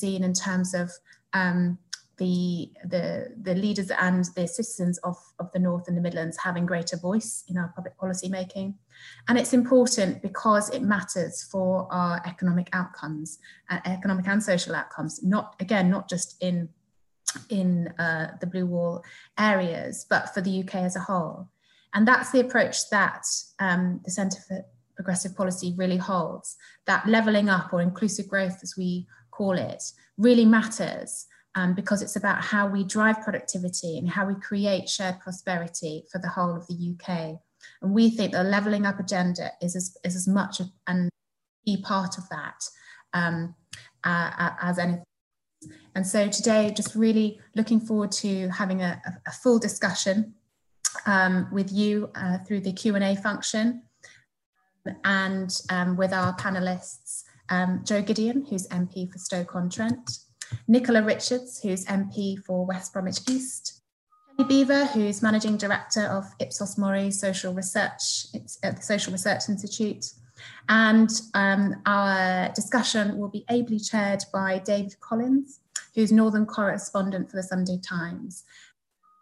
seen 0.00 0.24
in 0.24 0.32
terms 0.32 0.74
of 0.74 0.90
um, 1.32 1.78
the, 2.20 2.70
the, 2.84 3.34
the 3.42 3.54
leaders 3.54 3.90
and 3.90 4.26
the 4.36 4.46
citizens 4.46 4.98
of, 4.98 5.16
of 5.38 5.50
the 5.52 5.58
North 5.58 5.88
and 5.88 5.96
the 5.96 6.02
Midlands 6.02 6.36
having 6.36 6.66
greater 6.66 6.98
voice 6.98 7.44
in 7.48 7.56
our 7.56 7.72
public 7.74 7.96
policy 7.96 8.28
making. 8.28 8.74
And 9.26 9.38
it's 9.38 9.54
important 9.54 10.20
because 10.20 10.68
it 10.68 10.82
matters 10.82 11.42
for 11.50 11.88
our 11.90 12.20
economic 12.26 12.68
outcomes, 12.74 13.38
uh, 13.70 13.78
economic 13.86 14.28
and 14.28 14.42
social 14.42 14.74
outcomes, 14.74 15.22
not 15.22 15.56
again, 15.60 15.88
not 15.88 16.10
just 16.10 16.36
in, 16.42 16.68
in 17.48 17.88
uh, 17.98 18.32
the 18.40 18.46
blue 18.46 18.66
wall 18.66 19.02
areas, 19.38 20.06
but 20.08 20.34
for 20.34 20.42
the 20.42 20.62
UK 20.62 20.74
as 20.74 20.96
a 20.96 21.00
whole. 21.00 21.48
And 21.94 22.06
that's 22.06 22.30
the 22.32 22.40
approach 22.40 22.90
that 22.90 23.24
um, 23.58 24.00
the 24.04 24.10
Centre 24.10 24.40
for 24.46 24.64
Progressive 24.94 25.34
Policy 25.34 25.74
really 25.78 25.96
holds, 25.96 26.56
that 26.86 27.08
levelling 27.08 27.48
up 27.48 27.72
or 27.72 27.80
inclusive 27.80 28.28
growth, 28.28 28.58
as 28.62 28.74
we 28.76 29.06
call 29.40 29.56
it, 29.56 29.82
really 30.18 30.44
matters 30.44 31.26
um, 31.54 31.74
because 31.74 32.02
it's 32.02 32.16
about 32.16 32.44
how 32.44 32.66
we 32.66 32.84
drive 32.84 33.22
productivity 33.22 33.96
and 33.96 34.06
how 34.06 34.26
we 34.26 34.34
create 34.34 34.86
shared 34.86 35.18
prosperity 35.18 36.04
for 36.12 36.18
the 36.20 36.28
whole 36.28 36.54
of 36.54 36.66
the 36.66 36.94
UK. 36.94 37.40
And 37.80 37.94
we 37.94 38.10
think 38.10 38.32
the 38.32 38.44
levelling 38.44 38.84
up 38.84 39.00
agenda 39.00 39.50
is 39.62 39.74
as, 39.74 39.96
is 40.04 40.14
as 40.14 40.28
much 40.28 40.60
a 40.60 41.08
key 41.64 41.80
part 41.82 42.18
of 42.18 42.28
that 42.28 42.62
um, 43.14 43.54
uh, 44.04 44.50
as 44.60 44.78
anything. 44.78 45.04
And 45.94 46.06
so 46.06 46.28
today, 46.28 46.72
just 46.76 46.94
really 46.94 47.40
looking 47.56 47.80
forward 47.80 48.12
to 48.12 48.48
having 48.50 48.82
a, 48.82 49.00
a 49.26 49.32
full 49.32 49.58
discussion 49.58 50.34
um, 51.06 51.48
with 51.50 51.72
you 51.72 52.10
uh, 52.14 52.38
through 52.46 52.60
the 52.60 52.72
Q&A 52.72 53.16
function 53.16 53.82
and 55.04 55.50
um, 55.70 55.96
with 55.96 56.12
our 56.12 56.34
panellists, 56.36 57.24
um, 57.50 57.82
Jo 57.84 58.02
Gideon, 58.02 58.46
who's 58.48 58.66
MP 58.68 59.10
for 59.10 59.18
Stoke-on-Trent, 59.18 60.18
Nicola 60.68 61.02
Richards, 61.02 61.60
who's 61.62 61.84
MP 61.86 62.42
for 62.42 62.64
West 62.64 62.92
Bromwich 62.92 63.20
East, 63.28 63.82
Kelly 64.36 64.48
Beaver, 64.48 64.86
who's 64.86 65.22
Managing 65.22 65.56
Director 65.56 66.04
of 66.06 66.24
Ipsos 66.38 66.78
Mori 66.78 67.10
Social 67.10 67.52
Research 67.52 68.26
at 68.62 68.76
the 68.76 68.82
Social 68.82 69.12
Research 69.12 69.48
Institute. 69.48 70.06
And 70.68 71.10
um, 71.34 71.76
our 71.84 72.50
discussion 72.54 73.18
will 73.18 73.28
be 73.28 73.44
ably 73.50 73.78
chaired 73.78 74.22
by 74.32 74.58
David 74.58 74.98
Collins, 75.00 75.60
who's 75.94 76.10
Northern 76.12 76.46
correspondent 76.46 77.30
for 77.30 77.36
the 77.36 77.42
Sunday 77.42 77.78
Times. 77.78 78.44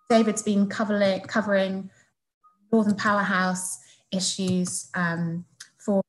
David's 0.08 0.42
been 0.42 0.68
covering, 0.68 1.20
covering 1.22 1.90
Northern 2.72 2.94
Powerhouse 2.94 3.78
issues 4.12 4.88
um, 4.94 5.44
for 5.78 6.02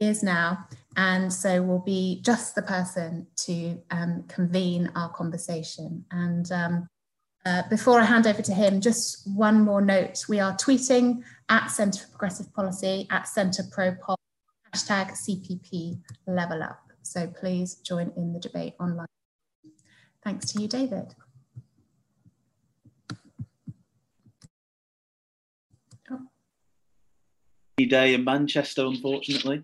years 0.00 0.22
now, 0.22 0.66
and 0.96 1.32
so 1.32 1.62
will 1.62 1.80
be 1.80 2.20
just 2.24 2.54
the 2.54 2.62
person 2.62 3.26
to 3.36 3.80
um, 3.90 4.24
convene 4.28 4.90
our 4.94 5.10
conversation. 5.10 6.04
And 6.10 6.50
um, 6.50 6.88
uh, 7.46 7.62
before 7.70 8.00
I 8.00 8.04
hand 8.04 8.26
over 8.26 8.42
to 8.42 8.52
him, 8.52 8.80
just 8.80 9.26
one 9.26 9.60
more 9.60 9.80
note. 9.80 10.24
We 10.28 10.40
are 10.40 10.56
tweeting 10.56 11.22
at 11.48 11.68
Centre 11.68 12.00
for 12.00 12.10
Progressive 12.10 12.52
Policy, 12.52 13.06
at 13.10 13.28
Centre 13.28 13.62
Pro 13.70 13.94
Pol, 13.94 14.18
hashtag 14.74 15.12
CPP 15.12 16.00
level 16.26 16.62
up. 16.62 16.80
So 17.02 17.26
please 17.26 17.76
join 17.76 18.12
in 18.16 18.32
the 18.32 18.40
debate 18.40 18.74
online. 18.80 19.06
Thanks 20.22 20.52
to 20.52 20.60
you, 20.60 20.68
David. 20.68 21.14
Oh. 26.10 26.26
Day 27.78 28.14
in 28.14 28.24
Manchester, 28.24 28.84
unfortunately. 28.84 29.62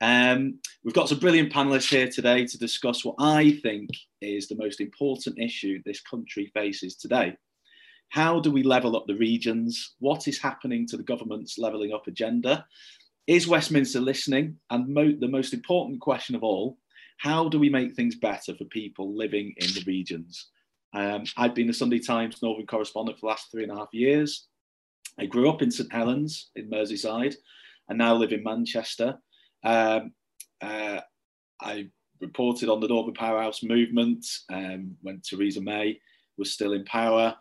Um, 0.00 0.60
we've 0.84 0.94
got 0.94 1.08
some 1.08 1.18
brilliant 1.18 1.52
panelists 1.52 1.90
here 1.90 2.08
today 2.08 2.46
to 2.46 2.58
discuss 2.58 3.04
what 3.04 3.16
I 3.18 3.58
think 3.62 3.90
is 4.20 4.48
the 4.48 4.56
most 4.56 4.80
important 4.80 5.38
issue 5.38 5.82
this 5.84 6.00
country 6.00 6.50
faces 6.54 6.96
today. 6.96 7.36
How 8.10 8.40
do 8.40 8.50
we 8.50 8.62
level 8.62 8.96
up 8.96 9.06
the 9.06 9.16
regions? 9.16 9.94
What 9.98 10.28
is 10.28 10.38
happening 10.40 10.86
to 10.88 10.96
the 10.96 11.02
government's 11.02 11.58
levelling 11.58 11.92
up 11.92 12.06
agenda? 12.06 12.64
Is 13.26 13.48
Westminster 13.48 14.00
listening? 14.00 14.56
And 14.70 14.88
mo 14.88 15.12
the 15.12 15.28
most 15.28 15.52
important 15.52 16.00
question 16.00 16.34
of 16.34 16.42
all, 16.42 16.78
how 17.18 17.48
do 17.48 17.58
we 17.58 17.68
make 17.68 17.94
things 17.94 18.14
better 18.14 18.54
for 18.54 18.64
people 18.66 19.14
living 19.14 19.52
in 19.58 19.74
the 19.74 19.84
regions? 19.86 20.48
Um, 20.94 21.24
I've 21.36 21.54
been 21.54 21.68
a 21.68 21.74
Sunday 21.74 21.98
Times 21.98 22.40
Northern 22.42 22.66
correspondent 22.66 23.18
for 23.18 23.26
the 23.26 23.30
last 23.30 23.50
three 23.50 23.64
and 23.64 23.72
a 23.72 23.76
half 23.76 23.92
years. 23.92 24.46
I 25.18 25.26
grew 25.26 25.50
up 25.50 25.60
in 25.60 25.70
St 25.70 25.92
Helens 25.92 26.50
in 26.54 26.70
Merseyside 26.70 27.34
and 27.88 27.98
now 27.98 28.14
live 28.14 28.32
in 28.32 28.42
Manchester. 28.42 29.18
Um, 29.64 30.12
uh, 30.60 31.00
I 31.60 31.88
reported 32.20 32.68
on 32.68 32.80
the 32.80 32.88
Northern 32.88 33.14
Powerhouse 33.14 33.62
movement 33.62 34.26
um, 34.52 34.96
when 35.02 35.20
Theresa 35.20 35.60
May 35.60 36.00
was 36.36 36.52
still 36.52 36.72
in 36.72 36.84
power. 36.84 37.34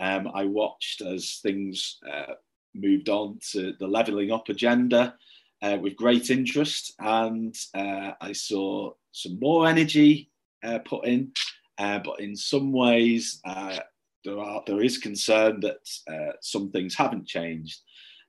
Um, 0.00 0.28
I 0.34 0.44
watched 0.44 1.02
as 1.02 1.38
things 1.42 1.98
uh, 2.10 2.34
moved 2.74 3.08
on 3.08 3.38
to 3.52 3.74
the 3.78 3.86
levelling 3.86 4.32
up 4.32 4.48
agenda 4.48 5.14
uh, 5.62 5.78
with 5.80 5.96
great 5.96 6.30
interest, 6.30 6.94
and 6.98 7.54
uh, 7.74 8.12
I 8.20 8.32
saw 8.32 8.92
some 9.12 9.38
more 9.40 9.66
energy 9.66 10.30
uh, 10.62 10.80
put 10.80 11.06
in. 11.06 11.32
Uh, 11.78 12.00
but 12.04 12.20
in 12.20 12.36
some 12.36 12.72
ways, 12.72 13.40
there, 13.44 14.38
are, 14.38 14.62
there 14.66 14.82
is 14.82 14.98
concern 14.98 15.60
that 15.60 16.36
some 16.40 16.70
things 16.70 16.94
haven't 16.94 17.26
changed. 17.26 17.80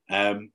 Um, 0.09 0.51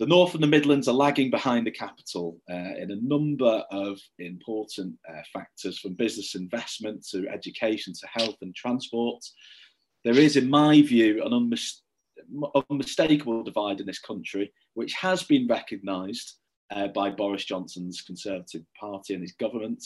the 0.00 0.06
North 0.06 0.32
and 0.32 0.42
the 0.42 0.46
Midlands 0.46 0.88
are 0.88 0.94
lagging 0.94 1.30
behind 1.30 1.66
the 1.66 1.70
capital 1.70 2.40
uh, 2.50 2.74
in 2.78 2.90
a 2.90 3.02
number 3.02 3.62
of 3.70 4.00
important 4.18 4.94
uh, 5.06 5.20
factors, 5.30 5.78
from 5.78 5.92
business 5.92 6.34
investment 6.34 7.06
to 7.10 7.28
education 7.28 7.92
to 7.92 8.06
health 8.06 8.36
and 8.40 8.54
transport. 8.54 9.22
There 10.02 10.18
is, 10.18 10.38
in 10.38 10.48
my 10.48 10.80
view, 10.80 11.22
an 11.22 11.32
unmis 11.32 11.82
unmistakable 12.70 13.42
divide 13.42 13.80
in 13.80 13.86
this 13.86 13.98
country, 13.98 14.50
which 14.72 14.94
has 14.94 15.22
been 15.22 15.46
recognised 15.46 16.36
uh, 16.74 16.88
by 16.88 17.10
Boris 17.10 17.44
Johnson's 17.44 18.00
Conservative 18.00 18.62
Party 18.78 19.12
and 19.12 19.22
his 19.22 19.32
government. 19.32 19.84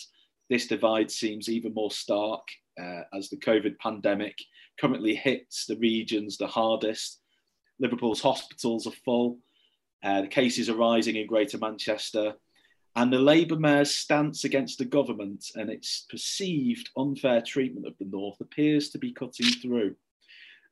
This 0.48 0.68
divide 0.68 1.10
seems 1.10 1.48
even 1.48 1.74
more 1.74 1.90
stark 1.90 2.46
uh, 2.80 3.02
as 3.12 3.30
the 3.30 3.38
COVID 3.38 3.78
pandemic 3.78 4.36
currently 4.80 5.16
hits 5.16 5.66
the 5.66 5.76
regions 5.78 6.36
the 6.36 6.46
hardest. 6.46 7.20
Liverpool's 7.80 8.20
hospitals 8.20 8.86
are 8.86 8.92
full. 9.04 9.38
Uh, 10.04 10.20
the 10.20 10.28
cases 10.28 10.68
are 10.68 10.76
rising 10.76 11.16
in 11.16 11.26
Greater 11.26 11.58
Manchester. 11.58 12.34
And 12.94 13.12
the 13.12 13.18
Labour 13.18 13.56
Mayor's 13.56 13.94
stance 13.94 14.44
against 14.44 14.78
the 14.78 14.84
government 14.84 15.46
and 15.56 15.70
its 15.70 16.06
perceived 16.08 16.90
unfair 16.96 17.40
treatment 17.40 17.86
of 17.86 17.94
the 17.98 18.04
North 18.04 18.40
appears 18.40 18.90
to 18.90 18.98
be 18.98 19.12
cutting 19.12 19.46
through. 19.46 19.96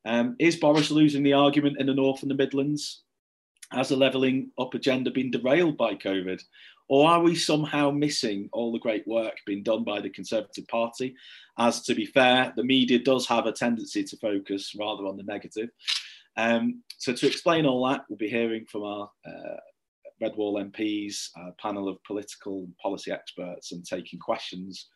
Um, 0.04 0.36
is 0.38 0.56
Boris 0.56 0.90
losing 0.90 1.22
the 1.22 1.32
argument 1.32 1.80
in 1.80 1.86
the 1.86 1.94
North 1.94 2.22
and 2.22 2.30
the 2.30 2.36
Midlands? 2.36 3.02
Has 3.72 3.88
the 3.88 3.96
levelling 3.96 4.50
up 4.58 4.74
agenda 4.74 5.10
been 5.10 5.30
derailed 5.30 5.76
by 5.76 5.94
COVID? 5.94 6.42
Or 6.88 7.08
are 7.08 7.22
we 7.22 7.34
somehow 7.34 7.90
missing 7.90 8.50
all 8.52 8.70
the 8.70 8.78
great 8.78 9.06
work 9.08 9.38
being 9.46 9.62
done 9.62 9.82
by 9.82 10.00
the 10.00 10.10
Conservative 10.10 10.68
Party? 10.68 11.14
As 11.58 11.82
to 11.84 11.94
be 11.94 12.04
fair, 12.04 12.52
the 12.54 12.64
media 12.64 12.98
does 12.98 13.26
have 13.28 13.46
a 13.46 13.52
tendency 13.52 14.04
to 14.04 14.16
focus 14.18 14.74
rather 14.78 15.06
on 15.06 15.16
the 15.16 15.22
negative. 15.22 15.70
Um, 16.36 16.82
so 16.98 17.12
to 17.12 17.26
explain 17.26 17.66
all 17.66 17.86
that, 17.88 18.04
we'll 18.08 18.16
be 18.16 18.28
hearing 18.28 18.64
from 18.66 18.82
our 18.82 19.10
uh, 19.26 19.56
Red 20.20 20.36
Wall 20.36 20.62
MPs, 20.62 21.28
panel 21.58 21.88
of 21.88 22.02
political 22.04 22.60
and 22.60 22.76
policy 22.78 23.10
experts, 23.10 23.72
and 23.72 23.84
taking 23.84 24.18
questions 24.18 24.88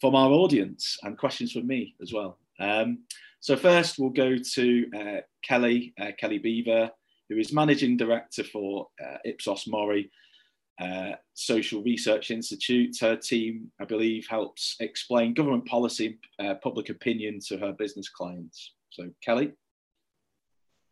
from 0.00 0.14
our 0.14 0.30
audience 0.30 0.96
and 1.02 1.18
questions 1.18 1.52
from 1.52 1.66
me 1.66 1.94
as 2.00 2.12
well. 2.12 2.38
Um, 2.58 3.00
so 3.40 3.56
first, 3.56 3.98
we'll 3.98 4.10
go 4.10 4.36
to 4.36 4.86
uh, 4.96 5.20
Kelly, 5.42 5.94
uh, 6.00 6.12
Kelly 6.18 6.38
Beaver, 6.38 6.90
who 7.28 7.38
is 7.38 7.52
Managing 7.52 7.96
Director 7.96 8.44
for 8.44 8.88
uh, 9.02 9.16
Ipsos 9.24 9.66
Mori 9.66 10.10
uh, 10.80 11.12
Social 11.34 11.82
Research 11.82 12.30
Institute. 12.30 12.96
Her 13.00 13.16
team, 13.16 13.70
I 13.80 13.84
believe, 13.84 14.26
helps 14.28 14.76
explain 14.80 15.34
government 15.34 15.66
policy, 15.66 16.18
uh, 16.38 16.54
public 16.62 16.88
opinion 16.88 17.38
to 17.48 17.58
her 17.58 17.72
business 17.72 18.08
clients. 18.08 18.74
So 18.90 19.10
Kelly. 19.24 19.52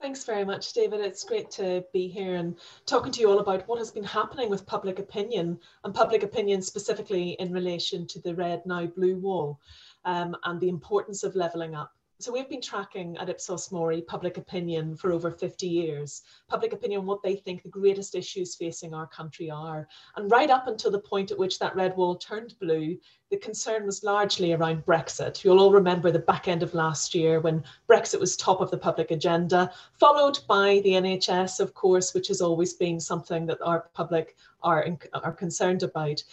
Thanks 0.01 0.23
very 0.23 0.45
much, 0.45 0.73
David. 0.75 1.01
It's 1.01 1.25
great 1.25 1.51
to 1.53 1.85
be 1.93 2.07
here 2.07 2.37
and 2.37 2.57
talking 2.87 3.11
to 3.11 3.21
you 3.21 3.29
all 3.31 3.41
about 3.41 3.67
what 3.67 3.81
has 3.81 3.91
been 3.91 4.05
happening 4.05 4.49
with 4.49 4.65
public 4.65 5.01
opinion 5.01 5.59
and 5.83 5.93
public 5.93 6.23
opinion 6.23 6.63
specifically 6.63 7.31
in 7.41 7.53
relation 7.53 8.07
to 8.07 8.21
the 8.21 8.33
red 8.37 8.65
now 8.65 8.87
blue 8.87 9.17
wall 9.17 9.59
um, 10.05 10.37
and 10.45 10.61
the 10.61 10.69
importance 10.69 11.25
of 11.25 11.35
levelling 11.35 11.75
up. 11.75 11.93
So 12.21 12.33
we've 12.33 12.49
been 12.49 12.61
tracking 12.61 13.17
at 13.19 13.29
Ipsos 13.29 13.71
Mori 13.71 14.03
public 14.03 14.39
opinion 14.39 14.97
for 14.97 15.13
over 15.13 15.31
50 15.31 15.69
years. 15.69 16.23
Public 16.49 16.73
opinion, 16.73 17.07
what 17.07 17.23
they 17.23 17.37
think 17.37 17.63
the 17.63 17.69
greatest 17.69 18.17
issues 18.17 18.57
facing 18.57 18.93
our 18.93 19.07
country 19.07 19.53
are. 19.53 19.87
And 20.17 20.29
right 20.29 20.51
up 20.51 20.67
until 20.67 20.91
the 20.91 20.99
point 20.99 21.31
at 21.31 21.39
which 21.39 21.61
that 21.61 21.77
red 21.77 21.97
wall 21.97 22.17
turned 22.17 22.59
blue, 22.59 22.99
the 23.31 23.37
concern 23.37 23.87
was 23.87 24.03
largely 24.03 24.53
around 24.53 24.85
Brexit. 24.85 25.45
You'll 25.45 25.61
all 25.61 25.71
remember 25.71 26.11
the 26.11 26.19
back 26.19 26.49
end 26.49 26.65
of 26.65 26.75
last 26.75 27.15
year 27.15 27.39
when 27.39 27.63
Brexit 27.89 28.19
was 28.19 28.37
top 28.37 28.61
of 28.61 28.73
the 28.73 28.79
public 28.79 29.13
agenda, 29.13 29.71
followed 29.93 30.41
by 30.49 30.81
the 30.83 30.95
NHS, 30.95 31.61
of 31.61 31.73
course, 31.75 32.15
which 32.15 32.27
has 32.27 32.41
always 32.41 32.75
been 32.75 32.99
something 32.99 33.47
that 33.47 33.63
our 33.63 33.91
public 33.95 34.35
are, 34.65 34.85
are 35.15 35.33
concerned 35.33 35.85
about. 35.85 36.25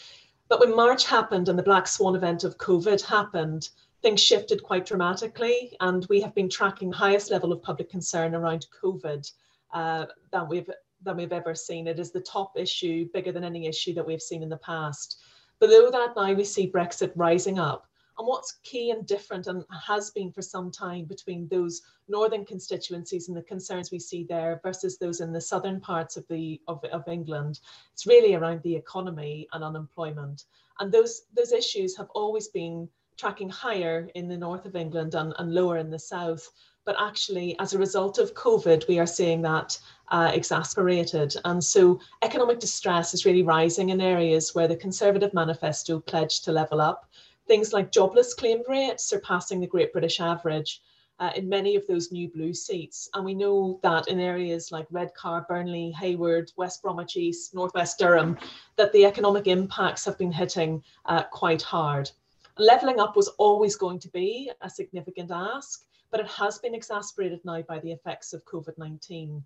But 0.47 0.59
when 0.59 0.75
March 0.75 1.05
happened 1.05 1.47
and 1.47 1.59
the 1.59 1.63
Black 1.63 1.87
Swan 1.87 2.15
event 2.15 2.43
of 2.43 2.57
COVID 2.57 3.05
happened, 3.05 3.69
things 4.05 4.21
shifted 4.21 4.61
quite 4.61 4.85
dramatically, 4.85 5.75
and 5.79 6.05
we 6.11 6.21
have 6.21 6.35
been 6.35 6.47
tracking 6.47 6.91
highest 6.91 7.31
level 7.31 7.51
of 7.51 7.63
public 7.63 7.89
concern 7.89 8.35
around 8.35 8.67
COVID 8.83 9.27
uh, 9.73 10.05
that 10.31 10.47
we've 10.47 10.69
than 11.01 11.17
we've 11.17 11.31
ever 11.31 11.55
seen. 11.55 11.87
It 11.87 11.97
is 11.97 12.11
the 12.11 12.19
top 12.21 12.51
issue, 12.55 13.09
bigger 13.15 13.31
than 13.31 13.43
any 13.43 13.65
issue 13.65 13.95
that 13.95 14.05
we've 14.05 14.21
seen 14.21 14.43
in 14.43 14.49
the 14.49 14.57
past. 14.57 15.23
Below 15.59 15.89
that, 15.89 16.13
now 16.15 16.33
we 16.33 16.43
see 16.43 16.71
Brexit 16.71 17.13
rising 17.15 17.57
up. 17.57 17.87
And 18.19 18.27
what's 18.27 18.59
key 18.63 18.91
and 18.91 19.07
different 19.07 19.47
and 19.47 19.65
has 19.87 20.11
been 20.11 20.31
for 20.31 20.43
some 20.43 20.69
time 20.69 21.05
between 21.05 21.47
those 21.47 21.81
northern 22.07 22.45
constituencies 22.45 23.27
and 23.27 23.35
the 23.35 23.41
concerns 23.41 23.91
we 23.91 23.99
see 23.99 24.23
there 24.23 24.59
versus 24.63 24.99
those 24.99 25.19
in 25.19 25.33
the 25.33 25.41
southern 25.41 25.81
parts 25.81 26.15
of 26.15 26.27
the 26.29 26.61
of, 26.67 26.79
of 26.91 27.07
England, 27.07 27.59
it's 27.91 28.05
really 28.05 28.35
around 28.35 28.61
the 28.61 28.75
economy 28.75 29.47
and 29.53 29.63
unemployment. 29.63 30.43
And 30.79 30.91
those 30.91 31.23
those 31.35 31.51
issues 31.51 31.97
have 31.97 32.09
always 32.13 32.49
been 32.49 32.87
tracking 33.17 33.49
higher 33.49 34.09
in 34.15 34.27
the 34.27 34.37
north 34.37 34.65
of 34.65 34.75
England 34.75 35.15
and, 35.15 35.33
and 35.39 35.53
lower 35.53 35.77
in 35.77 35.89
the 35.89 35.99
south. 35.99 36.49
But 36.85 36.95
actually, 36.99 37.57
as 37.59 37.73
a 37.73 37.79
result 37.79 38.19
of 38.19 38.35
COVID, 38.35 38.87
we 38.87 38.99
are 38.99 39.07
seeing 39.07 39.41
that 39.41 39.79
uh, 40.09 40.31
exasperated. 40.33 41.35
And 41.43 41.63
so 41.63 41.99
economic 42.21 42.59
distress 42.59 43.13
is 43.13 43.25
really 43.25 43.41
rising 43.41 43.89
in 43.89 43.99
areas 44.01 44.53
where 44.53 44.67
the 44.67 44.75
Conservative 44.75 45.33
manifesto 45.33 45.99
pledged 45.99 46.43
to 46.45 46.51
level 46.51 46.79
up. 46.79 47.09
Things 47.47 47.73
like 47.73 47.91
jobless 47.91 48.33
claim 48.33 48.61
rates 48.67 49.05
surpassing 49.05 49.59
the 49.59 49.67
Great 49.67 49.93
British 49.93 50.19
average 50.19 50.81
uh, 51.19 51.31
in 51.35 51.47
many 51.47 51.75
of 51.75 51.87
those 51.87 52.11
new 52.11 52.29
blue 52.29 52.53
seats. 52.53 53.09
And 53.13 53.23
we 53.23 53.33
know 53.33 53.79
that 53.83 54.07
in 54.07 54.19
areas 54.19 54.71
like 54.71 54.87
Redcar, 54.91 55.45
Burnley, 55.47 55.91
Heywood, 55.91 56.51
West 56.57 56.81
Bromwich 56.81 57.15
East, 57.15 57.55
Northwest 57.55 57.97
Durham, 57.97 58.37
that 58.75 58.91
the 58.93 59.05
economic 59.05 59.47
impacts 59.47 60.05
have 60.05 60.17
been 60.17 60.31
hitting 60.31 60.83
uh, 61.05 61.23
quite 61.23 61.61
hard. 61.61 62.11
Levelling 62.57 62.99
up 62.99 63.15
was 63.15 63.27
always 63.37 63.75
going 63.75 63.99
to 63.99 64.09
be 64.09 64.51
a 64.61 64.69
significant 64.69 65.31
ask, 65.31 65.85
but 66.09 66.19
it 66.19 66.27
has 66.27 66.57
been 66.59 66.73
exacerbated 66.73 67.39
now 67.43 67.61
by 67.63 67.79
the 67.79 67.91
effects 67.91 68.33
of 68.33 68.45
COVID 68.45 68.77
19. 68.77 69.43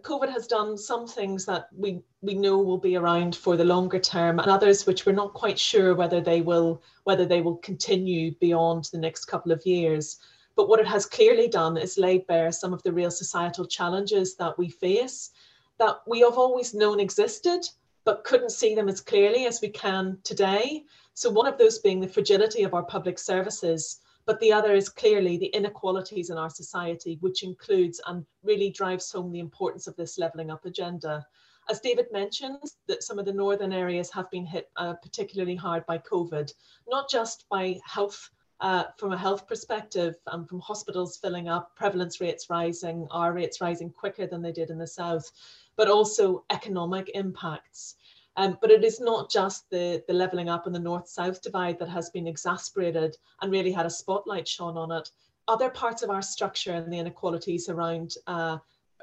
COVID 0.00 0.28
has 0.28 0.46
done 0.46 0.76
some 0.76 1.06
things 1.06 1.46
that 1.46 1.68
we, 1.74 2.00
we 2.20 2.34
know 2.34 2.58
will 2.58 2.78
be 2.78 2.96
around 2.96 3.34
for 3.34 3.56
the 3.56 3.64
longer 3.64 3.98
term 3.98 4.38
and 4.38 4.50
others 4.50 4.86
which 4.86 5.06
we're 5.06 5.12
not 5.12 5.32
quite 5.32 5.58
sure 5.58 5.94
whether 5.94 6.20
they 6.20 6.42
will 6.42 6.82
whether 7.04 7.24
they 7.24 7.40
will 7.40 7.56
continue 7.56 8.34
beyond 8.34 8.84
the 8.92 8.98
next 8.98 9.24
couple 9.24 9.50
of 9.50 9.64
years. 9.64 10.18
But 10.56 10.68
what 10.68 10.80
it 10.80 10.86
has 10.86 11.06
clearly 11.06 11.48
done 11.48 11.78
is 11.78 11.96
laid 11.96 12.26
bare 12.26 12.52
some 12.52 12.74
of 12.74 12.82
the 12.82 12.92
real 12.92 13.10
societal 13.10 13.64
challenges 13.64 14.36
that 14.36 14.58
we 14.58 14.68
face 14.68 15.30
that 15.78 16.00
we 16.06 16.20
have 16.20 16.36
always 16.36 16.74
known 16.74 17.00
existed, 17.00 17.60
but 18.04 18.24
couldn't 18.24 18.50
see 18.50 18.74
them 18.74 18.88
as 18.88 19.00
clearly 19.00 19.46
as 19.46 19.60
we 19.60 19.68
can 19.68 20.18
today. 20.24 20.84
So 21.18 21.28
one 21.28 21.48
of 21.48 21.58
those 21.58 21.80
being 21.80 21.98
the 21.98 22.06
fragility 22.06 22.62
of 22.62 22.74
our 22.74 22.84
public 22.84 23.18
services, 23.18 23.98
but 24.24 24.38
the 24.38 24.52
other 24.52 24.72
is 24.72 24.88
clearly 24.88 25.36
the 25.36 25.46
inequalities 25.46 26.30
in 26.30 26.38
our 26.38 26.48
society, 26.48 27.18
which 27.20 27.42
includes 27.42 28.00
and 28.06 28.24
really 28.44 28.70
drives 28.70 29.10
home 29.10 29.32
the 29.32 29.40
importance 29.40 29.88
of 29.88 29.96
this 29.96 30.16
levelling 30.16 30.52
up 30.52 30.64
agenda. 30.64 31.26
As 31.68 31.80
David 31.80 32.06
mentioned, 32.12 32.62
that 32.86 33.02
some 33.02 33.18
of 33.18 33.24
the 33.24 33.32
northern 33.32 33.72
areas 33.72 34.12
have 34.12 34.30
been 34.30 34.46
hit 34.46 34.70
uh, 34.76 34.94
particularly 35.02 35.56
hard 35.56 35.84
by 35.86 35.98
COVID, 35.98 36.52
not 36.86 37.10
just 37.10 37.46
by 37.50 37.80
health 37.84 38.30
uh, 38.60 38.84
from 38.96 39.12
a 39.12 39.18
health 39.18 39.48
perspective, 39.48 40.14
um, 40.28 40.46
from 40.46 40.60
hospitals 40.60 41.16
filling 41.16 41.48
up, 41.48 41.74
prevalence 41.74 42.20
rates 42.20 42.48
rising, 42.48 43.08
R 43.10 43.32
rates 43.32 43.60
rising 43.60 43.90
quicker 43.90 44.28
than 44.28 44.40
they 44.40 44.52
did 44.52 44.70
in 44.70 44.78
the 44.78 44.86
south, 44.86 45.32
but 45.76 45.88
also 45.88 46.44
economic 46.50 47.10
impacts. 47.14 47.96
Um, 48.38 48.56
but 48.60 48.70
it 48.70 48.84
is 48.84 49.00
not 49.00 49.28
just 49.30 49.68
the, 49.68 50.02
the 50.06 50.14
levelling 50.14 50.48
up 50.48 50.68
in 50.68 50.72
the 50.72 50.78
north-south 50.78 51.42
divide 51.42 51.78
that 51.80 51.88
has 51.88 52.08
been 52.10 52.28
exasperated 52.28 53.16
and 53.42 53.50
really 53.50 53.72
had 53.72 53.84
a 53.84 53.90
spotlight 53.90 54.46
shone 54.46 54.76
on 54.76 54.92
it. 54.92 55.10
Other 55.48 55.70
parts 55.70 56.04
of 56.04 56.10
our 56.10 56.22
structure 56.22 56.72
and 56.72 56.92
the 56.92 57.00
inequalities 57.00 57.68
around 57.68 58.14
uh, 58.28 58.58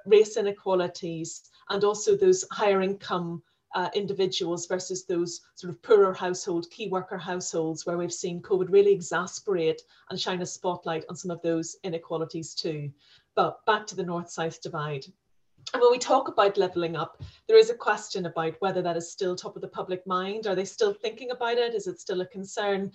race 0.06 0.38
inequalities 0.38 1.52
and 1.70 1.84
also 1.84 2.16
those 2.16 2.46
higher 2.50 2.82
income 2.82 3.44
uh, 3.74 3.90
individuals 3.94 4.68
versus 4.68 5.04
those 5.04 5.42
sort 5.56 5.74
of 5.74 5.84
poorer 5.84 6.14
household, 6.14 6.70
key 6.72 6.88
worker 6.88 7.18
households, 7.18 7.86
where 7.86 7.98
we've 7.98 8.14
seen 8.14 8.42
COVID 8.42 8.72
really 8.72 8.94
exasperate 8.94 9.81
and 10.10 10.18
shine 10.18 10.42
a 10.42 10.46
spotlight 10.46 11.04
on 11.10 11.16
some 11.18 11.30
of 11.30 11.42
those 11.42 11.76
inequalities 11.84 12.56
too. 12.56 12.90
But 13.36 13.66
back 13.66 13.86
to 13.88 13.98
the 13.98 14.04
north-south 14.04 14.62
divide. 14.62 15.06
And 15.75 15.81
when 15.81 15.92
we 15.92 16.00
talk 16.00 16.30
about 16.30 16.56
levelling 16.56 16.95
up, 16.95 17.22
there 17.50 17.57
is 17.57 17.69
a 17.69 17.75
question 17.75 18.27
about 18.27 18.56
whether 18.60 18.81
that 18.81 18.95
is 18.95 19.12
still 19.12 19.36
top 19.36 19.57
of 19.57 19.62
the 19.62 19.68
public 19.68 20.07
mind. 20.07 20.48
Are 20.48 20.56
they 20.56 20.63
still 20.63 20.94
thinking 20.94 21.31
about 21.31 21.57
it? 21.57 21.74
Is 21.74 21.86
it 21.86 22.00
still 22.00 22.22
a 22.22 22.25
concern? 22.25 22.94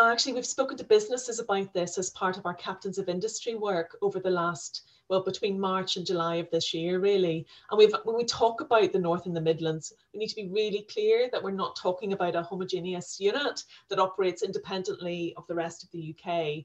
Actually, 0.00 0.34
we've 0.34 0.46
spoken 0.46 0.76
to 0.76 0.84
businesses 0.84 1.40
about 1.40 1.74
this 1.74 1.98
as 1.98 2.10
part 2.10 2.38
of 2.38 2.46
our 2.46 2.54
Captains 2.54 2.96
of 2.98 3.08
Industry 3.08 3.56
work 3.56 3.96
over 4.02 4.20
the 4.20 4.30
last, 4.30 4.82
well, 5.08 5.24
between 5.24 5.58
March 5.58 5.96
and 5.96 6.06
July 6.06 6.36
of 6.36 6.48
this 6.52 6.72
year, 6.72 7.00
really. 7.00 7.44
And 7.72 7.78
we've, 7.78 7.92
when 8.04 8.16
we 8.16 8.24
talk 8.24 8.60
about 8.60 8.92
the 8.92 9.00
North 9.00 9.26
and 9.26 9.34
the 9.34 9.40
Midlands, 9.40 9.92
we 10.14 10.20
need 10.20 10.28
to 10.28 10.36
be 10.36 10.48
really 10.48 10.86
clear 10.88 11.28
that 11.32 11.42
we're 11.42 11.50
not 11.50 11.74
talking 11.74 12.12
about 12.12 12.36
a 12.36 12.42
homogeneous 12.44 13.18
unit 13.18 13.64
that 13.88 13.98
operates 13.98 14.44
independently 14.44 15.34
of 15.36 15.44
the 15.48 15.56
rest 15.56 15.82
of 15.82 15.90
the 15.90 16.14
UK 16.16 16.64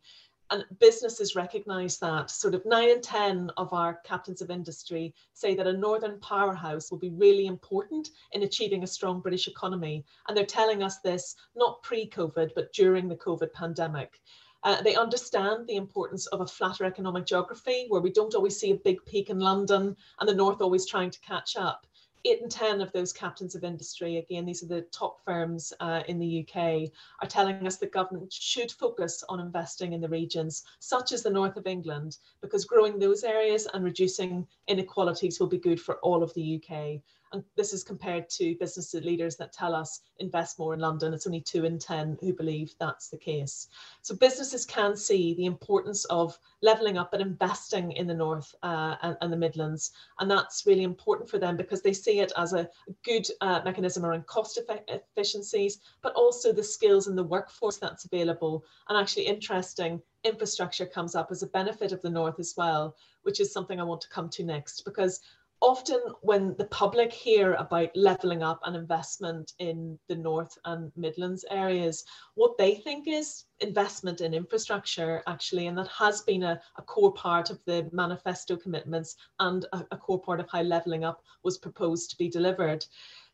and 0.50 0.66
businesses 0.80 1.36
recognize 1.36 1.98
that 2.00 2.30
sort 2.30 2.56
of 2.56 2.66
nine 2.66 2.90
and 2.90 3.04
10 3.04 3.52
of 3.58 3.74
our 3.74 4.00
captains 4.06 4.42
of 4.42 4.50
industry 4.50 5.14
say 5.34 5.56
that 5.56 5.68
a 5.68 5.74
northern 5.74 6.20
powerhouse 6.20 6.90
will 6.90 6.98
be 6.98 7.10
really 7.10 7.48
important 7.48 8.10
in 8.32 8.44
achieving 8.44 8.84
a 8.84 8.88
strong 8.88 9.20
British 9.20 9.48
economy. 9.48 10.06
And 10.28 10.38
they're 10.38 10.46
telling 10.46 10.84
us 10.84 11.00
this 11.00 11.36
not 11.56 11.84
pre 11.84 12.10
COVID, 12.10 12.52
but 12.56 12.74
during 12.74 13.08
the 13.08 13.16
COVID 13.16 13.52
pandemic. 13.54 14.22
Uh, 14.64 14.82
they 14.82 14.96
understand 14.96 15.68
the 15.68 15.76
importance 15.76 16.26
of 16.28 16.42
a 16.42 16.48
flatter 16.48 16.84
economic 16.84 17.26
geography 17.26 17.86
where 17.90 18.02
we 18.02 18.12
don't 18.12 18.34
always 18.34 18.60
see 18.60 18.72
a 18.72 18.76
big 18.76 18.98
peak 19.06 19.30
in 19.30 19.40
London 19.40 19.96
and 20.20 20.28
the 20.28 20.34
North 20.34 20.62
always 20.62 20.86
trying 20.86 21.12
to 21.12 21.20
catch 21.22 21.56
up 21.56 21.86
eight 22.28 22.42
and 22.42 22.52
10 22.52 22.82
of 22.82 22.92
those 22.92 23.14
captains 23.14 23.56
of 23.56 23.64
industry, 23.64 24.18
again, 24.18 24.46
these 24.46 24.64
are 24.64 24.68
the 24.68 24.82
top 24.92 25.24
firms 25.24 25.74
uh, 25.80 26.04
in 26.08 26.20
the 26.20 26.46
UK, 26.46 26.90
are 27.22 27.28
telling 27.28 27.66
us 27.66 27.78
that 27.78 27.92
government 27.92 28.32
should 28.32 28.72
focus 28.72 29.24
on 29.30 29.40
investing 29.40 29.94
in 29.94 30.02
the 30.02 30.10
regions, 30.10 30.64
such 30.80 31.12
as 31.12 31.24
the 31.24 31.30
north 31.30 31.58
of 31.58 31.68
England, 31.68 32.18
because 32.42 32.66
growing 32.66 33.00
those 33.00 33.24
areas 33.24 33.68
and 33.74 33.84
reducing 33.84 34.46
inequalities 34.68 35.40
will 35.40 35.48
be 35.48 35.58
good 35.58 35.80
for 35.80 35.96
all 35.98 36.22
of 36.24 36.34
the 36.34 36.62
UK. 36.62 37.02
And 37.32 37.44
this 37.56 37.74
is 37.74 37.84
compared 37.84 38.30
to 38.32 38.56
business 38.56 38.94
leaders 38.94 39.36
that 39.38 39.54
tell 39.54 39.76
us 39.76 40.02
invest 40.20 40.60
more 40.60 40.74
in 40.74 40.80
London. 40.80 41.14
It's 41.14 41.28
only 41.28 41.42
two 41.42 41.66
in 41.66 41.78
10 41.78 42.18
who 42.22 42.34
believe 42.34 42.74
that's 42.80 43.10
the 43.10 43.18
case. 43.18 43.68
So 44.02 44.16
businesses 44.16 44.66
can 44.66 44.96
see 44.96 45.34
the 45.34 45.46
importance 45.46 46.06
of 46.06 46.38
levelling 46.62 46.98
up 46.98 47.14
and 47.14 47.22
investing 47.22 47.92
in 47.92 48.08
the 48.08 48.14
North 48.14 48.54
uh, 48.64 48.96
and, 49.02 49.18
and, 49.22 49.32
the 49.32 49.38
Midlands. 49.38 49.92
And 50.20 50.30
that's 50.30 50.66
really 50.66 50.84
important 50.84 51.30
for 51.30 51.38
them 51.38 51.58
because 51.58 51.82
they 51.82 51.94
see 51.94 52.20
it 52.20 52.32
as 52.38 52.54
a 52.54 52.70
good 53.04 53.28
uh, 53.42 53.62
mechanism 53.64 54.06
around 54.06 54.26
cost 54.26 54.60
efficiencies, 54.88 55.80
but 56.02 56.14
also 56.14 56.52
the 56.52 56.64
skills 56.64 57.08
and 57.08 57.18
the 57.18 57.24
workforce 57.24 57.78
that's 57.78 58.06
available. 58.06 58.64
And 58.90 58.98
actually 58.98 59.28
interesting, 59.28 60.02
infrastructure 60.24 60.86
comes 60.86 61.16
up 61.16 61.32
as 61.32 61.44
a 61.44 61.48
benefit 61.48 61.92
of 61.92 62.02
the 62.02 62.10
North 62.10 62.40
as 62.40 62.54
well, 62.58 62.96
which 63.24 63.40
is 63.40 63.52
something 63.52 63.80
I 63.80 63.84
want 63.84 64.02
to 64.02 64.10
come 64.10 64.30
to 64.30 64.44
next 64.44 64.84
because 64.86 65.22
often 65.62 66.00
when 66.22 66.56
the 66.58 66.66
public 66.66 67.12
hear 67.12 67.54
about 67.54 67.90
levelling 67.96 68.44
up 68.44 68.60
and 68.66 68.76
investment 68.76 69.54
in 69.60 69.98
the 70.08 70.16
North 70.16 70.58
and 70.66 70.92
Midlands 70.96 71.44
areas, 71.50 72.06
what 72.36 72.58
they 72.58 72.76
think 72.76 73.08
is 73.08 73.46
investment 73.60 74.22
in 74.22 74.34
infrastructure, 74.34 75.24
actually, 75.28 75.68
and 75.68 75.78
that 75.78 75.88
has 75.88 76.22
been 76.22 76.44
a, 76.44 76.62
a 76.78 76.82
core 76.82 77.14
part 77.14 77.50
of 77.50 77.60
the 77.66 77.90
manifesto 77.92 78.56
commitments 78.56 79.16
and 79.40 79.66
a, 79.74 79.84
a 79.92 79.98
core 79.98 80.22
part 80.22 80.40
of 80.40 80.50
how 80.52 80.62
levelling 80.62 81.04
up 81.04 81.24
was 81.44 81.58
proposed 81.58 82.10
to 82.12 82.18
be 82.18 82.30
delivered. 82.30 82.86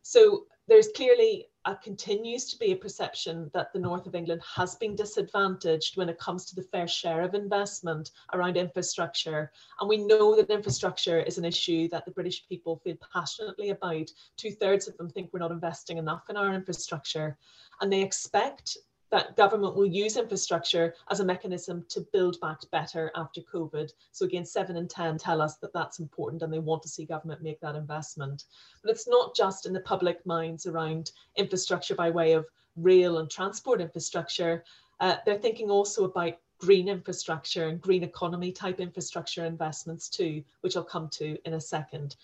So 0.01 0.46
there's 0.68 0.89
clearly 0.96 1.48
uh, 1.65 1.75
continues 1.75 2.46
to 2.50 2.58
be 2.58 2.72
a 2.72 2.75
perception 2.75 3.50
that 3.53 3.72
the 3.74 3.79
north 3.79 4.05
of 4.05 4.15
England 4.15 4.41
has 4.55 4.75
been 4.75 4.96
disadvantaged 4.96 5.98
when 5.98 6.10
it 6.10 6.20
comes 6.20 6.46
to 6.46 6.55
the 6.55 6.63
fair 6.63 6.88
share 6.88 7.22
of 7.22 7.34
investment 7.34 8.12
around 8.34 8.58
infrastructure. 8.58 9.51
And 9.79 9.89
we 9.89 9.98
know 9.98 10.36
that 10.36 10.50
infrastructure 10.50 11.20
is 11.20 11.38
an 11.38 11.46
issue 11.46 11.88
that 11.89 12.05
the 12.05 12.12
British 12.12 12.48
people 12.48 12.82
feel 12.84 12.98
passionately 13.13 13.70
about. 13.70 14.10
Two 14.38 14.51
thirds 14.51 14.88
of 14.88 14.98
them 14.98 15.10
think 15.10 15.29
we're 15.32 15.39
not 15.39 15.51
investing 15.51 15.98
enough 15.98 16.29
in 16.29 16.38
our 16.38 16.53
infrastructure. 16.53 17.38
And 17.82 17.91
they 17.91 18.01
expect 18.01 18.77
that 19.13 19.38
government 19.38 19.75
will 19.75 19.86
use 19.86 20.17
infrastructure 20.17 20.96
as 21.12 21.20
a 21.20 21.25
mechanism 21.25 21.86
to 21.88 22.01
build 22.12 22.39
back 22.41 22.58
better 22.72 23.12
after 23.15 23.41
COVID. 23.41 23.93
So 24.12 24.25
again, 24.25 24.43
seven 24.43 24.75
and 24.75 24.89
10 24.89 25.20
tell 25.20 25.39
us 25.39 25.58
that 25.58 25.72
that's 25.72 26.00
important 26.00 26.41
and 26.41 26.51
they 26.51 26.58
want 26.58 26.82
to 26.82 26.89
see 26.89 27.05
government 27.05 27.43
make 27.43 27.62
that 27.62 27.75
investment. 27.75 28.46
But 28.82 28.89
it's 28.89 29.08
not 29.08 29.36
just 29.36 29.67
in 29.67 29.74
the 29.74 29.82
public 29.82 30.25
minds 30.25 30.65
around 30.65 31.12
infrastructure 31.36 31.93
by 31.93 32.10
way 32.10 32.34
of 32.34 32.48
rail 32.75 33.20
and 33.20 33.29
transport 33.29 33.82
infrastructure. 33.82 34.63
Uh, 35.00 35.17
they're 35.27 35.38
thinking 35.38 35.70
also 35.70 36.05
about 36.05 36.34
green 36.58 36.88
infrastructure 36.88 37.67
and 37.67 37.79
green 37.79 38.01
economy 38.01 38.51
type 38.51 38.79
infrastructure 38.79 39.46
investments 39.46 40.10
too, 40.10 40.43
which 40.62 40.75
I'll 40.75 40.84
come 40.84 41.08
to 41.10 41.38
in 41.46 41.53
a 41.53 41.62
second. 41.62 42.15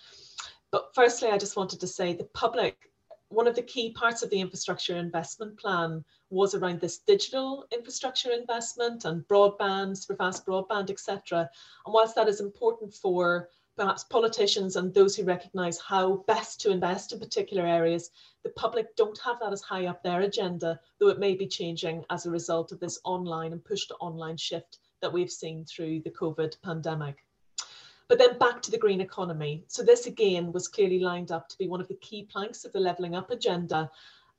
But 0.72 0.89
firstly, 0.96 1.29
I 1.29 1.38
just 1.38 1.55
wanted 1.55 1.79
to 1.81 1.88
say 1.88 2.13
the 2.13 2.24
public 2.24 2.88
one 3.29 3.48
of 3.48 3.55
the 3.55 3.62
key 3.62 3.91
parts 3.91 4.24
of 4.24 4.29
the 4.31 4.39
infrastructure 4.41 4.98
investment 4.98 5.57
plan 5.59 6.03
was 6.31 6.55
around 6.55 6.81
this 6.81 6.98
digital 6.98 7.65
infrastructure 7.71 8.31
investment 8.31 9.05
and 9.05 9.27
broadband, 9.27 9.98
super 9.98 10.15
fast 10.15 10.45
broadband, 10.45 10.89
etc. 10.89 11.50
And 11.86 11.93
whilst 11.93 12.15
that 12.15 12.27
is 12.27 12.41
important 12.41 12.93
for 12.93 13.50
perhaps 13.77 14.03
politicians 14.03 14.75
and 14.75 14.93
those 14.93 15.15
who 15.15 15.24
recognise 15.24 15.79
how 15.79 16.17
best 16.27 16.59
to 16.59 16.71
invest 16.71 17.13
in 17.13 17.19
particular 17.19 17.65
areas, 17.65 18.09
the 18.43 18.50
public 18.50 18.95
don't 18.95 19.17
have 19.19 19.39
that 19.39 19.53
as 19.53 19.62
high 19.62 19.86
up 19.86 20.03
their 20.03 20.21
agenda, 20.21 20.79
though 21.00 21.07
it 21.09 21.19
may 21.19 21.36
be 21.36 21.48
changing 21.48 22.03
as 22.09 22.25
a 22.25 22.31
result 22.31 22.71
of 22.71 22.79
this 22.79 23.00
online 23.05 23.53
and 23.53 23.63
push 23.63 23.86
to 23.88 23.95
online 23.95 24.38
shift 24.38 24.79
that 25.01 25.13
we've 25.13 25.31
seen 25.31 25.63
through 25.65 26.01
the 26.01 26.12
COVID 26.12 26.62
pandemic. 26.62 27.24
But 28.09 28.17
then 28.17 28.39
back 28.39 28.61
to 28.63 28.71
the 28.71 28.77
green 28.77 29.01
economy. 29.01 29.63
So 29.67 29.83
this 29.83 30.07
again 30.07 30.51
was 30.51 30.67
clearly 30.67 30.99
lined 30.99 31.31
up 31.31 31.47
to 31.47 31.57
be 31.59 31.67
one 31.67 31.79
of 31.79 31.87
the 31.87 31.95
key 31.95 32.23
planks 32.23 32.65
of 32.65 32.73
the 32.73 32.79
levelling 32.79 33.15
up 33.15 33.29
agenda. 33.29 33.89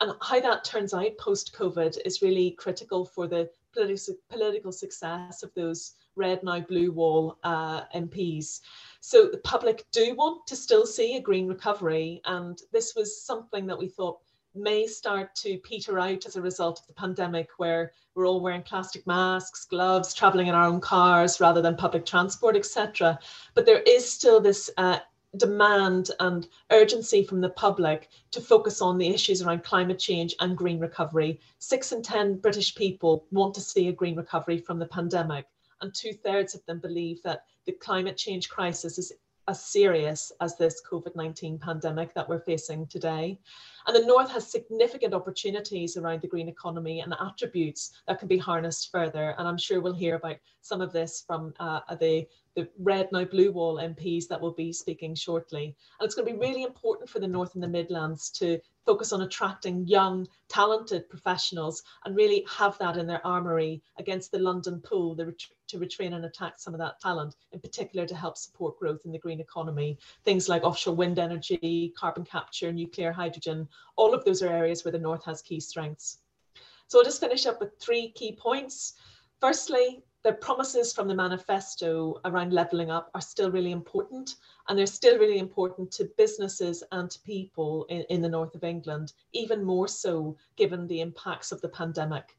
And 0.01 0.13
how 0.21 0.41
that 0.41 0.65
turns 0.65 0.93
out 0.93 1.17
post 1.19 1.55
COVID 1.55 1.97
is 2.05 2.21
really 2.21 2.51
critical 2.53 3.05
for 3.05 3.29
the 3.29 3.49
politi 3.77 4.11
political 4.29 4.73
success 4.73 5.45
of 5.45 5.55
those 5.55 5.93
red 6.17 6.43
now 6.43 6.59
blue 6.59 6.91
wall 6.91 7.39
uh, 7.45 7.83
MPs. 7.95 8.61
So 9.01 9.29
the 9.29 9.39
public 9.39 9.87
do 9.93 10.17
want 10.17 10.49
to 10.49 10.57
still 10.57 10.85
see 10.85 11.17
a 11.17 11.21
green 11.21 11.47
recovery. 11.47 12.21
And 12.25 12.61
this 12.73 12.95
was 12.97 13.23
something 13.23 13.67
that 13.67 13.79
we 13.79 13.87
thought 13.87 14.19
may 14.55 14.87
start 14.87 15.35
to 15.37 15.59
peter 15.59 15.99
out 15.99 16.27
as 16.27 16.37
a 16.37 16.43
result 16.43 16.81
of 16.81 16.87
the 16.87 16.93
pandemic, 16.93 17.49
where 17.57 17.93
we're 18.15 18.27
all 18.27 18.41
wearing 18.41 18.63
plastic 18.63 19.07
masks, 19.07 19.65
gloves, 19.65 20.13
traveling 20.13 20.49
in 20.49 20.55
our 20.55 20.65
own 20.65 20.81
cars 20.81 21.41
rather 21.41 21.63
than 21.63 21.77
public 21.77 22.05
transport, 22.05 22.57
etc. 22.57 23.19
But 23.55 23.67
there 23.67 23.83
is 23.83 24.11
still 24.11 24.41
this 24.41 24.71
uh, 24.77 24.99
demand 25.37 26.11
and 26.19 26.49
urgency 26.71 27.23
from 27.23 27.41
the 27.41 27.51
public 27.51 28.09
to 28.33 28.41
focus 28.41 28.83
on 28.83 28.99
the 28.99 29.09
issues 29.09 29.43
around 29.43 29.63
climate 29.63 29.99
change 29.99 30.35
and 30.41 30.57
green 30.57 30.81
recovery. 30.81 31.41
Six 31.59 31.93
in 31.93 32.03
10 32.03 32.39
British 32.39 32.75
people 32.75 33.27
want 33.31 33.55
to 33.55 33.61
see 33.61 33.89
a 33.89 33.93
green 33.93 34.17
recovery 34.17 34.59
from 34.59 34.79
the 34.79 34.87
pandemic, 34.87 35.47
and 35.81 35.95
two 35.95 36.13
thirds 36.13 36.55
of 36.55 36.65
them 36.67 36.81
believe 36.81 37.23
that 37.23 37.45
the 37.67 37.73
climate 37.73 38.17
change 38.17 38.49
crisis 38.49 38.99
is 38.99 39.13
as 39.49 39.65
serious 39.65 40.31
as 40.41 40.57
this 40.57 40.81
COVID 40.89 41.17
19 41.17 41.59
pandemic 41.59 42.15
that 42.15 42.29
we're 42.29 42.41
facing 42.41 42.87
today. 42.87 43.39
And 43.87 43.97
the 43.97 44.07
North 44.07 44.31
has 44.31 44.51
significant 44.51 45.15
opportunities 45.15 45.97
around 45.97 46.23
the 46.23 46.29
green 46.29 46.49
economy 46.49 47.01
and 47.01 47.15
attributes 47.21 47.93
that 48.07 48.19
can 48.19 48.29
be 48.29 48.39
harnessed 48.39 48.91
further. 48.91 49.35
And 49.39 49.47
I'm 49.49 49.59
sure 49.59 49.81
we'll 49.81 49.95
hear 49.95 50.17
about 50.17 50.37
some 50.61 50.81
of 50.81 50.93
this 50.93 51.25
from 51.27 51.55
uh, 51.59 51.81
the 51.97 52.27
the 52.57 52.69
red 52.79 53.09
now 53.13 53.25
blue 53.25 53.53
wall 53.53 53.77
MPs 53.77 54.27
that 54.29 54.41
will 54.41 54.53
be 54.53 54.73
speaking 54.73 55.15
shortly. 55.15 55.77
And 55.99 56.07
it's 56.07 56.15
going 56.15 56.27
to 56.27 56.33
be 56.33 56.39
really 56.39 56.65
important 56.65 57.09
for 57.09 57.21
the 57.21 57.29
North 57.29 57.55
and 57.55 57.63
the 57.63 57.69
Midlands 57.69 58.29
to 58.31 58.59
focus 58.85 59.13
on 59.13 59.23
attracting 59.23 59.87
young, 59.87 60.27
talented 60.49 61.09
professionals 61.09 61.83
and 62.05 62.17
really 62.17 62.45
have 62.51 62.77
that 62.79 62.97
in 62.97 63.07
their 63.07 63.25
armoury 63.25 63.83
against 63.99 64.33
the 64.33 64.39
London 64.39 64.81
pool 64.81 65.15
to 65.15 65.79
retrain 65.79 66.15
and 66.15 66.25
attract 66.25 66.61
some 66.61 66.75
of 66.75 66.81
that 66.81 67.01
talent, 67.01 67.37
in 67.53 67.61
particular 67.61 68.07
to 68.07 68.17
help 68.17 68.37
support 68.37 68.79
growth 68.79 69.03
in 69.05 69.13
the 69.13 69.19
green 69.19 69.41
economy. 69.41 69.97
Things 70.25 70.49
like 70.49 70.65
offshore 70.65 70.97
wind 70.97 71.19
energy, 71.19 71.93
carbon 71.97 72.25
capture, 72.25 72.73
nuclear 72.73 73.13
hydrogen, 73.13 73.69
all 73.97 74.15
of 74.15 74.25
those 74.25 74.43
are 74.43 74.49
areas 74.49 74.85
where 74.85 74.93
the 74.93 74.99
North 74.99 75.25
has 75.25 75.43
key 75.43 75.61
strengths. 75.61 76.19
So 76.89 76.99
I'll 76.99 77.05
just 77.05 77.21
finish 77.21 77.47
up 77.47 77.61
with 77.61 77.79
three 77.79 78.11
key 78.11 78.33
points. 78.33 78.95
Firstly, 79.41 80.03
the 80.23 80.33
promises 80.35 80.93
from 80.93 81.09
the 81.09 81.15
manifesto 81.15 82.21
around 82.27 82.53
levelling 82.53 82.91
up 82.91 83.11
are 83.15 83.23
still 83.23 83.51
really 83.51 83.73
important 83.73 84.35
and 84.69 84.79
they're 84.79 84.87
still 84.87 85.19
really 85.19 85.39
important 85.39 85.91
to 85.93 86.11
businesses 86.19 86.83
and 86.93 87.11
to 87.11 87.19
people 87.21 87.87
in, 87.89 88.03
in 88.11 88.21
the 88.21 88.29
north 88.29 88.55
of 88.55 88.65
England, 88.65 89.15
even 89.33 89.65
more 89.65 89.89
so 89.89 90.37
given 90.57 90.87
the 90.87 91.01
impacts 91.01 91.53
of 91.53 91.61
the 91.63 91.69
pandemic. 91.69 92.37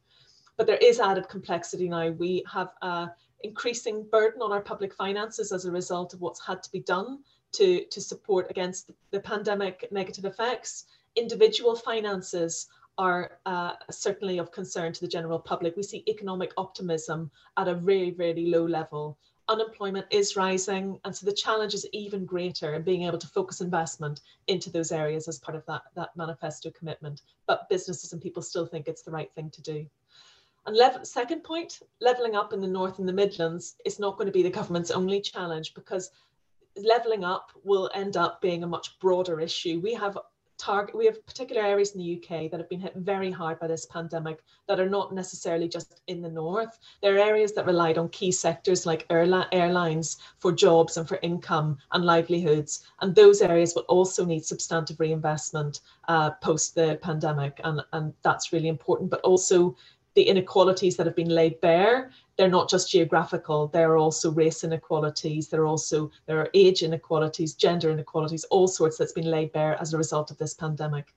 But 0.57 0.67
there 0.67 0.77
is 0.77 0.99
added 0.99 1.27
complexity 1.27 1.89
now. 1.89 2.09
We 2.11 2.43
have 2.51 2.71
an 2.83 3.09
increasing 3.41 4.05
burden 4.11 4.43
on 4.43 4.51
our 4.51 4.61
public 4.61 4.93
finances 4.93 5.51
as 5.51 5.65
a 5.65 5.71
result 5.71 6.13
of 6.13 6.21
what's 6.21 6.45
had 6.45 6.61
to 6.61 6.71
be 6.71 6.81
done 6.81 7.19
to, 7.53 7.83
to 7.85 7.99
support 7.99 8.51
against 8.51 8.91
the 9.09 9.19
pandemic 9.19 9.87
negative 9.91 10.25
effects. 10.25 10.85
Individual 11.15 11.75
finances 11.75 12.67
are 12.97 13.39
uh, 13.45 13.73
certainly 13.89 14.37
of 14.37 14.51
concern 14.51 14.93
to 14.93 15.01
the 15.01 15.07
general 15.07 15.39
public. 15.39 15.75
We 15.75 15.83
see 15.83 16.03
economic 16.07 16.51
optimism 16.57 17.31
at 17.57 17.67
a 17.67 17.73
very, 17.73 18.11
very 18.11 18.47
low 18.47 18.65
level. 18.65 19.17
Unemployment 19.49 20.05
is 20.11 20.35
rising, 20.35 20.99
and 21.03 21.15
so 21.15 21.25
the 21.25 21.33
challenge 21.33 21.73
is 21.73 21.87
even 21.93 22.25
greater 22.25 22.73
in 22.75 22.83
being 22.83 23.03
able 23.03 23.17
to 23.17 23.27
focus 23.27 23.59
investment 23.59 24.21
into 24.47 24.69
those 24.69 24.91
areas 24.91 25.27
as 25.27 25.39
part 25.39 25.57
of 25.57 25.65
that, 25.65 25.81
that 25.95 26.15
manifesto 26.15 26.69
commitment. 26.71 27.21
But 27.47 27.67
businesses 27.69 28.13
and 28.13 28.21
people 28.21 28.43
still 28.43 28.65
think 28.65 28.87
it's 28.87 29.01
the 29.01 29.11
right 29.11 29.33
thing 29.33 29.49
to 29.49 29.61
do. 29.61 29.85
And 30.65 30.77
level, 30.77 31.03
second 31.03 31.43
point, 31.43 31.79
levelling 32.01 32.35
up 32.35 32.53
in 32.53 32.61
the 32.61 32.67
North 32.67 32.99
and 32.99 33.09
the 33.09 33.13
Midlands 33.13 33.75
is 33.83 33.99
not 33.99 34.17
going 34.17 34.27
to 34.27 34.31
be 34.31 34.43
the 34.43 34.49
government's 34.49 34.91
only 34.91 35.19
challenge 35.19 35.73
because 35.73 36.11
levelling 36.77 37.23
up 37.23 37.51
will 37.63 37.89
end 37.93 38.15
up 38.15 38.41
being 38.41 38.63
a 38.63 38.67
much 38.67 38.99
broader 38.99 39.39
issue. 39.39 39.79
We 39.81 39.93
have 39.95 40.17
target 40.61 40.95
we 40.95 41.07
have 41.07 41.25
particular 41.25 41.61
areas 41.61 41.91
in 41.91 41.99
the 41.99 42.17
UK 42.17 42.51
that 42.51 42.59
have 42.59 42.69
been 42.69 42.79
hit 42.79 42.95
very 42.95 43.31
hard 43.31 43.59
by 43.59 43.67
this 43.67 43.87
pandemic 43.87 44.43
that 44.67 44.79
are 44.79 44.89
not 44.89 45.13
necessarily 45.13 45.67
just 45.67 46.01
in 46.07 46.21
the 46.21 46.29
north. 46.29 46.77
There 47.01 47.15
are 47.15 47.19
areas 47.19 47.53
that 47.53 47.65
relied 47.65 47.97
on 47.97 48.09
key 48.09 48.31
sectors 48.31 48.85
like 48.85 49.07
airlines 49.09 50.17
for 50.37 50.51
jobs 50.51 50.97
and 50.97 51.07
for 51.07 51.17
income 51.23 51.79
and 51.93 52.05
livelihoods. 52.05 52.83
And 53.01 53.15
those 53.15 53.41
areas 53.41 53.73
will 53.75 53.83
also 53.83 54.23
need 54.23 54.45
substantive 54.45 54.99
reinvestment 54.99 55.79
uh, 56.07 56.31
post 56.43 56.75
the 56.75 56.99
pandemic. 57.01 57.59
And 57.63 57.81
and 57.93 58.13
that's 58.21 58.53
really 58.53 58.67
important 58.67 59.09
but 59.09 59.21
also 59.21 59.75
the 60.13 60.23
inequalities 60.23 60.97
that 60.97 61.05
have 61.05 61.15
been 61.15 61.29
laid 61.29 61.59
bare 61.61 62.11
they're 62.37 62.49
not 62.49 62.69
just 62.69 62.91
geographical 62.91 63.67
there 63.67 63.91
are 63.91 63.97
also 63.97 64.31
race 64.31 64.63
inequalities 64.63 65.47
there 65.47 65.61
are 65.61 65.67
also 65.67 66.09
there 66.25 66.39
are 66.39 66.49
age 66.53 66.81
inequalities 66.81 67.53
gender 67.53 67.91
inequalities 67.91 68.43
all 68.45 68.67
sorts 68.67 68.97
that's 68.97 69.11
been 69.11 69.29
laid 69.29 69.51
bare 69.51 69.79
as 69.79 69.93
a 69.93 69.97
result 69.97 70.31
of 70.31 70.37
this 70.37 70.53
pandemic. 70.53 71.13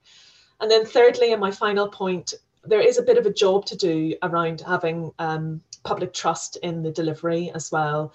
And 0.61 0.69
then 0.69 0.85
thirdly 0.85 1.31
and 1.31 1.41
my 1.41 1.51
final 1.51 1.87
point 1.89 2.33
there 2.63 2.81
is 2.81 2.97
a 2.97 3.03
bit 3.03 3.17
of 3.17 3.25
a 3.25 3.33
job 3.33 3.65
to 3.65 3.75
do 3.75 4.15
around 4.23 4.61
having 4.61 5.11
um, 5.19 5.61
public 5.83 6.13
trust 6.13 6.57
in 6.57 6.81
the 6.81 6.91
delivery 6.91 7.51
as 7.53 7.71
well. 7.71 8.13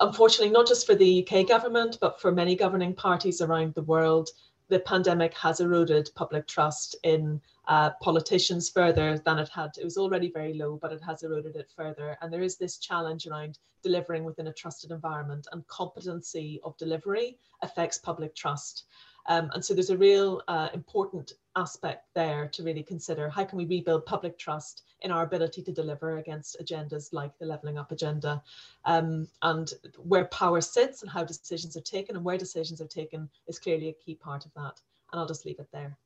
Unfortunately 0.00 0.52
not 0.52 0.66
just 0.66 0.86
for 0.86 0.94
the 0.94 1.26
uk 1.26 1.48
government 1.48 1.98
but 2.00 2.20
for 2.20 2.30
many 2.30 2.54
governing 2.54 2.94
parties 2.94 3.40
around 3.40 3.74
the 3.74 3.82
world 3.82 4.30
the 4.68 4.80
pandemic 4.80 5.32
has 5.34 5.60
eroded 5.60 6.10
public 6.14 6.46
trust 6.46 6.96
in 7.04 7.40
uh, 7.68 7.90
politicians 8.00 8.68
further 8.68 9.18
than 9.18 9.38
it 9.38 9.48
had. 9.48 9.70
It 9.78 9.84
was 9.84 9.96
already 9.96 10.30
very 10.30 10.54
low, 10.54 10.78
but 10.80 10.92
it 10.92 11.02
has 11.02 11.22
eroded 11.22 11.56
it 11.56 11.70
further. 11.76 12.16
And 12.20 12.32
there 12.32 12.42
is 12.42 12.56
this 12.56 12.78
challenge 12.78 13.26
around 13.26 13.58
delivering 13.82 14.24
within 14.24 14.48
a 14.48 14.52
trusted 14.52 14.90
environment, 14.90 15.46
and 15.52 15.66
competency 15.68 16.60
of 16.64 16.76
delivery 16.76 17.38
affects 17.62 17.98
public 17.98 18.34
trust. 18.34 18.84
Um, 19.28 19.50
and 19.54 19.64
so 19.64 19.74
there's 19.74 19.90
a 19.90 19.96
real 19.96 20.42
uh, 20.48 20.68
important 20.74 21.32
aspect 21.56 22.06
there 22.14 22.48
to 22.48 22.62
really 22.62 22.82
consider 22.82 23.28
how 23.28 23.44
can 23.44 23.58
we 23.58 23.64
rebuild 23.64 24.06
public 24.06 24.38
trust 24.38 24.82
in 25.00 25.10
our 25.10 25.24
ability 25.24 25.62
to 25.62 25.72
deliver 25.72 26.18
against 26.18 26.56
agendas 26.62 27.12
like 27.12 27.36
the 27.38 27.46
levelling 27.46 27.78
up 27.78 27.92
agenda 27.92 28.42
um, 28.84 29.26
and 29.42 29.72
where 29.98 30.26
power 30.26 30.60
sits 30.60 31.02
and 31.02 31.10
how 31.10 31.24
decisions 31.24 31.76
are 31.76 31.82
taken 31.82 32.14
and 32.16 32.24
where 32.24 32.38
decisions 32.38 32.80
are 32.80 32.86
taken 32.86 33.28
is 33.48 33.58
clearly 33.58 33.88
a 33.88 34.04
key 34.04 34.14
part 34.14 34.44
of 34.44 34.52
that. 34.54 34.80
And 35.12 35.20
I'll 35.20 35.26
just 35.26 35.46
leave 35.46 35.58
it 35.58 35.68
there. 35.72 35.96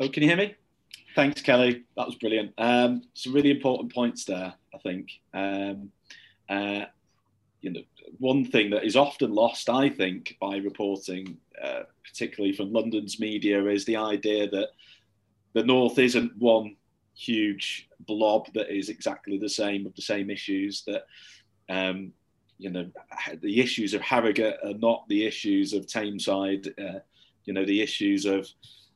Oh, 0.00 0.08
can 0.08 0.22
you 0.22 0.28
hear 0.28 0.38
me? 0.38 0.54
Thanks, 1.14 1.42
Kelly. 1.42 1.84
That 1.96 2.06
was 2.06 2.14
brilliant. 2.16 2.52
Um, 2.58 3.02
some 3.14 3.34
really 3.34 3.50
important 3.50 3.92
points 3.92 4.24
there, 4.24 4.54
I 4.74 4.78
think. 4.78 5.10
Um, 5.34 5.90
uh, 6.48 6.86
you 7.60 7.70
know, 7.70 7.82
one 8.18 8.44
thing 8.44 8.70
that 8.70 8.84
is 8.84 8.96
often 8.96 9.34
lost, 9.34 9.68
I 9.68 9.88
think, 9.88 10.36
by 10.40 10.56
reporting, 10.56 11.36
uh, 11.62 11.82
particularly 12.04 12.54
from 12.54 12.72
London's 12.72 13.20
media, 13.20 13.64
is 13.66 13.84
the 13.84 13.96
idea 13.96 14.48
that 14.50 14.70
the 15.52 15.62
North 15.62 15.98
isn't 15.98 16.36
one 16.38 16.76
huge 17.14 17.88
blob 18.00 18.48
that 18.54 18.74
is 18.74 18.88
exactly 18.88 19.38
the 19.38 19.48
same 19.48 19.86
of 19.86 19.94
the 19.94 20.02
same 20.02 20.30
issues. 20.30 20.82
That 20.86 21.04
um, 21.68 22.12
you 22.58 22.70
know, 22.70 22.90
the 23.40 23.60
issues 23.60 23.92
of 23.92 24.00
Harrogate 24.02 24.56
are 24.64 24.74
not 24.74 25.06
the 25.08 25.26
issues 25.26 25.72
of 25.72 25.86
Tameside. 25.86 26.72
Uh, 26.78 27.00
you 27.44 27.52
know, 27.52 27.64
the 27.64 27.80
issues 27.82 28.24
of 28.24 28.48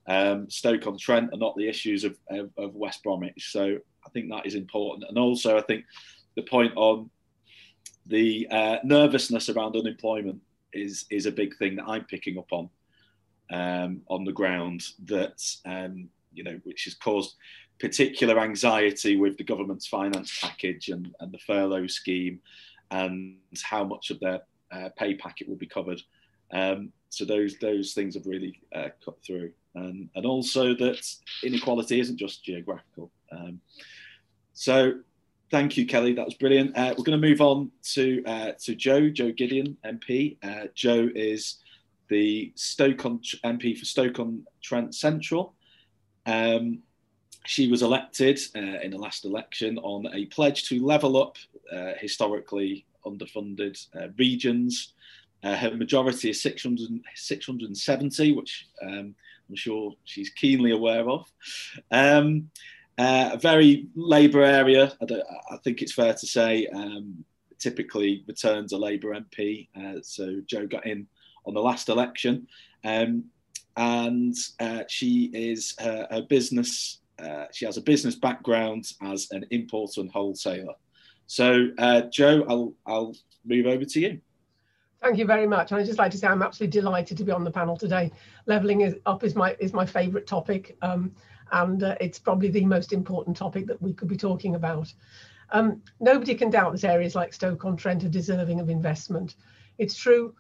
um, 0.08 0.48
Stoke 0.48 0.86
on 0.86 0.98
Trent 0.98 1.32
are 1.32 1.38
not 1.38 1.56
the 1.56 1.68
issues 1.68 2.04
of, 2.04 2.16
of, 2.30 2.50
of, 2.56 2.74
West 2.74 3.02
Bromwich. 3.02 3.50
So 3.50 3.78
I 4.04 4.10
think 4.10 4.30
that 4.30 4.46
is 4.46 4.54
important. 4.54 5.04
And 5.08 5.18
also, 5.18 5.58
I 5.58 5.62
think 5.62 5.84
the 6.36 6.42
point 6.42 6.72
on 6.76 7.10
the 8.06 8.46
uh, 8.50 8.76
nervousness 8.84 9.48
around 9.48 9.76
unemployment 9.76 10.40
is 10.72 11.06
is 11.10 11.26
a 11.26 11.32
big 11.32 11.56
thing 11.56 11.76
that 11.76 11.88
I'm 11.88 12.04
picking 12.04 12.38
up 12.38 12.52
on 12.52 12.68
um, 13.50 14.02
on 14.08 14.24
the 14.24 14.32
ground. 14.32 14.82
That 15.06 15.42
um, 15.64 16.08
you 16.32 16.44
know, 16.44 16.60
which 16.64 16.84
has 16.84 16.94
caused 16.94 17.34
particular 17.80 18.38
anxiety 18.38 19.16
with 19.16 19.36
the 19.36 19.44
government's 19.44 19.86
finance 19.86 20.38
package 20.40 20.88
and, 20.88 21.14
and 21.20 21.32
the 21.32 21.38
furlough 21.38 21.86
scheme. 21.88 22.40
and 22.90 23.36
how 23.62 23.84
much 23.84 24.10
of 24.10 24.20
their 24.20 24.40
uh, 24.70 24.88
pay 24.96 25.14
packet 25.14 25.48
will 25.48 25.56
be 25.56 25.66
covered. 25.66 26.00
Um, 26.52 26.92
so 27.08 27.24
those 27.24 27.56
those 27.58 27.92
things 27.92 28.14
have 28.14 28.26
really 28.26 28.60
uh, 28.74 28.88
cut 29.04 29.16
through, 29.24 29.52
and 29.76 30.08
and 30.14 30.26
also 30.26 30.74
that 30.74 31.06
inequality 31.44 32.00
isn't 32.00 32.16
just 32.16 32.44
geographical. 32.44 33.10
Um, 33.30 33.60
so 34.52 34.94
thank 35.50 35.76
you, 35.76 35.86
Kelly. 35.86 36.14
That 36.14 36.24
was 36.24 36.34
brilliant. 36.34 36.76
Uh, 36.76 36.94
we're 36.96 37.04
going 37.04 37.20
to 37.20 37.28
move 37.28 37.40
on 37.40 37.70
to 37.94 38.24
uh, 38.24 38.52
to 38.64 38.74
Jo 38.74 39.08
Jo 39.08 39.30
Gideon 39.30 39.76
MP. 39.84 40.38
Uh, 40.42 40.68
Jo 40.74 41.08
is 41.14 41.58
the 42.08 42.52
Stoke 42.54 43.04
on 43.04 43.20
MP 43.44 43.76
for 43.78 43.84
Stoke 43.84 44.18
on 44.18 44.46
Trent 44.62 44.94
Central. 44.94 45.54
Um, 46.24 46.80
she 47.44 47.70
was 47.70 47.82
elected 47.82 48.40
uh, 48.56 48.80
in 48.82 48.90
the 48.90 48.98
last 48.98 49.24
election 49.24 49.78
on 49.78 50.12
a 50.12 50.26
pledge 50.26 50.68
to 50.68 50.84
level 50.84 51.16
up 51.16 51.36
uh, 51.72 51.92
historically 52.00 52.84
underfunded 53.04 53.86
uh, 53.94 54.08
regions. 54.18 54.94
Her 55.44 55.70
majority 55.76 56.30
is 56.30 56.42
600, 56.42 57.02
670, 57.14 58.32
which 58.32 58.66
um, 58.82 59.14
I'm 59.48 59.56
sure 59.56 59.92
she's 60.04 60.30
keenly 60.30 60.72
aware 60.72 61.08
of. 61.08 61.30
Um, 61.90 62.50
uh, 62.98 63.30
a 63.34 63.38
very 63.38 63.88
Labour 63.94 64.42
area, 64.42 64.92
I, 65.00 65.22
I, 65.50 65.56
think 65.58 65.82
it's 65.82 65.92
fair 65.92 66.14
to 66.14 66.26
say, 66.26 66.66
um, 66.68 67.24
typically 67.58 68.24
returns 68.26 68.72
a 68.72 68.78
Labour 68.78 69.14
MP. 69.14 69.68
Uh, 69.76 70.00
so 70.02 70.40
Jo 70.46 70.66
got 70.66 70.86
in 70.86 71.06
on 71.44 71.54
the 71.54 71.60
last 71.60 71.88
election. 71.88 72.46
Um, 72.84 73.24
and 73.76 74.34
she 74.88 75.30
is 75.34 75.74
her, 75.78 76.08
her 76.10 76.22
business 76.22 77.00
uh, 77.18 77.46
she 77.52 77.64
has 77.64 77.76
a 77.76 77.82
business 77.82 78.14
background 78.14 78.92
as 79.02 79.28
an 79.30 79.46
importer 79.50 80.00
and 80.00 80.10
wholesaler. 80.10 80.74
So, 81.26 81.68
uh, 81.78 82.02
Jo, 82.02 82.44
I'll, 82.48 82.74
I'll 82.86 83.14
move 83.44 83.66
over 83.66 83.84
to 83.84 84.00
you. 84.00 84.20
Thank 85.02 85.18
you 85.18 85.26
very 85.26 85.46
much. 85.46 85.70
And 85.70 85.80
I'd 85.80 85.86
just 85.86 85.98
like 85.98 86.10
to 86.12 86.18
say 86.18 86.26
I'm 86.26 86.42
absolutely 86.42 86.80
delighted 86.80 87.18
to 87.18 87.24
be 87.24 87.32
on 87.32 87.44
the 87.44 87.50
panel 87.50 87.76
today. 87.76 88.10
Levelling 88.46 88.80
is 88.80 88.96
up 89.04 89.24
is 89.24 89.34
my 89.34 89.56
is 89.60 89.72
my 89.72 89.84
favourite 89.84 90.26
topic, 90.26 90.76
um, 90.82 91.12
and 91.52 91.82
uh, 91.82 91.96
it's 92.00 92.18
probably 92.18 92.48
the 92.48 92.64
most 92.64 92.92
important 92.92 93.36
topic 93.36 93.66
that 93.66 93.80
we 93.80 93.92
could 93.92 94.08
be 94.08 94.16
talking 94.16 94.54
about. 94.54 94.92
Um, 95.50 95.82
nobody 96.00 96.34
can 96.34 96.50
doubt 96.50 96.72
that 96.72 96.84
areas 96.84 97.14
like 97.14 97.32
Stoke-on-Trent 97.32 98.04
are 98.04 98.08
deserving 98.08 98.58
of 98.58 98.68
investment. 98.68 99.36
It's 99.78 99.94
true. 99.94 100.34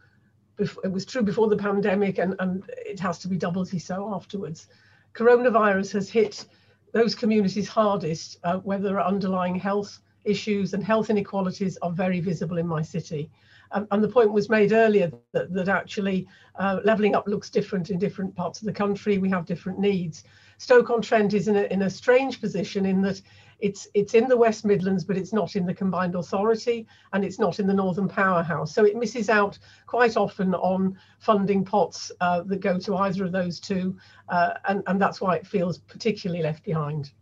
It 0.58 0.90
was 0.90 1.04
true 1.04 1.22
before 1.22 1.48
the 1.48 1.56
pandemic, 1.56 2.18
and, 2.18 2.34
and 2.38 2.64
it 2.68 2.98
has 3.00 3.18
to 3.20 3.28
be 3.28 3.36
doubly 3.36 3.78
so 3.78 4.12
afterwards. 4.14 4.68
Coronavirus 5.12 5.92
has 5.92 6.08
hit 6.08 6.46
those 6.92 7.14
communities 7.14 7.68
hardest 7.68 8.38
uh, 8.42 8.56
where 8.58 8.78
there 8.78 8.98
are 8.98 9.06
underlying 9.06 9.54
health 9.54 10.00
issues 10.24 10.72
and 10.72 10.82
health 10.82 11.10
inequalities 11.10 11.76
are 11.82 11.90
very 11.90 12.20
visible 12.20 12.56
in 12.56 12.66
my 12.66 12.82
city. 12.82 13.30
And 13.72 14.02
the 14.02 14.08
point 14.08 14.32
was 14.32 14.48
made 14.48 14.72
earlier 14.72 15.10
that, 15.32 15.52
that 15.52 15.68
actually 15.68 16.26
uh, 16.56 16.80
levelling 16.84 17.14
up 17.14 17.26
looks 17.26 17.50
different 17.50 17.90
in 17.90 17.98
different 17.98 18.34
parts 18.34 18.60
of 18.60 18.66
the 18.66 18.72
country. 18.72 19.18
We 19.18 19.30
have 19.30 19.44
different 19.44 19.78
needs. 19.78 20.24
Stoke-on-Trent 20.58 21.34
is 21.34 21.48
in 21.48 21.56
a, 21.56 21.64
in 21.64 21.82
a 21.82 21.90
strange 21.90 22.40
position 22.40 22.86
in 22.86 23.02
that 23.02 23.20
it's 23.58 23.88
it's 23.94 24.14
in 24.14 24.28
the 24.28 24.36
West 24.36 24.64
Midlands, 24.64 25.04
but 25.04 25.16
it's 25.16 25.32
not 25.32 25.56
in 25.56 25.66
the 25.66 25.74
combined 25.74 26.14
authority 26.14 26.86
and 27.12 27.24
it's 27.24 27.38
not 27.38 27.58
in 27.58 27.66
the 27.66 27.74
Northern 27.74 28.08
Powerhouse. 28.08 28.74
So 28.74 28.84
it 28.84 28.96
misses 28.96 29.28
out 29.30 29.58
quite 29.86 30.16
often 30.16 30.54
on 30.54 30.98
funding 31.18 31.64
pots 31.64 32.12
uh, 32.20 32.42
that 32.42 32.60
go 32.60 32.78
to 32.78 32.96
either 32.96 33.24
of 33.24 33.32
those 33.32 33.58
two, 33.58 33.96
uh, 34.28 34.54
and, 34.68 34.82
and 34.86 35.00
that's 35.00 35.20
why 35.20 35.36
it 35.36 35.46
feels 35.46 35.78
particularly 35.78 36.42
left 36.42 36.64
behind. 36.64 37.12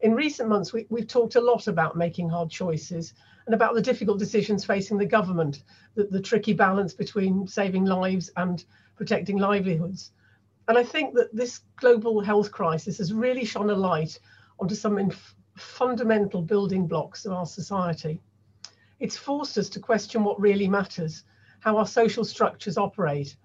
In 0.00 0.14
recent 0.14 0.50
months, 0.50 0.72
we, 0.72 0.86
we've 0.90 1.08
talked 1.08 1.36
a 1.36 1.40
lot 1.40 1.66
about 1.66 1.96
making 1.96 2.28
hard 2.28 2.50
choices 2.50 3.14
and 3.46 3.54
about 3.54 3.74
the 3.74 3.82
difficult 3.82 4.18
decisions 4.18 4.64
facing 4.64 4.98
the 4.98 5.06
government, 5.06 5.62
the, 5.94 6.04
the 6.04 6.20
tricky 6.20 6.52
balance 6.52 6.94
between 6.94 7.46
saving 7.46 7.84
lives 7.84 8.30
and 8.36 8.64
protecting 8.96 9.36
livelihoods. 9.36 10.12
And 10.66 10.78
I 10.78 10.82
think 10.82 11.14
that 11.14 11.34
this 11.34 11.60
global 11.76 12.20
health 12.20 12.50
crisis 12.50 12.98
has 12.98 13.12
really 13.12 13.44
shone 13.44 13.70
a 13.70 13.74
light 13.74 14.18
onto 14.58 14.74
some 14.74 15.10
fundamental 15.56 16.42
building 16.42 16.86
blocks 16.86 17.26
of 17.26 17.32
our 17.32 17.46
society. 17.46 18.20
It's 18.98 19.16
forced 19.16 19.58
us 19.58 19.68
to 19.70 19.80
question 19.80 20.24
what 20.24 20.40
really 20.40 20.68
matters, 20.68 21.24
how 21.60 21.76
our 21.76 21.86
social 21.86 22.24
structures 22.24 22.78
operate, 22.78 23.36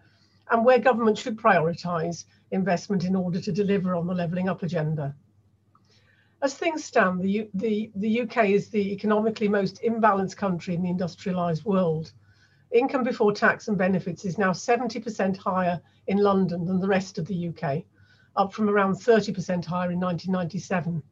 and 0.50 0.64
where 0.64 0.80
government 0.80 1.18
should 1.18 1.38
prioritise 1.38 2.26
investment 2.52 3.04
in 3.04 3.16
order 3.16 3.40
to 3.42 3.52
deliver 3.52 3.96
on 3.96 4.08
the 4.08 4.14
levelling 4.14 4.50
up 4.50 4.64
agenda. 4.64 5.16
As 6.42 6.54
things 6.54 6.86
stand, 6.86 7.22
the, 7.22 7.50
the, 7.54 7.92
the 7.96 8.22
UK 8.22 8.46
is 8.46 8.70
the 8.70 8.94
economically 8.94 9.50
most 9.50 9.82
imbalanced 9.84 10.38
country 10.38 10.74
in 10.74 10.82
the 10.82 10.90
industrialised 10.90 11.66
world. 11.66 12.14
Income 12.72 13.04
before 13.04 13.34
tax 13.34 13.68
and 13.68 13.78
benefits 13.78 14.24
is 14.24 14.38
now 14.38 14.52
70% 14.52 15.36
higher 15.36 15.82
in 16.08 16.18
London 16.18 16.64
than 16.64 16.80
the 16.80 16.88
rest 16.88 17.18
of 17.18 17.28
the 17.28 17.50
UK, 17.50 17.84
up 18.38 18.54
from 18.54 18.70
around 18.70 18.94
30% 18.94 19.66
higher 19.66 19.92
in 19.92 20.00
1997. 20.00 21.04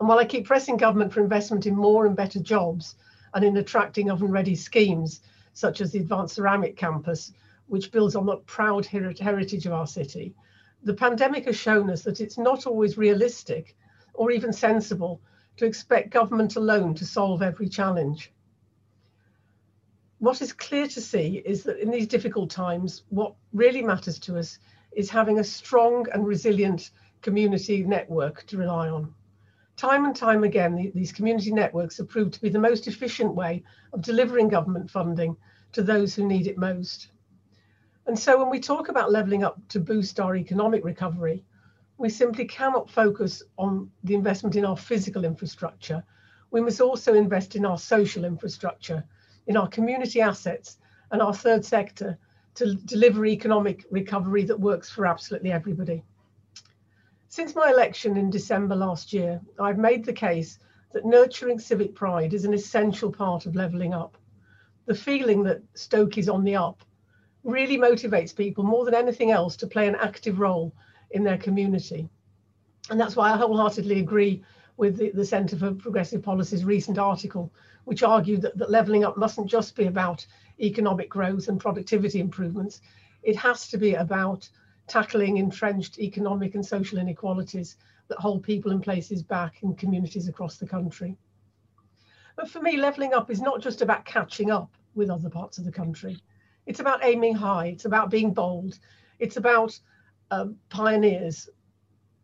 And 0.00 0.08
while 0.08 0.18
I 0.18 0.24
keep 0.24 0.44
pressing 0.44 0.76
government 0.76 1.12
for 1.12 1.20
investment 1.20 1.66
in 1.66 1.76
more 1.76 2.06
and 2.06 2.16
better 2.16 2.40
jobs 2.40 2.96
and 3.32 3.44
in 3.44 3.58
attracting 3.58 4.10
oven 4.10 4.32
ready 4.32 4.56
schemes, 4.56 5.20
such 5.52 5.80
as 5.80 5.92
the 5.92 6.00
Advanced 6.00 6.34
Ceramic 6.34 6.76
Campus, 6.76 7.32
which 7.68 7.92
builds 7.92 8.16
on 8.16 8.26
the 8.26 8.38
proud 8.38 8.86
heritage 8.86 9.66
of 9.66 9.72
our 9.72 9.86
city, 9.86 10.34
the 10.82 10.94
pandemic 10.94 11.44
has 11.44 11.56
shown 11.56 11.88
us 11.90 12.02
that 12.02 12.20
it's 12.20 12.38
not 12.38 12.66
always 12.66 12.98
realistic 12.98 13.76
or 14.14 14.30
even 14.30 14.52
sensible 14.52 15.20
to 15.56 15.66
expect 15.66 16.10
government 16.10 16.56
alone 16.56 16.94
to 16.94 17.04
solve 17.04 17.42
every 17.42 17.68
challenge. 17.68 18.32
What 20.18 20.42
is 20.42 20.52
clear 20.52 20.86
to 20.86 21.00
see 21.00 21.42
is 21.44 21.62
that 21.64 21.78
in 21.78 21.90
these 21.90 22.06
difficult 22.06 22.50
times, 22.50 23.04
what 23.08 23.34
really 23.52 23.82
matters 23.82 24.18
to 24.20 24.38
us 24.38 24.58
is 24.92 25.08
having 25.08 25.38
a 25.38 25.44
strong 25.44 26.06
and 26.12 26.26
resilient 26.26 26.90
community 27.22 27.82
network 27.84 28.46
to 28.46 28.58
rely 28.58 28.88
on. 28.88 29.14
Time 29.76 30.04
and 30.04 30.14
time 30.14 30.44
again, 30.44 30.74
the, 30.74 30.92
these 30.94 31.12
community 31.12 31.52
networks 31.52 31.96
have 31.96 32.08
proved 32.08 32.34
to 32.34 32.40
be 32.42 32.50
the 32.50 32.58
most 32.58 32.86
efficient 32.86 33.34
way 33.34 33.62
of 33.92 34.02
delivering 34.02 34.48
government 34.48 34.90
funding 34.90 35.36
to 35.72 35.82
those 35.82 36.14
who 36.14 36.26
need 36.26 36.46
it 36.46 36.58
most. 36.58 37.08
And 38.06 38.18
so 38.18 38.38
when 38.38 38.50
we 38.50 38.60
talk 38.60 38.88
about 38.88 39.12
levelling 39.12 39.44
up 39.44 39.58
to 39.68 39.80
boost 39.80 40.20
our 40.20 40.36
economic 40.36 40.84
recovery, 40.84 41.44
we 42.00 42.08
simply 42.08 42.46
cannot 42.46 42.88
focus 42.88 43.42
on 43.58 43.90
the 44.04 44.14
investment 44.14 44.56
in 44.56 44.64
our 44.64 44.76
physical 44.76 45.22
infrastructure. 45.22 46.02
We 46.50 46.62
must 46.62 46.80
also 46.80 47.12
invest 47.12 47.56
in 47.56 47.66
our 47.66 47.76
social 47.76 48.24
infrastructure, 48.24 49.04
in 49.46 49.56
our 49.58 49.68
community 49.68 50.22
assets 50.22 50.78
and 51.10 51.20
our 51.20 51.34
third 51.34 51.62
sector 51.62 52.18
to 52.54 52.74
deliver 52.74 53.26
economic 53.26 53.84
recovery 53.90 54.44
that 54.44 54.58
works 54.58 54.88
for 54.88 55.06
absolutely 55.06 55.52
everybody. 55.52 56.02
Since 57.28 57.54
my 57.54 57.70
election 57.70 58.16
in 58.16 58.30
December 58.30 58.76
last 58.76 59.12
year, 59.12 59.38
I've 59.60 59.78
made 59.78 60.06
the 60.06 60.14
case 60.14 60.58
that 60.92 61.04
nurturing 61.04 61.58
civic 61.58 61.94
pride 61.94 62.32
is 62.32 62.46
an 62.46 62.54
essential 62.54 63.12
part 63.12 63.44
of 63.44 63.54
levelling 63.54 63.92
up. 63.92 64.16
The 64.86 64.94
feeling 64.94 65.42
that 65.42 65.60
Stoke 65.74 66.16
is 66.16 66.30
on 66.30 66.44
the 66.44 66.56
up 66.56 66.82
really 67.44 67.76
motivates 67.76 68.34
people 68.34 68.64
more 68.64 68.86
than 68.86 68.94
anything 68.94 69.32
else 69.32 69.54
to 69.56 69.66
play 69.66 69.86
an 69.86 69.96
active 69.96 70.40
role 70.40 70.72
in 71.10 71.24
their 71.24 71.38
community. 71.38 72.08
And 72.90 73.00
that's 73.00 73.16
why 73.16 73.32
I 73.32 73.36
wholeheartedly 73.36 74.00
agree 74.00 74.42
with 74.76 74.96
the, 74.96 75.10
the 75.10 75.24
Centre 75.24 75.56
for 75.56 75.72
Progressive 75.72 76.22
Policy's 76.22 76.64
recent 76.64 76.98
article, 76.98 77.52
which 77.84 78.02
argued 78.02 78.42
that, 78.42 78.56
that 78.58 78.70
levelling 78.70 79.04
up 79.04 79.16
mustn't 79.16 79.50
just 79.50 79.76
be 79.76 79.86
about 79.86 80.26
economic 80.60 81.08
growth 81.08 81.48
and 81.48 81.60
productivity 81.60 82.20
improvements. 82.20 82.80
It 83.22 83.36
has 83.36 83.68
to 83.68 83.78
be 83.78 83.94
about 83.94 84.48
tackling 84.86 85.36
entrenched 85.36 85.98
economic 85.98 86.54
and 86.54 86.64
social 86.64 86.98
inequalities 86.98 87.76
that 88.08 88.18
hold 88.18 88.42
people 88.42 88.72
and 88.72 88.82
places 88.82 89.22
back 89.22 89.62
in 89.62 89.74
communities 89.74 90.28
across 90.28 90.56
the 90.56 90.66
country. 90.66 91.16
But 92.36 92.48
for 92.48 92.60
me, 92.60 92.76
levelling 92.76 93.12
up 93.12 93.30
is 93.30 93.40
not 93.40 93.60
just 93.60 93.82
about 93.82 94.04
catching 94.04 94.50
up 94.50 94.70
with 94.94 95.10
other 95.10 95.30
parts 95.30 95.58
of 95.58 95.64
the 95.64 95.72
country. 95.72 96.18
It's 96.66 96.80
about 96.80 97.04
aiming 97.04 97.34
high, 97.34 97.66
it's 97.66 97.84
about 97.84 98.10
being 98.10 98.32
bold, 98.32 98.78
it's 99.18 99.36
about 99.36 99.78
um, 100.30 100.56
pioneers, 100.68 101.48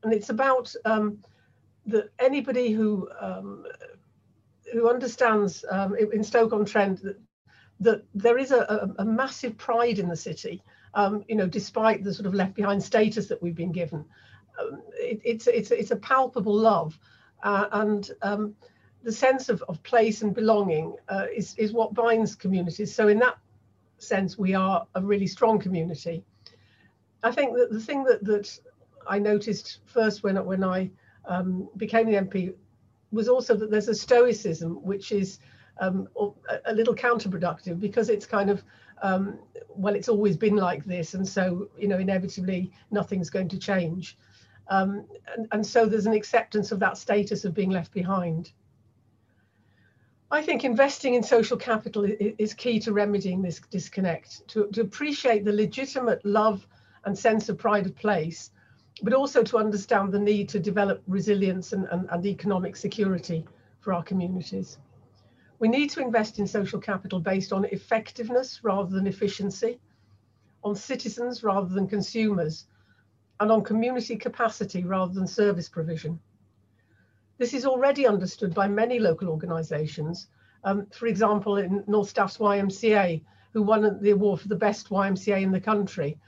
and 0.02 0.12
it's 0.12 0.30
about 0.30 0.74
um, 0.84 1.18
that 1.86 2.10
anybody 2.18 2.72
who 2.72 3.08
um, 3.20 3.64
who 4.72 4.88
understands 4.88 5.64
um, 5.70 5.94
in 6.12 6.24
Stoke-on-Trent 6.24 7.02
that, 7.02 7.20
that 7.80 8.02
there 8.14 8.36
is 8.36 8.50
a, 8.50 8.58
a, 8.58 9.02
a 9.02 9.04
massive 9.04 9.56
pride 9.56 9.98
in 9.98 10.08
the 10.08 10.16
city 10.16 10.62
you 11.26 11.36
know, 11.36 11.46
despite 11.46 12.02
the 12.02 12.14
sort 12.14 12.26
of 12.26 12.34
left 12.34 12.54
behind 12.54 12.82
status 12.82 13.26
that 13.28 13.42
we've 13.42 13.54
been 13.54 13.72
given. 13.72 14.04
It, 14.94 15.20
it's, 15.24 15.46
it's, 15.46 15.70
it's 15.70 15.90
a 15.90 15.96
palpable 15.96 16.56
love. 16.56 16.98
Uh, 17.42 17.66
and 17.72 18.10
the 19.02 19.12
sense 19.12 19.48
of, 19.48 19.62
of 19.68 19.82
place 19.82 20.22
and 20.22 20.34
belonging 20.34 20.96
uh, 21.08 21.26
is, 21.34 21.54
is 21.56 21.72
what 21.72 21.94
binds 21.94 22.34
communities. 22.34 22.94
So 22.94 23.08
in 23.08 23.18
that 23.18 23.36
sense, 23.98 24.38
we 24.38 24.54
are 24.54 24.86
a 24.94 25.02
really 25.02 25.26
strong 25.26 25.58
community. 25.58 26.24
I 27.26 27.32
think 27.32 27.56
that 27.56 27.72
the 27.72 27.80
thing 27.80 28.04
that, 28.04 28.24
that 28.24 28.56
I 29.08 29.18
noticed 29.18 29.78
first 29.84 30.22
when, 30.22 30.36
when 30.44 30.62
I 30.62 30.90
um, 31.24 31.68
became 31.76 32.06
the 32.06 32.18
MP 32.18 32.54
was 33.10 33.28
also 33.28 33.56
that 33.56 33.68
there's 33.68 33.88
a 33.88 33.94
stoicism 33.96 34.76
which 34.84 35.10
is 35.10 35.40
um, 35.80 36.08
a, 36.66 36.72
little 36.72 36.94
counterproductive 36.94 37.80
because 37.80 38.10
it's 38.10 38.26
kind 38.26 38.48
of 38.48 38.62
um, 39.02 39.40
well, 39.68 39.96
it's 39.96 40.08
always 40.08 40.36
been 40.36 40.54
like 40.56 40.84
this, 40.84 41.14
and 41.14 41.26
so 41.28 41.68
you 41.76 41.88
know 41.88 41.98
inevitably 41.98 42.72
nothing's 42.92 43.28
going 43.28 43.48
to 43.48 43.58
change, 43.58 44.16
um, 44.68 45.04
and, 45.34 45.48
and 45.50 45.66
so 45.66 45.84
there's 45.84 46.06
an 46.06 46.14
acceptance 46.14 46.70
of 46.72 46.78
that 46.78 46.96
status 46.96 47.44
of 47.44 47.52
being 47.54 47.70
left 47.70 47.92
behind. 47.92 48.52
I 50.30 50.42
think 50.42 50.64
investing 50.64 51.14
in 51.14 51.22
social 51.22 51.56
capital 51.56 52.06
is 52.08 52.54
key 52.54 52.80
to 52.80 52.92
remedying 52.92 53.42
this 53.42 53.60
disconnect, 53.70 54.48
to, 54.48 54.68
to 54.72 54.80
appreciate 54.80 55.44
the 55.44 55.52
legitimate 55.52 56.24
love 56.24 56.66
and 57.06 57.16
sense 57.16 57.48
of 57.48 57.56
pride 57.56 57.86
of 57.86 57.96
place, 57.96 58.50
but 59.02 59.14
also 59.14 59.42
to 59.42 59.58
understand 59.58 60.12
the 60.12 60.18
need 60.18 60.48
to 60.50 60.58
develop 60.58 61.02
resilience 61.06 61.72
and, 61.72 61.86
and, 61.90 62.08
and 62.10 62.26
economic 62.26 62.76
security 62.76 63.46
for 63.80 63.94
our 63.94 64.02
communities. 64.02 64.78
We 65.58 65.68
need 65.68 65.88
to 65.90 66.02
invest 66.02 66.38
in 66.38 66.46
social 66.46 66.80
capital 66.80 67.20
based 67.20 67.52
on 67.52 67.64
effectiveness 67.66 68.60
rather 68.62 68.90
than 68.90 69.06
efficiency, 69.06 69.78
on 70.64 70.74
citizens 70.74 71.42
rather 71.42 71.72
than 71.72 71.86
consumers, 71.86 72.66
and 73.40 73.50
on 73.52 73.62
community 73.62 74.16
capacity 74.16 74.84
rather 74.84 75.14
than 75.14 75.26
service 75.26 75.68
provision. 75.68 76.18
This 77.38 77.54
is 77.54 77.66
already 77.66 78.06
understood 78.06 78.54
by 78.54 78.66
many 78.66 78.98
local 78.98 79.28
organisations. 79.28 80.28
Um, 80.64 80.86
for 80.86 81.06
example, 81.06 81.58
in 81.58 81.84
North 81.86 82.08
Staff's 82.08 82.38
YMCA, 82.38 83.22
who 83.52 83.62
won 83.62 84.00
the 84.02 84.10
award 84.10 84.40
for 84.40 84.48
the 84.48 84.56
best 84.56 84.88
YMCA 84.88 85.42
in 85.42 85.52
the 85.52 85.60
country, 85.60 86.18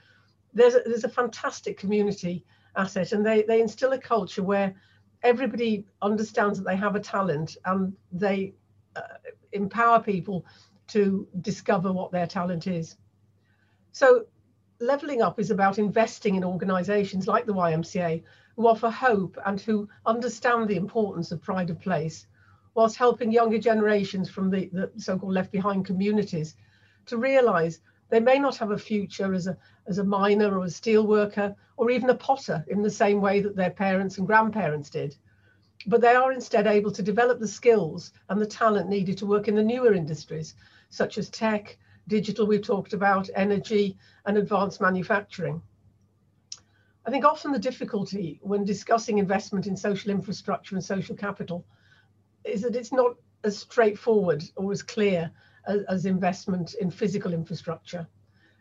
there's 0.53 0.75
a, 0.75 0.81
there's 0.85 1.03
a 1.03 1.09
fantastic 1.09 1.77
community 1.77 2.45
asset 2.75 3.11
and 3.11 3.25
they, 3.25 3.43
they 3.43 3.61
instill 3.61 3.91
a 3.93 3.97
culture 3.97 4.43
where 4.43 4.75
everybody 5.23 5.85
understands 6.01 6.57
that 6.57 6.65
they 6.65 6.75
have 6.75 6.95
a 6.95 6.99
talent 6.99 7.57
and 7.65 7.93
they 8.11 8.53
uh, 8.95 9.01
empower 9.51 10.01
people 10.01 10.45
to 10.87 11.27
discover 11.41 11.91
what 11.91 12.11
their 12.11 12.27
talent 12.27 12.67
is. 12.67 12.95
So 13.91 14.25
leveling 14.79 15.21
up 15.21 15.39
is 15.39 15.51
about 15.51 15.77
investing 15.77 16.35
in 16.35 16.43
organisations 16.43 17.27
like 17.27 17.45
the 17.45 17.53
YMCA 17.53 18.23
who 18.55 18.67
offer 18.67 18.89
hope 18.89 19.37
and 19.45 19.59
who 19.59 19.87
understand 20.05 20.67
the 20.67 20.75
importance 20.75 21.31
of 21.31 21.41
pride 21.41 21.69
of 21.69 21.79
place, 21.79 22.27
whilst 22.75 22.97
helping 22.97 23.31
younger 23.31 23.57
generations 23.57 24.29
from 24.29 24.49
the, 24.49 24.69
the 24.71 24.91
so-called 24.97 25.33
left 25.33 25.51
behind 25.51 25.85
communities 25.85 26.55
to 27.05 27.17
realise 27.17 27.79
they 28.09 28.19
may 28.19 28.39
not 28.39 28.57
have 28.57 28.71
a 28.71 28.77
future 28.77 29.33
as 29.33 29.47
a, 29.47 29.57
as 29.87 29.97
a 29.99 30.03
miner 30.03 30.57
or 30.57 30.65
a 30.65 30.69
steel 30.69 31.05
worker 31.05 31.55
or 31.77 31.91
even 31.91 32.09
a 32.09 32.15
potter 32.15 32.65
in 32.67 32.81
the 32.81 32.89
same 32.89 33.21
way 33.21 33.39
that 33.39 33.55
their 33.55 33.69
parents 33.69 34.17
and 34.17 34.27
grandparents 34.27 34.89
did. 34.89 35.15
But 35.87 36.01
they 36.01 36.15
are 36.15 36.33
instead 36.33 36.67
able 36.67 36.91
to 36.91 37.03
develop 37.03 37.39
the 37.39 37.47
skills 37.47 38.11
and 38.29 38.41
the 38.41 38.45
talent 38.45 38.89
needed 38.89 39.17
to 39.19 39.25
work 39.25 39.47
in 39.47 39.55
the 39.55 39.63
newer 39.63 39.93
industries, 39.93 40.55
such 40.89 41.17
as 41.17 41.29
tech, 41.29 41.77
digital, 42.07 42.47
we've 42.47 42.61
talked 42.61 42.93
about, 42.93 43.29
energy, 43.35 43.97
and 44.25 44.37
advanced 44.37 44.81
manufacturing. 44.81 45.61
I 47.05 47.11
think 47.11 47.23
often 47.23 47.51
the 47.51 47.59
difficulty 47.59 48.39
when 48.41 48.65
discussing 48.65 49.19
investment 49.19 49.67
in 49.67 49.77
social 49.77 50.11
infrastructure 50.11 50.75
and 50.75 50.83
social 50.83 51.15
capital 51.15 51.65
is 52.43 52.61
that 52.63 52.75
it's 52.75 52.91
not 52.91 53.15
as 53.43 53.57
straightforward 53.57 54.43
or 54.55 54.71
as 54.71 54.83
clear 54.83 55.31
as, 55.67 55.81
as 55.89 56.05
investment 56.05 56.73
in 56.75 56.89
physical 56.89 57.33
infrastructure. 57.33 58.07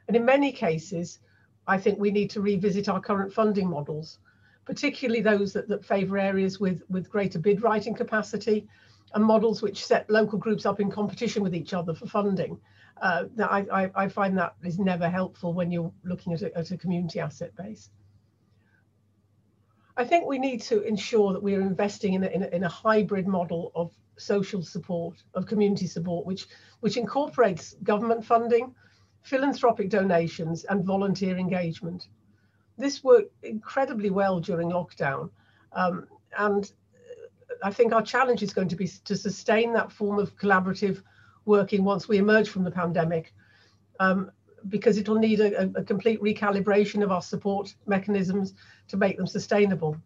And 0.07 0.17
in 0.17 0.25
many 0.25 0.53
cases, 0.53 1.21
I 1.67 1.79
think 1.79 1.99
we 1.99 2.11
need 2.11 2.31
to 2.31 2.41
revisit 2.41 2.89
our 2.89 3.01
current 3.01 3.33
funding 3.33 3.69
models, 3.69 4.19
particularly 4.65 5.21
those 5.21 5.53
that, 5.53 5.69
that 5.69 5.85
favour 5.85 6.19
areas 6.19 6.59
with, 6.59 6.83
with 6.89 7.11
greater 7.11 7.39
bid 7.39 7.63
writing 7.63 7.95
capacity 7.95 8.67
and 9.15 9.25
models 9.25 9.63
which 9.63 9.85
set 9.85 10.09
local 10.11 10.39
groups 10.39 10.67
up 10.67 10.81
in 10.81 10.91
competition 10.91 11.43
with 11.43 11.55
each 11.55 11.75
other 11.75 11.95
for 11.95 12.07
funding. 12.07 12.59
Uh, 13.01 13.25
I, 13.39 13.67
I, 13.73 13.91
I, 13.95 14.09
find 14.09 14.37
that 14.39 14.55
is 14.65 14.79
never 14.79 15.09
helpful 15.09 15.55
when 15.55 15.71
you're 15.71 15.93
looking 16.05 16.33
at 16.33 16.43
a, 16.43 16.59
at 16.59 16.71
a 16.73 16.77
community 16.77 17.21
asset 17.21 17.55
base. 17.55 17.91
I 19.97 20.05
think 20.05 20.27
we 20.27 20.39
need 20.39 20.63
to 20.63 20.83
ensure 20.83 21.33
that 21.33 21.43
we 21.43 21.55
are 21.55 21.61
investing 21.61 22.15
in 22.15 22.25
a, 22.25 22.27
in 22.29 22.43
a, 22.43 22.47
in 22.47 22.65
a 22.65 22.69
hybrid 22.69 23.27
model 23.27 23.71
of 23.75 23.93
social 24.19 24.63
support, 24.63 25.23
of 25.35 25.47
community 25.47 25.87
support, 25.87 26.27
which, 26.27 26.47
which 26.81 26.97
incorporates 26.97 27.75
government 27.83 28.25
funding, 28.25 28.75
philanthropic 29.23 29.91
donations, 29.91 30.65
and 30.65 30.85
volunteer 30.85 31.37
engagement. 31.37 32.09
This 32.77 33.03
worked 33.03 33.33
incredibly 33.43 34.11
well 34.11 34.41
during 34.41 34.71
lockdown. 34.71 35.31
Um, 35.73 36.07
and 36.37 36.71
I 37.63 37.71
think 37.73 37.93
our 37.93 38.03
challenge 38.03 38.43
is 38.43 38.53
going 38.53 38.69
to 38.69 38.77
be 38.77 38.89
to 39.05 39.17
sustain 39.17 39.73
that 39.73 39.93
form 39.93 40.19
of 40.19 40.37
collaborative 40.37 41.03
working 41.45 41.83
once 41.85 42.09
we 42.09 42.19
emerge 42.19 42.49
from 42.49 42.65
the 42.65 42.71
pandemic, 42.71 43.35
um, 44.01 44.31
because 44.69 44.99
it'll 44.99 45.17
need 45.17 45.41
a, 45.41 45.71
a 45.77 45.83
complete 45.83 46.21
recalibration 46.21 47.03
of 47.03 47.11
our 47.11 47.23
support 47.23 47.75
mechanisms 47.87 48.55
to 48.89 48.97
make 48.97 49.17
them 49.17 49.27
sustainable. 49.27 49.97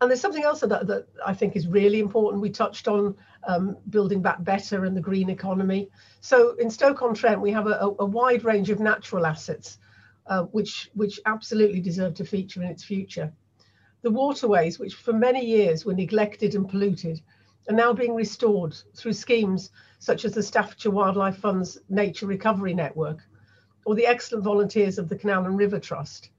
And 0.00 0.10
there's 0.10 0.20
something 0.20 0.44
else 0.44 0.60
that, 0.60 0.86
that 0.86 1.06
I 1.26 1.34
think 1.34 1.56
is 1.56 1.66
really 1.66 1.98
important. 1.98 2.42
We 2.42 2.50
touched 2.50 2.86
on 2.86 3.16
um, 3.44 3.76
building 3.90 4.22
back 4.22 4.42
better 4.44 4.84
and 4.84 4.96
the 4.96 5.00
green 5.00 5.28
economy. 5.28 5.88
So 6.20 6.54
in 6.56 6.70
Stoke-on-Trent, 6.70 7.40
we 7.40 7.50
have 7.50 7.66
a, 7.66 7.94
a, 7.98 8.04
wide 8.04 8.44
range 8.44 8.70
of 8.70 8.78
natural 8.78 9.26
assets, 9.26 9.78
uh, 10.26 10.44
which, 10.44 10.90
which 10.94 11.18
absolutely 11.26 11.80
deserve 11.80 12.14
to 12.14 12.24
feature 12.24 12.62
in 12.62 12.68
its 12.68 12.84
future. 12.84 13.32
The 14.02 14.10
waterways, 14.10 14.78
which 14.78 14.94
for 14.94 15.12
many 15.12 15.44
years 15.44 15.84
were 15.84 15.94
neglected 15.94 16.54
and 16.54 16.68
polluted, 16.68 17.20
are 17.68 17.74
now 17.74 17.92
being 17.92 18.14
restored 18.14 18.76
through 18.94 19.12
schemes 19.12 19.70
such 19.98 20.24
as 20.24 20.32
the 20.32 20.42
Staffordshire 20.42 20.92
Wildlife 20.92 21.38
Fund's 21.38 21.78
Nature 21.88 22.26
Recovery 22.26 22.72
Network 22.72 23.18
or 23.84 23.94
the 23.94 24.06
excellent 24.06 24.44
volunteers 24.44 24.98
of 24.98 25.08
the 25.08 25.16
Canal 25.16 25.46
and 25.46 25.58
River 25.58 25.80
Trust. 25.80 26.30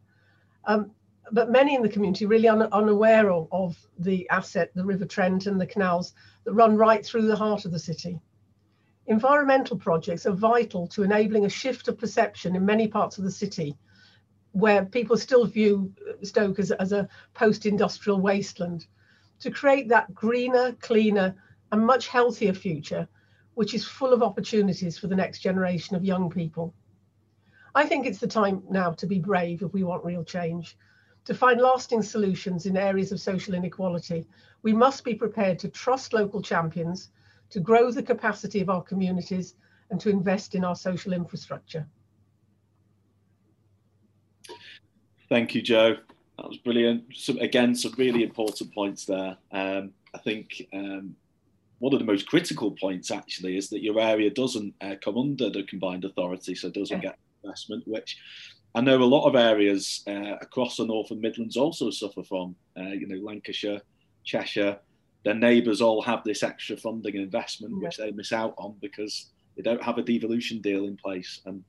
Um, 0.66 0.92
but 1.32 1.52
many 1.52 1.76
in 1.76 1.82
the 1.82 1.90
community 1.90 2.26
really 2.26 2.48
un 2.48 2.62
unaware 2.72 3.32
of, 3.32 3.48
of 3.52 3.78
the 3.98 4.30
asset, 4.30 4.72
the 4.76 4.86
River 4.86 5.06
Trent 5.06 5.46
and 5.46 5.60
the 5.60 5.68
canals 5.68 6.14
that 6.44 6.54
run 6.54 6.76
right 6.76 7.06
through 7.06 7.28
the 7.28 7.36
heart 7.36 7.66
of 7.66 7.72
the 7.72 7.80
city. 7.80 8.20
Environmental 9.08 9.78
projects 9.78 10.26
are 10.26 10.34
vital 10.34 10.88
to 10.88 11.04
enabling 11.04 11.46
a 11.46 11.50
shift 11.50 11.88
of 11.88 11.98
perception 11.98 12.56
in 12.56 12.66
many 12.66 12.88
parts 12.88 13.18
of 13.18 13.24
the 13.24 13.32
city 13.32 13.76
where 14.52 14.86
people 14.86 15.18
still 15.18 15.46
view 15.46 15.94
uh, 16.08 16.14
Stoke 16.24 16.60
as, 16.60 16.72
as 16.72 16.92
a 16.92 17.08
post-industrial 17.34 18.20
wasteland 18.20 18.88
to 19.40 19.52
create 19.52 19.90
that 19.90 20.14
greener, 20.14 20.74
cleaner 20.74 21.36
and 21.72 21.86
much 21.86 22.08
healthier 22.08 22.54
future, 22.54 23.08
which 23.54 23.74
is 23.74 23.86
full 23.86 24.14
of 24.14 24.24
opportunities 24.24 24.98
for 24.98 25.08
the 25.08 25.16
next 25.16 25.40
generation 25.40 25.96
of 25.96 26.04
young 26.04 26.30
people. 26.30 26.74
I 27.76 27.86
think 27.86 28.06
it's 28.06 28.20
the 28.20 28.28
time 28.28 28.64
now 28.70 28.92
to 28.92 29.06
be 29.06 29.20
brave 29.20 29.62
if 29.62 29.72
we 29.72 29.84
want 29.84 30.04
real 30.04 30.24
change 30.24 30.76
to 31.30 31.36
find 31.36 31.62
lasting 31.62 32.02
solutions 32.02 32.66
in 32.66 32.76
areas 32.76 33.12
of 33.12 33.22
social 33.22 33.54
inequality, 33.54 34.26
we 34.64 34.74
must 34.74 35.04
be 35.04 35.14
prepared 35.14 35.60
to 35.60 35.68
trust 35.68 36.12
local 36.12 36.42
champions, 36.42 37.12
to 37.52 37.60
grow 37.60 37.92
the 37.92 38.02
capacity 38.02 38.62
of 38.62 38.70
our 38.72 38.82
communities, 38.82 39.54
and 39.92 40.02
to 40.02 40.10
invest 40.10 40.56
in 40.56 40.64
our 40.66 40.76
social 40.76 41.14
infrastructure. 41.14 41.86
Thank 45.30 45.54
you, 45.54 45.62
Jo. 45.62 45.98
That 46.38 46.48
was 46.48 46.58
brilliant. 46.58 47.04
Some, 47.14 47.38
again, 47.38 47.76
some 47.76 47.94
really 47.96 48.24
important 48.24 48.74
points 48.74 49.06
there. 49.06 49.38
Um, 49.52 49.92
I 50.16 50.18
think 50.18 50.64
um, 50.74 51.16
one 51.78 51.94
of 51.94 52.00
the 52.00 52.06
most 52.06 52.26
critical 52.26 52.72
points 52.72 53.12
actually 53.12 53.56
is 53.56 53.70
that 53.70 53.84
your 53.84 54.00
area 54.00 54.32
doesn't 54.32 54.74
uh, 54.82 54.96
come 55.00 55.16
under 55.16 55.52
the 55.52 55.62
combined 55.62 56.06
authority, 56.06 56.56
so 56.56 56.70
it 56.70 56.74
doesn't 56.74 57.04
yeah. 57.04 57.10
get 57.10 57.20
investment, 57.44 57.88
which 57.88 58.18
I 58.76 58.82
know 58.82 59.02
a 59.02 59.04
lot 59.04 59.28
of 59.28 59.36
areas 59.36 60.04
uh, 60.08 60.36
across 60.42 60.78
the 60.78 60.86
North 60.86 61.12
and 61.12 61.22
Midlands 61.22 61.58
also 61.58 61.90
suffer 61.90 62.24
from. 62.24 62.56
Uh, 62.78 62.90
you 62.90 63.08
know, 63.08 63.18
Lancashire, 63.18 63.82
Cheshire, 64.24 64.80
their 65.26 65.34
neighbours 65.34 65.82
all 65.82 66.02
have 66.02 66.24
this 66.24 66.44
extra 66.44 66.78
funding 66.78 67.16
and 67.16 67.24
investment 67.24 67.74
yeah. 67.74 67.88
which 67.88 67.98
they 67.98 68.12
miss 68.12 68.32
out 68.32 68.54
on 68.58 68.76
because 68.82 69.32
they 69.56 69.64
don't 69.64 69.84
have 69.84 69.98
a 69.98 70.04
devolution 70.04 70.62
deal 70.62 70.86
in 70.86 70.96
place. 70.98 71.42
And 71.46 71.64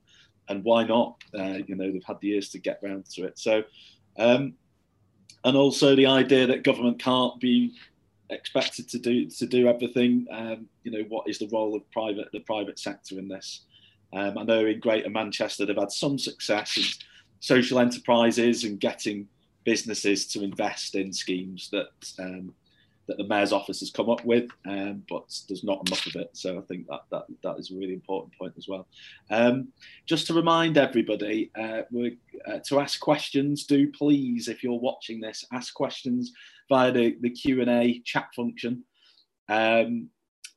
and 0.49 0.63
why 0.63 0.83
not? 0.83 1.23
Uh, 1.37 1.59
you 1.65 1.75
know, 1.75 1.91
they've 1.91 2.03
had 2.03 2.19
the 2.21 2.27
years 2.27 2.49
to 2.49 2.59
get 2.59 2.79
round 2.83 3.05
to 3.05 3.25
it. 3.25 3.39
So, 3.39 3.63
um, 4.17 4.53
and 5.43 5.57
also 5.57 5.95
the 5.95 6.07
idea 6.07 6.45
that 6.47 6.63
government 6.63 6.99
can't 6.99 7.39
be 7.39 7.73
expected 8.29 8.87
to 8.89 8.99
do 8.99 9.29
to 9.29 9.45
do 9.45 9.67
everything. 9.67 10.27
Um, 10.31 10.67
you 10.83 10.91
know, 10.91 11.03
what 11.09 11.27
is 11.29 11.39
the 11.39 11.49
role 11.51 11.75
of 11.75 11.89
private 11.91 12.31
the 12.31 12.41
private 12.41 12.79
sector 12.79 13.17
in 13.17 13.27
this? 13.27 13.61
Um, 14.13 14.37
I 14.37 14.43
know 14.43 14.65
in 14.65 14.79
Greater 14.79 15.09
Manchester 15.09 15.65
they've 15.65 15.75
had 15.75 15.91
some 15.91 16.17
success 16.17 16.77
in 16.77 16.83
social 17.39 17.79
enterprises 17.79 18.63
and 18.63 18.79
getting 18.79 19.27
businesses 19.63 20.27
to 20.27 20.43
invest 20.43 20.95
in 20.95 21.13
schemes 21.13 21.69
that 21.71 21.89
um, 22.19 22.53
that 23.07 23.17
the 23.17 23.27
mayor's 23.27 23.51
office 23.51 23.79
has 23.81 23.91
come 23.91 24.09
up 24.09 24.23
with, 24.23 24.49
um, 24.67 25.03
but 25.09 25.23
there's 25.47 25.63
not 25.63 25.85
enough 25.87 26.05
of 26.05 26.15
it. 26.15 26.29
So 26.33 26.57
I 26.57 26.61
think 26.61 26.87
that 26.87 27.01
that, 27.11 27.25
that 27.43 27.59
is 27.59 27.71
a 27.71 27.75
really 27.75 27.93
important 27.93 28.33
point 28.37 28.53
as 28.57 28.67
well. 28.67 28.87
Um, 29.29 29.69
just 30.05 30.27
to 30.27 30.33
remind 30.33 30.77
everybody, 30.77 31.51
uh, 31.59 31.81
uh, 32.47 32.59
to 32.67 32.79
ask 32.79 32.99
questions, 32.99 33.65
do 33.65 33.91
please, 33.91 34.47
if 34.47 34.63
you're 34.63 34.79
watching 34.79 35.19
this, 35.19 35.43
ask 35.51 35.73
questions 35.73 36.31
via 36.69 36.91
the, 36.91 37.17
the 37.21 37.31
Q&A 37.31 38.01
chat 38.05 38.29
function. 38.35 38.83
Um, 39.49 40.09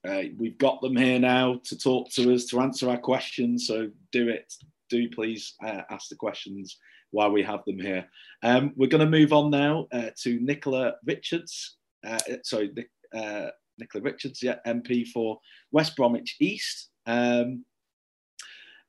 uh, 0.09 0.23
we've 0.38 0.59
got 0.59 0.81
them 0.81 0.97
here 0.97 1.19
now 1.19 1.61
to 1.64 1.79
talk 1.79 2.11
to 2.12 2.35
us, 2.35 2.47
to 2.47 2.61
answer 2.61 2.90
our 2.90 2.99
questions. 2.99 3.67
So 3.67 3.90
do 4.12 4.29
it. 4.29 4.53
Do 4.90 5.09
please 5.09 5.55
uh, 5.64 5.83
ask 5.90 6.09
the 6.09 6.17
questions 6.17 6.79
while 7.11 7.31
we 7.31 7.43
have 7.43 7.64
them 7.64 7.79
here. 7.79 8.07
Um, 8.43 8.73
we're 8.77 8.88
going 8.88 9.05
to 9.05 9.19
move 9.19 9.33
on 9.33 9.51
now 9.51 9.87
uh, 9.93 10.11
to 10.23 10.38
Nicola 10.40 10.95
Richards. 11.07 11.77
Uh, 12.07 12.19
sorry, 12.43 12.73
uh, 13.14 13.49
Nicola 13.79 14.03
Richards, 14.03 14.43
yeah, 14.43 14.57
MP 14.67 15.07
for 15.07 15.38
West 15.73 15.97
Bromwich 15.97 16.37
East. 16.40 16.90
Um, 17.07 17.64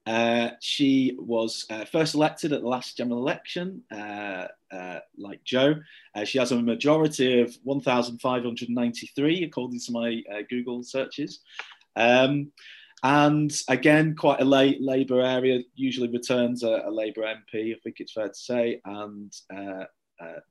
uh, 0.06 0.52
she 0.62 1.16
was 1.18 1.66
uh, 1.72 1.84
first 1.86 2.14
elected 2.14 2.54
at 2.54 2.62
the 2.62 2.68
last 2.68 2.96
general 2.96 3.20
election, 3.20 3.82
uh, 3.92 4.48
uh 4.72 5.00
like 5.18 5.44
Jo. 5.44 5.76
Uh, 6.14 6.24
she 6.24 6.38
has 6.38 6.52
a 6.52 6.62
majority 6.62 7.42
of 7.42 7.56
1,593, 7.64 9.44
according 9.44 9.80
to 9.80 9.92
my 9.92 10.22
uh, 10.32 10.42
Google 10.50 10.84
searches. 10.84 11.40
Um, 11.96 12.52
and 13.04 13.52
again, 13.68 14.16
quite 14.16 14.42
a 14.42 14.46
late 14.46 14.82
Labour 14.82 15.22
area, 15.22 15.62
usually 15.74 16.10
returns 16.10 16.64
a, 16.64 16.84
a, 16.86 16.92
Labour 16.92 17.22
MP, 17.22 17.76
I 17.76 17.80
think 17.84 17.98
it's 18.00 18.14
fair 18.14 18.30
to 18.30 18.36
say. 18.36 18.82
And 18.86 19.34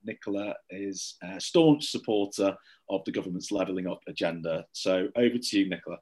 Nicola 0.04 0.54
is 0.70 1.16
a 1.22 1.40
staunch 1.40 1.90
supporter 1.90 2.56
of 2.90 3.04
the 3.04 3.12
government's 3.12 3.52
levelling 3.52 3.86
up 3.86 4.00
agenda. 4.08 4.66
So 4.72 5.08
over 5.16 5.38
to 5.38 5.58
you, 5.58 5.68
Nicola. 5.68 5.98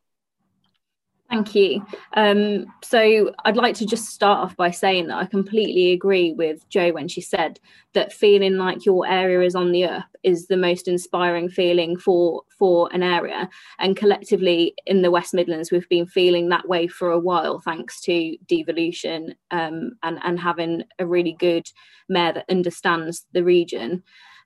Thank 1.33 1.55
you. 1.55 1.87
Um, 2.12 2.66
so 2.83 3.33
I'd 3.47 3.57
like 3.57 3.75
to 3.77 3.87
just 3.87 4.11
start 4.11 4.40
off 4.40 4.55
by 4.55 4.71
saying 4.71 5.07
that 5.07 5.16
I 5.16 5.25
completely 5.25 5.92
agree 5.92 6.35
with 6.35 6.68
Jo 6.68 6.92
when 6.92 7.09
she 7.09 7.23
said 7.23 7.59
that 7.95 8.12
feeling 8.12 8.59
like 8.59 8.85
your 8.85 9.09
area 9.09 9.40
is 9.40 9.55
on 9.55 9.73
the 9.73 9.85
up 9.85 10.05
is 10.23 10.49
the 10.49 10.59
most 10.59 10.88
inspiring 10.88 11.49
feeling 11.49 11.97
for 11.97 12.42
for 12.59 12.90
an 12.92 13.03
area. 13.03 13.49
And 13.79 13.97
collectively 13.97 14.75
in 14.85 15.01
the 15.01 15.11
West 15.11 15.33
Midlands, 15.33 15.73
we've 15.73 15.88
been 15.88 16.07
feeling 16.07 16.51
that 16.51 16.68
way 16.68 16.87
for 16.87 17.11
a 17.11 17.18
while, 17.18 17.61
thanks 17.61 18.03
to 18.03 18.37
devolution 18.47 19.35
um, 19.51 19.92
and 20.03 20.18
and 20.23 20.38
having 20.38 20.85
a 20.99 21.07
really 21.07 21.33
good 21.33 21.66
mayor 22.11 22.35
that 22.35 22.51
understands 22.51 23.25
the 23.33 23.42
region 23.42 24.03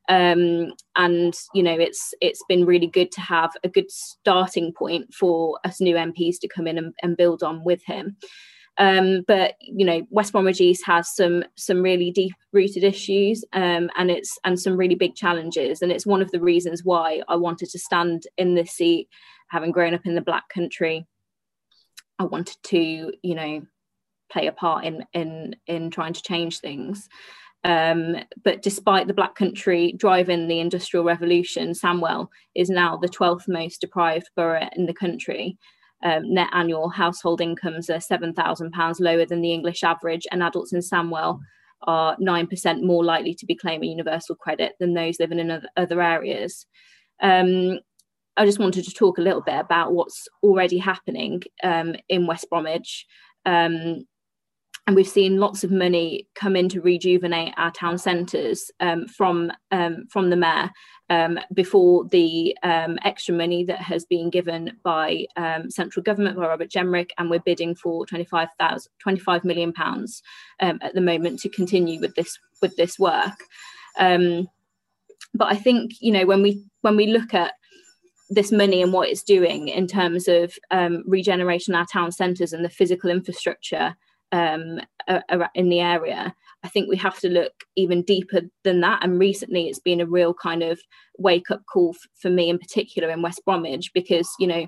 um, 0.09 0.73
and 0.95 1.35
you 1.53 1.63
know 1.63 1.77
it's 1.79 2.15
it's 2.21 2.43
been 2.49 2.65
really 2.65 2.87
good 2.87 3.11
to 3.13 3.21
have 3.21 3.51
a 3.65 3.69
good 3.69 3.91
starting 3.91 4.73
point 4.73 5.13
for 5.13 5.59
us 5.65 5.81
new 5.81 5.97
MPs 5.97 6.39
to 6.41 6.49
come 6.49 6.67
in 6.67 6.79
and, 6.79 6.95
and 7.03 7.17
build 7.17 7.43
on 7.43 7.65
with 7.65 7.83
him. 7.85 8.17
Um, 8.79 9.25
but 9.27 9.55
you 9.61 9.85
know 9.85 10.07
West 10.11 10.33
Bromwich 10.33 10.61
East 10.61 10.85
has 10.87 11.15
some 11.15 11.45
some 11.57 11.83
really 11.83 12.11
deep 12.11 12.33
rooted 12.53 12.85
issues 12.85 13.45
um, 13.53 13.91
and 13.97 14.11
it's 14.11 14.39
and 14.45 14.61
some 14.61 14.77
really 14.77 14.95
big 14.95 15.15
challenges. 15.17 15.83
And 15.83 15.91
it's 15.91 16.07
one 16.07 16.23
of 16.23 16.31
the 16.31 16.41
reasons 16.41 16.85
why 16.85 17.23
I 17.29 17.37
wanted 17.37 17.71
to 17.71 17.79
stand 17.79 18.25
in 18.37 18.55
this 18.55 18.73
seat 18.73 19.09
having 19.49 19.73
grown 19.73 19.95
up 19.95 20.07
in 20.07 20.15
the 20.15 20.21
black 20.21 20.49
country. 20.49 21.07
I 22.19 22.25
wanted 22.25 22.57
to 22.65 23.13
you 23.23 23.35
know 23.35 23.63
play 24.31 24.47
a 24.47 24.53
part 24.53 24.85
in 24.85 25.05
in 25.13 25.57
in 25.67 25.91
trying 25.91 26.13
to 26.13 26.23
change 26.23 26.61
things 26.61 27.09
um, 27.67 28.15
but 28.45 28.63
despite 28.63 29.09
the 29.09 29.15
Black 29.15 29.35
Country 29.35 29.93
driving 29.97 30.47
the 30.47 30.61
Industrial 30.61 31.05
Revolution, 31.05 31.73
Sandwell 31.73 32.29
is 32.55 32.71
now 32.71 32.97
the 32.97 33.09
12th 33.09 33.49
most 33.49 33.81
deprived 33.81 34.31
borough 34.37 34.69
in 34.77 34.87
the 34.87 34.95
country. 34.95 35.59
Um, 36.05 36.33
net 36.33 36.49
annual 36.53 36.89
household 36.89 37.41
incomes 37.41 37.91
are 37.91 37.97
£7,000 37.97 39.01
lower 39.01 39.27
than 39.27 39.41
the 39.41 39.53
English 39.53 39.83
average, 39.83 40.29
and 40.31 40.45
adults 40.45 40.73
in 40.73 40.79
Sandwell 40.79 41.41
are 41.83 42.17
9% 42.19 42.83
more 42.83 43.05
likely 43.05 43.35
to 43.35 43.47
be 43.47 43.57
claiming 43.57 43.91
universal 43.91 44.37
credit 44.37 44.75
than 44.79 44.95
those 44.95 45.19
living 45.19 45.41
in 45.41 45.61
other 45.77 46.01
areas. 46.01 46.67
Um, 47.21 47.81
I 48.37 48.47
just 48.47 48.61
wanted 48.61 48.85
to 48.85 48.95
talk 48.95 49.19
a 49.19 49.23
little 49.23 49.43
bit 49.43 49.59
about 49.59 49.93
what's 49.93 50.29
already 50.41 50.79
happening 50.79 51.43
um, 51.65 51.97
in 52.09 52.29
West 52.29 52.49
Bromwich. 52.49 53.07
Um, 53.45 54.05
and 54.87 54.95
we've 54.95 55.09
seen 55.09 55.39
lots 55.39 55.65
of 55.65 55.71
money 55.71 56.29
come 56.35 56.55
in 56.55 56.69
to 56.69 56.81
rejuvenate 56.81 57.53
our 57.57 57.73
town 57.73 57.99
centres 57.99 58.71
um, 58.81 59.07
from 59.09 59.51
um, 59.73 60.07
from 60.09 60.31
the 60.31 60.37
mayor 60.37 60.71
um, 61.11 61.39
before 61.55 62.05
the 62.09 62.57
um, 62.63 62.99
extra 63.05 63.35
money 63.35 63.65
that 63.65 63.81
has 63.81 64.05
been 64.05 64.31
given 64.31 64.73
by 64.85 65.27
um, 65.37 65.71
central 65.71 66.03
government 66.03 66.37
by 66.37 66.47
Robert 66.47 66.71
Jenrick, 66.71 67.11
and 67.19 67.31
we're 67.31 67.41
bidding 67.41 67.75
for 67.75 68.07
25, 68.07 68.49
25 69.01 69.45
million 69.45 69.73
pounds 69.73 70.23
um, 70.61 70.79
at 70.83 70.95
the 70.95 71.01
moment 71.01 71.41
to 71.41 71.49
continue 71.49 72.01
with 72.01 72.15
this 72.15 72.39
with 72.63 72.77
this 72.77 72.99
work. 72.99 73.39
but 73.99 74.47
I 75.41 75.57
think 75.57 75.93
you 76.01 76.13
know 76.13 76.27
when 76.27 76.43
we 76.43 76.65
when 76.83 76.97
we 76.97 77.09
look 77.09 77.35
at 77.35 77.55
this 78.29 78.51
money 78.51 78.83
and 78.83 78.93
what 78.93 79.09
it's 79.09 79.23
doing 79.23 79.69
in 79.69 79.87
terms 79.87 80.29
of 80.29 80.53
regeneration 81.07 81.75
our 81.75 81.87
town 81.87 82.13
centres 82.13 82.53
and 82.53 82.65
the 82.65 82.71
physical 82.71 83.11
infrastructure 83.11 83.97
um, 84.33 84.81
in 85.55 85.69
the 85.69 85.81
area, 85.81 86.35
I 86.65 86.69
think 86.69 86.89
we 86.89 86.97
have 86.97 87.19
to 87.21 87.29
look 87.29 87.53
even 87.77 88.03
deeper 88.03 88.43
than 88.65 88.81
that. 88.81 89.05
And 89.05 89.19
recently, 89.19 89.69
it's 89.69 89.79
been 89.79 90.01
a 90.01 90.07
real 90.07 90.35
kind 90.35 90.63
of 90.63 90.81
wake 91.19 91.51
up 91.51 91.63
call 91.73 91.95
f- 91.95 92.09
for 92.21 92.31
me, 92.31 92.51
in 92.51 92.59
particular, 92.59 93.11
in 93.11 93.23
West 93.23 93.43
Bromwich, 93.45 93.93
because 93.95 94.29
you 94.39 94.47
know, 94.47 94.67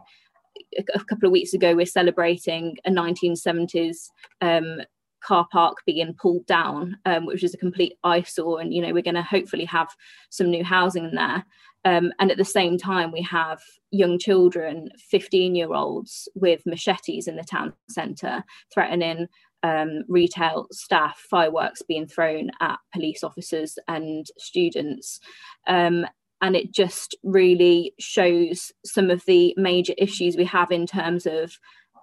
a, 0.79 0.85
a 0.95 1.05
couple 1.05 1.27
of 1.27 1.33
weeks 1.33 1.55
ago, 1.55 1.75
we're 1.75 1.87
celebrating 1.87 2.77
a 2.85 2.91
1970s 2.91 4.11
um, 4.41 4.81
car 5.25 5.47
park 5.51 5.79
being 5.87 6.15
pulled 6.15 6.47
down, 6.47 6.97
um, 7.05 7.27
which 7.27 7.43
is 7.43 7.55
a 7.55 7.59
complete 7.59 7.95
eyesore. 8.05 8.61
And 8.61 8.73
you 8.73 8.81
know, 8.81 8.93
we're 8.93 9.03
going 9.03 9.15
to 9.15 9.23
hopefully 9.23 9.65
have 9.65 9.89
some 10.31 10.51
new 10.51 10.65
housing 10.65 11.07
in 11.07 11.15
there. 11.15 11.45
Um, 11.85 12.13
and 12.19 12.31
at 12.31 12.37
the 12.37 12.45
same 12.45 12.77
time, 12.77 13.13
we 13.13 13.23
have 13.23 13.61
young 13.91 14.19
children, 14.19 14.91
15 15.11 15.55
year 15.55 15.73
olds, 15.73 16.29
with 16.35 16.67
machetes 16.67 17.29
in 17.29 17.37
the 17.37 17.45
town 17.45 17.73
centre, 17.89 18.45
threatening 18.73 19.29
um, 19.63 20.03
retail 20.09 20.67
staff, 20.71 21.19
fireworks 21.31 21.83
being 21.83 22.07
thrown 22.07 22.51
at 22.61 22.79
police 22.93 23.25
officers 23.25 23.79
and 23.89 24.27
students. 24.39 25.21
Um, 25.67 26.07
and 26.41 26.55
it 26.55 26.73
just 26.73 27.17
really 27.23 27.95
shows 27.99 28.71
some 28.85 29.11
of 29.11 29.25
the 29.27 29.55
major 29.57 29.95
issues 29.99 30.37
we 30.37 30.45
have 30.45 30.71
in 30.71 30.87
terms 30.87 31.27
of 31.27 31.59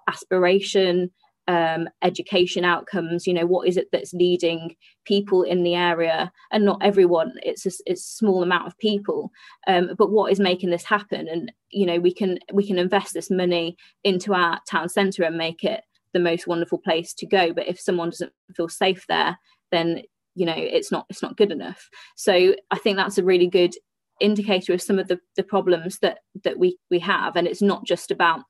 aspiration, 0.08 1.10
um, 1.48 1.88
education 2.02 2.64
outcomes. 2.64 3.26
You 3.26 3.34
know, 3.34 3.46
what 3.46 3.66
is 3.66 3.76
it 3.76 3.88
that's 3.92 4.12
leading 4.12 4.76
people 5.06 5.42
in 5.42 5.62
the 5.62 5.74
area, 5.74 6.30
and 6.52 6.64
not 6.64 6.82
everyone. 6.82 7.32
It's 7.42 7.64
a, 7.64 7.70
it's 7.86 8.02
a 8.02 8.16
small 8.16 8.42
amount 8.42 8.66
of 8.66 8.76
people, 8.78 9.30
um, 9.66 9.90
but 9.96 10.10
what 10.10 10.32
is 10.32 10.40
making 10.40 10.70
this 10.70 10.84
happen? 10.84 11.28
And 11.28 11.50
you 11.70 11.86
know, 11.86 11.98
we 11.98 12.12
can 12.12 12.38
we 12.52 12.66
can 12.66 12.78
invest 12.78 13.14
this 13.14 13.30
money 13.30 13.76
into 14.04 14.34
our 14.34 14.60
town 14.68 14.88
centre 14.90 15.22
and 15.22 15.38
make 15.38 15.64
it 15.64 15.82
the 16.16 16.20
most 16.20 16.46
wonderful 16.46 16.78
place 16.78 17.12
to 17.12 17.26
go 17.26 17.52
but 17.52 17.68
if 17.68 17.78
someone 17.78 18.08
doesn't 18.08 18.32
feel 18.56 18.68
safe 18.68 19.04
there 19.08 19.38
then 19.70 20.00
you 20.34 20.46
know 20.46 20.54
it's 20.56 20.90
not 20.90 21.06
it's 21.10 21.22
not 21.22 21.36
good 21.36 21.50
enough. 21.50 21.88
So 22.14 22.54
i 22.70 22.78
think 22.78 22.96
that's 22.96 23.18
a 23.18 23.24
really 23.24 23.48
good 23.48 23.74
indicator 24.20 24.72
of 24.72 24.82
some 24.82 24.98
of 24.98 25.08
the, 25.08 25.18
the 25.36 25.42
problems 25.42 25.98
that 26.00 26.18
that 26.44 26.58
we 26.58 26.78
we 26.90 26.98
have. 27.00 27.36
And 27.36 27.46
it's 27.46 27.62
not 27.62 27.84
just 27.84 28.10
about 28.10 28.40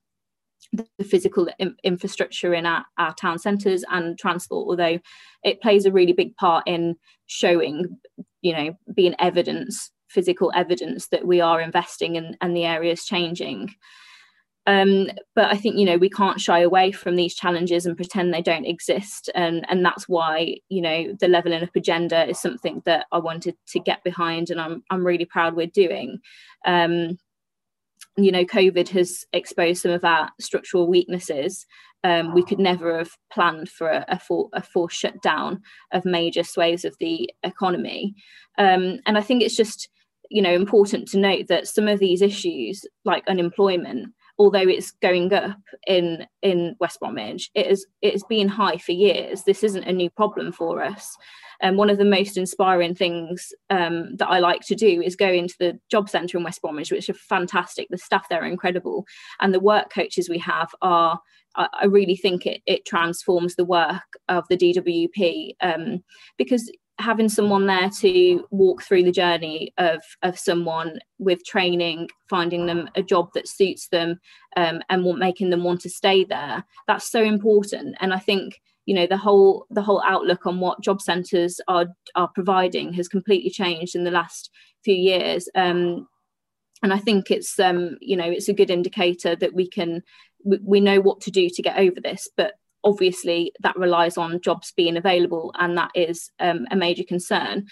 the 0.73 1.05
physical 1.05 1.49
in, 1.59 1.77
infrastructure 1.85 2.53
in 2.53 2.67
our, 2.67 2.85
our 2.99 3.15
town 3.15 3.39
centres 3.39 3.85
and 3.91 4.19
transport 4.19 4.67
although 4.69 4.99
it 5.45 5.61
plays 5.61 5.85
a 5.85 5.93
really 5.93 6.13
big 6.13 6.35
part 6.37 6.65
in 6.67 6.97
showing 7.27 7.97
you 8.43 8.53
know 8.53 8.77
being 8.93 9.15
evidence 9.21 9.93
physical 10.09 10.51
evidence 10.57 11.09
that 11.09 11.27
we 11.27 11.41
are 11.41 11.61
investing 11.61 12.17
in 12.17 12.37
and 12.41 12.57
the 12.57 12.65
area 12.65 12.93
is 12.93 13.05
changing 13.05 13.73
um, 14.67 15.09
but 15.35 15.47
I 15.47 15.57
think 15.57 15.77
you 15.77 15.85
know 15.85 15.97
we 15.97 16.11
can't 16.11 16.41
shy 16.41 16.61
away 16.61 16.91
from 16.91 17.15
these 17.15 17.35
challenges 17.35 17.87
and 17.87 17.97
pretend 17.97 18.35
they 18.35 18.43
don't 18.43 18.65
exist, 18.65 19.31
and 19.35 19.65
and 19.69 19.85
that's 19.85 20.09
why 20.09 20.57
you 20.69 20.83
know 20.83 21.17
the 21.21 21.29
levelling 21.29 21.63
up 21.63 21.75
agenda 21.77 22.29
is 22.29 22.41
something 22.41 22.83
that 22.85 23.07
I 23.13 23.19
wanted 23.19 23.57
to 23.69 23.79
get 23.79 24.03
behind, 24.03 24.51
and 24.51 24.61
I'm 24.61 24.83
I'm 24.91 25.07
really 25.07 25.25
proud 25.25 25.55
we're 25.55 25.69
doing. 25.69 26.19
Um, 26.67 27.19
you 28.17 28.33
know, 28.33 28.45
COVID 28.45 28.89
has 28.89 29.25
exposed 29.33 29.83
some 29.83 29.93
of 29.93 30.05
our 30.05 30.31
structural 30.41 30.89
weaknesses. 30.89 31.67
Um, 32.03 32.35
we 32.35 32.43
could 32.43 32.59
never 32.59 32.97
have 32.99 33.11
planned 33.31 33.69
for 33.69 33.89
a, 33.89 34.05
a, 34.09 34.19
full, 34.19 34.49
a 34.53 34.63
full 34.63 34.89
shutdown 34.89 35.61
of 35.93 36.05
major 36.05 36.43
swathes 36.43 36.85
of 36.85 36.97
the 36.99 37.31
economy, 37.43 38.15
um, 38.59 39.01
and 39.07 39.17
I 39.17 39.21
think 39.21 39.43
it's 39.43 39.57
just 39.57 39.89
you 40.29 40.43
know 40.43 40.53
important 40.53 41.07
to 41.09 41.19
note 41.19 41.47
that 41.49 41.69
some 41.69 41.87
of 41.87 42.01
these 42.01 42.21
issues 42.21 42.85
like 43.05 43.23
unemployment 43.29 44.13
although 44.39 44.59
it's 44.59 44.91
going 44.91 45.33
up 45.33 45.59
in 45.87 46.27
in 46.43 46.77
West 46.81 47.01
Bromwich, 47.01 47.51
it 47.55 47.67
is 47.67 47.87
it 48.03 48.13
has 48.13 48.25
been 48.25 48.49
high 48.49 48.79
for 48.79 48.93
years. 48.93 49.43
This 49.45 49.65
isn't 49.65 49.85
a 49.85 49.93
new 49.93 50.11
problem 50.11 50.53
for 50.53 50.83
us. 50.83 51.17
And 51.61 51.79
one 51.79 51.89
of 51.89 51.97
the 51.97 52.05
most 52.05 52.37
inspiring 52.37 52.95
things 52.95 53.53
um, 53.71 54.15
that 54.17 54.29
I 54.29 54.41
like 54.41 54.61
to 54.67 54.75
do 54.75 55.01
is 55.01 55.17
go 55.17 55.29
into 55.29 55.55
the 55.59 55.79
job 55.91 56.11
centre 56.11 56.37
in 56.37 56.45
West 56.45 56.61
Bromwich, 56.61 56.93
which 56.93 57.09
are 57.09 57.15
fantastic. 57.15 57.89
The 57.89 57.97
staff 57.97 58.29
there 58.29 58.43
are 58.43 58.47
incredible, 58.47 59.07
and 59.41 59.55
the 59.55 59.61
work 59.61 59.93
coaches 59.93 60.29
we 60.29 60.39
have 60.39 60.75
are. 60.83 61.21
I, 61.59 61.87
really 61.87 62.17
think 62.17 62.45
it, 62.45 62.61
it 62.67 62.85
transforms 62.85 63.55
the 63.55 63.65
work 63.65 64.19
of 64.29 64.45
the 64.51 64.59
DWP 64.59 65.53
um, 65.63 66.05
because 66.37 66.71
having 66.99 67.29
someone 67.29 67.67
there 67.67 67.91
to 67.91 68.47
walk 68.51 68.83
through 68.83 69.03
the 69.03 69.13
journey 69.13 69.73
of 69.79 70.01
of 70.23 70.39
someone 70.39 70.99
with 71.19 71.45
training 71.45 72.09
finding 72.29 72.67
them 72.67 72.89
a 72.95 73.03
job 73.03 73.29
that 73.35 73.49
suits 73.49 73.89
them 73.89 74.19
um, 74.57 74.81
and 74.89 75.05
want, 75.05 75.19
making 75.19 75.51
them 75.51 75.63
want 75.63 75.81
to 75.81 75.91
stay 75.91 76.25
there 76.25 76.65
that's 76.87 77.11
so 77.11 77.23
important. 77.23 77.97
And 78.01 78.13
i 78.15 78.19
think 78.19 78.61
you 78.87 78.95
know 78.95 79.07
the 79.07 79.17
whole 79.17 79.67
the 79.71 79.83
whole 79.83 80.03
outlook 80.07 80.47
on 80.47 80.61
what 80.61 80.83
job 80.83 81.03
centres 81.03 81.61
are 81.69 81.87
are 82.15 82.29
providing 82.29 82.93
has 82.95 83.09
completely 83.09 83.51
changed 83.51 83.95
in 83.95 84.05
the 84.05 84.11
last 84.11 84.51
few 84.85 84.95
years. 84.95 85.49
Um, 85.55 86.09
and 86.83 86.93
i 86.93 86.99
think 86.99 87.31
it's 87.31 87.59
um, 87.59 87.97
you 88.01 88.17
know 88.17 88.31
it's 88.31 88.49
a 88.49 88.55
good 88.55 88.71
indicator 88.71 89.35
that 89.37 89.55
we 89.55 89.69
can 89.69 90.03
we 90.45 90.81
know 90.81 91.01
what 91.01 91.21
to 91.21 91.31
do 91.31 91.49
to 91.51 91.63
get 91.63 91.79
over 91.79 92.01
this 92.01 92.29
but 92.37 92.55
obviously 92.85 93.53
that 93.61 93.77
relies 93.77 94.17
on 94.17 94.41
jobs 94.41 94.73
being 94.77 94.97
available 94.97 95.53
and 95.59 95.77
that 95.77 95.91
is 95.95 96.31
um, 96.41 96.67
a 96.71 96.77
major 96.77 97.05
concern. 97.05 97.67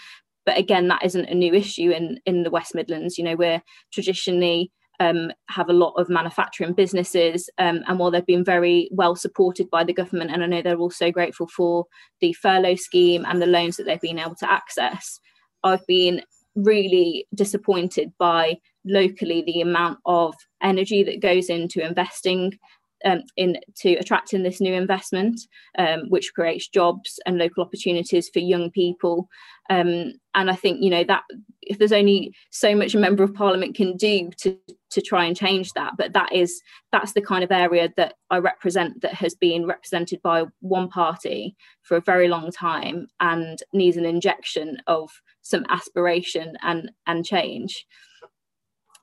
But 0.47 0.59
again 0.59 0.89
that 0.89 1.05
isn't 1.05 1.29
a 1.29 1.35
new 1.35 1.55
issue 1.55 1.91
in 1.91 2.21
in 2.27 2.43
the 2.43 2.51
west 2.51 2.75
midlands. 2.75 3.19
You 3.19 3.25
know 3.25 3.37
we're 3.37 3.63
traditionally 3.93 4.71
um, 5.01 5.33
have 5.49 5.69
a 5.69 5.73
lot 5.73 5.95
of 5.95 6.09
manufacturing 6.09 6.73
businesses 6.73 7.51
um, 7.59 7.83
and 7.87 7.99
while 7.99 8.11
they've 8.11 8.25
been 8.25 8.45
very 8.45 8.89
well 8.93 9.17
supported 9.17 9.69
by 9.71 9.83
the 9.83 9.93
government 9.93 10.31
and 10.31 10.43
i 10.43 10.47
know 10.47 10.63
they're 10.63 10.77
also 10.77 11.11
grateful 11.11 11.49
for 11.49 11.87
the 12.21 12.33
furlough 12.35 12.77
scheme 12.77 13.25
and 13.27 13.43
the 13.43 13.47
loans 13.47 13.77
that 13.77 13.85
they've 13.85 14.01
been 14.01 14.21
able 14.21 14.37
to 14.37 14.51
access 14.51 15.19
i've 15.65 15.85
been 15.87 16.23
really 16.55 17.27
disappointed 17.35 18.13
by 18.19 18.57
locally 18.85 19.43
the 19.43 19.61
amount 19.61 19.99
of 20.07 20.35
energy 20.63 21.03
that 21.03 21.21
goes 21.21 21.49
into 21.49 21.85
investing 21.85 22.57
um, 23.05 23.23
in 23.37 23.59
to 23.77 23.95
attracting 23.95 24.43
this 24.43 24.61
new 24.61 24.75
investment, 24.75 25.41
um, 25.79 26.09
which 26.09 26.33
creates 26.35 26.69
jobs 26.69 27.19
and 27.27 27.39
local 27.39 27.63
opportunities 27.63 28.29
for 28.29 28.39
young 28.39 28.71
people. 28.71 29.29
Um, 29.71 30.13
and 30.35 30.51
I 30.51 30.55
think 30.55 30.83
you 30.83 30.91
know 30.91 31.05
that 31.05 31.23
if 31.63 31.79
there's 31.79 31.93
only 31.93 32.35
so 32.51 32.75
much 32.75 32.95
a 32.95 32.99
member 32.99 33.23
of 33.23 33.35
parliament 33.35 33.75
can 33.75 33.97
do 33.97 34.31
to 34.39 34.59
to 34.91 35.01
try 35.01 35.25
and 35.25 35.37
change 35.37 35.73
that, 35.73 35.95
but 35.97 36.13
that 36.13 36.33
is 36.33 36.61
that's 36.93 37.13
the 37.13 37.23
kind 37.23 37.45
of 37.45 37.53
area 37.53 37.93
that 37.97 38.15
I 38.31 38.39
represent 38.39 39.01
that 39.03 39.15
has 39.15 39.35
been 39.35 39.67
represented 39.67 40.21
by 40.23 40.45
one 40.61 40.89
party 40.89 41.57
for 41.83 41.97
a 41.97 42.03
very 42.03 42.29
long 42.29 42.51
time 42.51 43.07
and 43.21 43.59
needs 43.73 43.97
an 43.97 44.05
injection 44.05 44.79
of 44.87 45.11
some 45.43 45.65
aspiration 45.69 46.57
and 46.63 46.91
and 47.07 47.25
change. 47.25 47.87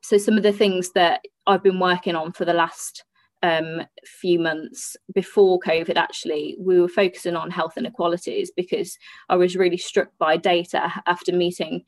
So 0.04 0.18
some 0.18 0.36
of 0.36 0.44
the 0.44 0.52
things 0.52 0.92
that 0.94 1.22
I've 1.48 1.64
been 1.64 1.80
working 1.80 2.16
on 2.16 2.34
for 2.34 2.46
the 2.46 2.54
last 2.54 3.04
um, 3.44 3.82
few 4.06 4.40
months 4.40 4.96
before 5.14 5.60
COVID, 5.60 5.96
actually, 5.96 6.56
we 6.60 6.80
were 6.80 6.88
focusing 6.88 7.36
on 7.36 7.52
health 7.52 7.78
inequalities 7.78 8.52
because 8.56 8.98
I 9.30 9.36
was 9.36 9.56
really 9.56 9.78
struck 9.78 10.10
by 10.20 10.38
data 10.38 10.92
after 11.08 11.32
meeting 11.32 11.84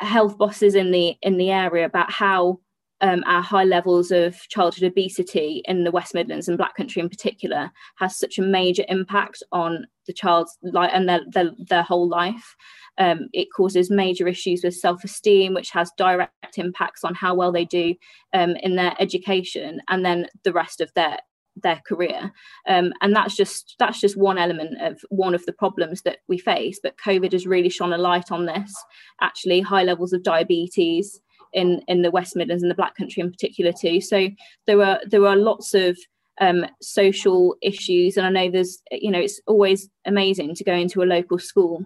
health 0.00 0.36
bosses 0.36 0.74
in 0.74 0.90
the 0.90 1.16
in 1.22 1.36
the 1.36 1.50
area 1.50 1.84
about 1.84 2.10
how 2.10 2.58
um, 3.02 3.24
our 3.26 3.42
high 3.42 3.64
levels 3.64 4.10
of 4.12 4.36
childhood 4.48 4.84
obesity 4.84 5.62
in 5.66 5.84
the 5.84 5.90
West 5.90 6.14
Midlands 6.14 6.48
and 6.48 6.56
Black 6.56 6.76
Country 6.76 7.02
in 7.02 7.08
particular 7.08 7.70
has 7.98 8.16
such 8.16 8.38
a 8.38 8.42
major 8.42 8.84
impact 8.88 9.42
on 9.50 9.86
the 10.06 10.12
child's 10.12 10.56
life 10.62 10.90
and 10.94 11.08
their, 11.08 11.20
their, 11.32 11.50
their 11.68 11.82
whole 11.82 12.08
life. 12.08 12.56
Um, 12.98 13.28
it 13.32 13.48
causes 13.54 13.90
major 13.90 14.28
issues 14.28 14.62
with 14.62 14.74
self-esteem, 14.74 15.54
which 15.54 15.70
has 15.70 15.90
direct 15.98 16.56
impacts 16.56 17.02
on 17.02 17.14
how 17.14 17.34
well 17.34 17.50
they 17.50 17.64
do 17.64 17.94
um, 18.32 18.50
in 18.62 18.76
their 18.76 18.94
education 19.00 19.80
and 19.88 20.04
then 20.04 20.28
the 20.44 20.52
rest 20.52 20.80
of 20.80 20.92
their 20.94 21.18
their 21.62 21.82
career 21.86 22.32
um, 22.66 22.94
and 23.02 23.14
that's 23.14 23.36
just 23.36 23.74
that's 23.78 24.00
just 24.00 24.16
one 24.16 24.38
element 24.38 24.80
of 24.80 24.98
one 25.10 25.34
of 25.34 25.44
the 25.44 25.52
problems 25.52 26.00
that 26.00 26.20
we 26.26 26.38
face 26.38 26.80
but 26.82 26.96
covid 26.96 27.32
has 27.32 27.46
really 27.46 27.68
shone 27.68 27.92
a 27.92 27.98
light 27.98 28.32
on 28.32 28.46
this 28.46 28.74
actually 29.20 29.60
high 29.60 29.82
levels 29.82 30.14
of 30.14 30.22
diabetes 30.22 31.20
in 31.52 31.82
in 31.88 32.02
the 32.02 32.10
west 32.10 32.36
midlands 32.36 32.62
and 32.62 32.70
the 32.70 32.76
black 32.76 32.94
country 32.96 33.20
in 33.20 33.30
particular 33.30 33.72
too. 33.72 34.00
So 34.00 34.28
there 34.66 34.78
were 34.78 35.00
there 35.06 35.20
were 35.20 35.36
lots 35.36 35.74
of 35.74 35.98
um, 36.40 36.64
social 36.80 37.56
issues 37.60 38.16
and 38.16 38.26
i 38.26 38.30
know 38.30 38.50
there's 38.50 38.82
you 38.90 39.10
know 39.10 39.20
it's 39.20 39.38
always 39.46 39.90
amazing 40.06 40.54
to 40.54 40.64
go 40.64 40.74
into 40.74 41.02
a 41.02 41.04
local 41.04 41.38
school. 41.38 41.84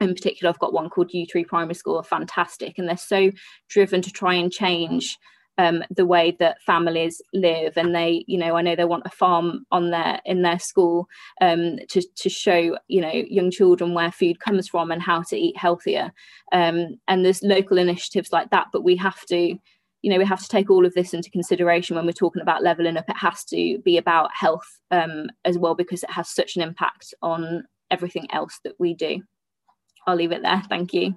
In 0.00 0.14
particular, 0.14 0.50
I've 0.50 0.58
got 0.58 0.72
one 0.72 0.90
called 0.90 1.14
Yew 1.14 1.26
Tree 1.26 1.44
Primary 1.44 1.74
School, 1.74 2.02
fantastic, 2.02 2.76
and 2.76 2.88
they're 2.88 2.96
so 2.96 3.30
driven 3.68 4.02
to 4.02 4.10
try 4.10 4.34
and 4.34 4.50
change 4.50 5.16
um, 5.58 5.82
the 5.90 6.06
way 6.06 6.36
that 6.38 6.62
families 6.62 7.20
live. 7.32 7.76
And 7.76 7.94
they, 7.94 8.24
you 8.26 8.38
know, 8.38 8.56
I 8.56 8.62
know 8.62 8.74
they 8.74 8.84
want 8.84 9.06
a 9.06 9.10
farm 9.10 9.66
on 9.70 9.90
their 9.90 10.20
in 10.24 10.42
their 10.42 10.58
school 10.58 11.08
um, 11.40 11.78
to 11.90 12.02
to 12.02 12.28
show 12.28 12.78
you 12.88 13.00
know 13.00 13.12
young 13.12 13.50
children 13.50 13.94
where 13.94 14.12
food 14.12 14.40
comes 14.40 14.68
from 14.68 14.90
and 14.90 15.02
how 15.02 15.22
to 15.22 15.36
eat 15.36 15.56
healthier. 15.56 16.12
Um, 16.52 16.98
and 17.08 17.24
there's 17.24 17.42
local 17.42 17.78
initiatives 17.78 18.32
like 18.32 18.50
that, 18.50 18.68
but 18.72 18.84
we 18.84 18.96
have 18.96 19.24
to. 19.26 19.56
You 20.04 20.10
know, 20.10 20.18
we 20.18 20.24
have 20.24 20.42
to 20.42 20.48
take 20.48 20.68
all 20.68 20.84
of 20.84 20.94
this 20.94 21.14
into 21.14 21.30
consideration 21.30 21.94
when 21.94 22.06
we're 22.06 22.10
talking 22.10 22.42
about 22.42 22.64
levelling 22.64 22.96
up. 22.96 23.08
It 23.08 23.16
has 23.18 23.44
to 23.44 23.78
be 23.84 23.96
about 23.96 24.30
health 24.34 24.80
um, 24.90 25.30
as 25.44 25.58
well 25.58 25.76
because 25.76 26.02
it 26.02 26.10
has 26.10 26.28
such 26.28 26.56
an 26.56 26.62
impact 26.62 27.14
on 27.22 27.62
everything 27.88 28.26
else 28.32 28.58
that 28.64 28.74
we 28.80 28.94
do. 28.94 29.22
I'll 30.04 30.16
leave 30.16 30.32
it 30.32 30.42
there. 30.42 30.60
Thank 30.68 30.92
you. 30.92 31.16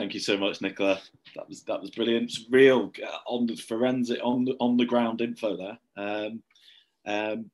Thank 0.00 0.14
you 0.14 0.20
so 0.20 0.38
much, 0.38 0.62
Nicola. 0.62 0.98
That 1.36 1.46
was 1.46 1.62
that 1.64 1.78
was 1.78 1.90
brilliant. 1.90 2.30
It's 2.30 2.46
real 2.50 2.90
uh, 3.06 3.18
on 3.26 3.44
the 3.44 3.54
forensic 3.54 4.18
on 4.24 4.46
the 4.46 4.56
on 4.58 4.78
the 4.78 4.86
ground 4.86 5.20
info 5.20 5.58
there. 5.58 5.78
Um, 5.94 6.42
um, 7.06 7.50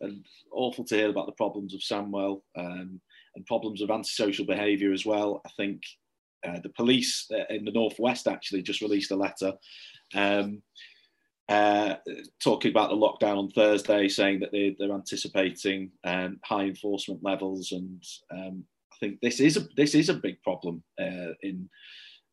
and 0.00 0.24
awful 0.52 0.84
to 0.84 0.94
hear 0.94 1.10
about 1.10 1.26
the 1.26 1.32
problems 1.32 1.74
of 1.74 1.80
Sandwell 1.80 2.42
um, 2.56 3.00
and 3.34 3.46
problems 3.46 3.82
of 3.82 3.90
antisocial 3.90 4.46
behaviour 4.46 4.92
as 4.92 5.04
well. 5.04 5.42
I 5.44 5.50
think 5.56 5.82
uh, 6.46 6.60
the 6.62 6.68
police 6.68 7.26
uh, 7.32 7.52
in 7.52 7.64
the 7.64 7.72
northwest 7.72 8.28
actually 8.28 8.62
just 8.62 8.80
released 8.80 9.10
a 9.10 9.16
letter 9.16 9.54
um, 10.14 10.62
uh, 11.48 11.96
talking 12.40 12.70
about 12.70 12.90
the 12.90 12.96
lockdown 12.96 13.38
on 13.38 13.50
Thursday, 13.50 14.06
saying 14.06 14.38
that 14.38 14.52
they, 14.52 14.76
are 14.80 14.94
anticipating 14.94 15.90
um, 16.04 16.38
high 16.44 16.66
enforcement 16.66 17.24
levels 17.24 17.72
and 17.72 18.04
um, 18.30 18.64
think 19.00 19.18
this 19.20 19.40
is 19.40 19.56
a 19.56 19.66
this 19.76 19.94
is 19.94 20.08
a 20.08 20.14
big 20.14 20.42
problem 20.42 20.82
uh, 21.00 21.32
in 21.42 21.68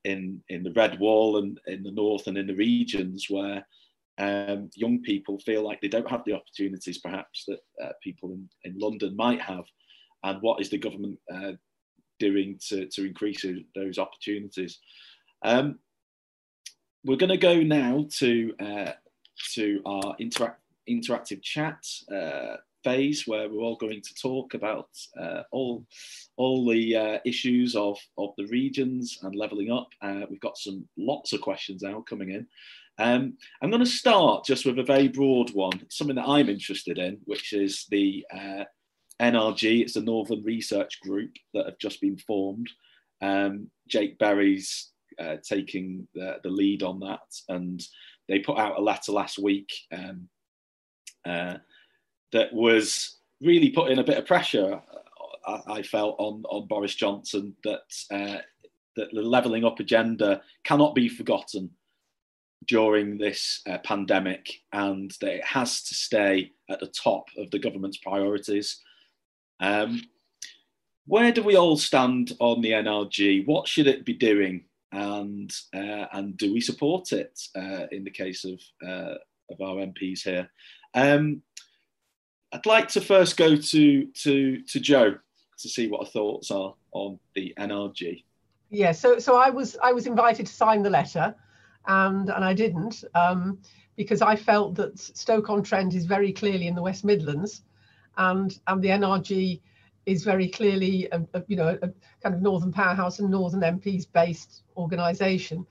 in 0.04 0.42
in 0.50 0.64
the 0.64 0.74
red 0.74 1.00
wall 1.00 1.38
and 1.38 1.60
in 1.68 1.84
the 1.84 1.92
north 1.92 2.28
and 2.28 2.38
in 2.38 2.48
the 2.48 2.56
regions 2.56 3.28
where 3.30 3.66
um, 4.18 4.70
young 4.76 5.02
people 5.02 5.40
feel 5.40 5.64
like 5.64 5.82
they 5.82 5.88
don't 5.88 6.10
have 6.10 6.24
the 6.26 6.34
opportunities 6.34 7.00
perhaps 7.00 7.46
that 7.48 7.60
uh, 7.84 7.92
people 8.02 8.32
in, 8.32 8.50
in 8.64 8.78
London 8.80 9.16
might 9.16 9.42
have. 9.42 9.66
And 10.24 10.42
what 10.42 10.62
is 10.62 10.70
the 10.70 10.78
government 10.78 11.20
uh, 11.34 11.54
doing 12.20 12.58
to, 12.70 12.88
to 12.88 13.06
increase 13.06 13.46
those 13.76 14.00
opportunities? 14.00 14.80
Um, 15.44 15.80
we're 17.04 17.18
going 17.18 17.30
to 17.30 17.38
go 17.38 17.62
now 17.62 18.08
to 18.18 18.54
uh, 18.60 18.92
to 19.54 19.82
our 19.86 20.16
interact, 20.18 20.62
interactive 20.90 21.42
chat 21.42 21.86
uh, 22.12 22.56
phase 22.86 23.26
where 23.26 23.50
we're 23.50 23.62
all 23.62 23.76
going 23.76 24.02
to 24.02 24.14
talk 24.14 24.54
about 24.54 24.90
uh, 25.20 25.42
all 25.52 25.86
all 26.38 26.70
the 26.70 26.96
uh, 26.96 27.18
issues 27.26 27.76
of 27.76 27.98
of 28.18 28.30
the 28.38 28.46
regions 28.46 29.20
and 29.24 29.36
leveling 29.36 29.72
up. 29.72 29.90
Uh, 30.02 30.22
we've 30.30 30.48
got 30.48 30.58
some 30.58 30.88
lots 30.96 31.34
of 31.34 31.42
questions 31.42 31.82
now 31.82 32.00
coming 32.02 32.30
in. 32.30 32.48
Um, 32.98 33.38
I'm 33.62 33.72
going 33.72 33.84
to 33.84 34.00
start 34.04 34.46
just 34.46 34.66
with 34.66 34.80
a 34.80 34.84
very 34.84 35.10
broad 35.10 35.54
one, 35.54 35.82
something 35.90 36.16
that 36.16 36.30
I'm 36.30 36.48
interested 36.48 36.98
in, 36.98 37.18
which 37.26 37.52
is 37.52 37.86
the 37.90 38.26
uh, 38.32 38.64
NRG. 39.20 39.82
It's 39.82 39.98
a 39.98 40.02
Northern 40.02 40.44
Research 40.44 41.02
Group 41.02 41.32
that 41.54 41.66
have 41.66 41.80
just 41.80 42.00
been 42.00 42.18
formed. 42.18 42.70
Um, 43.22 43.70
Jake 43.88 44.18
Berry's 44.18 44.92
uh, 45.20 45.38
taking 45.44 46.08
the, 46.14 46.38
the, 46.44 46.50
lead 46.50 46.84
on 46.84 47.00
that, 47.00 47.28
and 47.50 47.82
they 48.28 48.40
put 48.40 48.58
out 48.58 48.78
a 48.78 48.82
letter 48.82 49.12
last 49.12 49.40
week. 49.40 49.72
Um, 49.92 50.30
uh, 51.26 51.58
that 52.32 52.54
was 52.54 53.18
really 53.42 53.70
putting 53.70 54.00
a 54.00 54.04
bit 54.04 54.18
of 54.18 54.26
pressure. 54.26 54.82
I, 55.48 55.84
felt 55.84 56.16
on 56.18 56.44
on 56.50 56.68
Boris 56.68 56.96
Johnson 56.96 57.56
that 57.64 57.94
uh, 58.10 58.42
that 58.96 59.12
the 59.12 59.22
levelling 59.22 59.64
up 59.64 59.80
agenda 59.80 60.42
cannot 60.64 60.96
be 60.96 61.08
forgotten 61.08 61.70
during 62.68 63.18
this 63.18 63.62
uh, 63.70 63.78
pandemic, 63.80 64.62
and 64.74 65.12
that 65.22 65.36
it 65.36 65.46
has 65.46 65.84
to 65.84 65.94
stay 65.94 66.52
at 66.70 66.80
the 66.80 66.88
top 66.88 67.28
of 67.38 67.52
the 67.52 67.60
government's 67.60 67.98
priorities. 67.98 68.82
Um, 69.60 70.02
where 71.08 71.32
do 71.32 71.44
we 71.44 71.56
all 71.56 71.78
stand 71.78 72.34
on 72.40 72.62
the 72.62 72.72
NRG? 72.72 73.46
What 73.46 73.68
should 73.68 73.88
it 73.88 74.06
be 74.06 74.14
doing, 74.14 74.66
and 74.92 75.54
uh, 75.74 76.08
and 76.14 76.36
do 76.38 76.52
we 76.52 76.62
support 76.62 77.12
it 77.12 77.40
uh, 77.56 77.86
in 77.92 78.04
the 78.04 78.12
case 78.12 78.46
of 78.46 78.60
uh, 78.86 79.16
of 79.52 79.62
our 79.62 79.76
MPs 79.86 80.24
here? 80.24 80.50
Um, 80.96 81.44
I'd 82.56 82.66
like 82.66 82.88
to 82.90 83.02
first 83.02 83.36
go 83.36 83.58
to 83.58 84.06
to 84.06 84.62
to 84.62 84.80
Jo 84.80 85.16
to 85.58 85.70
see 85.70 85.88
what 85.90 86.06
her 86.06 86.10
thoughts 86.10 86.52
are 86.52 86.74
on 86.94 87.20
the 87.34 87.54
NRG. 87.60 88.24
Yeah, 88.70 88.94
so 88.94 89.20
so 89.20 89.38
I 89.38 89.50
was 89.50 89.76
I 89.84 89.92
was 89.92 90.08
invited 90.08 90.48
to 90.48 90.54
sign 90.54 90.82
the 90.82 90.90
letter, 90.90 91.36
and 91.86 92.30
and 92.30 92.46
I 92.46 92.54
didn't 92.54 93.04
um, 93.14 93.60
because 93.98 94.22
I 94.22 94.38
felt 94.38 94.76
that 94.76 94.98
Stoke 94.98 95.50
on 95.50 95.64
Trent 95.64 95.96
is 95.96 96.06
very 96.06 96.32
clearly 96.32 96.68
in 96.68 96.76
the 96.76 96.82
West 96.82 97.04
Midlands, 97.04 97.64
and 98.18 98.58
and 98.68 98.82
the 98.82 98.88
NRG 98.88 99.60
is 100.06 100.24
very 100.24 100.48
clearly 100.48 101.10
a, 101.12 101.22
a 101.34 101.44
you 101.48 101.58
know 101.58 101.78
a, 101.82 101.90
kind 102.24 102.36
of 102.36 102.42
Northern 102.42 102.72
Powerhouse 102.72 103.20
and 103.20 103.30
Northern 103.30 103.62
MPs 103.62 104.06
based 104.14 104.64
organisation, 104.78 105.68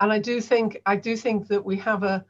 and 0.00 0.12
I 0.12 0.20
do 0.20 0.40
think 0.40 0.80
I 0.86 0.94
do 0.94 1.16
think 1.16 1.48
that 1.48 1.64
we 1.64 1.76
have 1.78 2.04
a 2.04 2.24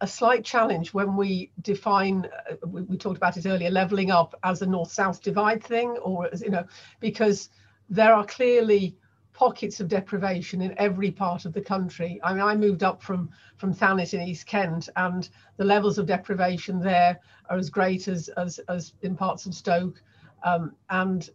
a 0.00 0.06
slight 0.06 0.44
challenge 0.44 0.92
when 0.92 1.16
we 1.16 1.50
define 1.62 2.28
uh, 2.50 2.54
we, 2.66 2.82
we, 2.82 2.96
talked 2.96 3.16
about 3.16 3.36
it 3.36 3.46
earlier 3.46 3.70
leveling 3.70 4.10
up 4.10 4.34
as 4.42 4.60
a 4.60 4.66
north 4.66 4.90
south 4.90 5.22
divide 5.22 5.62
thing 5.62 5.90
or 6.02 6.28
as 6.32 6.42
you 6.42 6.50
know 6.50 6.64
because 7.00 7.50
there 7.88 8.12
are 8.12 8.24
clearly 8.26 8.96
pockets 9.34 9.80
of 9.80 9.88
deprivation 9.88 10.62
in 10.62 10.74
every 10.78 11.10
part 11.10 11.44
of 11.44 11.52
the 11.52 11.60
country. 11.60 12.20
I 12.22 12.32
mean, 12.32 12.42
I 12.42 12.56
moved 12.56 12.82
up 12.82 13.02
from 13.02 13.30
from 13.56 13.74
Thanet 13.74 14.14
in 14.14 14.22
East 14.22 14.46
Kent, 14.46 14.88
and 14.96 15.28
the 15.56 15.64
levels 15.64 15.98
of 15.98 16.06
deprivation 16.06 16.80
there 16.80 17.20
are 17.50 17.58
as 17.58 17.68
great 17.68 18.08
as 18.08 18.28
as, 18.30 18.60
as 18.68 18.94
in 19.02 19.16
parts 19.16 19.44
of 19.44 19.54
Stoke. 19.54 20.00
Um, 20.44 20.74
and 20.88 21.28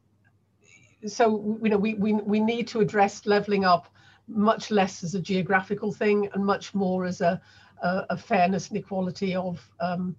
so, 1.05 1.59
you 1.61 1.69
know, 1.69 1.77
we, 1.77 1.93
we 1.93 2.13
we 2.13 2.39
need 2.39 2.67
to 2.69 2.79
address 2.79 3.25
levelling 3.25 3.65
up 3.65 3.93
much 4.27 4.71
less 4.71 5.03
as 5.03 5.15
a 5.15 5.21
geographical 5.21 5.91
thing 5.91 6.29
and 6.33 6.45
much 6.45 6.73
more 6.73 7.05
as 7.05 7.19
a 7.21 7.41
a, 7.81 8.05
a 8.11 8.17
fairness 8.17 8.69
and 8.69 8.77
equality 8.77 9.35
of 9.35 9.59
um, 9.79 10.15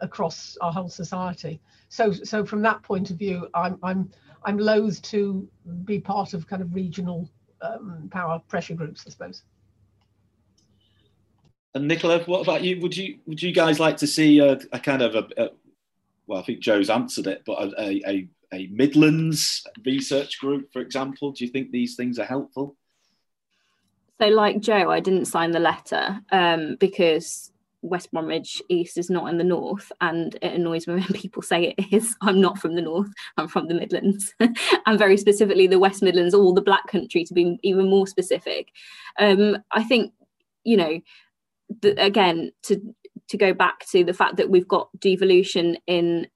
across 0.00 0.56
our 0.60 0.72
whole 0.72 0.88
society. 0.88 1.60
So, 1.88 2.12
so 2.12 2.44
from 2.44 2.62
that 2.62 2.82
point 2.82 3.10
of 3.10 3.16
view, 3.16 3.48
I'm 3.54 3.78
I'm 3.82 4.10
I'm 4.44 4.58
loath 4.58 5.00
to 5.02 5.48
be 5.84 6.00
part 6.00 6.34
of 6.34 6.46
kind 6.46 6.62
of 6.62 6.74
regional 6.74 7.28
um, 7.62 8.08
power 8.10 8.40
pressure 8.48 8.74
groups, 8.74 9.04
I 9.06 9.10
suppose. 9.10 9.42
And 11.74 11.88
Nicola, 11.88 12.22
what 12.24 12.42
about 12.42 12.62
you? 12.62 12.80
Would 12.80 12.96
you 12.96 13.18
would 13.26 13.42
you 13.42 13.52
guys 13.52 13.80
like 13.80 13.96
to 13.98 14.06
see 14.06 14.38
a, 14.38 14.58
a 14.72 14.78
kind 14.78 15.02
of 15.02 15.14
a, 15.14 15.26
a, 15.36 15.48
well, 16.26 16.40
I 16.40 16.42
think 16.42 16.60
Jo's 16.60 16.90
answered 16.90 17.26
it, 17.26 17.42
but 17.44 17.54
a, 17.78 18.00
a, 18.08 18.28
a 18.52 18.66
Midlands 18.68 19.66
research 19.84 20.38
group, 20.38 20.72
for 20.72 20.80
example? 20.80 21.32
Do 21.32 21.44
you 21.44 21.50
think 21.50 21.70
these 21.70 21.96
things 21.96 22.18
are 22.18 22.24
helpful? 22.24 22.76
So, 24.20 24.28
like 24.28 24.60
Jo, 24.60 24.90
I 24.90 25.00
didn't 25.00 25.26
sign 25.26 25.50
the 25.50 25.58
letter 25.58 26.20
um, 26.30 26.76
because 26.78 27.50
West 27.82 28.10
Bromwich 28.12 28.62
East 28.68 28.96
is 28.96 29.10
not 29.10 29.28
in 29.28 29.38
the 29.38 29.44
north, 29.44 29.92
and 30.00 30.34
it 30.36 30.54
annoys 30.54 30.86
me 30.86 30.94
when 30.94 31.04
people 31.14 31.42
say 31.42 31.74
it 31.76 31.92
is. 31.92 32.16
I'm 32.22 32.40
not 32.40 32.58
from 32.58 32.74
the 32.74 32.82
north, 32.82 33.10
I'm 33.36 33.48
from 33.48 33.68
the 33.68 33.74
Midlands, 33.74 34.34
and 34.40 34.98
very 34.98 35.16
specifically 35.16 35.66
the 35.66 35.78
West 35.78 36.02
Midlands 36.02 36.34
or 36.34 36.52
the 36.52 36.62
Black 36.62 36.86
Country 36.86 37.24
to 37.24 37.34
be 37.34 37.58
even 37.62 37.90
more 37.90 38.06
specific. 38.06 38.68
Um, 39.18 39.58
I 39.70 39.82
think, 39.84 40.12
you 40.64 40.76
know, 40.76 41.00
the, 41.82 42.02
again, 42.02 42.52
to 42.64 42.94
to 43.28 43.36
go 43.36 43.54
back 43.54 43.86
to 43.90 44.04
the 44.04 44.12
fact 44.12 44.36
that 44.36 44.50
we've 44.50 44.68
got 44.68 44.88
devolution 45.00 45.76
in 45.86 46.26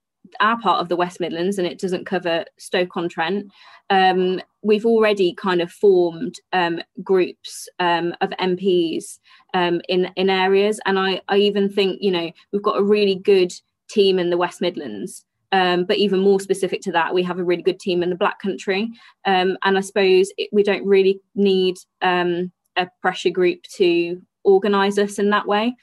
our 0.41 0.59
part 0.61 0.81
of 0.81 0.89
the 0.89 0.97
West 0.97 1.20
Midlands 1.20 1.59
and 1.59 1.66
it 1.66 1.79
doesn't 1.79 2.07
cover 2.07 2.45
Stoke 2.59 2.97
on 2.97 3.09
Trent. 3.09 3.51
Um, 3.91 4.41
we've 4.62 4.86
already 4.86 5.34
kind 5.34 5.61
of 5.61 5.70
formed 5.70 6.36
um, 6.52 6.80
groups 7.02 7.68
um, 7.78 8.14
of 8.20 8.30
MPs 8.30 9.18
um, 9.54 9.80
in 9.88 10.11
in 10.16 10.30
areas, 10.30 10.80
and 10.86 10.98
I, 10.98 11.20
I 11.28 11.38
even 11.38 11.68
think 11.68 11.98
you 12.00 12.11
know 12.11 12.30
we've 12.52 12.62
got 12.62 12.78
a 12.78 12.82
really 12.82 13.16
good 13.16 13.52
team 13.88 14.18
in 14.18 14.30
the 14.30 14.38
West 14.38 14.61
Midlands. 14.61 15.24
Um, 15.50 15.84
but 15.84 15.96
even 15.96 16.20
more 16.20 16.40
specific 16.40 16.82
to 16.82 16.92
that, 16.92 17.14
we 17.14 17.22
have 17.22 17.38
a 17.38 17.44
really 17.44 17.62
good 17.62 17.80
team 17.80 18.02
in 18.02 18.11
the 18.11 18.16
Black 18.16 18.38
Country, 18.38 18.90
um, 19.24 19.56
and 19.64 19.78
I 19.78 19.80
suppose 19.80 20.30
it, 20.36 20.50
we 20.52 20.62
don't 20.62 20.84
really 20.84 21.20
need 21.34 21.76
a 22.02 22.88
pressure 23.02 23.30
group 23.30 23.62
to 23.76 24.20
organize 24.44 24.98
us 24.98 25.18
in 25.18 25.30
that 25.30 25.46
way 25.46 25.74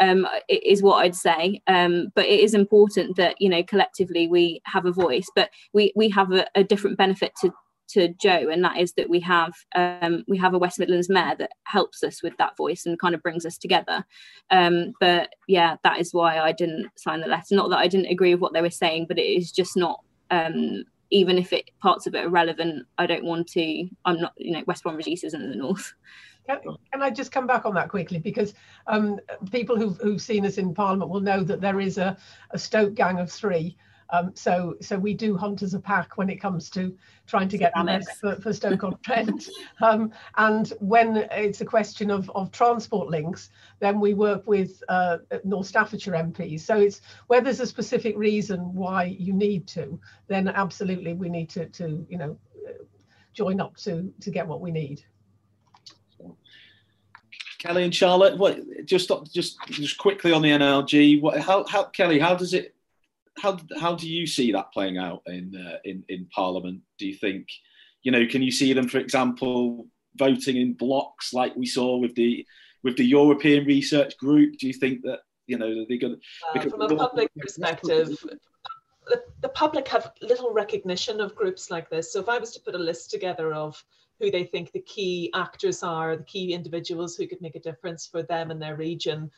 um, 0.00 0.26
is 0.48 0.82
what 0.82 1.04
i'd 1.04 1.14
say 1.14 1.60
um, 1.66 2.06
but 2.14 2.24
it 2.24 2.40
is 2.40 2.54
important 2.54 3.16
that 3.16 3.34
you 3.40 3.48
know 3.48 3.62
collectively 3.64 4.26
we 4.26 4.60
have 4.64 4.86
a 4.86 4.92
voice 4.92 5.26
but 5.34 5.50
we 5.74 5.92
we 5.96 6.08
have 6.08 6.32
a, 6.32 6.46
a 6.54 6.64
different 6.64 6.96
benefit 6.96 7.32
to 7.40 7.52
to 7.88 8.08
Jo, 8.20 8.48
and 8.48 8.64
that 8.64 8.78
is 8.78 8.92
that 8.94 9.08
we 9.08 9.20
have 9.20 9.52
um, 9.74 10.24
we 10.28 10.36
have 10.38 10.54
a 10.54 10.58
West 10.58 10.78
Midlands 10.78 11.08
mayor 11.08 11.34
that 11.38 11.50
helps 11.64 12.02
us 12.02 12.22
with 12.22 12.36
that 12.38 12.56
voice 12.56 12.86
and 12.86 12.98
kind 12.98 13.14
of 13.14 13.22
brings 13.22 13.46
us 13.46 13.58
together. 13.58 14.04
Um, 14.50 14.92
but 15.00 15.34
yeah, 15.48 15.76
that 15.84 16.00
is 16.00 16.12
why 16.12 16.38
I 16.38 16.52
didn't 16.52 16.88
sign 16.96 17.20
the 17.20 17.28
letter. 17.28 17.54
Not 17.54 17.70
that 17.70 17.78
I 17.78 17.88
didn't 17.88 18.10
agree 18.10 18.34
with 18.34 18.40
what 18.40 18.52
they 18.52 18.62
were 18.62 18.70
saying, 18.70 19.06
but 19.08 19.18
it 19.18 19.22
is 19.22 19.52
just 19.52 19.76
not. 19.76 20.00
Um, 20.30 20.84
even 21.10 21.38
if 21.38 21.52
it 21.52 21.70
parts 21.80 22.08
of 22.08 22.16
it 22.16 22.24
are 22.24 22.30
relevant, 22.30 22.84
I 22.98 23.06
don't 23.06 23.24
want 23.24 23.48
to. 23.50 23.88
I'm 24.04 24.20
not. 24.20 24.32
You 24.36 24.52
know, 24.52 24.64
West 24.66 24.82
Bromwich 24.82 25.06
East 25.06 25.24
isn't 25.24 25.40
in 25.40 25.50
the 25.50 25.56
north. 25.56 25.94
Can, 26.48 26.60
can, 26.92 27.02
I 27.02 27.10
just 27.10 27.32
come 27.32 27.46
back 27.46 27.66
on 27.66 27.74
that 27.74 27.88
quickly? 27.88 28.18
Because 28.18 28.54
um, 28.86 29.18
people 29.50 29.76
who've, 29.76 29.96
who've, 29.98 30.22
seen 30.22 30.46
us 30.46 30.58
in 30.58 30.74
Parliament 30.74 31.10
will 31.10 31.20
know 31.20 31.42
that 31.42 31.60
there 31.60 31.80
is 31.80 31.98
a, 31.98 32.16
a 32.52 32.58
Stoke 32.58 32.94
gang 32.94 33.18
of 33.18 33.30
three. 33.30 33.76
Um, 34.10 34.32
so, 34.34 34.76
so 34.80 34.98
we 34.98 35.14
do 35.14 35.36
hunt 35.36 35.62
as 35.62 35.74
a 35.74 35.80
pack 35.80 36.16
when 36.16 36.30
it 36.30 36.36
comes 36.36 36.70
to 36.70 36.96
trying 37.26 37.48
to 37.48 37.58
get 37.58 37.72
the 37.74 38.06
for, 38.20 38.36
for 38.36 38.52
Stoke 38.52 38.84
on 38.84 38.98
Trent. 39.02 39.48
Um, 39.82 40.12
and 40.36 40.72
when 40.80 41.16
it's 41.32 41.60
a 41.60 41.64
question 41.64 42.10
of, 42.10 42.30
of 42.34 42.52
transport 42.52 43.08
links, 43.08 43.50
then 43.80 44.00
we 44.00 44.14
work 44.14 44.46
with 44.46 44.82
uh, 44.88 45.18
North 45.44 45.66
Staffordshire 45.66 46.14
MPs. 46.14 46.60
So 46.60 46.78
it's 46.78 47.00
where 47.26 47.40
there's 47.40 47.60
a 47.60 47.66
specific 47.66 48.16
reason 48.16 48.74
why 48.74 49.16
you 49.18 49.32
need 49.32 49.66
to, 49.68 49.98
then 50.28 50.48
absolutely 50.48 51.14
we 51.14 51.28
need 51.28 51.50
to, 51.50 51.66
to 51.66 52.06
you 52.08 52.18
know, 52.18 52.38
join 53.36 53.60
up 53.60 53.76
to 53.76 54.12
to 54.20 54.30
get 54.30 54.46
what 54.46 54.60
we 54.60 54.70
need. 54.70 55.04
Kelly 57.58 57.84
and 57.84 57.94
Charlotte, 57.94 58.38
what 58.38 58.60
just 58.84 59.10
just 59.32 59.58
just 59.68 59.98
quickly 59.98 60.32
on 60.32 60.42
the 60.42 60.50
NRG, 60.50 61.20
what 61.20 61.38
how 61.40 61.66
how 61.66 61.84
Kelly, 61.84 62.18
how 62.18 62.34
does 62.34 62.54
it 62.54 62.75
how 63.38 63.58
how 63.78 63.94
do 63.94 64.08
you 64.08 64.26
see 64.26 64.52
that 64.52 64.72
playing 64.72 64.98
out 64.98 65.22
in 65.26 65.54
uh, 65.56 65.78
in 65.84 66.04
in 66.08 66.26
Parliament? 66.34 66.80
Do 66.98 67.06
you 67.06 67.14
think 67.14 67.46
you 68.02 68.12
know 68.12 68.26
can 68.26 68.42
you 68.42 68.50
see 68.50 68.72
them, 68.72 68.88
for 68.88 68.98
example, 68.98 69.86
voting 70.16 70.56
in 70.56 70.74
blocks 70.74 71.32
like 71.32 71.54
we 71.56 71.66
saw 71.66 71.98
with 71.98 72.14
the 72.14 72.46
with 72.82 72.96
the 72.96 73.04
European 73.04 73.64
Research 73.66 74.16
Group? 74.18 74.58
Do 74.58 74.66
you 74.66 74.72
think 74.72 75.02
that 75.02 75.20
you 75.46 75.58
know 75.58 75.84
they're 75.88 75.98
going 75.98 76.16
to 76.16 76.60
uh, 76.60 76.70
from 76.70 76.82
a 76.82 76.96
public 76.96 77.30
perspective? 77.38 78.16
The, 79.08 79.22
the 79.40 79.48
public 79.50 79.86
have 79.88 80.12
little 80.20 80.52
recognition 80.52 81.20
of 81.20 81.36
groups 81.36 81.70
like 81.70 81.88
this. 81.88 82.12
So 82.12 82.20
if 82.20 82.28
I 82.28 82.38
was 82.38 82.50
to 82.52 82.60
put 82.60 82.74
a 82.74 82.78
list 82.78 83.10
together 83.10 83.54
of 83.54 83.80
who 84.18 84.32
they 84.32 84.44
think 84.44 84.72
the 84.72 84.80
key 84.80 85.30
actors 85.34 85.82
are, 85.82 86.16
the 86.16 86.24
key 86.24 86.52
individuals 86.52 87.16
who 87.16 87.28
could 87.28 87.40
make 87.40 87.54
a 87.54 87.60
difference 87.60 88.06
for 88.06 88.22
them 88.24 88.50
and 88.50 88.60
their 88.60 88.74
region, 88.74 89.30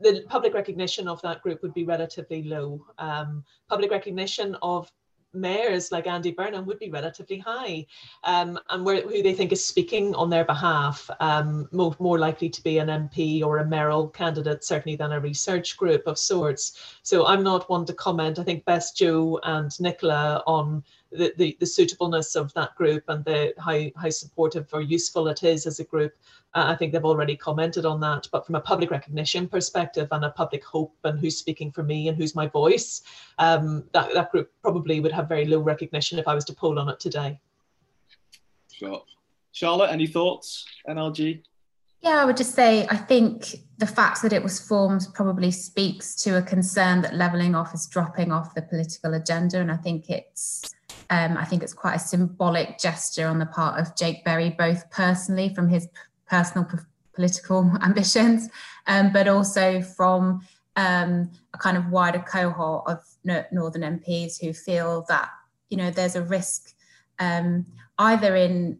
the 0.00 0.24
public 0.28 0.54
recognition 0.54 1.08
of 1.08 1.20
that 1.22 1.42
group 1.42 1.62
would 1.62 1.74
be 1.74 1.84
relatively 1.84 2.42
low. 2.42 2.84
Um, 2.98 3.44
public 3.68 3.90
recognition 3.90 4.56
of 4.62 4.90
mayors 5.34 5.90
like 5.92 6.06
Andy 6.06 6.30
Burnham 6.30 6.66
would 6.66 6.78
be 6.78 6.90
relatively 6.90 7.38
high, 7.38 7.86
um, 8.24 8.58
and 8.70 8.84
where, 8.84 9.02
who 9.02 9.22
they 9.22 9.34
think 9.34 9.52
is 9.52 9.64
speaking 9.64 10.14
on 10.14 10.30
their 10.30 10.44
behalf, 10.44 11.10
um, 11.20 11.68
more, 11.72 11.94
more 11.98 12.18
likely 12.18 12.48
to 12.48 12.62
be 12.62 12.78
an 12.78 12.88
MP 12.88 13.42
or 13.42 13.58
a 13.58 13.66
mayoral 13.66 14.08
candidate, 14.08 14.64
certainly 14.64 14.96
than 14.96 15.12
a 15.12 15.20
research 15.20 15.76
group 15.76 16.06
of 16.06 16.18
sorts. 16.18 16.98
So 17.02 17.26
I'm 17.26 17.42
not 17.42 17.68
one 17.68 17.84
to 17.86 17.94
comment. 17.94 18.38
I 18.38 18.44
think 18.44 18.64
best 18.64 18.96
Jo 18.96 19.40
and 19.42 19.70
Nicola 19.80 20.42
on 20.46 20.84
the, 21.12 21.32
the, 21.36 21.56
the 21.60 21.66
suitableness 21.66 22.34
of 22.34 22.52
that 22.54 22.74
group 22.74 23.04
and 23.08 23.24
the 23.24 23.54
how, 23.58 23.80
how 24.00 24.10
supportive 24.10 24.68
or 24.72 24.80
useful 24.80 25.28
it 25.28 25.42
is 25.42 25.66
as 25.66 25.80
a 25.80 25.84
group. 25.84 26.14
Uh, 26.54 26.64
I 26.68 26.76
think 26.76 26.92
they've 26.92 27.04
already 27.04 27.36
commented 27.36 27.84
on 27.84 28.00
that. 28.00 28.28
But 28.32 28.46
from 28.46 28.54
a 28.54 28.60
public 28.60 28.90
recognition 28.90 29.48
perspective 29.48 30.08
and 30.12 30.24
a 30.24 30.30
public 30.30 30.64
hope 30.64 30.96
and 31.04 31.18
who's 31.18 31.36
speaking 31.36 31.70
for 31.70 31.82
me 31.82 32.08
and 32.08 32.16
who's 32.16 32.34
my 32.34 32.46
voice, 32.46 33.02
um, 33.38 33.84
that, 33.92 34.12
that 34.14 34.30
group 34.30 34.52
probably 34.62 35.00
would 35.00 35.12
have 35.12 35.28
very 35.28 35.44
low 35.44 35.60
recognition 35.60 36.18
if 36.18 36.28
I 36.28 36.34
was 36.34 36.44
to 36.46 36.52
poll 36.52 36.78
on 36.78 36.88
it 36.88 37.00
today. 37.00 37.40
Sure. 38.72 39.02
Charlotte, 39.52 39.90
any 39.90 40.06
thoughts? 40.06 40.66
NRG? 40.88 41.42
Yeah, 42.04 42.20
I 42.20 42.26
would 42.26 42.36
just 42.36 42.54
say 42.54 42.86
I 42.88 42.96
think 42.96 43.54
the 43.78 43.86
fact 43.86 44.20
that 44.22 44.32
it 44.34 44.42
was 44.42 44.60
formed 44.60 45.06
probably 45.14 45.50
speaks 45.50 46.14
to 46.16 46.36
a 46.36 46.42
concern 46.42 47.00
that 47.00 47.14
levelling 47.14 47.54
off 47.54 47.72
is 47.72 47.86
dropping 47.86 48.30
off 48.30 48.54
the 48.54 48.60
political 48.60 49.14
agenda. 49.14 49.58
And 49.58 49.72
I 49.72 49.76
think 49.78 50.10
it's 50.10 50.74
um, 51.10 51.36
I 51.36 51.44
think 51.44 51.62
it's 51.62 51.74
quite 51.74 51.96
a 51.96 51.98
symbolic 51.98 52.78
gesture 52.78 53.26
on 53.26 53.38
the 53.38 53.46
part 53.46 53.80
of 53.80 53.96
Jake 53.96 54.24
Berry, 54.24 54.50
both 54.50 54.90
personally 54.90 55.54
from 55.54 55.68
his 55.68 55.88
personal 56.28 56.64
p- 56.64 56.78
political 57.14 57.70
ambitions, 57.82 58.48
um, 58.86 59.12
but 59.12 59.28
also 59.28 59.80
from 59.80 60.40
um, 60.76 61.30
a 61.52 61.58
kind 61.58 61.76
of 61.76 61.90
wider 61.90 62.18
cohort 62.18 62.84
of 62.86 63.04
Northern 63.52 64.00
MPs 64.00 64.40
who 64.40 64.52
feel 64.52 65.04
that 65.08 65.30
you 65.70 65.76
know 65.76 65.90
there's 65.90 66.16
a 66.16 66.22
risk 66.22 66.74
um, 67.18 67.64
either 67.98 68.34
in 68.36 68.78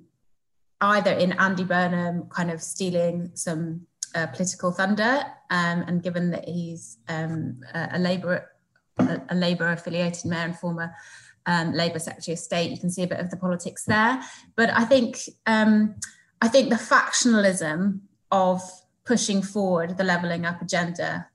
either 0.81 1.13
in 1.13 1.33
Andy 1.33 1.65
Burnham 1.65 2.29
kind 2.29 2.51
of 2.51 2.61
stealing 2.61 3.31
some 3.35 3.87
uh, 4.15 4.27
political 4.29 4.71
thunder, 4.71 5.23
um, 5.51 5.85
and 5.87 6.03
given 6.03 6.31
that 6.31 6.49
he's 6.49 6.99
um, 7.09 7.61
a, 7.75 7.91
a 7.93 7.99
Labour 7.99 8.51
a, 8.99 9.21
a 9.31 9.35
Labour 9.35 9.71
affiliated 9.73 10.25
mayor 10.25 10.45
and 10.45 10.59
former 10.59 10.95
um, 11.47 11.73
Labour 11.73 11.99
Secretary 11.99 12.35
of 12.35 12.39
State. 12.39 12.71
You 12.71 12.79
can 12.79 12.91
see 12.91 13.03
a 13.03 13.07
bit 13.07 13.21
of 13.21 13.31
the 13.31 13.37
politics 13.37 13.85
there. 13.85 14.23
But 14.57 14.71
I 14.71 14.85
think 14.85 15.19
um, 15.47 15.97
I 16.41 16.49
think 16.49 16.71
the 16.71 16.77
factionalism 16.77 18.01
of 18.31 18.63
pushing 19.05 19.43
forward 19.43 19.97
the 19.97 20.05
levelling 20.05 20.47
up 20.47 20.61
agenda 20.63 21.29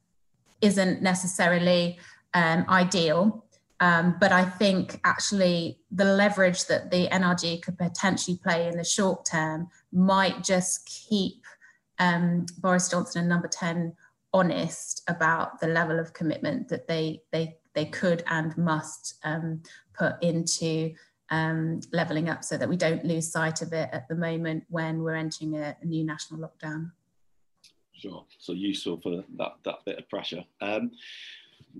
isn't 0.61 1.01
necessarily 1.01 1.97
um, 2.33 2.65
ideal. 2.69 3.45
Um, 3.81 4.17
but 4.19 4.33
I 4.33 4.43
think 4.43 4.99
actually 5.05 5.79
the 5.89 6.03
leverage 6.03 6.65
that 6.65 6.91
the 6.91 7.07
NRG 7.07 7.61
could 7.61 7.77
potentially 7.77 8.37
play 8.43 8.67
in 8.67 8.77
the 8.77 8.83
short 8.83 9.25
term 9.25 9.69
might 9.93 10.43
just 10.43 10.85
keep 10.85 11.45
um, 11.97 12.45
Boris 12.57 12.89
Johnson 12.89 13.21
and 13.21 13.29
Number 13.29 13.47
10 13.47 13.95
honest 14.33 15.03
about 15.07 15.59
the 15.59 15.67
level 15.67 15.99
of 15.99 16.13
commitment 16.13 16.67
that 16.69 16.87
they 16.87 17.21
they 17.31 17.57
they 17.73 17.85
could 17.85 18.23
and 18.27 18.55
must 18.57 19.15
um, 19.23 19.61
put 19.99 20.21
into 20.23 20.93
um, 21.31 21.81
levelling 21.91 22.29
up 22.29 22.43
so 22.43 22.57
that 22.57 22.67
we 22.67 22.77
don't 22.77 23.05
lose 23.05 23.31
sight 23.31 23.61
of 23.61 23.73
it 23.73 23.89
at 23.91 24.07
the 24.07 24.15
moment 24.15 24.63
when 24.69 25.03
we're 25.03 25.15
entering 25.15 25.55
a, 25.55 25.75
a 25.81 25.85
new 25.85 26.03
national 26.03 26.39
lockdown. 26.39 26.91
Sure. 27.93 28.25
So 28.37 28.53
useful 28.53 28.99
for 29.01 29.23
that 29.37 29.51
that 29.65 29.75
bit 29.85 29.99
of 29.99 30.09
pressure. 30.09 30.43
Um, 30.61 30.91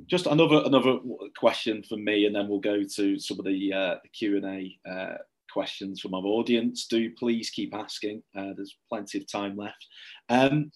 just 0.08 0.28
another 0.28 0.62
another 0.66 1.00
question 1.38 1.82
from 1.84 2.04
me, 2.04 2.26
and 2.26 2.36
then 2.36 2.48
we'll 2.48 2.60
go 2.60 2.84
to 2.84 3.20
some 3.20 3.40
of 3.40 3.46
the 3.46 3.74
uh, 3.74 3.96
the 4.04 4.10
Q 4.10 4.38
and 4.38 4.46
A 4.46 4.90
uh, 4.90 5.18
questions 5.52 6.00
from 6.02 6.14
our 6.14 6.26
audience. 6.26 6.88
Do 6.88 7.10
please 7.12 7.50
keep 7.50 7.74
asking. 7.74 8.22
Uh, 8.38 8.52
there's 8.56 8.78
plenty 8.90 9.18
of 9.18 9.32
time 9.32 9.56
left. 9.56 9.86
Um, 10.28 10.72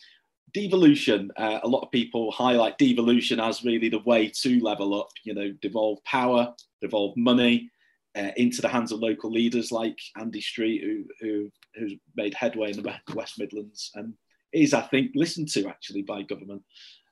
devolution. 0.54 1.32
Uh, 1.36 1.60
a 1.64 1.68
lot 1.68 1.82
of 1.82 1.92
people 1.92 2.32
highlight 2.32 2.78
devolution 2.78 3.40
as 3.40 3.64
really 3.64 3.90
the 3.90 4.00
way 4.00 4.32
to 4.42 4.60
level 4.62 5.00
up. 5.00 5.10
You 5.26 5.34
know, 5.34 5.52
devolve 5.62 6.04
power, 6.06 6.54
devolve 6.84 7.18
money 7.18 7.72
uh, 8.16 8.32
into 8.38 8.62
the 8.62 8.68
hands 8.68 8.92
of 8.92 9.00
local 9.00 9.32
leaders 9.32 9.72
like 9.72 9.98
Andy 10.18 10.42
Street, 10.42 10.84
who, 10.84 11.06
who 11.20 11.50
who's 11.76 11.96
made 12.16 12.34
headway 12.34 12.72
in 12.72 12.82
the 12.82 12.96
West 13.16 13.40
Midlands 13.40 13.92
and 13.96 14.14
is, 14.52 14.74
I 14.74 14.82
think, 14.82 15.12
listened 15.16 15.50
to 15.50 15.68
actually 15.68 16.04
by 16.04 16.22
government. 16.22 16.62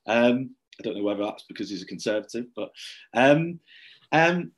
Um, 0.06 0.54
I 0.78 0.82
don't 0.82 0.96
know 0.96 1.02
whether 1.02 1.24
that's 1.24 1.44
because 1.44 1.68
he's 1.68 1.82
a 1.82 1.86
conservative, 1.86 2.46
but 2.54 2.70
um, 3.14 3.58
um, 4.12 4.52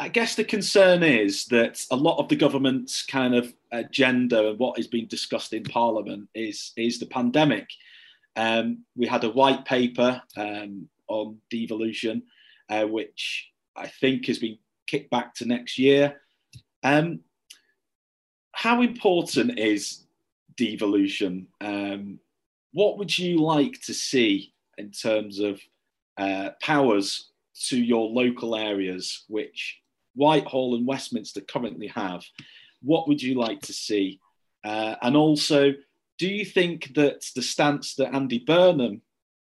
I 0.00 0.08
guess 0.08 0.34
the 0.34 0.44
concern 0.44 1.04
is 1.04 1.46
that 1.46 1.80
a 1.92 1.96
lot 1.96 2.18
of 2.18 2.28
the 2.28 2.36
government's 2.36 3.06
kind 3.06 3.34
of 3.36 3.54
agenda 3.70 4.48
and 4.48 4.58
what 4.58 4.78
is 4.78 4.88
being 4.88 5.06
discussed 5.06 5.52
in 5.52 5.62
Parliament 5.62 6.28
is 6.34 6.72
is 6.76 6.98
the 6.98 7.06
pandemic. 7.06 7.68
Um, 8.34 8.84
we 8.96 9.06
had 9.06 9.24
a 9.24 9.30
white 9.30 9.64
paper 9.64 10.20
um, 10.36 10.88
on 11.08 11.38
devolution, 11.50 12.22
uh, 12.68 12.84
which 12.84 13.50
I 13.76 13.88
think 13.88 14.26
has 14.26 14.38
been 14.38 14.58
kicked 14.86 15.10
back 15.10 15.34
to 15.36 15.46
next 15.46 15.78
year. 15.78 16.20
Um, 16.82 17.20
how 18.52 18.82
important 18.82 19.58
is 19.58 20.04
devolution? 20.56 21.48
Um, 21.60 22.18
what 22.72 22.98
would 22.98 23.16
you 23.16 23.38
like 23.38 23.80
to 23.86 23.94
see 23.94 24.52
in 24.78 24.90
terms 24.90 25.38
of 25.38 25.60
uh, 26.18 26.50
powers 26.60 27.30
to 27.68 27.78
your 27.78 28.08
local 28.08 28.56
areas, 28.56 29.24
which 29.28 29.80
Whitehall 30.14 30.74
and 30.74 30.86
Westminster 30.86 31.40
currently 31.40 31.88
have? 31.88 32.24
What 32.82 33.08
would 33.08 33.22
you 33.22 33.34
like 33.34 33.60
to 33.62 33.72
see? 33.72 34.20
Uh, 34.64 34.96
and 35.02 35.16
also, 35.16 35.72
do 36.18 36.28
you 36.28 36.44
think 36.44 36.94
that 36.94 37.24
the 37.34 37.42
stance 37.42 37.94
that 37.96 38.14
Andy 38.14 38.38
Burnham 38.38 39.02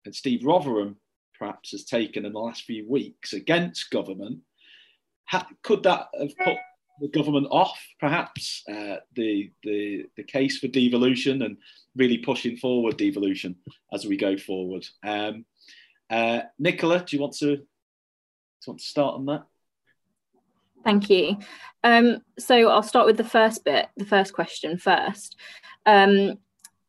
and 0.05 0.15
Steve 0.15 0.41
Rotheram 0.41 0.97
perhaps 1.39 1.73
has 1.73 1.85
taken 1.85 2.25
in 2.25 2.33
the 2.33 2.39
last 2.39 2.65
few 2.65 2.89
weeks 2.89 3.33
against 3.33 3.91
government, 3.91 4.41
ha- 5.27 5.49
could 5.63 5.83
that 5.83 6.09
have 6.19 6.37
put 6.39 6.57
the 7.01 7.09
government 7.09 7.49
off 7.51 7.79
perhaps 7.99 8.63
uh, 8.69 8.97
the, 9.17 9.51
the 9.65 10.07
the 10.17 10.23
case 10.23 10.59
for 10.59 10.69
devolution 10.69 11.43
and 11.43 11.57
really 11.97 12.19
pushing 12.19 12.57
forward 12.57 12.97
devolution 12.97 13.57
as 13.93 14.07
we 14.07 14.17
go 14.17 14.37
forward. 14.37 14.87
Um, 15.05 15.45
uh, 16.09 16.43
Nicola, 16.59 17.05
do 17.05 17.17
you 17.17 17.21
want 17.21 17.35
to, 17.35 17.57
do 17.57 17.63
you 17.63 18.69
want 18.69 18.81
to 18.81 18.87
start 18.87 19.15
on 19.17 19.27
that? 19.27 19.45
Thank 20.85 21.09
you. 21.09 21.39
Um, 21.83 22.19
so 22.39 22.69
I'll 22.69 22.83
start 22.83 23.07
with 23.07 23.17
the 23.17 23.25
first 23.25 23.65
bit, 23.65 23.89
the 23.97 24.05
first 24.05 24.33
question 24.33 24.79
first. 24.79 25.37
Um, 25.87 26.39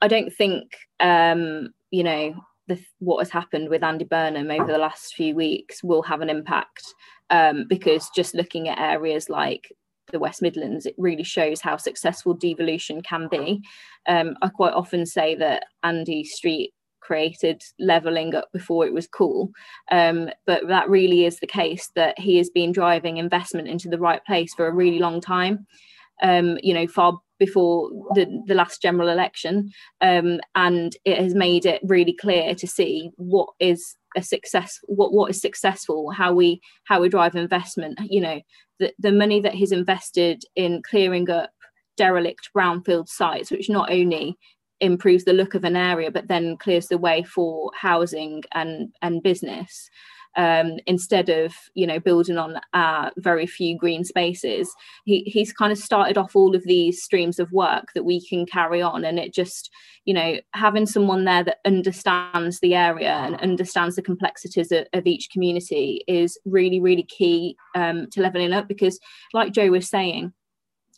I 0.01 0.07
don't 0.07 0.31
think, 0.31 0.75
um, 0.99 1.69
you 1.91 2.03
know, 2.03 2.35
the, 2.68 2.80
what 2.99 3.20
has 3.20 3.30
happened 3.30 3.70
with 3.70 3.84
Andy 3.84 4.05
Burnham 4.05 4.51
over 4.51 4.72
the 4.72 4.78
last 4.78 5.13
few 5.13 5.36
weeks 5.36 5.84
will 5.84 6.01
have 6.03 6.22
an 6.22 6.30
impact 6.30 6.84
um, 7.30 7.66
because 7.68 8.09
just 8.16 8.36
looking 8.36 8.68
at 8.68 8.80
areas 8.80 9.30
like 9.30 9.72
the 10.11 10.20
West 10.20 10.41
Midlands, 10.41 10.86
it 10.86 10.95
really 10.97 11.24
shows 11.24 11.61
how 11.61 11.78
successful 11.78 12.34
devolution 12.34 13.01
can 13.01 13.28
be. 13.30 13.61
Um, 14.07 14.36
I 14.41 14.49
quite 14.49 14.74
often 14.74 15.05
say 15.05 15.36
that 15.36 15.63
Andy 15.84 16.24
Street 16.24 16.74
created 17.05 17.61
leveling 17.80 18.34
up 18.34 18.49
before 18.51 18.86
it 18.86 18.93
was 18.93 19.07
cool. 19.07 19.51
Um, 19.91 20.30
but 20.45 20.68
that 20.68 20.89
really 20.89 21.26
is 21.26 21.39
the 21.39 21.47
case 21.47 21.91
that 21.95 22.18
he 22.18 22.38
has 22.38 22.49
been 22.49 22.72
driving 22.72 23.18
investment 23.18 23.68
into 23.68 23.89
the 23.89 23.99
right 23.99 24.24
place 24.26 24.53
for 24.53 24.68
a 24.68 24.74
really 24.74 24.99
long 24.99 25.22
time. 25.22 25.68
Um, 26.24 26.57
you 26.63 26.74
know, 26.74 26.88
far 26.88 27.20
before 27.39 27.89
the, 28.13 28.43
the 28.47 28.55
last 28.55 28.81
general 28.81 29.09
election. 29.09 29.69
Um, 30.01 30.39
and 30.55 30.95
it 31.05 31.17
has 31.17 31.36
made 31.36 31.65
it 31.65 31.81
really 31.83 32.13
clear 32.13 32.55
to 32.55 32.67
see 32.67 33.11
what 33.17 33.49
is 33.59 33.95
a 34.15 34.21
success 34.21 34.79
what 34.83 35.13
what 35.13 35.29
is 35.29 35.41
successful 35.41 36.09
how 36.09 36.33
we 36.33 36.61
how 36.86 37.01
we 37.01 37.09
drive 37.09 37.36
investment 37.36 37.99
you 38.09 38.21
know 38.21 38.39
the, 38.79 38.93
the 38.97 39.11
money 39.11 39.41
that 39.41 39.53
he's 39.53 39.71
invested 39.71 40.43
in 40.55 40.81
clearing 40.89 41.29
up 41.29 41.51
derelict 41.97 42.49
brownfield 42.55 43.07
sites 43.07 43.51
which 43.51 43.69
not 43.69 43.91
only 43.91 44.38
improves 44.79 45.25
the 45.25 45.33
look 45.33 45.53
of 45.53 45.63
an 45.63 45.75
area 45.75 46.09
but 46.09 46.27
then 46.27 46.57
clears 46.57 46.88
the 46.88 46.97
way 46.97 47.23
for 47.23 47.71
housing 47.75 48.41
and 48.53 48.89
and 49.01 49.21
business 49.21 49.89
um, 50.36 50.77
instead 50.86 51.29
of 51.29 51.53
you 51.73 51.88
know 51.88 51.99
building 51.99 52.38
on 52.38 52.59
uh, 52.73 53.09
very 53.17 53.47
few 53.47 53.77
green 53.77 54.03
spaces 54.03 54.73
he, 55.05 55.23
he's 55.23 55.53
kind 55.53 55.71
of 55.71 55.77
started 55.77 56.17
off 56.17 56.36
all 56.36 56.55
of 56.55 56.63
these 56.63 57.01
streams 57.01 57.39
of 57.39 57.51
work 57.51 57.93
that 57.93 58.03
we 58.03 58.25
can 58.25 58.45
carry 58.45 58.81
on. 58.81 59.05
And 59.05 59.19
it 59.19 59.33
just 59.33 59.71
you 60.05 60.13
know 60.13 60.38
having 60.53 60.86
someone 60.86 61.25
there 61.25 61.43
that 61.43 61.59
understands 61.65 62.59
the 62.59 62.75
area 62.75 63.11
and 63.11 63.36
understands 63.38 63.95
the 63.95 64.01
complexities 64.01 64.71
of, 64.71 64.86
of 64.93 65.07
each 65.07 65.29
community 65.31 66.03
is 66.07 66.38
really 66.45 66.79
really 66.79 67.03
key 67.03 67.57
um, 67.75 68.07
to 68.11 68.21
leveling 68.21 68.53
up 68.53 68.67
because 68.67 68.99
like 69.33 69.51
jo 69.51 69.69
was 69.69 69.89
saying 69.89 70.31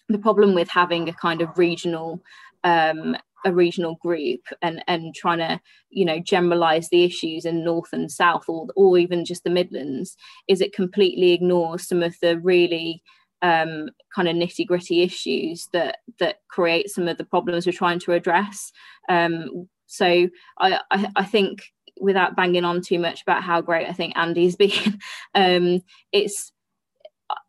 the 0.09 0.17
problem 0.17 0.53
with 0.53 0.69
having 0.69 1.07
a 1.07 1.13
kind 1.13 1.41
of 1.41 1.57
regional 1.57 2.21
um, 2.63 3.15
a 3.45 3.53
regional 3.53 3.95
group 3.95 4.41
and 4.61 4.83
and 4.88 5.13
trying 5.13 5.38
to 5.38 5.59
you 5.89 6.03
know 6.03 6.19
generalize 6.19 6.89
the 6.89 7.03
issues 7.03 7.45
in 7.45 7.63
north 7.63 7.93
and 7.93 8.11
south 8.11 8.43
or 8.47 8.67
or 8.75 8.97
even 8.97 9.23
just 9.23 9.43
the 9.43 9.49
midlands 9.49 10.17
is 10.47 10.59
it 10.59 10.73
completely 10.73 11.31
ignores 11.31 11.88
some 11.88 12.01
of 12.01 12.15
the 12.21 12.39
really 12.39 13.01
um, 13.41 13.89
kind 14.15 14.27
of 14.27 14.35
nitty 14.35 14.65
gritty 14.65 15.01
issues 15.01 15.67
that 15.73 15.97
that 16.19 16.38
create 16.49 16.89
some 16.89 17.07
of 17.07 17.17
the 17.17 17.25
problems 17.25 17.65
we're 17.65 17.71
trying 17.71 17.99
to 17.99 18.13
address? 18.13 18.71
Um, 19.09 19.67
so 19.85 20.27
I, 20.59 20.79
I, 20.91 21.11
I 21.15 21.23
think 21.23 21.71
without 21.99 22.35
banging 22.35 22.65
on 22.65 22.81
too 22.81 22.99
much 22.99 23.21
about 23.21 23.43
how 23.43 23.61
great 23.61 23.88
I 23.88 23.93
think 23.93 24.17
Andy's 24.17 24.55
been 24.57 24.99
um, 25.35 25.81
it's 26.11 26.51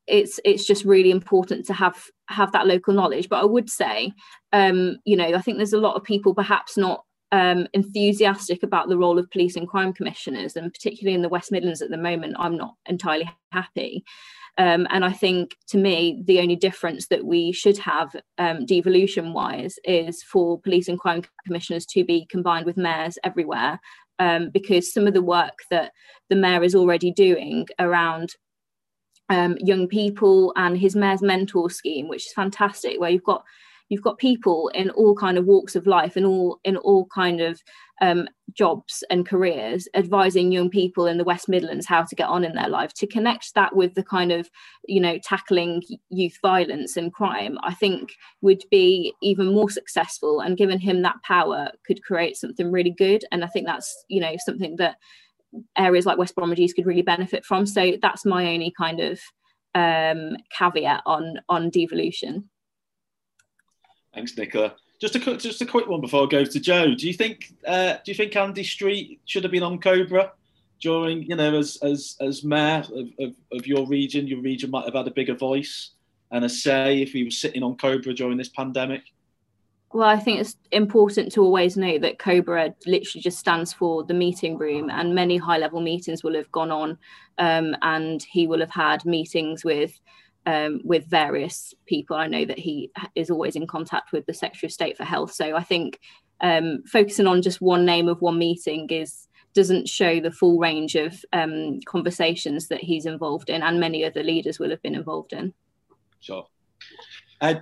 it's 0.08 0.40
it's 0.44 0.64
just 0.64 0.84
really 0.84 1.10
important 1.10 1.66
to 1.66 1.72
have 1.72 2.06
have 2.28 2.52
that 2.52 2.66
local 2.66 2.94
knowledge. 2.94 3.28
But 3.28 3.42
i 3.42 3.44
would 3.44 3.70
say 3.70 4.12
um 4.52 4.96
you 5.04 5.16
know 5.16 5.26
i 5.34 5.40
think 5.40 5.56
there's 5.56 5.72
a 5.72 5.80
lot 5.80 5.96
of 5.96 6.04
people 6.04 6.34
perhaps 6.34 6.76
not 6.76 7.04
um, 7.30 7.66
enthusiastic 7.74 8.62
about 8.62 8.88
the 8.88 8.96
role 8.96 9.18
of 9.18 9.30
police 9.30 9.54
and 9.54 9.68
crime 9.68 9.92
commissioners 9.92 10.56
and 10.56 10.72
particularly 10.72 11.14
in 11.14 11.20
the 11.20 11.28
west 11.28 11.52
midlands 11.52 11.82
at 11.82 11.90
the 11.90 11.98
moment 11.98 12.36
i'm 12.38 12.56
not 12.56 12.74
entirely 12.86 13.30
happy. 13.52 14.02
Um, 14.56 14.86
and 14.90 15.04
i 15.04 15.12
think 15.12 15.54
to 15.68 15.78
me 15.78 16.22
the 16.24 16.40
only 16.40 16.56
difference 16.56 17.08
that 17.08 17.26
we 17.26 17.52
should 17.52 17.78
have 17.78 18.16
um, 18.38 18.64
devolution 18.64 19.34
wise 19.34 19.78
is 19.84 20.22
for 20.22 20.58
police 20.60 20.88
and 20.88 20.98
crime 20.98 21.22
commissioners 21.46 21.84
to 21.86 22.04
be 22.04 22.26
combined 22.30 22.66
with 22.66 22.78
mayors 22.78 23.18
everywhere 23.24 23.78
um, 24.18 24.50
because 24.50 24.92
some 24.92 25.06
of 25.06 25.14
the 25.14 25.22
work 25.22 25.58
that 25.70 25.92
the 26.28 26.36
mayor 26.36 26.62
is 26.62 26.74
already 26.74 27.12
doing 27.12 27.66
around 27.78 28.34
um, 29.28 29.56
young 29.58 29.88
people 29.88 30.52
and 30.56 30.78
his 30.78 30.96
mayor's 30.96 31.22
mentor 31.22 31.70
scheme, 31.70 32.08
which 32.08 32.26
is 32.26 32.32
fantastic, 32.32 32.98
where 33.00 33.10
you've 33.10 33.24
got 33.24 33.44
you've 33.88 34.02
got 34.02 34.18
people 34.18 34.68
in 34.74 34.90
all 34.90 35.14
kind 35.14 35.38
of 35.38 35.46
walks 35.46 35.74
of 35.74 35.86
life 35.86 36.16
and 36.16 36.26
all 36.26 36.60
in 36.64 36.76
all 36.76 37.06
kind 37.06 37.40
of 37.40 37.62
um, 38.00 38.28
jobs 38.52 39.02
and 39.10 39.26
careers 39.26 39.88
advising 39.94 40.52
young 40.52 40.70
people 40.70 41.06
in 41.06 41.18
the 41.18 41.24
west 41.24 41.48
midlands 41.48 41.86
how 41.86 42.02
to 42.02 42.14
get 42.14 42.28
on 42.28 42.44
in 42.44 42.54
their 42.54 42.68
life 42.68 42.92
to 42.94 43.06
connect 43.06 43.54
that 43.54 43.74
with 43.74 43.94
the 43.94 44.04
kind 44.04 44.30
of 44.30 44.48
you 44.86 45.00
know 45.00 45.18
tackling 45.24 45.82
youth 46.10 46.38
violence 46.42 46.96
and 46.96 47.12
crime 47.12 47.58
i 47.62 47.74
think 47.74 48.12
would 48.40 48.62
be 48.70 49.12
even 49.20 49.52
more 49.52 49.70
successful 49.70 50.40
and 50.40 50.56
given 50.56 50.78
him 50.78 51.02
that 51.02 51.20
power 51.24 51.70
could 51.86 52.02
create 52.04 52.36
something 52.36 52.70
really 52.70 52.94
good 52.96 53.24
and 53.32 53.44
i 53.44 53.48
think 53.48 53.66
that's 53.66 54.04
you 54.08 54.20
know 54.20 54.36
something 54.44 54.76
that 54.76 54.96
areas 55.76 56.06
like 56.06 56.18
West 56.18 56.34
Bromwich 56.34 56.74
could 56.74 56.86
really 56.86 57.02
benefit 57.02 57.44
from. 57.44 57.66
So 57.66 57.92
that's 58.00 58.24
my 58.24 58.52
only 58.52 58.72
kind 58.76 59.00
of 59.00 59.20
um, 59.74 60.36
caveat 60.56 61.02
on 61.06 61.40
on 61.48 61.70
devolution. 61.70 62.48
Thanks, 64.14 64.36
Nicola. 64.36 64.74
Just 65.00 65.14
a 65.14 65.20
quick, 65.20 65.38
just 65.38 65.62
a 65.62 65.66
quick 65.66 65.86
one 65.86 66.00
before 66.00 66.24
I 66.24 66.26
go 66.26 66.44
to 66.44 66.60
Jo. 66.60 66.94
Do 66.94 67.06
you 67.06 67.12
think 67.12 67.52
uh, 67.66 67.94
do 68.04 68.10
you 68.10 68.14
think 68.14 68.34
Andy 68.34 68.64
Street 68.64 69.20
should 69.26 69.44
have 69.44 69.52
been 69.52 69.62
on 69.62 69.78
Cobra 69.78 70.32
during, 70.80 71.22
you 71.22 71.36
know, 71.36 71.56
as 71.56 71.78
as 71.82 72.16
as 72.20 72.44
mayor 72.44 72.84
of, 72.94 73.08
of, 73.20 73.34
of 73.52 73.66
your 73.66 73.86
region, 73.86 74.26
your 74.26 74.40
region 74.40 74.70
might 74.70 74.84
have 74.86 74.94
had 74.94 75.06
a 75.06 75.12
bigger 75.12 75.34
voice 75.34 75.92
and 76.30 76.44
a 76.44 76.48
say 76.48 77.00
if 77.00 77.12
he 77.12 77.24
was 77.24 77.38
sitting 77.38 77.62
on 77.62 77.76
COBRA 77.76 78.14
during 78.14 78.36
this 78.36 78.48
pandemic? 78.48 79.02
Well, 79.92 80.08
I 80.08 80.18
think 80.18 80.40
it's 80.40 80.56
important 80.70 81.32
to 81.32 81.42
always 81.42 81.76
note 81.76 82.02
that 82.02 82.18
COBRA 82.18 82.74
literally 82.86 83.22
just 83.22 83.38
stands 83.38 83.72
for 83.72 84.04
the 84.04 84.14
meeting 84.14 84.58
room, 84.58 84.90
and 84.90 85.14
many 85.14 85.38
high 85.38 85.58
level 85.58 85.80
meetings 85.80 86.22
will 86.22 86.34
have 86.34 86.52
gone 86.52 86.70
on, 86.70 86.98
um, 87.38 87.74
and 87.80 88.22
he 88.22 88.46
will 88.46 88.60
have 88.60 88.70
had 88.70 89.04
meetings 89.04 89.64
with. 89.64 89.98
Um, 90.46 90.80
with 90.82 91.04
various 91.04 91.74
people, 91.84 92.16
I 92.16 92.26
know 92.26 92.46
that 92.46 92.58
he 92.58 92.90
is 93.14 93.28
always 93.28 93.54
in 93.54 93.66
contact 93.66 94.12
with 94.12 94.24
the 94.24 94.32
Secretary 94.32 94.68
of 94.68 94.72
State 94.72 94.96
for 94.96 95.04
Health. 95.04 95.34
So 95.34 95.54
I 95.54 95.62
think 95.62 96.00
um, 96.40 96.82
focusing 96.86 97.26
on 97.26 97.42
just 97.42 97.60
one 97.60 97.84
name 97.84 98.08
of 98.08 98.22
one 98.22 98.38
meeting 98.38 98.88
is 98.88 99.28
doesn't 99.52 99.88
show 99.88 100.20
the 100.20 100.30
full 100.30 100.58
range 100.58 100.94
of 100.94 101.22
um, 101.34 101.80
conversations 101.84 102.68
that 102.68 102.80
he's 102.80 103.04
involved 103.04 103.50
in, 103.50 103.62
and 103.62 103.80
many 103.80 104.04
other 104.04 104.22
leaders 104.22 104.58
will 104.58 104.70
have 104.70 104.80
been 104.80 104.94
involved 104.94 105.34
in. 105.34 105.52
Sure. 106.20 106.46
Uh, 107.40 107.56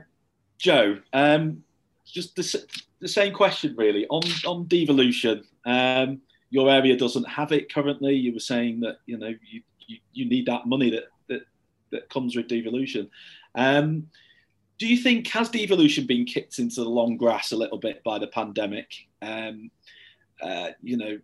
Jo, 0.58 0.98
um, 1.12 1.64
just 2.06 2.36
the, 2.36 2.64
the, 3.00 3.08
same 3.08 3.32
question 3.32 3.74
really 3.76 4.06
on 4.08 4.22
on 4.46 4.66
devolution. 4.68 5.44
Um, 5.64 6.20
your 6.50 6.70
area 6.70 6.96
doesn't 6.96 7.28
have 7.28 7.52
it 7.52 7.72
currently. 7.72 8.14
You 8.14 8.32
were 8.32 8.40
saying 8.40 8.80
that 8.80 8.98
you 9.06 9.18
know 9.18 9.34
you, 9.50 9.62
you, 9.86 9.98
you 10.12 10.28
need 10.28 10.46
that 10.46 10.66
money 10.66 10.90
that 10.90 11.04
that, 11.28 11.42
that 11.90 12.08
comes 12.08 12.36
with 12.36 12.48
devolution. 12.48 13.10
Um, 13.54 14.08
do 14.78 14.86
you 14.86 14.96
think 14.96 15.26
has 15.28 15.48
devolution 15.48 16.06
been 16.06 16.24
kicked 16.24 16.58
into 16.58 16.82
the 16.82 16.90
long 16.90 17.16
grass 17.16 17.52
a 17.52 17.56
little 17.56 17.78
bit 17.78 18.04
by 18.04 18.18
the 18.18 18.26
pandemic? 18.26 19.06
Um, 19.22 19.70
uh, 20.42 20.70
you 20.82 20.96
know, 20.98 21.18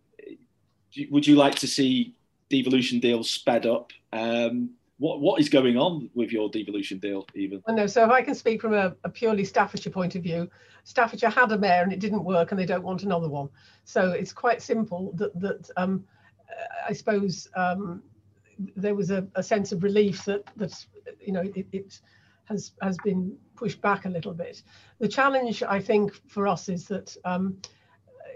would 1.11 1.27
you 1.27 1.35
like 1.35 1.55
to 1.55 1.67
see 1.67 2.15
devolution 2.49 2.99
deals 2.99 3.29
sped 3.29 3.65
up? 3.65 3.91
Um, 4.11 4.71
what 5.03 5.19
what 5.19 5.41
is 5.41 5.49
going 5.49 5.77
on 5.77 6.09
with 6.13 6.31
your 6.31 6.49
devolution 6.49 6.97
deal 6.97 7.27
even? 7.35 7.61
Well, 7.67 7.75
no 7.75 7.87
so 7.87 8.05
if 8.05 8.09
i 8.09 8.21
can 8.21 8.33
speak 8.33 8.61
from 8.61 8.73
a, 8.73 8.95
a, 9.03 9.09
purely 9.09 9.43
staffordshire 9.43 9.91
point 9.91 10.15
of 10.15 10.23
view 10.23 10.49
staffordshire 10.85 11.29
had 11.29 11.51
a 11.51 11.57
mayor 11.57 11.83
and 11.83 11.91
it 11.91 11.99
didn't 11.99 12.23
work 12.23 12.51
and 12.51 12.59
they 12.59 12.65
don't 12.65 12.83
want 12.83 13.03
another 13.03 13.27
one. 13.27 13.49
So 13.83 14.11
it's 14.11 14.31
quite 14.31 14.61
simple 14.61 15.11
that 15.15 15.37
that 15.41 15.69
um, 15.75 16.05
i 16.87 16.93
suppose 16.93 17.49
um, 17.55 18.01
there 18.77 18.95
was 18.95 19.11
a, 19.11 19.27
a, 19.35 19.43
sense 19.43 19.73
of 19.73 19.83
relief 19.83 20.23
that 20.23 20.43
that 20.55 20.73
you 21.19 21.33
know 21.33 21.41
it, 21.53 21.67
it 21.73 21.99
has 22.45 22.71
has 22.81 22.97
been 23.03 23.35
pushed 23.57 23.81
back 23.81 24.05
a 24.05 24.09
little 24.09 24.33
bit. 24.33 24.63
The 24.99 25.09
challenge 25.09 25.63
i 25.63 25.81
think 25.81 26.13
for 26.29 26.47
us 26.47 26.69
is 26.69 26.87
that 26.87 27.13
um, 27.25 27.57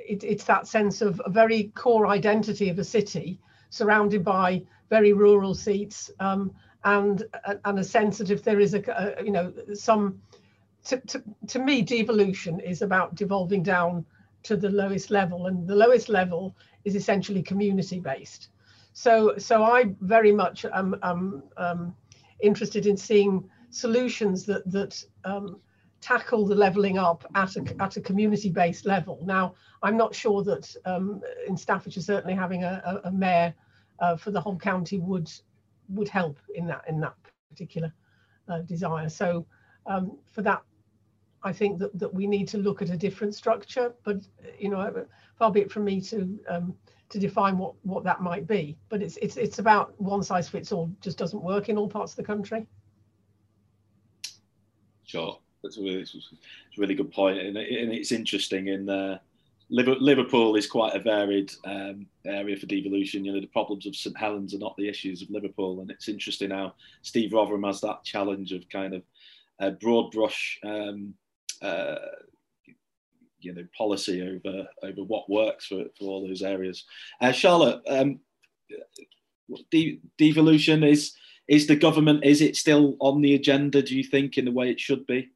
it, 0.06 0.22
it's 0.22 0.44
that 0.44 0.68
sense 0.68 1.02
of 1.02 1.22
a 1.24 1.30
very 1.30 1.72
core 1.76 2.08
identity 2.08 2.68
of 2.68 2.78
a 2.78 2.84
city 2.84 3.40
surrounded 3.70 4.24
by 4.24 4.64
very 4.90 5.14
rural 5.14 5.54
seats, 5.54 6.12
um, 6.20 6.54
and 6.84 7.24
and 7.66 7.80
a 7.80 7.84
sense 7.84 8.18
that 8.18 8.32
if 8.32 8.44
there 8.44 8.60
is 8.60 8.74
a, 8.74 8.82
a 9.20 9.24
you 9.24 9.32
know 9.32 9.54
some 9.74 10.22
to, 10.86 10.98
to, 11.02 11.24
to 11.48 11.60
me 11.60 11.82
devolution 11.82 12.60
is 12.60 12.82
about 12.82 13.16
devolving 13.16 13.62
down 13.62 14.06
to 14.44 14.56
the 14.56 14.70
lowest 14.70 15.12
level 15.12 15.48
and 15.48 15.68
the 15.68 15.76
lowest 15.76 16.08
level 16.08 16.56
is 16.86 16.96
essentially 16.96 17.42
community 17.42 18.00
based 18.00 18.50
so 18.94 19.34
so 19.38 19.64
i 19.64 19.86
very 20.02 20.32
much 20.32 20.66
am, 20.66 20.96
am 21.04 21.44
um, 21.58 21.96
interested 22.42 22.86
in 22.86 22.96
seeing 22.96 23.44
solutions 23.70 24.46
that 24.46 24.70
that 24.72 25.04
um, 25.26 25.60
tackle 26.00 26.46
the 26.46 26.56
levelling 26.56 26.98
up 26.98 27.26
at 27.36 27.56
a, 27.58 27.76
at 27.82 27.98
a 27.98 28.02
community 28.02 28.50
based 28.50 28.86
level. 28.86 29.20
Now 29.26 29.56
i'm 29.84 29.98
not 29.98 30.16
sure 30.16 30.44
that 30.44 30.74
um, 30.86 31.22
in 31.48 31.58
staffordshire 31.58 32.04
certainly 32.04 32.36
having 32.36 32.64
a, 32.64 32.82
a, 32.86 33.10
a 33.10 33.12
mayor 33.12 33.54
uh, 34.00 34.16
for 34.16 34.32
the 34.32 34.42
whole 34.42 34.58
county 34.58 35.00
would 35.00 35.32
would 35.90 36.10
help 36.10 36.38
in 36.56 36.68
that 36.68 36.84
in 36.88 37.00
that 37.00 37.16
particular 37.50 37.94
uh, 38.50 38.60
desire. 38.60 39.10
So 39.10 39.46
um, 39.86 40.18
for 40.32 40.42
that, 40.42 40.62
I 41.44 41.54
think 41.54 41.80
that, 41.80 41.98
that 41.98 42.14
we 42.14 42.28
need 42.28 42.48
to 42.50 42.58
look 42.58 42.82
at 42.82 42.90
a 42.90 42.98
different 42.98 43.36
structure. 43.36 43.94
But 44.04 44.18
you 44.60 44.70
know, 44.70 45.06
far 45.36 45.52
be 45.52 45.62
it 45.62 45.72
from 45.72 45.86
me 45.86 46.02
to 46.02 46.40
um, 46.50 46.76
to 47.10 47.20
define 47.20 47.58
what 47.58 47.74
what 47.84 48.04
that 48.04 48.22
might 48.22 48.48
be. 48.48 48.78
But 48.90 49.02
it's 49.02 49.18
it's 49.18 49.38
it's 49.38 49.60
about 49.60 50.00
one 50.00 50.24
size 50.24 50.50
fits 50.50 50.72
all. 50.72 50.92
Just 51.02 51.18
doesn't 51.18 51.42
work 51.42 51.70
in 51.70 51.78
all 51.78 51.88
parts 51.88 52.14
of 52.14 52.18
the 52.18 52.24
country. 52.24 52.68
Sure, 55.06 55.40
that's 55.64 55.78
a 55.78 55.82
really, 55.82 56.02
it's 56.02 56.16
a 56.16 56.82
really 56.82 56.96
good 56.96 57.12
point, 57.14 57.38
and, 57.40 57.56
and 57.58 57.94
it's 57.94 58.12
interesting 58.12 58.68
in. 58.68 58.90
Uh, 58.90 59.20
Liverpool 59.70 60.56
is 60.56 60.66
quite 60.66 60.96
a 60.96 61.00
varied 61.00 61.52
um, 61.66 62.08
area 62.26 62.56
for 62.56 62.68
devolution. 62.68 63.26
You 63.26 63.34
know, 63.34 63.42
the 63.42 63.48
problems 63.48 63.86
of 63.86 63.96
St 63.96 64.18
Helens 64.18 64.54
are 64.54 64.60
not 64.60 64.78
the 64.78 64.88
issues 64.88 65.22
of 65.22 65.30
Liverpool, 65.30 65.82
and 65.82 65.92
it's 65.92 66.08
interesting 66.08 66.52
how 66.52 66.74
Steve 67.02 67.32
Rotheram 67.32 67.68
has 67.68 67.82
that 67.82 68.04
challenge 68.04 68.54
of 68.54 68.68
kind 68.70 68.94
of 68.94 69.04
a 69.60 69.72
broad 69.72 70.12
brush, 70.12 70.60
um, 70.64 71.14
uh, 71.62 71.96
you 73.40 73.54
know, 73.54 73.66
policy 73.78 74.22
over 74.22 74.68
over 74.84 75.04
what 75.04 75.30
works 75.30 75.68
for, 75.68 75.84
for 75.98 76.06
all 76.06 76.26
those 76.26 76.44
areas. 76.44 76.86
Uh, 77.20 77.34
Charlotte, 77.34 77.82
um, 77.90 78.20
de- 79.72 80.00
devolution 80.18 80.84
is 80.84 81.14
is 81.48 81.68
the 81.68 81.76
government 81.76 82.24
is 82.24 82.42
it 82.42 82.56
still 82.56 82.96
on 83.00 83.22
the 83.22 83.36
agenda? 83.36 83.82
Do 83.82 83.98
you 83.98 84.04
think 84.04 84.38
in 84.38 84.46
the 84.46 84.52
way 84.52 84.70
it 84.70 84.80
should 84.80 85.06
be? 85.08 85.30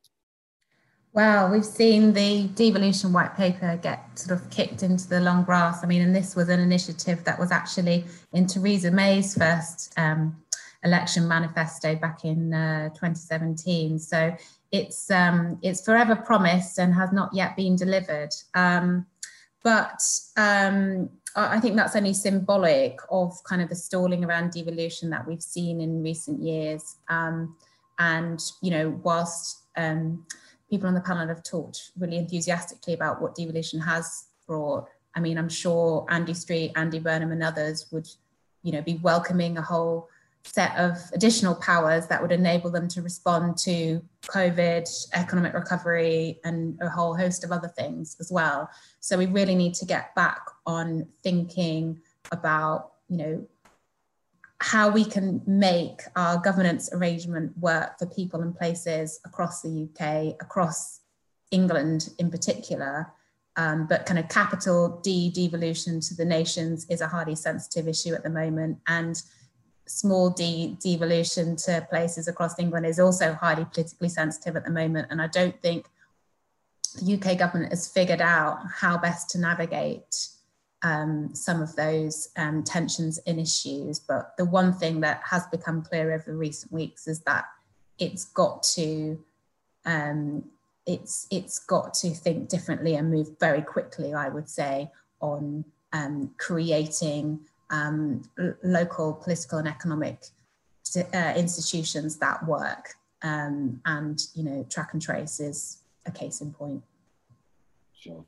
Well, 1.14 1.52
we've 1.52 1.66
seen 1.66 2.14
the 2.14 2.48
devolution 2.56 3.12
white 3.12 3.36
paper 3.36 3.78
get 3.82 4.18
sort 4.18 4.40
of 4.40 4.50
kicked 4.50 4.82
into 4.82 5.10
the 5.10 5.20
long 5.20 5.44
grass. 5.44 5.84
I 5.84 5.88
mean, 5.88 6.02
and 6.02 6.16
this 6.16 6.38
was 6.38 6.48
an 6.48 6.62
initiative 6.62 7.26
that 7.26 7.38
was 7.38 7.52
actually 7.52 8.06
in 8.32 8.48
Theresa 8.48 8.92
May's 8.92 9.36
first 9.36 9.94
um, 9.98 10.42
election 10.86 11.28
manifesto 11.28 11.96
back 11.96 12.24
in 12.24 12.54
uh, 12.54 12.90
2017. 12.90 14.00
So 14.00 14.34
it's 14.72 15.12
um, 15.12 15.60
it's 15.62 15.84
forever 15.84 16.16
promised 16.16 16.80
and 16.80 16.94
has 16.94 17.12
not 17.12 17.34
yet 17.34 17.58
been 17.58 17.76
delivered. 17.76 18.34
Um, 18.56 19.06
but 19.64 20.02
um, 20.38 21.10
I 21.36 21.60
think 21.60 21.76
that's 21.76 21.98
only 21.98 22.14
symbolic 22.14 23.00
of 23.12 23.34
kind 23.44 23.62
of 23.62 23.68
the 23.68 23.76
stalling 23.76 24.24
around 24.24 24.52
devolution 24.52 25.10
that 25.10 25.28
we've 25.28 25.44
seen 25.44 25.82
in 25.82 26.02
recent 26.02 26.42
years. 26.42 26.96
Um, 27.10 27.58
and 28.00 28.40
you 28.62 28.72
know, 28.72 28.98
whilst 29.04 29.64
um, 29.76 30.26
people 30.72 30.88
on 30.88 30.96
the 30.96 31.02
panel 31.02 31.28
have 31.28 31.44
talked 31.44 31.92
really 32.00 32.18
enthusiastically 32.18 32.94
about 32.94 33.22
what 33.22 33.36
devolution 33.36 33.80
has 33.82 34.28
brought. 34.48 34.88
I 35.14 35.20
mean, 35.20 35.38
I'm 35.38 35.50
sure 35.50 36.06
Andy 36.10 36.34
Street, 36.34 36.72
Andy 36.76 36.98
Burnham, 36.98 37.34
and 37.34 37.44
others 37.44 37.88
would, 37.92 38.08
you 38.64 38.72
know, 38.72 38.82
be 38.82 38.96
welcoming 39.04 39.58
a 39.58 39.62
whole 39.62 40.08
set 40.44 40.76
of 40.78 40.98
additional 41.14 41.56
powers 41.56 42.08
that 42.08 42.22
would 42.22 42.32
enable 42.32 42.72
them 42.72 42.88
to 42.88 43.02
respond 43.02 43.58
to 43.58 44.02
COVID, 44.24 44.90
economic 45.14 45.54
recovery, 45.54 46.40
and 46.46 46.80
a 46.82 46.90
whole 46.90 47.16
host 47.16 47.44
of 47.44 47.52
other 47.52 47.68
things 47.68 48.16
as 48.20 48.32
well. 48.32 48.70
So 49.02 49.18
we 49.18 49.26
really 49.26 49.56
need 49.56 49.74
to 49.76 49.86
get 49.86 50.16
back 50.16 50.42
on 50.66 51.06
thinking 51.22 52.02
about, 52.32 52.94
you 53.10 53.18
know, 53.18 53.48
how 54.62 54.90
we 54.90 55.04
can 55.04 55.42
make 55.48 56.02
our 56.16 56.38
governance 56.38 56.94
arrangement 56.94 57.58
work 57.58 57.98
for 57.98 58.06
people 58.06 58.42
and 58.42 58.56
places 58.56 59.20
across 59.26 59.64
the 59.64 59.90
UK, 59.90 60.36
across 60.40 61.00
England 61.50 62.10
in 62.20 62.30
particular. 62.30 63.12
Um, 63.58 63.88
but 63.88 64.06
kind 64.06 64.20
of 64.20 64.30
capital 64.30 65.02
D 65.04 65.32
devolution 65.32 66.00
to 66.02 66.16
the 66.16 66.24
nations 66.24 66.86
is 66.90 67.02
a 67.02 67.08
highly 67.08 67.36
sensitive 67.36 67.88
issue 67.88 68.14
at 68.14 68.24
the 68.24 68.30
moment. 68.30 68.78
And 68.88 69.22
small 69.88 70.30
d 70.30 70.78
devolution 70.80 71.56
to 71.56 71.86
places 71.90 72.28
across 72.28 72.60
England 72.60 72.86
is 72.86 73.00
also 73.00 73.34
highly 73.34 73.66
politically 73.66 74.10
sensitive 74.10 74.56
at 74.56 74.64
the 74.64 74.72
moment. 74.72 75.08
And 75.10 75.22
I 75.22 75.28
don't 75.28 75.60
think 75.60 75.88
the 77.02 77.16
UK 77.16 77.38
government 77.38 77.72
has 77.72 77.88
figured 77.88 78.22
out 78.22 78.60
how 78.76 78.98
best 79.00 79.32
to 79.32 79.40
navigate 79.40 80.28
um, 80.84 81.34
some 81.34 81.62
of 81.62 81.76
those 81.76 82.30
um, 82.38 82.64
tensions 82.64 83.20
and 83.28 83.40
issues. 83.40 84.00
But 84.00 84.36
the 84.38 84.46
one 84.46 84.74
thing 84.74 85.02
that 85.02 85.22
has 85.30 85.46
become 85.48 85.82
clear 85.84 86.14
over 86.14 86.36
recent 86.36 86.72
weeks 86.72 87.08
is 87.08 87.22
that 87.22 87.46
it's 88.00 88.26
got 88.26 88.64
to 88.76 89.20
um, 89.86 90.44
it's 90.86 91.28
it's 91.30 91.60
got 91.60 91.94
to 91.96 92.10
think 92.10 92.50
differently 92.50 92.96
and 92.96 93.12
move 93.12 93.30
very 93.40 93.62
quickly. 93.62 94.14
I 94.14 94.30
would 94.30 94.50
say 94.50 94.92
on 95.20 95.64
um, 95.94 96.32
creating 96.38 97.40
um, 97.70 98.24
local 98.64 99.14
political 99.14 99.60
and 99.60 99.68
economic 99.68 100.26
uh, 101.14 101.34
institutions 101.36 102.18
that 102.18 102.46
work. 102.46 102.96
Um, 103.24 103.82
and 103.86 104.20
you 104.34 104.44
know, 104.44 104.66
track 104.70 104.94
and 104.94 105.02
trace 105.02 105.40
is 105.40 105.78
a 106.06 106.12
case 106.12 106.42
in 106.42 106.52
point. 106.52 106.84
Sure. 107.94 108.26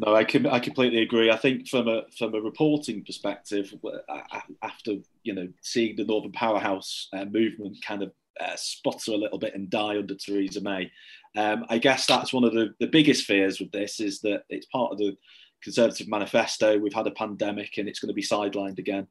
No, 0.00 0.14
I 0.14 0.22
can 0.22 0.46
I 0.46 0.60
completely 0.60 1.02
agree. 1.02 1.30
I 1.30 1.36
think 1.36 1.68
from 1.68 1.88
a 1.88 2.02
from 2.16 2.34
a 2.34 2.40
reporting 2.40 3.04
perspective, 3.04 3.74
after 4.62 4.94
you 5.24 5.34
know 5.34 5.48
seeing 5.60 5.96
the 5.96 6.04
Northern 6.04 6.30
Powerhouse 6.30 7.08
uh, 7.12 7.24
movement 7.24 7.78
kind 7.84 8.04
of 8.04 8.12
uh, 8.40 8.54
sputter 8.54 9.12
a 9.12 9.16
little 9.16 9.38
bit 9.38 9.56
and 9.56 9.68
die 9.68 9.98
under 9.98 10.14
Theresa 10.14 10.60
May, 10.60 10.88
um, 11.36 11.66
I 11.68 11.78
guess 11.78 12.06
that's 12.06 12.32
one 12.32 12.44
of 12.44 12.52
the, 12.52 12.74
the 12.78 12.86
biggest 12.86 13.24
fears 13.24 13.58
with 13.58 13.72
this 13.72 13.98
is 13.98 14.20
that 14.20 14.44
it's 14.48 14.66
part 14.66 14.92
of 14.92 14.98
the 14.98 15.16
Conservative 15.62 16.06
manifesto. 16.06 16.78
We've 16.78 16.92
had 16.94 17.08
a 17.08 17.12
pandemic 17.12 17.78
and 17.78 17.88
it's 17.88 17.98
going 17.98 18.08
to 18.08 18.14
be 18.14 18.22
sidelined 18.22 18.78
again, 18.78 19.08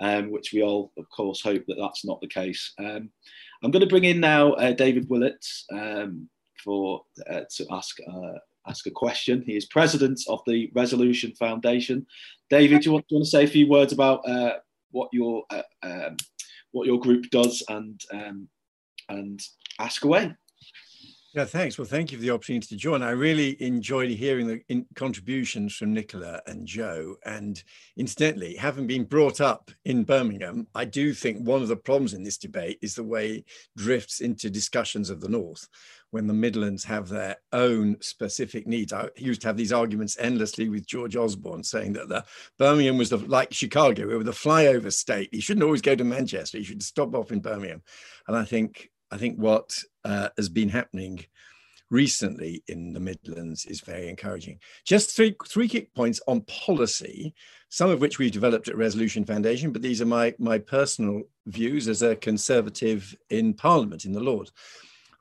um, 0.00 0.30
which 0.30 0.52
we 0.52 0.62
all, 0.62 0.92
of 0.98 1.08
course, 1.08 1.40
hope 1.40 1.64
that 1.66 1.78
that's 1.80 2.04
not 2.04 2.20
the 2.20 2.28
case. 2.28 2.74
Um, 2.78 3.08
I'm 3.62 3.70
going 3.70 3.80
to 3.80 3.88
bring 3.88 4.04
in 4.04 4.20
now 4.20 4.52
uh, 4.52 4.72
David 4.72 5.08
Willetts 5.08 5.64
um, 5.72 6.28
for 6.62 7.04
uh, 7.30 7.40
to 7.56 7.66
ask 7.70 7.96
uh, 8.06 8.38
ask 8.68 8.86
a 8.86 8.90
question. 8.90 9.42
He 9.46 9.56
is 9.56 9.66
president 9.66 10.20
of 10.28 10.40
the 10.46 10.70
Resolution 10.74 11.32
Foundation. 11.32 12.06
David, 12.50 12.82
do 12.82 12.86
you 12.86 12.92
want, 12.92 13.08
do 13.08 13.14
you 13.14 13.18
want 13.18 13.24
to 13.26 13.30
say 13.30 13.44
a 13.44 13.48
few 13.48 13.68
words 13.68 13.92
about 13.92 14.26
uh, 14.28 14.56
what 14.90 15.08
your 15.12 15.44
uh, 15.50 15.62
um, 15.82 16.16
what 16.72 16.86
your 16.86 16.98
group 16.98 17.30
does 17.30 17.62
and 17.68 18.00
um, 18.12 18.48
and 19.08 19.40
ask 19.78 20.04
away? 20.04 20.34
Yeah, 21.34 21.44
thanks. 21.44 21.76
Well, 21.76 21.86
thank 21.86 22.10
you 22.10 22.16
for 22.16 22.22
the 22.22 22.30
opportunity 22.30 22.68
to 22.68 22.76
join. 22.76 23.02
I 23.02 23.10
really 23.10 23.62
enjoyed 23.62 24.10
hearing 24.10 24.46
the 24.46 24.84
contributions 24.94 25.76
from 25.76 25.92
Nicola 25.92 26.40
and 26.46 26.66
Jo. 26.66 27.16
And 27.26 27.62
incidentally, 27.98 28.56
having 28.56 28.86
been 28.86 29.04
brought 29.04 29.42
up 29.42 29.70
in 29.84 30.04
Birmingham, 30.04 30.66
I 30.74 30.86
do 30.86 31.12
think 31.12 31.46
one 31.46 31.60
of 31.60 31.68
the 31.68 31.76
problems 31.76 32.14
in 32.14 32.22
this 32.22 32.38
debate 32.38 32.78
is 32.80 32.94
the 32.94 33.04
way 33.04 33.44
drifts 33.76 34.20
into 34.20 34.48
discussions 34.48 35.10
of 35.10 35.20
the 35.20 35.28
North 35.28 35.68
when 36.12 36.26
the 36.26 36.32
Midlands 36.32 36.82
have 36.84 37.10
their 37.10 37.36
own 37.52 37.98
specific 38.00 38.66
needs. 38.66 38.94
I 38.94 39.10
used 39.18 39.42
to 39.42 39.48
have 39.48 39.58
these 39.58 39.72
arguments 39.72 40.16
endlessly 40.18 40.70
with 40.70 40.86
George 40.86 41.14
Osborne 41.14 41.62
saying 41.62 41.92
that 41.92 42.08
the 42.08 42.24
Birmingham 42.58 42.96
was 42.96 43.10
the, 43.10 43.18
like 43.18 43.52
Chicago, 43.52 44.06
we 44.06 44.16
were 44.16 44.24
the 44.24 44.30
flyover 44.30 44.90
state. 44.90 45.28
You 45.34 45.42
shouldn't 45.42 45.64
always 45.64 45.82
go 45.82 45.94
to 45.94 46.04
Manchester. 46.04 46.56
You 46.56 46.64
should 46.64 46.82
stop 46.82 47.14
off 47.14 47.32
in 47.32 47.40
Birmingham. 47.40 47.82
And 48.26 48.34
I 48.34 48.44
think 48.44 48.88
I 49.10 49.16
think 49.16 49.36
what 49.36 49.78
uh, 50.04 50.28
has 50.36 50.48
been 50.48 50.68
happening 50.68 51.24
recently 51.90 52.62
in 52.68 52.92
the 52.92 53.00
Midlands 53.00 53.64
is 53.64 53.80
very 53.80 54.08
encouraging. 54.08 54.58
Just 54.84 55.16
three, 55.16 55.34
three 55.46 55.68
quick 55.68 55.94
points 55.94 56.20
on 56.26 56.42
policy, 56.42 57.34
some 57.70 57.90
of 57.90 58.00
which 58.00 58.18
we've 58.18 58.32
developed 58.32 58.68
at 58.68 58.76
Resolution 58.76 59.24
Foundation, 59.24 59.72
but 59.72 59.82
these 59.82 60.02
are 60.02 60.06
my, 60.06 60.34
my 60.38 60.58
personal 60.58 61.22
views 61.46 61.88
as 61.88 62.02
a 62.02 62.16
Conservative 62.16 63.16
in 63.30 63.54
Parliament, 63.54 64.04
in 64.04 64.12
the 64.12 64.20
Lord. 64.20 64.50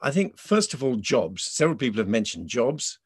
I 0.02 0.12
think, 0.12 0.38
first 0.38 0.74
of 0.74 0.84
all, 0.84 0.96
jobs. 0.96 1.44
Several 1.44 1.78
people 1.78 2.00
have 2.00 2.08
mentioned 2.08 2.48
jobs. 2.48 3.00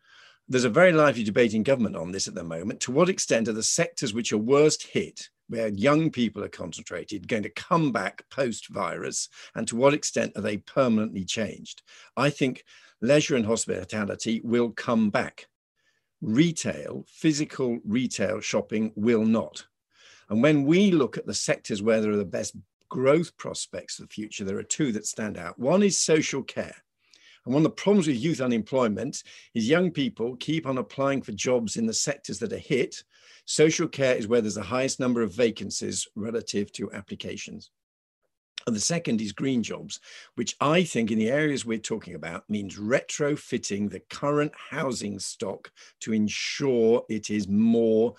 There's 0.50 0.66
a 0.66 0.70
very 0.70 0.92
lively 0.92 1.24
debate 1.24 1.54
in 1.54 1.64
government 1.64 1.96
on 1.96 2.12
this 2.12 2.28
at 2.28 2.36
the 2.36 2.44
moment. 2.44 2.82
To 2.82 2.92
what 2.92 3.10
extent 3.10 3.48
are 3.48 3.54
the 3.54 3.64
sectors 3.64 4.14
which 4.14 4.34
are 4.34 4.38
worst 4.38 4.88
hit 4.88 5.30
where 5.52 5.68
young 5.68 6.10
people 6.10 6.42
are 6.44 6.50
concentrated 6.50 7.28
going 7.28 7.44
to 7.44 7.50
come 7.50 7.92
back 7.92 8.24
post 8.30 8.70
virus 8.70 9.28
and 9.54 9.68
to 9.68 9.76
what 9.76 9.94
extent 9.94 10.32
are 10.38 10.42
they 10.42 10.58
permanently 10.58 11.26
changed? 11.26 11.82
I 12.16 12.30
think 12.30 12.64
leisure 13.02 13.36
and 13.36 13.46
hospitality 13.46 14.40
will 14.46 14.70
come 14.70 15.10
back. 15.10 15.48
Retail, 16.22 17.06
physical 17.10 17.80
retail 17.84 18.40
shopping 18.40 18.94
will 18.96 19.26
not. 19.26 19.66
And 20.30 20.42
when 20.42 20.64
we 20.64 20.92
look 20.92 21.18
at 21.18 21.26
the 21.28 21.34
sectors 21.34 21.82
where 21.82 22.00
there 22.00 22.12
are 22.12 22.18
the 22.18 22.24
best 22.24 22.56
growth 22.88 23.36
prospects 23.36 23.96
for 23.96 24.04
the 24.04 24.08
future, 24.08 24.46
there 24.46 24.58
are 24.58 24.64
two 24.64 24.94
that 24.94 25.06
stand 25.06 25.38
out. 25.38 25.60
One 25.60 25.84
is 25.84 25.98
social 25.98 26.44
care. 26.44 26.76
And 27.44 27.54
one 27.54 27.66
of 27.66 27.72
the 27.72 27.82
problems 27.82 28.08
with 28.08 28.24
youth 28.24 28.40
unemployment 28.40 29.24
is 29.54 29.68
young 29.68 29.92
people 29.92 30.38
keep 30.38 30.66
on 30.66 30.78
applying 30.78 31.22
for 31.22 31.34
jobs 31.34 31.76
in 31.76 31.88
the 31.88 31.94
sectors 31.94 32.40
that 32.40 32.54
are 32.54 32.58
hit 32.58 33.04
Social 33.52 33.90
care 33.90 34.16
is 34.16 34.30
where 34.30 34.40
there's 34.40 34.56
the 34.56 34.64
highest 34.64 34.98
number 34.98 35.22
of 35.22 35.34
vacancies 35.34 36.08
relative 36.16 36.72
to 36.72 36.90
applications. 36.94 37.70
And 38.66 38.74
the 38.74 38.80
second 38.80 39.20
is 39.20 39.34
green 39.34 39.62
jobs, 39.62 40.00
which 40.36 40.56
I 40.62 40.86
think 40.86 41.12
in 41.12 41.20
the 41.20 41.30
areas 41.30 41.66
we're 41.66 41.78
talking 41.78 42.16
about 42.16 42.50
means 42.50 42.80
retrofitting 42.80 43.90
the 43.90 44.00
current 44.10 44.54
housing 44.56 45.20
stock 45.20 45.70
to 46.00 46.14
ensure 46.14 47.04
it 47.10 47.30
is 47.30 47.50
more 47.50 48.16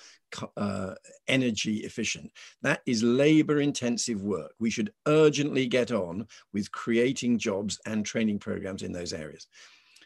uh, 0.58 0.96
energy 1.28 1.76
efficient. 1.76 2.30
That 2.60 2.82
is 2.84 3.02
labor 3.02 3.58
intensive 3.62 4.20
work. 4.20 4.52
We 4.58 4.68
should 4.68 4.92
urgently 5.08 5.66
get 5.66 5.92
on 5.92 6.26
with 6.52 6.72
creating 6.72 7.38
jobs 7.38 7.80
and 7.86 8.04
training 8.04 8.40
programs 8.40 8.82
in 8.82 8.92
those 8.92 9.14
areas. 9.14 9.46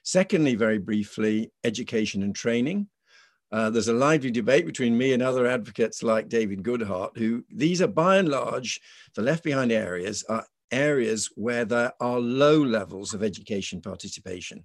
Secondly, 0.04 0.54
very 0.54 0.78
briefly, 0.78 1.50
education 1.64 2.22
and 2.22 2.32
training. 2.32 2.86
Uh, 3.52 3.70
there's 3.70 3.88
a 3.88 3.92
lively 3.92 4.30
debate 4.30 4.66
between 4.66 4.98
me 4.98 5.12
and 5.12 5.22
other 5.22 5.46
advocates 5.46 6.02
like 6.02 6.28
David 6.28 6.62
Goodhart, 6.62 7.16
who 7.16 7.44
these 7.48 7.80
are 7.80 7.86
by 7.86 8.16
and 8.16 8.28
large, 8.28 8.80
the 9.14 9.22
left 9.22 9.44
behind 9.44 9.70
areas 9.70 10.24
are 10.28 10.44
areas 10.72 11.30
where 11.36 11.64
there 11.64 11.92
are 12.00 12.18
low 12.18 12.58
levels 12.58 13.14
of 13.14 13.22
education 13.22 13.80
participation. 13.80 14.64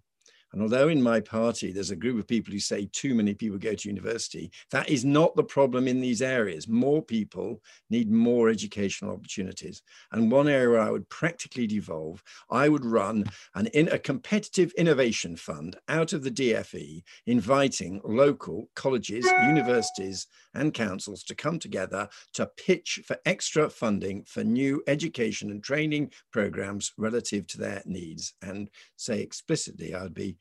And 0.54 0.62
although 0.62 0.90
in 0.90 1.02
my 1.02 1.20
party 1.20 1.72
there's 1.72 1.92
a 1.92 1.96
group 1.96 2.20
of 2.20 2.28
people 2.28 2.54
who 2.54 2.60
say 2.60 2.90
too 2.92 3.16
many 3.16 3.34
people 3.34 3.58
go 3.58 3.74
to 3.74 3.90
university, 3.90 4.52
that 4.72 4.90
is 4.90 5.06
not 5.06 5.36
the 5.36 5.44
problem 5.44 5.88
in 5.88 6.02
these 6.02 6.22
areas. 6.22 6.68
More 6.68 7.02
people 7.02 7.62
need 7.90 8.12
more 8.12 8.50
educational 8.50 9.14
opportunities. 9.14 9.82
And 10.12 10.32
one 10.32 10.48
area 10.48 10.70
where 10.70 10.82
I 10.82 10.92
would 10.92 11.08
practically 11.10 11.68
devolve, 11.68 12.24
I 12.50 12.70
would 12.70 12.86
run 12.86 13.26
an 13.56 13.68
in 13.68 13.88
a 13.90 14.00
competitive 14.00 14.74
innovation 14.78 15.36
fund 15.36 15.78
out 15.88 16.14
of 16.14 16.24
the 16.24 16.32
DFE, 16.32 17.04
inviting 17.26 18.02
local 18.04 18.70
colleges, 18.76 19.26
universities, 19.26 20.28
and 20.54 20.74
councils 20.74 21.24
to 21.24 21.36
come 21.36 21.60
together 21.60 22.10
to 22.34 22.46
pitch 22.58 23.02
for 23.06 23.18
extra 23.26 23.70
funding 23.70 24.24
for 24.24 24.44
new 24.44 24.84
education 24.88 25.50
and 25.52 25.64
training 25.64 26.12
programs 26.32 26.92
relative 26.98 27.48
to 27.48 27.58
their 27.58 27.82
needs 27.86 28.34
and 28.42 28.70
say 28.98 29.22
explicitly 29.22 29.96
I'd 29.96 30.14
be 30.14 30.38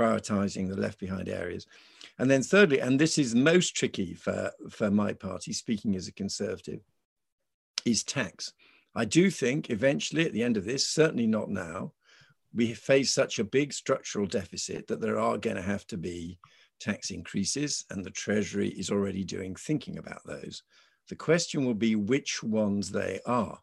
prioritizing 0.00 0.68
the 0.68 0.80
left 0.80 0.98
behind 0.98 1.28
areas. 1.28 1.66
And 2.18 2.30
then 2.30 2.42
thirdly, 2.42 2.80
and 2.80 2.98
this 2.98 3.18
is 3.18 3.34
most 3.34 3.76
tricky 3.76 4.14
for, 4.14 4.50
for 4.70 4.90
my 4.90 5.12
party, 5.12 5.52
speaking 5.52 5.96
as 5.96 6.08
a 6.08 6.12
conservative, 6.12 6.80
is 7.84 8.02
tax. 8.02 8.52
I 8.94 9.04
do 9.04 9.30
think 9.30 9.70
eventually 9.70 10.24
at 10.24 10.32
the 10.32 10.42
end 10.42 10.56
of 10.56 10.64
this, 10.64 10.88
certainly 10.88 11.26
not 11.26 11.50
now, 11.50 11.92
we 12.52 12.74
face 12.74 13.14
such 13.14 13.38
a 13.38 13.44
big 13.44 13.72
structural 13.72 14.26
deficit 14.26 14.88
that 14.88 15.00
there 15.00 15.18
are 15.18 15.38
going 15.38 15.56
to 15.56 15.62
have 15.62 15.86
to 15.88 15.96
be 15.96 16.38
tax 16.80 17.10
increases, 17.10 17.84
and 17.90 18.04
the 18.04 18.10
Treasury 18.10 18.70
is 18.70 18.90
already 18.90 19.22
doing 19.22 19.54
thinking 19.54 19.98
about 19.98 20.22
those. 20.26 20.62
The 21.08 21.16
question 21.16 21.64
will 21.64 21.74
be 21.74 21.94
which 21.94 22.42
ones 22.42 22.90
they 22.90 23.20
are. 23.26 23.58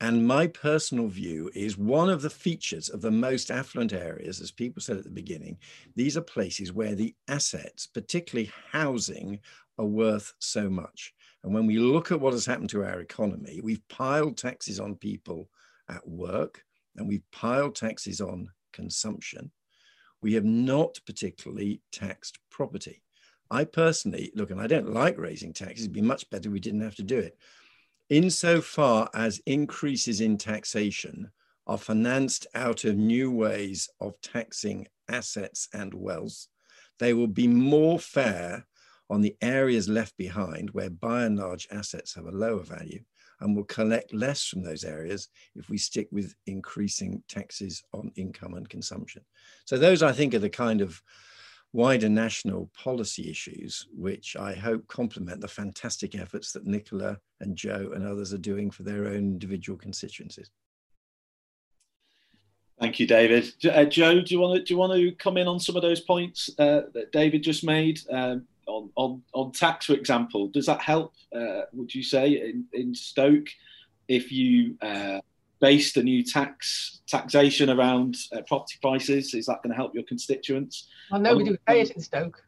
And 0.00 0.26
my 0.26 0.46
personal 0.46 1.08
view 1.08 1.50
is 1.54 1.78
one 1.78 2.10
of 2.10 2.20
the 2.20 2.28
features 2.28 2.90
of 2.90 3.00
the 3.00 3.10
most 3.10 3.50
affluent 3.50 3.94
areas, 3.94 4.42
as 4.42 4.50
people 4.50 4.82
said 4.82 4.98
at 4.98 5.04
the 5.04 5.10
beginning, 5.10 5.56
these 5.94 6.18
are 6.18 6.22
places 6.22 6.72
where 6.72 6.94
the 6.94 7.14
assets, 7.28 7.86
particularly 7.86 8.52
housing, 8.70 9.40
are 9.78 9.86
worth 9.86 10.34
so 10.38 10.68
much. 10.68 11.14
And 11.42 11.54
when 11.54 11.66
we 11.66 11.78
look 11.78 12.12
at 12.12 12.20
what 12.20 12.34
has 12.34 12.44
happened 12.44 12.68
to 12.70 12.84
our 12.84 13.00
economy, 13.00 13.60
we've 13.62 13.86
piled 13.88 14.36
taxes 14.36 14.78
on 14.80 14.96
people 14.96 15.48
at 15.88 16.06
work 16.06 16.62
and 16.96 17.08
we've 17.08 17.30
piled 17.32 17.74
taxes 17.74 18.20
on 18.20 18.50
consumption. 18.72 19.50
We 20.20 20.34
have 20.34 20.44
not 20.44 20.98
particularly 21.06 21.80
taxed 21.90 22.38
property. 22.50 23.02
I 23.50 23.64
personally 23.64 24.30
look, 24.34 24.50
and 24.50 24.60
I 24.60 24.66
don't 24.66 24.92
like 24.92 25.16
raising 25.18 25.52
taxes, 25.52 25.84
it'd 25.84 25.94
be 25.94 26.02
much 26.02 26.28
better 26.28 26.50
we 26.50 26.60
didn't 26.60 26.80
have 26.80 26.96
to 26.96 27.02
do 27.02 27.18
it 27.18 27.38
insofar 28.08 29.10
as 29.14 29.40
increases 29.46 30.20
in 30.20 30.38
taxation 30.38 31.30
are 31.66 31.78
financed 31.78 32.46
out 32.54 32.84
of 32.84 32.96
new 32.96 33.30
ways 33.30 33.88
of 34.00 34.20
taxing 34.22 34.86
assets 35.08 35.68
and 35.72 35.92
wealth, 35.94 36.46
they 36.98 37.12
will 37.12 37.26
be 37.26 37.48
more 37.48 37.98
fair 37.98 38.66
on 39.10 39.20
the 39.20 39.36
areas 39.40 39.88
left 39.88 40.16
behind 40.16 40.70
where 40.70 40.90
by 40.90 41.24
and 41.24 41.38
large 41.38 41.66
assets 41.70 42.14
have 42.14 42.26
a 42.26 42.30
lower 42.30 42.62
value 42.62 43.00
and 43.40 43.54
will 43.54 43.64
collect 43.64 44.14
less 44.14 44.44
from 44.44 44.62
those 44.62 44.84
areas 44.84 45.28
if 45.54 45.68
we 45.68 45.76
stick 45.76 46.08
with 46.10 46.34
increasing 46.46 47.22
taxes 47.28 47.82
on 47.92 48.10
income 48.16 48.54
and 48.54 48.68
consumption. 48.68 49.22
So 49.66 49.76
those 49.76 50.02
I 50.02 50.12
think 50.12 50.34
are 50.34 50.38
the 50.40 50.48
kind 50.48 50.80
of 50.80 51.00
wider 51.72 52.08
national 52.08 52.70
policy 52.74 53.28
issues, 53.30 53.86
which 53.94 54.36
I 54.36 54.54
hope 54.54 54.86
complement 54.88 55.40
the 55.40 55.48
fantastic 55.48 56.14
efforts 56.14 56.52
that 56.52 56.66
Nicola 56.66 57.18
and 57.40 57.56
Jo 57.56 57.92
and 57.94 58.06
others 58.06 58.32
are 58.32 58.38
doing 58.38 58.70
for 58.70 58.82
their 58.82 59.06
own 59.06 59.16
individual 59.16 59.78
constituencies. 59.78 60.50
Thank 62.80 63.00
you, 63.00 63.06
David. 63.06 63.52
Uh, 63.64 63.84
Jo, 63.84 64.20
do 64.20 64.34
you 64.34 64.40
want 64.40 64.58
to 64.58 64.62
do 64.62 64.74
you 64.74 64.78
want 64.78 64.92
to 64.92 65.12
come 65.12 65.38
in 65.38 65.48
on 65.48 65.58
some 65.58 65.76
of 65.76 65.82
those 65.82 66.00
points 66.00 66.50
uh, 66.58 66.82
that 66.92 67.10
David 67.10 67.42
just 67.42 67.64
made 67.64 68.00
um, 68.10 68.46
on, 68.66 68.90
on 68.96 69.22
on 69.32 69.52
tax, 69.52 69.86
for 69.86 69.94
example? 69.94 70.48
Does 70.48 70.66
that 70.66 70.82
help? 70.82 71.14
Uh, 71.34 71.62
would 71.72 71.94
you 71.94 72.02
say 72.02 72.32
in, 72.32 72.66
in 72.74 72.94
Stoke, 72.94 73.48
if 74.08 74.30
you 74.30 74.76
uh, 74.82 75.20
based 75.60 75.96
a 75.96 76.02
new 76.02 76.22
tax 76.22 77.00
taxation 77.06 77.70
around 77.70 78.16
uh, 78.34 78.42
property 78.42 78.76
prices? 78.80 79.34
Is 79.34 79.46
that 79.46 79.62
going 79.62 79.70
to 79.70 79.76
help 79.76 79.94
your 79.94 80.04
constituents? 80.04 80.88
Well, 81.10 81.20
nobody 81.20 81.50
would 81.50 81.64
pay 81.64 81.80
it 81.80 81.90
in 81.90 82.00
Stoke. 82.00 82.42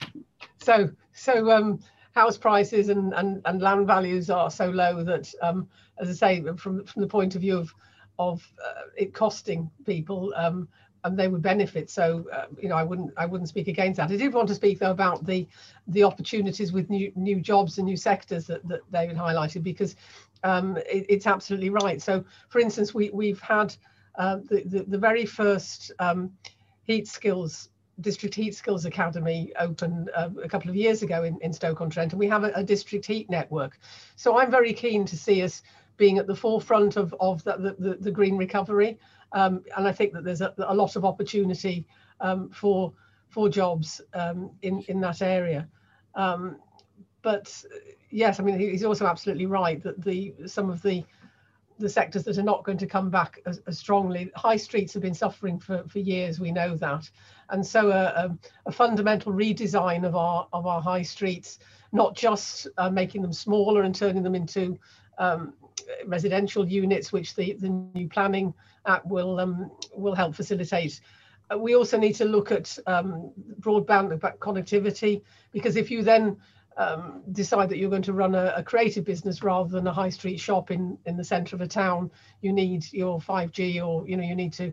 so, 0.62 0.90
so 1.12 1.50
um, 1.50 1.80
house 2.14 2.36
prices 2.36 2.88
and, 2.88 3.12
and, 3.14 3.42
and 3.44 3.60
land 3.60 3.86
values 3.86 4.30
are 4.30 4.50
so 4.50 4.70
low 4.70 5.04
that, 5.04 5.32
um, 5.42 5.68
as 6.00 6.08
I 6.08 6.12
say, 6.12 6.42
from 6.56 6.84
from 6.84 7.02
the 7.02 7.08
point 7.08 7.34
of 7.34 7.40
view 7.42 7.58
of 7.58 7.72
of 8.18 8.46
uh, 8.64 8.82
it 8.96 9.14
costing 9.14 9.70
people, 9.86 10.32
um, 10.36 10.68
and 11.04 11.16
they 11.16 11.28
would 11.28 11.42
benefit. 11.42 11.88
So 11.90 12.26
uh, 12.32 12.46
you 12.60 12.68
know, 12.68 12.74
I 12.74 12.82
wouldn't 12.82 13.12
I 13.16 13.26
wouldn't 13.26 13.48
speak 13.48 13.68
against 13.68 13.98
that. 13.98 14.10
I 14.10 14.16
did 14.16 14.34
want 14.34 14.48
to 14.48 14.54
speak 14.54 14.78
though 14.78 14.90
about 14.90 15.24
the 15.24 15.46
the 15.86 16.02
opportunities 16.02 16.72
with 16.72 16.90
new 16.90 17.12
new 17.14 17.40
jobs 17.40 17.78
and 17.78 17.86
new 17.86 17.96
sectors 17.96 18.46
that, 18.46 18.66
that 18.68 18.80
David 18.92 19.16
highlighted 19.16 19.62
because 19.62 19.96
um, 20.44 20.76
it, 20.76 21.06
it's 21.08 21.26
absolutely 21.26 21.70
right. 21.70 22.00
So 22.00 22.24
for 22.48 22.60
instance, 22.60 22.94
we 22.94 23.10
we've 23.10 23.40
had 23.40 23.74
uh, 24.16 24.38
the, 24.48 24.62
the, 24.64 24.84
the 24.84 24.98
very 24.98 25.26
first 25.26 25.92
um, 25.98 26.32
heat 26.82 27.06
skills 27.06 27.70
district 28.00 28.34
heat 28.34 28.54
skills 28.54 28.84
academy 28.84 29.52
open 29.58 30.08
uh, 30.14 30.30
a 30.42 30.48
couple 30.48 30.70
of 30.70 30.76
years 30.76 31.02
ago 31.02 31.24
in, 31.24 31.36
in 31.40 31.52
Stoke-on-Trent 31.52 32.12
and 32.12 32.20
we 32.20 32.28
have 32.28 32.44
a, 32.44 32.52
a, 32.54 32.62
district 32.62 33.04
heat 33.04 33.28
network 33.28 33.76
so 34.14 34.38
i'm 34.38 34.52
very 34.52 34.72
keen 34.72 35.04
to 35.04 35.16
see 35.16 35.42
us 35.42 35.62
being 35.96 36.16
at 36.16 36.28
the 36.28 36.34
forefront 36.34 36.96
of, 36.96 37.12
of 37.18 37.42
the, 37.42 37.74
the, 37.76 37.96
the 37.98 38.10
green 38.12 38.36
recovery 38.36 38.96
um, 39.32 39.62
and 39.76 39.86
I 39.86 39.92
think 39.92 40.12
that 40.14 40.24
there's 40.24 40.40
a, 40.40 40.54
a 40.58 40.74
lot 40.74 40.96
of 40.96 41.04
opportunity 41.04 41.86
um, 42.20 42.48
for 42.50 42.92
for 43.28 43.48
jobs 43.48 44.00
um, 44.14 44.50
in 44.62 44.82
in 44.88 45.00
that 45.00 45.22
area. 45.22 45.68
Um, 46.14 46.56
but 47.22 47.64
yes, 48.10 48.40
I 48.40 48.42
mean 48.42 48.58
he's 48.58 48.84
also 48.84 49.06
absolutely 49.06 49.46
right 49.46 49.82
that 49.82 50.02
the 50.02 50.34
some 50.46 50.70
of 50.70 50.82
the 50.82 51.04
the 51.78 51.88
sectors 51.88 52.24
that 52.24 52.38
are 52.38 52.42
not 52.42 52.64
going 52.64 52.78
to 52.78 52.86
come 52.86 53.08
back 53.08 53.40
as, 53.46 53.60
as 53.66 53.78
strongly. 53.78 54.30
High 54.34 54.56
streets 54.56 54.92
have 54.94 55.02
been 55.02 55.14
suffering 55.14 55.58
for, 55.60 55.84
for 55.88 56.00
years, 56.00 56.40
we 56.40 56.50
know 56.50 56.76
that. 56.76 57.08
And 57.50 57.64
so 57.64 57.90
a, 57.90 58.04
a, 58.04 58.38
a 58.66 58.72
fundamental 58.72 59.32
redesign 59.32 60.04
of 60.04 60.16
our 60.16 60.48
of 60.52 60.66
our 60.66 60.82
high 60.82 61.02
streets, 61.02 61.60
not 61.92 62.16
just 62.16 62.66
uh, 62.78 62.90
making 62.90 63.22
them 63.22 63.32
smaller 63.32 63.82
and 63.82 63.94
turning 63.94 64.22
them 64.22 64.34
into 64.34 64.78
um, 65.18 65.54
residential 66.06 66.66
units, 66.66 67.12
which 67.12 67.34
the, 67.34 67.54
the 67.54 67.68
new 67.68 68.08
planning 68.08 68.52
act 68.86 69.06
will 69.06 69.40
um, 69.40 69.70
will 69.94 70.14
help 70.14 70.34
facilitate. 70.34 71.00
Uh, 71.50 71.58
we 71.58 71.74
also 71.74 71.96
need 71.96 72.14
to 72.14 72.24
look 72.24 72.52
at 72.52 72.78
um, 72.86 73.32
broadband 73.60 74.18
connectivity 74.38 75.22
because 75.52 75.76
if 75.76 75.90
you 75.90 76.02
then 76.02 76.36
um, 76.78 77.22
decide 77.32 77.68
that 77.68 77.78
you're 77.78 77.90
going 77.90 78.02
to 78.02 78.12
run 78.12 78.36
a, 78.36 78.54
a, 78.56 78.62
creative 78.62 79.04
business 79.04 79.42
rather 79.42 79.68
than 79.68 79.88
a 79.88 79.92
high 79.92 80.08
street 80.08 80.38
shop 80.38 80.70
in 80.70 80.96
in 81.06 81.16
the 81.16 81.24
centre 81.24 81.56
of 81.56 81.60
a 81.60 81.66
town, 81.66 82.10
you 82.40 82.52
need 82.52 82.90
your 82.92 83.18
5G 83.18 83.84
or 83.84 84.08
you 84.08 84.16
know 84.16 84.22
you 84.22 84.36
need 84.36 84.52
to 84.54 84.72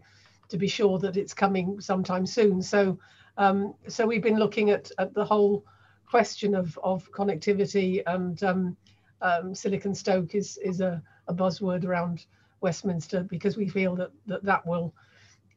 to 0.49 0.57
be 0.57 0.67
sure 0.67 0.99
that 0.99 1.17
it's 1.17 1.33
coming 1.33 1.81
sometime 1.81 2.27
soon. 2.27 2.61
So 2.61 2.99
um, 3.37 3.73
so 3.87 4.05
we've 4.05 4.21
been 4.21 4.37
looking 4.37 4.69
at 4.69 4.91
at 4.99 5.15
the 5.15 5.25
whole 5.25 5.65
question 6.05 6.53
of 6.53 6.77
of 6.83 7.11
connectivity 7.11 8.03
and 8.05 8.41
um, 8.43 8.77
um, 9.21 9.55
Silicon 9.55 9.95
Stoke 9.95 10.35
is 10.35 10.57
is 10.57 10.81
a, 10.81 11.01
a 11.27 11.33
buzzword 11.33 11.85
around 11.85 12.27
Westminster 12.61 13.23
because 13.23 13.57
we 13.57 13.67
feel 13.67 13.95
that 13.95 14.11
that, 14.27 14.43
that 14.43 14.67
will 14.67 14.93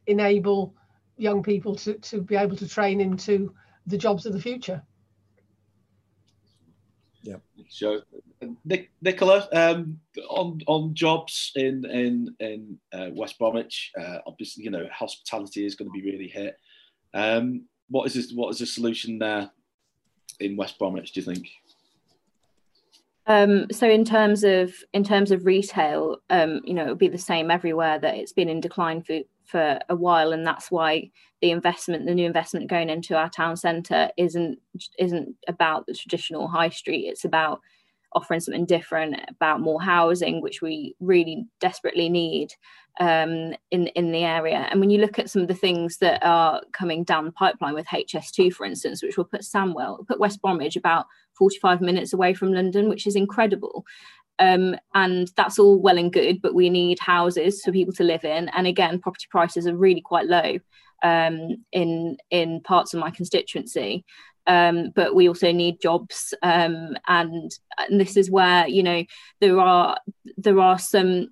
enable 0.07 0.73
young 1.15 1.43
people 1.43 1.75
to, 1.75 1.93
to 1.95 2.21
be 2.21 2.35
able 2.35 2.55
to 2.55 2.67
train 2.67 2.99
into 2.99 3.53
the 3.85 3.97
jobs 3.97 4.25
of 4.25 4.33
the 4.33 4.41
future. 4.41 4.81
Yeah. 7.29 7.35
So, 7.69 8.01
Nic- 8.65 8.89
Nicola, 9.03 9.47
um, 9.53 9.99
on 10.29 10.59
on 10.65 10.95
jobs 10.95 11.51
in 11.55 11.85
in 11.85 12.35
in 12.39 12.79
uh, 12.91 13.09
West 13.13 13.37
Bromwich, 13.37 13.91
uh, 13.99 14.17
obviously 14.25 14.63
you 14.63 14.71
know 14.71 14.87
hospitality 14.91 15.63
is 15.63 15.75
going 15.75 15.89
to 15.89 15.93
be 15.93 16.11
really 16.11 16.27
hit. 16.27 16.57
Um, 17.13 17.65
what 17.89 18.07
is 18.07 18.15
this, 18.15 18.33
what 18.33 18.49
is 18.49 18.59
the 18.59 18.65
solution 18.65 19.19
there 19.19 19.51
in 20.39 20.57
West 20.57 20.79
Bromwich? 20.79 21.11
Do 21.11 21.19
you 21.19 21.25
think? 21.25 21.47
Um, 23.27 23.67
so 23.71 23.87
in 23.87 24.05
terms 24.05 24.43
of 24.43 24.73
in 24.93 25.03
terms 25.03 25.29
of 25.29 25.45
retail, 25.45 26.17
um, 26.31 26.61
you 26.63 26.73
know, 26.73 26.85
it 26.85 26.89
would 26.89 26.97
be 26.97 27.09
the 27.09 27.17
same 27.19 27.51
everywhere 27.51 27.99
that 27.99 28.15
it's 28.15 28.33
been 28.33 28.49
in 28.49 28.59
decline 28.59 29.03
for 29.03 29.19
for 29.49 29.79
a 29.89 29.95
while, 29.95 30.31
and 30.31 30.45
that's 30.45 30.69
why 30.69 31.09
the 31.41 31.51
investment, 31.51 32.05
the 32.05 32.13
new 32.13 32.25
investment 32.25 32.69
going 32.69 32.89
into 32.89 33.15
our 33.15 33.29
town 33.29 33.57
centre, 33.57 34.09
isn't 34.17 34.59
isn't 34.97 35.35
about 35.47 35.85
the 35.85 35.93
traditional 35.93 36.47
high 36.47 36.69
street. 36.69 37.07
It's 37.07 37.25
about 37.25 37.61
offering 38.13 38.39
something 38.39 38.65
different, 38.65 39.15
about 39.29 39.61
more 39.61 39.81
housing, 39.81 40.41
which 40.41 40.61
we 40.61 40.95
really 40.99 41.45
desperately 41.59 42.09
need 42.09 42.53
um, 42.99 43.53
in 43.71 43.87
in 43.87 44.11
the 44.11 44.23
area. 44.23 44.67
And 44.69 44.79
when 44.79 44.89
you 44.89 44.99
look 44.99 45.19
at 45.19 45.29
some 45.29 45.41
of 45.41 45.47
the 45.47 45.53
things 45.53 45.97
that 45.97 46.23
are 46.23 46.61
coming 46.71 47.03
down 47.03 47.25
the 47.25 47.31
pipeline 47.31 47.73
with 47.73 47.87
HS2, 47.87 48.53
for 48.53 48.65
instance, 48.65 49.01
which 49.01 49.17
will 49.17 49.25
put 49.25 49.41
Sandwell 49.41 50.05
put 50.07 50.19
West 50.19 50.41
Bromwich 50.41 50.75
about 50.75 51.05
45 51.37 51.81
minutes 51.81 52.13
away 52.13 52.33
from 52.33 52.53
London, 52.53 52.89
which 52.89 53.07
is 53.07 53.15
incredible. 53.15 53.85
Um, 54.39 54.75
and 54.93 55.29
that's 55.35 55.59
all 55.59 55.79
well 55.79 55.97
and 55.97 56.13
good, 56.13 56.41
but 56.41 56.55
we 56.55 56.69
need 56.69 56.99
houses 56.99 57.61
for 57.61 57.71
people 57.71 57.93
to 57.95 58.03
live 58.03 58.23
in. 58.23 58.49
And 58.49 58.67
again, 58.67 58.99
property 58.99 59.27
prices 59.29 59.67
are 59.67 59.75
really 59.75 60.01
quite 60.01 60.27
low 60.27 60.59
um, 61.03 61.63
in 61.71 62.17
in 62.31 62.61
parts 62.61 62.93
of 62.93 62.99
my 62.99 63.11
constituency. 63.11 64.05
Um, 64.47 64.91
but 64.95 65.13
we 65.13 65.27
also 65.27 65.51
need 65.51 65.81
jobs, 65.81 66.33
um, 66.41 66.97
and, 67.07 67.51
and 67.77 67.99
this 67.99 68.17
is 68.17 68.31
where 68.31 68.67
you 68.67 68.81
know 68.81 69.03
there 69.41 69.59
are 69.59 69.97
there 70.37 70.59
are 70.59 70.79
some 70.79 71.27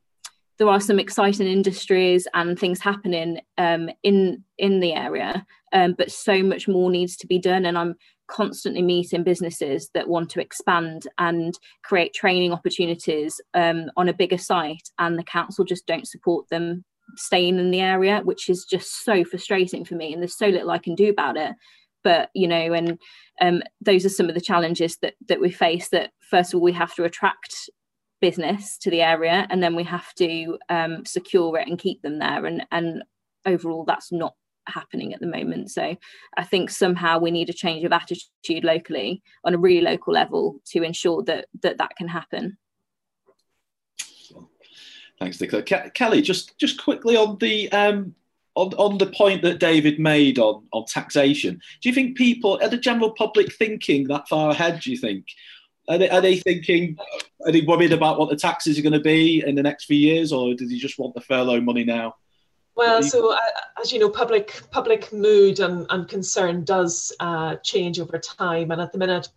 there 0.58 0.70
are 0.70 0.80
some 0.80 1.00
exciting 1.00 1.48
industries 1.48 2.28
and 2.34 2.60
things 2.60 2.80
happening 2.80 3.42
um, 3.58 3.90
in 4.04 4.44
in 4.58 4.80
the 4.80 4.94
area, 4.94 5.46
um, 5.74 5.96
but 5.98 6.12
so 6.12 6.44
much 6.44 6.68
more 6.68 6.92
needs 6.92 7.18
to 7.18 7.28
be 7.28 7.40
done. 7.40 7.66
And 7.66 7.78
I'm 7.78 7.96
constantly 8.28 8.82
meeting 8.82 9.24
businesses 9.24 9.90
that 9.94 10.08
want 10.08 10.30
to 10.32 10.42
expand 10.42 11.04
and 11.18 11.58
create 11.84 12.14
training 12.14 12.54
opportunities 12.54 13.40
um, 13.54 13.90
on 13.98 14.10
a 14.10 14.14
bigger 14.14 14.38
site, 14.38 14.90
and 15.00 15.18
the 15.18 15.24
council 15.24 15.66
just 15.66 15.86
don't 15.88 16.08
support 16.08 16.48
them 16.50 16.84
staying 17.16 17.58
in 17.58 17.72
the 17.72 17.82
area, 17.82 18.22
which 18.24 18.50
is 18.50 18.66
just 18.66 19.04
so 19.04 19.24
frustrating 19.24 19.86
for 19.86 19.96
me. 19.96 20.14
And 20.14 20.22
there's 20.22 20.38
so 20.38 20.48
little 20.48 20.72
I 20.72 20.78
can 20.78 20.96
do 20.96 21.10
about 21.10 21.38
it. 21.38 21.56
But 22.04 22.30
you 22.34 22.48
know, 22.48 22.74
and 22.74 23.00
um, 23.42 23.64
those 23.82 24.06
are 24.06 24.10
some 24.10 24.30
of 24.30 24.36
the 24.36 24.42
challenges 24.42 24.98
that 25.02 25.16
that 25.28 25.42
we 25.42 25.52
face. 25.52 25.90
That 25.90 26.12
first 26.30 26.54
of 26.54 26.60
all, 26.60 26.64
we 26.64 26.74
have 26.74 26.94
to 26.96 27.04
attract 27.04 27.70
business 28.20 28.78
to 28.80 28.90
the 28.90 29.02
area 29.02 29.48
and 29.50 29.62
then 29.62 29.76
we 29.76 29.84
have 29.84 30.14
to 30.16 30.58
um, 30.70 31.06
secure 31.06 31.58
it 31.58 31.68
and 31.68 31.78
keep 31.78 32.02
them 32.02 32.20
there 32.20 32.46
and 32.46 32.66
and 32.72 33.04
overall 33.46 33.86
that's 33.86 34.12
not 34.12 34.34
happening 34.70 35.14
at 35.14 35.20
the 35.20 35.28
moment 35.28 35.72
so 35.72 35.96
i 36.38 36.44
think 36.44 36.70
somehow 36.70 37.18
we 37.18 37.32
need 37.32 37.50
a 37.50 37.54
change 37.54 37.84
of 37.84 37.92
attitude 37.92 38.64
locally 38.64 39.22
on 39.44 39.54
a 39.54 39.58
really 39.58 39.82
local 39.82 40.14
level 40.14 40.60
to 40.66 40.84
ensure 40.84 41.24
that 41.24 41.48
that 41.62 41.78
that 41.78 41.96
can 41.96 42.08
happen 42.08 42.58
thanks 45.20 45.40
nicola 45.40 45.64
Ke- 45.64 45.94
kelly 45.94 46.22
just 46.22 46.58
just 46.58 46.82
quickly 46.82 47.16
on 47.16 47.38
the 47.40 47.72
um 47.72 48.16
on, 48.58 48.74
on 48.74 48.98
the 48.98 49.06
point 49.06 49.44
that 49.44 49.60
David 49.60 50.00
made 50.00 50.40
on, 50.40 50.66
on 50.74 50.86
taxation, 50.86 51.62
do 51.80 51.90
you 51.90 51.94
think 51.94 52.18
people, 52.18 52.60
are 52.62 52.70
the 52.70 52.78
general 52.78 53.12
public 53.12 53.54
thinking 53.54 54.08
that 54.08 54.28
far 54.28 54.50
ahead, 54.50 54.80
do 54.82 54.90
you 54.90 54.98
think? 54.98 55.28
Are 55.88 56.00
they, 56.00 56.10
are 56.10 56.22
they 56.22 56.38
thinking, 56.38 56.98
are 57.46 57.52
they 57.52 57.62
worried 57.62 57.94
about 57.94 58.18
what 58.18 58.30
the 58.30 58.36
taxes 58.36 58.78
are 58.78 58.82
going 58.82 58.94
to 58.94 59.00
be 59.00 59.44
in 59.46 59.54
the 59.54 59.62
next 59.62 59.86
few 59.86 59.98
years, 59.98 60.34
or 60.34 60.56
do 60.56 60.68
they 60.68 60.76
just 60.76 60.98
want 60.98 61.14
the 61.14 61.22
furlough 61.22 61.62
money 61.62 61.84
now? 61.84 62.16
Well, 62.78 63.02
so 63.02 63.34
uh, 63.34 63.40
as 63.82 63.92
you 63.92 63.98
know, 63.98 64.08
public 64.08 64.62
public 64.70 65.12
mood 65.12 65.60
and, 65.60 65.88
and 65.90 66.08
concern 66.08 66.64
does 66.64 67.12
uh, 67.20 67.56
change 67.64 68.00
over 68.00 68.20
time, 68.20 68.70
and 68.70 68.80
at 68.80 68.92
the 68.92 69.00
minute, 69.00 69.30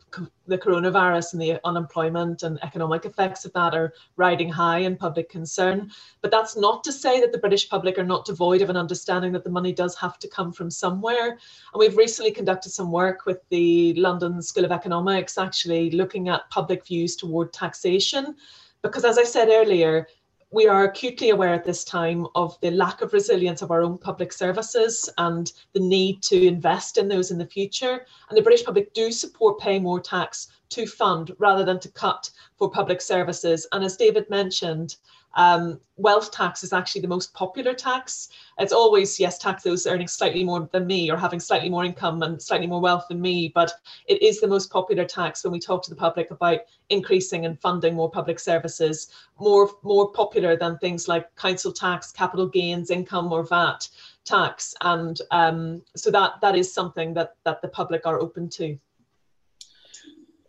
the 0.47 0.59
coronavirus 0.59 1.32
and 1.32 1.41
the 1.41 1.59
unemployment 1.64 2.43
and 2.43 2.62
economic 2.62 3.07
effects 3.07 3.47
of 3.47 3.53
that 3.55 3.74
are 3.74 3.95
riding 4.16 4.51
high 4.51 4.80
in 4.80 4.95
public 4.95 5.30
concern. 5.30 5.91
But 6.20 6.30
that's 6.30 6.55
not 6.55 6.84
to 6.84 6.93
say 6.93 7.18
that 7.20 7.32
the 7.32 7.38
British 7.38 7.66
public 7.70 7.99
are 7.99 8.05
not 8.05 8.26
devoid 8.26 8.61
of 8.61 8.68
an 8.68 8.76
understanding 8.76 9.32
that 9.32 9.45
the 9.45 9.51
money 9.51 9.72
does 9.72 9.97
have 9.97 10.18
to 10.18 10.28
come 10.28 10.53
from 10.53 10.70
somewhere. 10.70 11.30
And 11.30 11.78
we've 11.78 11.97
recently 11.97 12.32
conducted 12.32 12.72
some 12.72 12.93
work 12.93 13.24
with 13.24 13.41
the 13.49 13.95
London 13.95 14.43
School 14.43 14.66
of 14.66 14.72
Economics, 14.72 15.38
actually 15.38 15.93
looking 15.93 16.28
at 16.28 16.51
public 16.51 16.86
views 16.86 17.16
toward 17.16 17.55
taxation, 17.55 18.36
because 18.82 19.07
as 19.07 19.16
I 19.16 19.24
said 19.24 19.49
earlier 19.49 20.07
we 20.53 20.66
are 20.66 20.84
acutely 20.84 21.30
aware 21.30 21.55
at 21.55 21.64
this 21.64 21.84
time 21.84 22.26
of 22.34 22.59
the 22.61 22.72
lack 22.72 23.03
of 23.03 23.12
resilience 23.12 23.62
of 23.62 23.70
our 23.70 23.82
own 23.82 23.96
public 23.96 24.32
services 24.32 25.09
and 25.18 25.53
the 25.74 25.80
need 25.80 26.22
to 26.24 26.46
invest 26.46 26.98
in 26.98 27.07
those 27.07 27.30
in 27.30 27.38
the 27.38 27.46
future. 27.46 28.05
And 28.28 28.36
the 28.36 28.42
British 28.42 28.64
public 28.64 28.92
do 28.92 29.12
support 29.12 29.61
paying 29.61 29.84
more 29.84 30.01
tax 30.01 30.48
to 30.70 30.86
fund 30.86 31.32
rather 31.38 31.64
than 31.64 31.78
to 31.80 31.88
cut 31.92 32.30
for 32.57 32.70
public 32.70 33.01
services. 33.01 33.66
And 33.72 33.84
as 33.84 33.96
David 33.96 34.28
mentioned, 34.28 34.96
um, 35.35 35.81
wealth 35.97 36.33
tax 36.33 36.64
is 36.64 36.72
actually 36.72 37.01
the 37.03 37.09
most 37.09 37.33
popular 37.35 37.74
tax. 37.74 38.31
It's 38.59 38.72
always, 38.72 39.20
yes, 39.20 39.39
tax 39.39 39.62
those 39.62 39.87
earning 39.87 40.09
slightly 40.09 40.45
more 40.45 40.68
than 40.72 40.87
me 40.87 41.11
or 41.11 41.16
having 41.16 41.41
slightly 41.41 41.68
more 41.68 41.85
income 41.85 42.22
and 42.22 42.41
slightly 42.41 42.66
more 42.66 42.81
wealth 42.81 43.07
than 43.09 43.20
me, 43.20 43.53
but 43.55 43.72
it 44.07 44.20
is 44.22 44.41
the 44.41 44.49
most 44.49 44.70
popular 44.70 45.05
tax 45.05 45.45
when 45.45 45.53
we 45.53 45.61
talk 45.61 45.83
to 45.85 45.91
the 45.91 45.97
public 45.97 46.31
about 46.31 46.61
increasing 46.89 47.47
and 47.47 47.61
funding 47.61 47.95
more 47.95 48.11
public 48.11 48.39
services, 48.39 49.12
more, 49.39 49.70
more 49.83 50.11
popular 50.12 50.57
than 50.57 50.78
things 50.78 51.07
like 51.07 51.35
council 51.37 51.72
tax, 51.72 52.11
capital 52.11 52.49
gains, 52.49 52.91
income 52.91 53.33
or 53.33 53.45
VAT 53.45 53.89
tax. 54.24 54.74
And 54.81 55.20
um, 55.31 55.83
so 55.95 56.11
that 56.11 56.41
that 56.41 56.57
is 56.57 56.72
something 56.72 57.14
that, 57.14 57.37
that 57.45 57.62
the 57.62 57.68
public 57.68 58.07
are 58.07 58.20
open 58.20 58.49
to. 58.51 58.78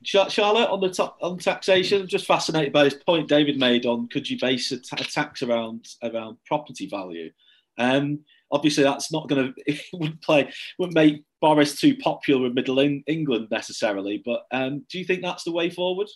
Charlotte, 0.03 0.69
on 0.69 0.81
the 0.81 0.89
top 0.89 1.17
on 1.21 1.37
taxation, 1.37 2.01
I'm 2.01 2.07
just 2.07 2.25
fascinated 2.25 2.73
by 2.73 2.85
this 2.85 2.95
point 2.95 3.27
David 3.27 3.57
made 3.57 3.85
on 3.85 4.07
could 4.07 4.29
you 4.29 4.37
base 4.39 4.71
a, 4.71 4.79
tax 4.79 5.43
around 5.43 5.87
around 6.03 6.37
property 6.45 6.87
value? 6.87 7.31
Um, 7.77 8.19
obviously, 8.51 8.83
that's 8.83 9.11
not 9.11 9.29
going 9.29 9.53
to 9.67 9.79
would 9.93 10.21
play 10.21 10.51
wouldn't 10.79 10.95
make 10.95 11.23
Boris 11.39 11.79
too 11.79 11.95
popular 11.97 12.47
in 12.47 12.53
Middle 12.53 12.79
in- 12.79 13.03
England 13.07 13.47
necessarily. 13.51 14.21
But 14.23 14.45
um, 14.51 14.85
do 14.89 14.97
you 14.99 15.05
think 15.05 15.21
that's 15.21 15.43
the 15.43 15.51
way 15.51 15.69
forward? 15.69 16.07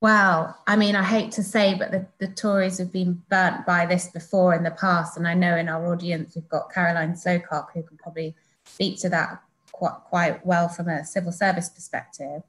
Well, 0.00 0.54
I 0.66 0.76
mean, 0.76 0.96
I 0.96 1.02
hate 1.02 1.32
to 1.32 1.42
say, 1.42 1.74
but 1.74 1.90
the, 1.90 2.06
the 2.18 2.28
Tories 2.28 2.76
have 2.76 2.92
been 2.92 3.22
burnt 3.30 3.64
by 3.64 3.86
this 3.86 4.08
before 4.08 4.54
in 4.54 4.62
the 4.62 4.70
past. 4.72 5.16
And 5.16 5.26
I 5.26 5.32
know 5.32 5.56
in 5.56 5.66
our 5.66 5.90
audience, 5.90 6.34
we've 6.34 6.48
got 6.48 6.70
Caroline 6.70 7.14
Slocock, 7.14 7.68
who 7.72 7.82
can 7.82 7.96
probably 7.96 8.34
speak 8.66 9.00
to 9.00 9.08
that 9.08 9.40
quite, 9.74 9.96
quite 10.08 10.46
well 10.46 10.68
from 10.68 10.88
a 10.88 11.04
civil 11.04 11.32
service 11.32 11.68
perspective. 11.68 12.42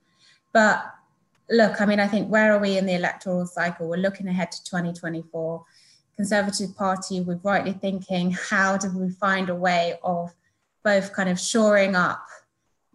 But 0.54 0.94
look, 1.50 1.82
I 1.82 1.86
mean, 1.86 2.00
I 2.00 2.08
think 2.08 2.30
where 2.30 2.54
are 2.54 2.60
we 2.60 2.78
in 2.78 2.86
the 2.86 2.94
electoral 2.94 3.46
cycle? 3.48 3.90
We're 3.90 3.98
looking 3.98 4.28
ahead 4.28 4.52
to 4.52 4.64
2024. 4.64 5.66
Conservative 6.16 6.76
Party, 6.78 7.22
we're 7.22 7.40
rightly 7.44 7.74
thinking, 7.74 8.32
how 8.32 8.78
do 8.78 8.90
we 8.98 9.10
find 9.10 9.50
a 9.50 9.56
way 9.56 10.00
of 10.04 10.34
both 10.84 11.14
kind 11.14 11.30
of 11.30 11.40
shoring 11.40 11.96
up 11.96 12.26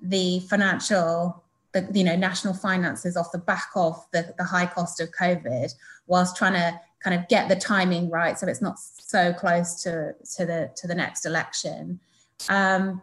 the 0.00 0.40
financial 0.40 1.42
the 1.72 1.88
you 1.92 2.02
know 2.02 2.16
national 2.16 2.54
finances 2.54 3.16
off 3.16 3.30
the 3.30 3.38
back 3.38 3.68
of 3.76 4.04
the, 4.12 4.34
the 4.38 4.44
high 4.44 4.66
cost 4.66 5.00
of 5.00 5.10
COVID, 5.12 5.72
whilst 6.06 6.36
trying 6.36 6.54
to 6.54 6.80
kind 7.00 7.18
of 7.18 7.28
get 7.28 7.48
the 7.48 7.56
timing 7.56 8.10
right 8.10 8.38
so 8.38 8.46
it's 8.46 8.60
not 8.60 8.78
so 8.78 9.32
close 9.32 9.82
to 9.82 10.14
to 10.36 10.46
the 10.46 10.70
to 10.76 10.86
the 10.86 10.94
next 10.94 11.26
election. 11.26 12.00
Um, 12.48 13.02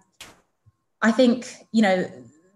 I 1.01 1.11
think 1.11 1.53
you 1.71 1.81
know 1.81 2.09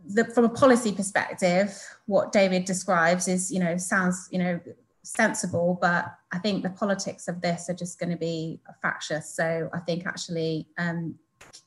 the, 0.07 0.25
from 0.25 0.45
a 0.45 0.49
policy 0.49 0.91
perspective, 0.91 1.77
what 2.05 2.31
David 2.31 2.65
describes 2.65 3.27
is 3.27 3.51
you 3.51 3.59
know 3.59 3.77
sounds 3.77 4.27
you 4.31 4.39
know 4.39 4.59
sensible, 5.03 5.77
but 5.81 6.05
I 6.31 6.39
think 6.39 6.63
the 6.63 6.69
politics 6.69 7.27
of 7.27 7.41
this 7.41 7.69
are 7.69 7.73
just 7.73 7.99
going 7.99 8.11
to 8.11 8.17
be 8.17 8.59
factious. 8.81 9.33
So 9.33 9.69
I 9.73 9.79
think 9.79 10.05
actually 10.05 10.67
um, 10.77 11.15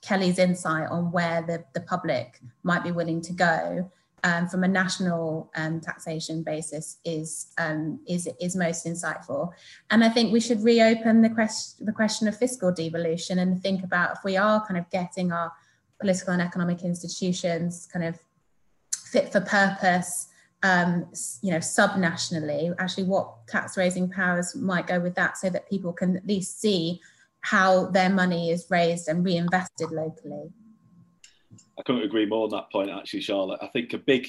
Kelly's 0.02 0.38
insight 0.38 0.88
on 0.90 1.10
where 1.10 1.42
the, 1.42 1.64
the 1.72 1.80
public 1.80 2.40
might 2.62 2.84
be 2.84 2.92
willing 2.92 3.20
to 3.22 3.32
go 3.32 3.90
um, 4.22 4.48
from 4.48 4.64
a 4.64 4.68
national 4.68 5.50
um, 5.56 5.80
taxation 5.80 6.42
basis 6.42 6.98
is, 7.04 7.48
um, 7.58 8.00
is, 8.06 8.28
is 8.40 8.56
most 8.56 8.86
insightful. 8.86 9.50
And 9.90 10.02
I 10.02 10.08
think 10.08 10.32
we 10.32 10.40
should 10.40 10.62
reopen 10.62 11.20
the, 11.20 11.28
question, 11.28 11.84
the 11.84 11.92
question 11.92 12.28
of 12.28 12.36
fiscal 12.36 12.72
devolution 12.72 13.38
and 13.38 13.62
think 13.62 13.84
about 13.84 14.16
if 14.16 14.24
we 14.24 14.36
are 14.36 14.64
kind 14.66 14.78
of 14.78 14.88
getting 14.90 15.32
our 15.32 15.52
political 16.04 16.34
and 16.34 16.42
economic 16.42 16.82
institutions 16.84 17.88
kind 17.90 18.04
of 18.04 18.18
fit 18.92 19.32
for 19.32 19.40
purpose, 19.40 20.28
um, 20.62 21.06
you 21.40 21.50
know, 21.50 21.56
subnationally, 21.56 22.74
actually 22.78 23.04
what 23.04 23.46
tax 23.46 23.78
raising 23.78 24.10
powers 24.10 24.54
might 24.54 24.86
go 24.86 25.00
with 25.00 25.14
that 25.14 25.38
so 25.38 25.48
that 25.48 25.66
people 25.70 25.94
can 25.94 26.18
at 26.18 26.26
least 26.26 26.60
see 26.60 27.00
how 27.40 27.86
their 27.86 28.10
money 28.10 28.50
is 28.50 28.66
raised 28.68 29.08
and 29.08 29.24
reinvested 29.24 29.90
locally. 29.90 30.52
I 31.78 31.82
couldn't 31.86 32.02
agree 32.02 32.26
more 32.26 32.44
on 32.44 32.50
that 32.50 32.70
point, 32.70 32.90
actually, 32.90 33.22
Charlotte. 33.22 33.60
I 33.62 33.68
think 33.68 33.94
a 33.94 33.98
big 33.98 34.28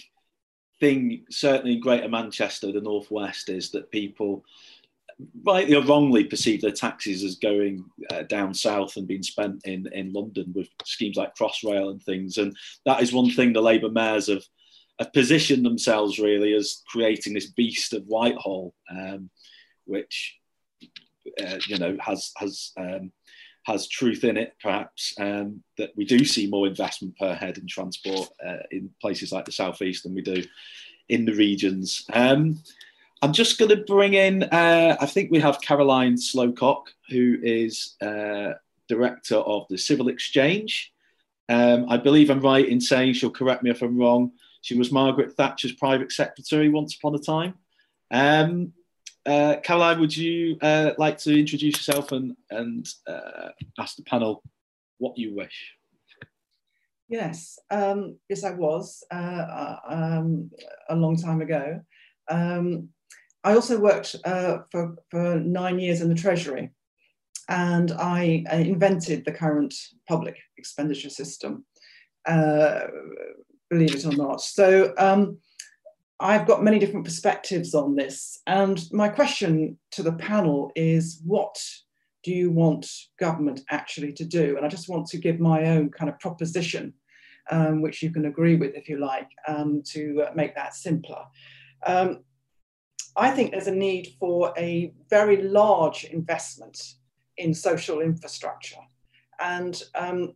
thing, 0.80 1.26
certainly 1.30 1.74
in 1.74 1.82
Greater 1.82 2.08
Manchester, 2.08 2.72
the 2.72 2.80
Northwest, 2.80 3.50
is 3.50 3.70
that 3.72 3.92
people 3.92 4.46
rightly 5.44 5.76
or 5.76 5.84
wrongly 5.84 6.26
perceive 6.26 6.62
their 6.62 6.72
taxes 6.72 7.24
as 7.24 7.36
going 7.36 7.86
uh, 8.12 8.24
down 8.24 8.54
south 8.54 8.98
and 8.98 9.08
being 9.08 9.24
spent 9.24 9.62
in, 9.66 9.88
in 9.94 10.12
London 10.12 10.52
with 10.54 10.68
schemes 10.84 11.16
like 11.16 11.36
Crossrail 11.36 11.92
and 11.92 12.02
things. 12.04 12.38
And 12.38 12.56
that 12.86 13.02
is 13.02 13.14
one 13.14 13.32
thing 13.32 13.54
the 13.54 13.62
Labour 13.62 13.90
mayors 13.90 14.28
have, 14.28 14.44
have 15.00 15.14
positioned 15.14 15.66
themselves 15.66 16.20
really 16.20 16.54
as 16.54 16.82
creating 16.88 17.34
this 17.34 17.52
beast 17.52 17.94
of 17.94 18.04
Whitehall, 18.04 18.74
um, 18.92 19.30
which 19.86 20.38
uh, 21.42 21.58
you 21.68 21.78
know 21.78 21.98
has 22.00 22.32
has 22.38 22.72
um, 22.78 23.12
has 23.66 23.88
truth 23.88 24.24
in 24.24 24.38
it, 24.38 24.54
perhaps, 24.62 25.14
um, 25.20 25.64
that 25.78 25.90
we 25.96 26.06
do 26.06 26.24
see 26.24 26.48
more 26.48 26.68
investment 26.68 27.18
per 27.18 27.34
head 27.34 27.58
in 27.58 27.68
transport 27.68 28.30
uh, 28.46 28.58
in 28.70 28.90
places 29.02 29.32
like 29.32 29.46
the 29.46 29.52
southeast 29.52 30.04
than 30.04 30.14
we 30.14 30.22
do 30.22 30.44
in 31.10 31.26
the 31.26 31.34
regions. 31.34 32.06
Um, 32.14 32.60
I'm 33.22 33.34
just 33.34 33.58
going 33.58 33.70
to 33.70 33.78
bring 33.78 34.14
in, 34.14 34.44
uh, 34.44 34.98
I 35.00 35.06
think 35.06 35.32
we 35.32 35.40
have 35.40 35.62
Caroline 35.62 36.16
Slocock, 36.16 36.84
who 37.10 37.38
is 37.42 37.96
uh, 38.02 38.54
director 38.88 39.38
of 39.38 39.66
the 39.70 39.78
Civil 39.78 40.10
Exchange. 40.10 40.92
Um, 41.48 41.86
I 41.90 41.98
believe 41.98 42.30
I'm 42.30 42.42
right 42.42 42.68
in 42.68 42.82
saying, 42.82 43.14
she'll 43.14 43.30
correct 43.30 43.64
me 43.64 43.70
if 43.70 43.82
I'm 43.82 43.98
wrong, 43.98 44.32
she 44.62 44.78
was 44.78 44.92
Margaret 44.92 45.34
Thatcher's 45.34 45.74
private 45.74 46.12
secretary 46.12 46.70
once 46.70 46.96
upon 46.96 47.16
a 47.16 47.20
time. 47.20 47.54
Um, 48.12 48.74
uh, 49.26 49.58
Caroline, 49.64 50.00
would 50.00 50.16
you 50.16 50.58
uh, 50.62 50.92
like 50.98 51.18
to 51.20 51.40
introduce 51.40 51.76
yourself 51.76 52.12
and, 52.12 52.36
and 52.50 52.88
uh, 53.08 53.50
ask 53.80 53.96
the 53.96 54.04
panel 54.04 54.44
what 54.98 55.18
you 55.18 55.36
wish? 55.36 55.74
Yes, 57.08 57.60
um, 57.70 58.18
yes, 58.28 58.44
I 58.44 58.52
was 58.52 59.04
uh, 59.12 59.16
uh, 59.16 59.80
um, 59.88 60.52
a 60.90 60.96
long 60.96 61.16
time 61.18 61.42
ago. 61.42 61.82
Um, 62.28 62.90
I 63.46 63.54
also 63.54 63.80
worked 63.80 64.16
uh, 64.26 64.60
for, 64.72 64.96
for 65.12 65.40
nine 65.40 65.78
years 65.80 66.02
in 66.02 66.10
the 66.10 66.16
Treasury 66.16 66.72
and 67.48 67.92
I 67.92 68.44
invented 68.52 69.24
the 69.24 69.32
current 69.32 69.74
public 70.08 70.36
expenditure 70.58 71.12
system, 71.12 71.64
believe 72.26 73.96
it 73.96 74.06
or 74.06 74.16
not. 74.16 74.42
So 74.42 74.96
um, 74.98 75.38
I've 76.20 76.48
got 76.48 76.64
many 76.64 76.80
different 76.80 77.06
perspectives 77.06 77.76
on 77.76 77.96
this. 77.96 78.42
And 78.48 78.82
my 78.92 79.10
question 79.10 79.78
to 79.92 80.02
the 80.02 80.14
panel 80.14 80.72
is 80.76 81.22
what 81.24 81.56
do 82.24 82.32
you 82.32 82.50
want 82.50 82.90
government 83.20 83.62
actually 83.70 84.12
to 84.14 84.26
do? 84.26 84.58
And 84.58 84.66
I 84.66 84.70
just 84.70 84.90
want 84.90 85.06
to 85.10 85.20
give 85.20 85.40
my 85.40 85.66
own 85.66 85.92
kind 85.92 86.10
of 86.10 86.20
proposition, 86.20 86.94
um, 87.52 87.84
which 87.84 88.02
you 88.02 88.10
can 88.10 88.26
agree 88.26 88.56
with 88.56 88.74
if 88.74 88.90
you 88.90 88.98
like, 88.98 89.30
um, 89.48 89.84
to 89.92 90.26
make 90.34 90.56
that 90.56 90.74
simpler. 90.74 91.26
Um, 91.86 92.24
I 93.18 93.32
think 93.32 93.52
there's 93.52 93.68
a 93.68 93.76
need 93.76 94.16
for 94.20 94.54
a 94.58 94.94
very 95.10 95.42
large 95.42 96.04
investment 96.06 96.96
in 97.38 97.54
social 97.54 98.02
infrastructure. 98.02 98.82
And 99.40 99.82
um, 99.96 100.34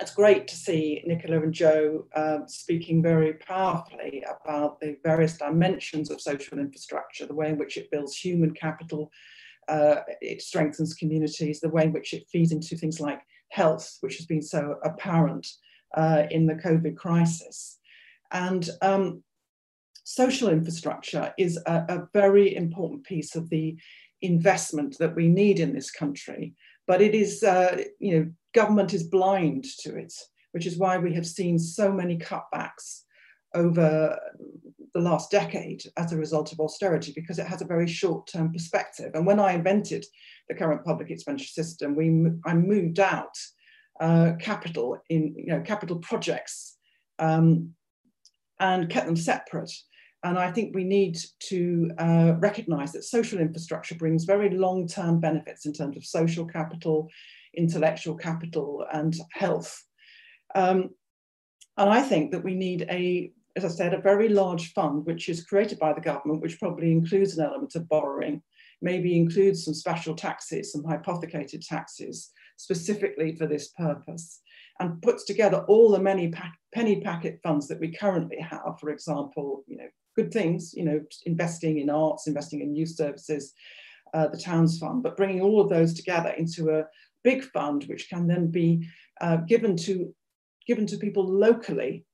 it's 0.00 0.14
great 0.14 0.48
to 0.48 0.56
see 0.56 1.02
Nicola 1.06 1.42
and 1.42 1.52
Jo 1.52 2.06
uh, 2.14 2.38
speaking 2.46 3.02
very 3.02 3.34
powerfully 3.34 4.24
about 4.44 4.80
the 4.80 4.96
various 5.02 5.36
dimensions 5.38 6.10
of 6.10 6.20
social 6.20 6.58
infrastructure, 6.58 7.26
the 7.26 7.34
way 7.34 7.48
in 7.48 7.58
which 7.58 7.76
it 7.76 7.90
builds 7.90 8.16
human 8.16 8.52
capital, 8.52 9.10
uh, 9.68 9.96
it 10.20 10.42
strengthens 10.42 10.94
communities, 10.94 11.60
the 11.60 11.68
way 11.68 11.84
in 11.84 11.92
which 11.92 12.12
it 12.12 12.28
feeds 12.30 12.52
into 12.52 12.76
things 12.76 13.00
like 13.00 13.20
health, 13.50 13.98
which 14.00 14.16
has 14.16 14.26
been 14.26 14.42
so 14.42 14.76
apparent 14.84 15.46
uh, 15.96 16.24
in 16.30 16.46
the 16.46 16.54
COVID 16.54 16.96
crisis. 16.96 17.78
And 18.32 18.68
um, 18.82 19.22
social 20.04 20.48
infrastructure 20.48 21.34
is 21.38 21.58
a, 21.66 21.84
a 21.88 22.08
very 22.12 22.54
important 22.54 23.04
piece 23.04 23.34
of 23.34 23.48
the 23.50 23.76
investment 24.22 24.96
that 24.98 25.14
we 25.14 25.28
need 25.28 25.58
in 25.58 25.74
this 25.74 25.90
country 25.90 26.54
but 26.86 27.00
it 27.00 27.14
is, 27.14 27.42
uh, 27.42 27.82
you 27.98 28.18
know, 28.18 28.30
government 28.54 28.92
is 28.92 29.04
blind 29.04 29.64
to 29.80 29.96
it, 29.96 30.12
which 30.52 30.66
is 30.66 30.78
why 30.78 30.98
we 30.98 31.14
have 31.14 31.26
seen 31.26 31.58
so 31.58 31.92
many 31.92 32.18
cutbacks 32.18 33.02
over 33.54 34.18
the 34.92 35.00
last 35.00 35.30
decade 35.30 35.82
as 35.96 36.12
a 36.12 36.16
result 36.16 36.52
of 36.52 36.60
austerity, 36.60 37.12
because 37.14 37.38
it 37.38 37.46
has 37.46 37.62
a 37.62 37.66
very 37.66 37.86
short-term 37.86 38.52
perspective. 38.52 39.12
And 39.14 39.26
when 39.26 39.40
I 39.40 39.52
invented 39.52 40.04
the 40.48 40.54
current 40.54 40.84
public 40.84 41.10
expenditure 41.10 41.46
system, 41.46 41.96
we 41.96 42.30
I 42.44 42.54
moved 42.54 43.00
out 43.00 43.36
uh, 44.00 44.32
capital 44.38 44.98
in, 45.08 45.34
you 45.36 45.46
know, 45.46 45.60
capital 45.60 45.98
projects 45.98 46.76
um, 47.18 47.70
and 48.60 48.90
kept 48.90 49.06
them 49.06 49.16
separate 49.16 49.72
and 50.24 50.38
I 50.38 50.50
think 50.50 50.74
we 50.74 50.84
need 50.84 51.18
to 51.50 51.90
uh, 51.98 52.34
recognize 52.38 52.92
that 52.92 53.04
social 53.04 53.38
infrastructure 53.38 53.94
brings 53.94 54.24
very 54.24 54.48
long 54.48 54.88
term 54.88 55.20
benefits 55.20 55.66
in 55.66 55.74
terms 55.74 55.98
of 55.98 56.04
social 56.04 56.46
capital, 56.46 57.10
intellectual 57.54 58.16
capital, 58.16 58.86
and 58.90 59.14
health. 59.32 59.84
Um, 60.54 60.90
and 61.76 61.90
I 61.90 62.00
think 62.00 62.32
that 62.32 62.42
we 62.42 62.54
need 62.54 62.86
a, 62.88 63.32
as 63.54 63.66
I 63.66 63.68
said, 63.68 63.92
a 63.92 64.00
very 64.00 64.30
large 64.30 64.72
fund 64.72 65.04
which 65.04 65.28
is 65.28 65.44
created 65.44 65.78
by 65.78 65.92
the 65.92 66.00
government, 66.00 66.40
which 66.40 66.58
probably 66.58 66.90
includes 66.90 67.36
an 67.36 67.44
element 67.44 67.74
of 67.74 67.88
borrowing, 67.88 68.42
maybe 68.80 69.18
includes 69.18 69.64
some 69.64 69.74
special 69.74 70.14
taxes, 70.14 70.72
some 70.72 70.84
hypothecated 70.84 71.60
taxes, 71.60 72.30
specifically 72.56 73.36
for 73.36 73.46
this 73.46 73.68
purpose 73.76 74.40
and 74.80 75.02
puts 75.02 75.24
together 75.24 75.64
all 75.68 75.90
the 75.90 76.00
many 76.00 76.32
penny 76.72 77.00
packet 77.00 77.38
funds 77.42 77.68
that 77.68 77.78
we 77.78 77.92
currently 77.92 78.40
have, 78.40 78.78
for 78.80 78.90
example, 78.90 79.62
you 79.68 79.76
know, 79.76 79.88
good 80.16 80.32
things, 80.32 80.72
you 80.74 80.84
know, 80.84 81.00
investing 81.26 81.78
in 81.78 81.90
arts, 81.90 82.26
investing 82.26 82.60
in 82.60 82.74
youth 82.74 82.90
services, 82.90 83.52
uh, 84.14 84.28
the 84.28 84.38
Towns 84.38 84.78
Fund, 84.78 85.02
but 85.02 85.16
bringing 85.16 85.40
all 85.40 85.60
of 85.60 85.68
those 85.68 85.94
together 85.94 86.30
into 86.30 86.70
a 86.70 86.84
big 87.22 87.42
fund, 87.42 87.84
which 87.84 88.08
can 88.08 88.26
then 88.26 88.50
be 88.50 88.86
uh, 89.20 89.36
given 89.36 89.76
to 89.76 90.14
given 90.66 90.86
to 90.86 90.96
people 90.96 91.26
locally 91.26 92.06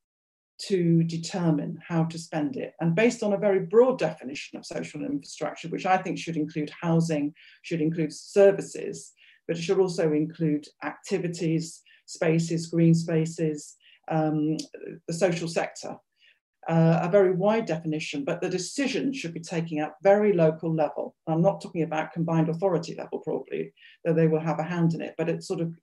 to 0.59 1.03
determine 1.05 1.79
how 1.87 2.05
to 2.05 2.19
spend 2.19 2.57
it. 2.57 2.75
And 2.81 2.95
based 2.95 3.23
on 3.23 3.33
a 3.33 3.39
very 3.39 3.61
broad 3.61 3.99
definition 3.99 4.59
of 4.59 4.67
social 4.67 5.05
infrastructure, 5.05 5.69
which 5.69 5.87
I 5.87 5.97
think 5.97 6.19
should 6.19 6.37
include 6.37 6.71
housing, 6.81 7.33
should 7.63 7.81
include 7.81 8.13
services, 8.13 9.13
but 9.47 9.57
it 9.57 9.63
should 9.63 9.79
also 9.79 10.13
include 10.13 10.67
activities, 10.85 11.81
spaces, 12.07 12.67
green 12.67 12.95
spaces, 12.95 13.77
um, 14.11 14.57
the 15.07 15.15
social 15.15 15.49
sector. 15.49 15.97
Uh, 16.71 17.01
a 17.03 17.09
very 17.11 17.33
wide 17.33 17.67
definition, 17.67 18.23
but 18.25 18.41
the 18.41 18.49
decision 18.49 19.13
should 19.13 19.35
be 19.35 19.41
taken 19.41 19.81
at 19.81 19.91
very 20.05 20.33
local 20.33 20.73
level. 20.73 21.17
I'm 21.27 21.43
not 21.43 21.61
talking 21.61 21.83
about 21.83 22.13
combined 22.13 22.49
authority 22.49 22.95
level, 22.95 23.19
probably, 23.19 23.75
though 24.05 24.15
they 24.15 24.29
will 24.29 24.39
have 24.39 24.61
a 24.61 24.71
hand 24.75 24.95
in 24.95 25.01
it, 25.01 25.17
but 25.19 25.29
it's 25.29 25.49
sort 25.49 25.61
of 25.61 25.75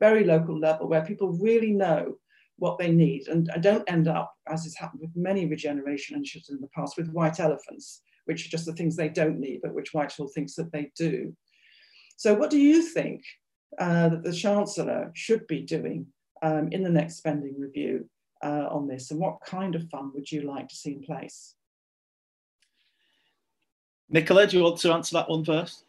very 0.00 0.22
local 0.22 0.58
level 0.58 0.86
where 0.86 1.10
people 1.10 1.38
really 1.48 1.72
know 1.72 2.16
what 2.58 2.78
they 2.78 2.90
need 2.90 3.28
and, 3.28 3.48
and 3.54 3.62
don't 3.62 3.90
end 3.90 4.06
up, 4.06 4.34
as 4.46 4.64
has 4.64 4.76
happened 4.76 5.00
with 5.00 5.16
many 5.16 5.46
regeneration 5.46 6.14
initiatives 6.14 6.50
in 6.50 6.60
the 6.60 6.68
past, 6.76 6.98
with 6.98 7.08
white 7.08 7.40
elephants, 7.40 8.02
which 8.26 8.44
are 8.44 8.50
just 8.50 8.66
the 8.66 8.74
things 8.74 8.96
they 8.96 9.08
don't 9.08 9.40
need, 9.40 9.60
but 9.62 9.74
which 9.74 9.94
Whitehall 9.94 10.28
thinks 10.28 10.54
that 10.56 10.70
they 10.72 10.92
do. 10.94 11.34
So 12.18 12.34
what 12.34 12.50
do 12.50 12.58
you 12.58 12.82
think 12.82 13.22
uh, 13.78 14.10
that 14.10 14.24
the 14.24 14.32
Chancellor 14.32 15.10
should 15.14 15.46
be 15.46 15.62
doing 15.62 16.08
um, 16.42 16.68
in 16.70 16.82
the 16.82 16.90
next 16.90 17.16
spending 17.16 17.54
review 17.58 18.10
uh, 18.44 18.68
on 18.70 18.86
this? 18.86 19.10
And 19.10 19.18
what 19.18 19.40
kind 19.40 19.74
of 19.74 19.88
fund 19.88 20.12
would 20.14 20.30
you 20.30 20.42
like 20.42 20.68
to 20.68 20.76
see 20.76 20.92
in 20.92 21.02
place? 21.02 21.54
Nicola, 24.10 24.46
do 24.46 24.58
you 24.58 24.62
want 24.62 24.78
to 24.78 24.92
answer 24.92 25.14
that 25.14 25.30
one 25.30 25.44
first? 25.44 25.84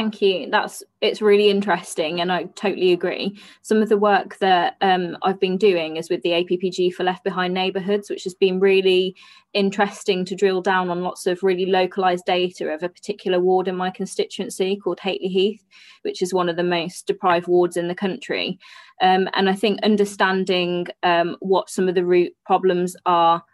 Thank 0.00 0.22
you. 0.22 0.48
That's 0.50 0.82
it's 1.02 1.20
really 1.20 1.50
interesting, 1.50 2.22
and 2.22 2.32
I 2.32 2.44
totally 2.54 2.92
agree. 2.92 3.38
Some 3.60 3.82
of 3.82 3.90
the 3.90 3.98
work 3.98 4.38
that 4.38 4.76
um, 4.80 5.18
I've 5.20 5.38
been 5.38 5.58
doing 5.58 5.98
is 5.98 6.08
with 6.08 6.22
the 6.22 6.30
APPG 6.30 6.94
for 6.94 7.04
Left 7.04 7.22
Behind 7.22 7.52
Neighbourhoods, 7.52 8.08
which 8.08 8.24
has 8.24 8.32
been 8.32 8.60
really 8.60 9.14
interesting 9.52 10.24
to 10.24 10.34
drill 10.34 10.62
down 10.62 10.88
on 10.88 11.02
lots 11.02 11.26
of 11.26 11.42
really 11.42 11.66
localised 11.66 12.24
data 12.24 12.72
of 12.72 12.82
a 12.82 12.88
particular 12.88 13.40
ward 13.40 13.68
in 13.68 13.76
my 13.76 13.90
constituency 13.90 14.74
called 14.82 15.00
Hateley 15.00 15.28
Heath, 15.28 15.62
which 16.00 16.22
is 16.22 16.32
one 16.32 16.48
of 16.48 16.56
the 16.56 16.64
most 16.64 17.06
deprived 17.06 17.46
wards 17.46 17.76
in 17.76 17.88
the 17.88 17.94
country. 17.94 18.58
Um, 19.02 19.28
and 19.34 19.50
I 19.50 19.54
think 19.54 19.82
understanding 19.82 20.86
um, 21.02 21.36
what 21.40 21.68
some 21.68 21.90
of 21.90 21.94
the 21.94 22.06
root 22.06 22.32
problems 22.46 22.96
are 23.04 23.44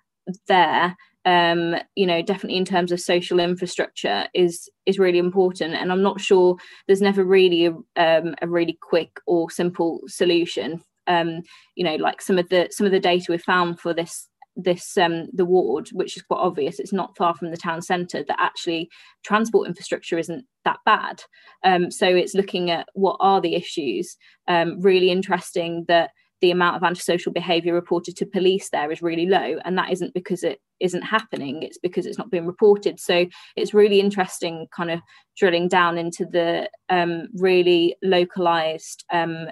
there 0.46 0.96
um, 1.26 1.74
you 1.96 2.06
know, 2.06 2.22
definitely 2.22 2.56
in 2.56 2.64
terms 2.64 2.92
of 2.92 3.00
social 3.00 3.40
infrastructure 3.40 4.26
is 4.32 4.70
is 4.86 4.98
really 4.98 5.18
important. 5.18 5.74
And 5.74 5.90
I'm 5.90 6.02
not 6.02 6.20
sure 6.20 6.56
there's 6.86 7.02
never 7.02 7.24
really 7.24 7.66
a, 7.66 7.72
um, 7.96 8.36
a 8.40 8.48
really 8.48 8.78
quick 8.80 9.10
or 9.26 9.50
simple 9.50 10.00
solution. 10.06 10.80
Um, 11.08 11.42
you 11.74 11.84
know, 11.84 11.96
like 11.96 12.22
some 12.22 12.38
of 12.38 12.48
the 12.48 12.68
some 12.70 12.86
of 12.86 12.92
the 12.92 13.00
data 13.00 13.26
we 13.28 13.38
found 13.38 13.80
for 13.80 13.92
this 13.92 14.28
this 14.54 14.96
um, 14.96 15.26
the 15.32 15.44
ward, 15.44 15.88
which 15.92 16.16
is 16.16 16.22
quite 16.22 16.38
obvious, 16.38 16.78
it's 16.78 16.92
not 16.92 17.16
far 17.16 17.34
from 17.34 17.50
the 17.50 17.56
town 17.56 17.82
centre, 17.82 18.24
that 18.26 18.40
actually 18.40 18.88
transport 19.24 19.66
infrastructure 19.66 20.18
isn't 20.18 20.44
that 20.64 20.78
bad. 20.86 21.22
Um, 21.64 21.90
so 21.90 22.06
it's 22.06 22.34
looking 22.34 22.70
at 22.70 22.86
what 22.94 23.16
are 23.18 23.40
the 23.40 23.56
issues. 23.56 24.16
Um, 24.46 24.80
really 24.80 25.10
interesting 25.10 25.86
that 25.88 26.10
the 26.40 26.50
amount 26.50 26.76
of 26.76 26.82
antisocial 26.82 27.32
behaviour 27.32 27.72
reported 27.72 28.16
to 28.16 28.26
police 28.26 28.68
there 28.70 28.90
is 28.92 29.02
really 29.02 29.26
low 29.26 29.58
and 29.64 29.78
that 29.78 29.90
isn't 29.90 30.12
because 30.14 30.42
it 30.42 30.60
isn't 30.80 31.02
happening 31.02 31.62
it's 31.62 31.78
because 31.78 32.06
it's 32.06 32.18
not 32.18 32.30
being 32.30 32.46
reported. 32.46 33.00
So 33.00 33.26
it's 33.56 33.74
really 33.74 34.00
interesting 34.00 34.66
kind 34.74 34.90
of 34.90 35.00
drilling 35.36 35.68
down 35.68 35.98
into 35.98 36.24
the 36.24 36.68
um, 36.88 37.28
really 37.34 37.96
localized 38.02 39.04
um, 39.12 39.48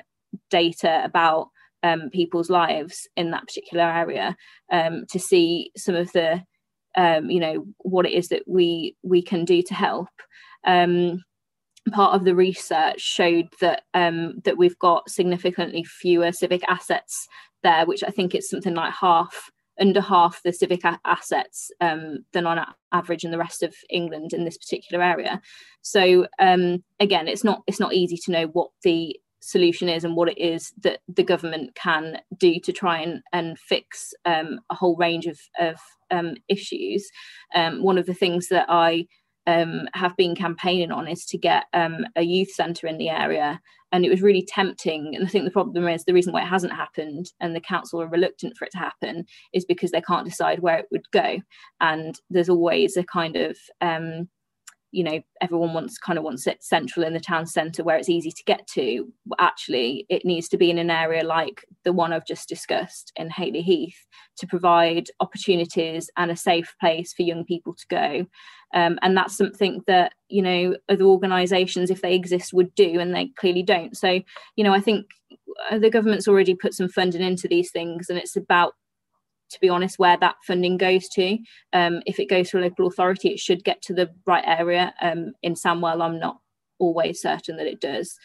data 0.50 1.02
about 1.04 1.48
um, 1.82 2.10
people's 2.10 2.50
lives 2.50 3.06
in 3.16 3.30
that 3.30 3.46
particular 3.46 3.84
area 3.84 4.36
um, 4.72 5.04
to 5.10 5.18
see 5.20 5.70
some 5.76 5.94
of 5.94 6.10
the 6.12 6.42
um, 6.96 7.30
you 7.30 7.40
know 7.40 7.66
what 7.78 8.06
it 8.06 8.12
is 8.12 8.28
that 8.28 8.42
we 8.46 8.96
we 9.02 9.22
can 9.22 9.44
do 9.44 9.62
to 9.62 9.74
help. 9.74 10.08
Um, 10.66 11.22
part 11.92 12.14
of 12.14 12.24
the 12.24 12.34
research 12.34 13.00
showed 13.00 13.48
that 13.60 13.82
um, 13.94 14.40
that 14.44 14.56
we've 14.56 14.78
got 14.78 15.10
significantly 15.10 15.84
fewer 15.84 16.32
civic 16.32 16.62
assets 16.68 17.28
there, 17.62 17.86
which 17.86 18.02
I 18.04 18.10
think 18.10 18.34
it's 18.34 18.50
something 18.50 18.74
like 18.74 18.92
half 18.92 19.50
under 19.80 20.00
half 20.00 20.40
the 20.44 20.52
civic 20.52 20.82
assets 21.04 21.70
um, 21.80 22.18
than 22.32 22.46
on 22.46 22.64
average 22.92 23.24
in 23.24 23.32
the 23.32 23.38
rest 23.38 23.62
of 23.62 23.74
England 23.90 24.32
in 24.32 24.44
this 24.44 24.56
particular 24.56 25.02
area. 25.02 25.40
So 25.82 26.26
um, 26.38 26.84
again, 27.00 27.28
it's 27.28 27.44
not 27.44 27.62
it's 27.66 27.80
not 27.80 27.92
easy 27.92 28.16
to 28.24 28.32
know 28.32 28.46
what 28.46 28.70
the 28.82 29.18
solution 29.40 29.88
is 29.88 30.04
and 30.04 30.16
what 30.16 30.28
it 30.28 30.38
is 30.38 30.72
that 30.82 31.00
the 31.06 31.22
government 31.22 31.74
can 31.74 32.18
do 32.38 32.58
to 32.60 32.72
try 32.72 33.00
and, 33.00 33.20
and 33.32 33.58
fix 33.58 34.14
um, 34.24 34.58
a 34.70 34.74
whole 34.74 34.96
range 34.96 35.26
of, 35.26 35.38
of 35.60 35.76
um, 36.10 36.34
issues. 36.48 37.06
Um, 37.54 37.82
one 37.82 37.98
of 37.98 38.06
the 38.06 38.14
things 38.14 38.48
that 38.48 38.66
I 38.68 39.06
um, 39.46 39.88
have 39.94 40.16
been 40.16 40.34
campaigning 40.34 40.90
on 40.90 41.08
is 41.08 41.24
to 41.26 41.38
get 41.38 41.64
um, 41.72 42.06
a 42.16 42.22
youth 42.22 42.50
centre 42.50 42.86
in 42.86 42.98
the 42.98 43.08
area. 43.08 43.60
And 43.92 44.04
it 44.04 44.10
was 44.10 44.22
really 44.22 44.44
tempting. 44.44 45.14
And 45.14 45.24
I 45.24 45.28
think 45.28 45.44
the 45.44 45.50
problem 45.50 45.86
is 45.86 46.04
the 46.04 46.14
reason 46.14 46.32
why 46.32 46.42
it 46.42 46.48
hasn't 46.48 46.72
happened 46.72 47.30
and 47.40 47.54
the 47.54 47.60
council 47.60 48.02
are 48.02 48.08
reluctant 48.08 48.56
for 48.56 48.64
it 48.64 48.72
to 48.72 48.78
happen 48.78 49.24
is 49.52 49.64
because 49.64 49.92
they 49.92 50.00
can't 50.00 50.26
decide 50.26 50.60
where 50.60 50.78
it 50.78 50.86
would 50.90 51.08
go. 51.12 51.40
And 51.80 52.18
there's 52.28 52.48
always 52.48 52.96
a 52.96 53.04
kind 53.04 53.36
of 53.36 53.56
um, 53.80 54.28
you 54.94 55.02
know 55.02 55.20
everyone 55.40 55.74
wants 55.74 55.98
kind 55.98 56.18
of 56.18 56.24
wants 56.24 56.46
it 56.46 56.62
central 56.62 57.04
in 57.04 57.12
the 57.12 57.20
town 57.20 57.46
centre 57.46 57.82
where 57.82 57.96
it's 57.96 58.08
easy 58.08 58.30
to 58.30 58.44
get 58.44 58.66
to. 58.68 59.12
Actually 59.38 60.06
it 60.08 60.24
needs 60.24 60.48
to 60.48 60.56
be 60.56 60.70
in 60.70 60.78
an 60.78 60.90
area 60.90 61.24
like 61.24 61.64
the 61.84 61.92
one 61.92 62.12
i've 62.12 62.26
just 62.26 62.48
discussed 62.48 63.12
in 63.16 63.28
Hateley 63.28 63.62
Heath 63.62 64.06
to 64.36 64.46
provide 64.46 65.08
opportunities 65.20 66.10
and 66.16 66.30
a 66.30 66.36
safe 66.36 66.74
place 66.80 67.12
for 67.12 67.22
young 67.22 67.44
people 67.44 67.74
to 67.74 67.86
go. 67.88 68.26
Um, 68.72 68.98
and 69.02 69.16
that's 69.16 69.36
something 69.36 69.82
that 69.86 70.12
you 70.28 70.42
know 70.42 70.76
other 70.88 71.04
organisations 71.04 71.90
if 71.90 72.02
they 72.02 72.14
exist 72.14 72.52
would 72.52 72.74
do 72.74 73.00
and 73.00 73.14
they 73.14 73.30
clearly 73.36 73.62
don't. 73.62 73.96
So 73.96 74.20
you 74.56 74.64
know 74.64 74.72
i 74.72 74.80
think 74.80 75.06
the 75.78 75.90
government's 75.90 76.28
already 76.28 76.54
put 76.54 76.74
some 76.74 76.88
funding 76.88 77.22
into 77.22 77.48
these 77.48 77.70
things 77.70 78.08
and 78.08 78.18
it's 78.18 78.36
about 78.36 78.74
to 79.50 79.60
be 79.60 79.68
honest, 79.68 79.98
where 79.98 80.16
that 80.18 80.36
funding 80.46 80.76
goes 80.76 81.08
to. 81.10 81.38
Um, 81.72 82.02
if 82.06 82.18
it 82.18 82.28
goes 82.28 82.50
to 82.50 82.58
a 82.58 82.62
local 82.62 82.86
authority, 82.86 83.28
it 83.28 83.38
should 83.38 83.64
get 83.64 83.82
to 83.82 83.94
the 83.94 84.10
right 84.26 84.44
area. 84.46 84.94
Um, 85.00 85.32
in 85.42 85.54
Sandwell, 85.54 86.02
I'm 86.02 86.18
not 86.18 86.38
always 86.78 87.20
certain 87.20 87.56
that 87.56 87.66
it 87.66 87.80
does. 87.80 88.16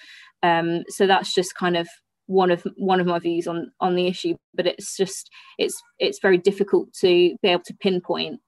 Um, 0.43 0.83
so 0.87 1.07
that's 1.07 1.33
just 1.33 1.55
kind 1.55 1.77
of 1.77 1.87
one 2.27 2.51
of 2.51 2.65
one 2.77 2.99
of 2.99 3.07
my 3.07 3.19
views 3.19 3.47
on 3.47 3.71
on 3.79 3.95
the 3.95 4.07
issue. 4.07 4.35
But 4.53 4.67
it's 4.67 4.95
just 4.95 5.29
it's 5.57 5.81
it's 5.97 6.19
very 6.19 6.37
difficult 6.37 6.93
to 7.01 7.35
be 7.41 7.49
able 7.49 7.63
to 7.65 7.73
pinpoint 7.75 8.39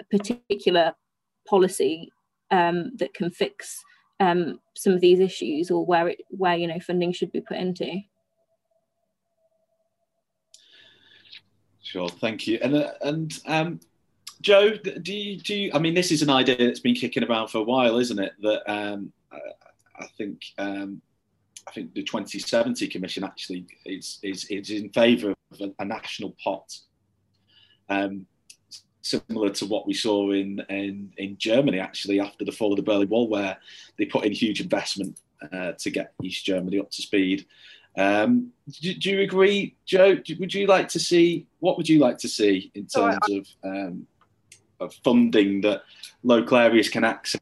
a 0.00 0.16
particular 0.16 0.94
policy 1.48 2.10
um, 2.50 2.92
that 2.98 3.14
can 3.14 3.30
fix 3.30 3.82
um, 4.20 4.60
some 4.76 4.92
of 4.92 5.00
these 5.00 5.20
issues 5.20 5.70
or 5.70 5.84
where 5.84 6.08
it 6.08 6.20
where 6.28 6.56
you 6.56 6.66
know 6.66 6.80
funding 6.80 7.12
should 7.12 7.32
be 7.32 7.40
put 7.40 7.56
into. 7.56 8.00
Sure, 11.90 12.08
thank 12.08 12.46
you. 12.46 12.56
And 12.62 12.76
uh, 12.76 12.92
and 13.02 13.36
um, 13.46 13.80
Jo, 14.40 14.76
do 14.76 15.12
you, 15.12 15.38
do 15.38 15.56
you, 15.56 15.70
I 15.74 15.80
mean, 15.80 15.92
this 15.92 16.12
is 16.12 16.22
an 16.22 16.30
idea 16.30 16.56
that's 16.56 16.78
been 16.78 16.94
kicking 16.94 17.24
around 17.24 17.48
for 17.48 17.58
a 17.58 17.64
while, 17.64 17.98
isn't 17.98 18.18
it? 18.20 18.32
That 18.42 18.62
um, 18.70 19.12
I, 19.32 19.38
I, 19.98 20.06
think 20.16 20.40
um, 20.56 21.02
I 21.66 21.72
think 21.72 21.92
the 21.92 22.04
2070 22.04 22.86
Commission 22.86 23.24
actually 23.24 23.66
is 23.84 24.20
is, 24.22 24.44
is 24.44 24.70
in 24.70 24.90
favour 24.90 25.34
of 25.50 25.60
a, 25.60 25.72
a, 25.80 25.84
national 25.84 26.36
pot, 26.44 26.78
um, 27.88 28.24
similar 29.02 29.50
to 29.50 29.66
what 29.66 29.88
we 29.88 29.94
saw 29.94 30.30
in, 30.30 30.64
in 30.68 31.12
in 31.16 31.38
Germany 31.38 31.80
actually 31.80 32.20
after 32.20 32.44
the 32.44 32.52
fall 32.52 32.70
of 32.70 32.76
the 32.76 32.84
Berlin 32.84 33.08
Wall, 33.08 33.28
where 33.28 33.56
they 33.98 34.04
put 34.04 34.24
in 34.24 34.30
huge 34.30 34.60
investment 34.60 35.18
uh, 35.52 35.72
to 35.72 35.90
get 35.90 36.14
East 36.22 36.44
Germany 36.44 36.78
up 36.78 36.92
to 36.92 37.02
speed. 37.02 37.46
Um, 37.96 38.52
do, 38.80 38.94
do, 38.94 39.10
you 39.10 39.20
agree, 39.22 39.76
Jo? 39.84 40.16
Would 40.38 40.54
you 40.54 40.66
like 40.66 40.88
to 40.88 41.00
see 41.00 41.46
what 41.58 41.76
would 41.76 41.88
you 41.88 41.98
like 41.98 42.18
to 42.18 42.28
see 42.28 42.70
in 42.74 42.86
terms 42.86 43.18
I, 43.28 43.32
of, 43.32 43.46
um, 43.64 44.06
of 44.78 44.94
funding 45.04 45.60
that 45.62 45.82
local 46.22 46.56
areas 46.56 46.88
can 46.88 47.04
access? 47.04 47.40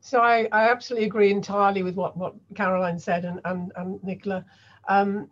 So 0.00 0.20
I, 0.20 0.48
I 0.50 0.68
absolutely 0.70 1.06
agree 1.06 1.30
entirely 1.30 1.82
with 1.82 1.94
what, 1.94 2.16
what 2.16 2.34
Caroline 2.54 2.98
said 2.98 3.24
and, 3.24 3.40
and, 3.44 3.72
and 3.76 4.02
Nicola. 4.02 4.44
Um, 4.88 5.30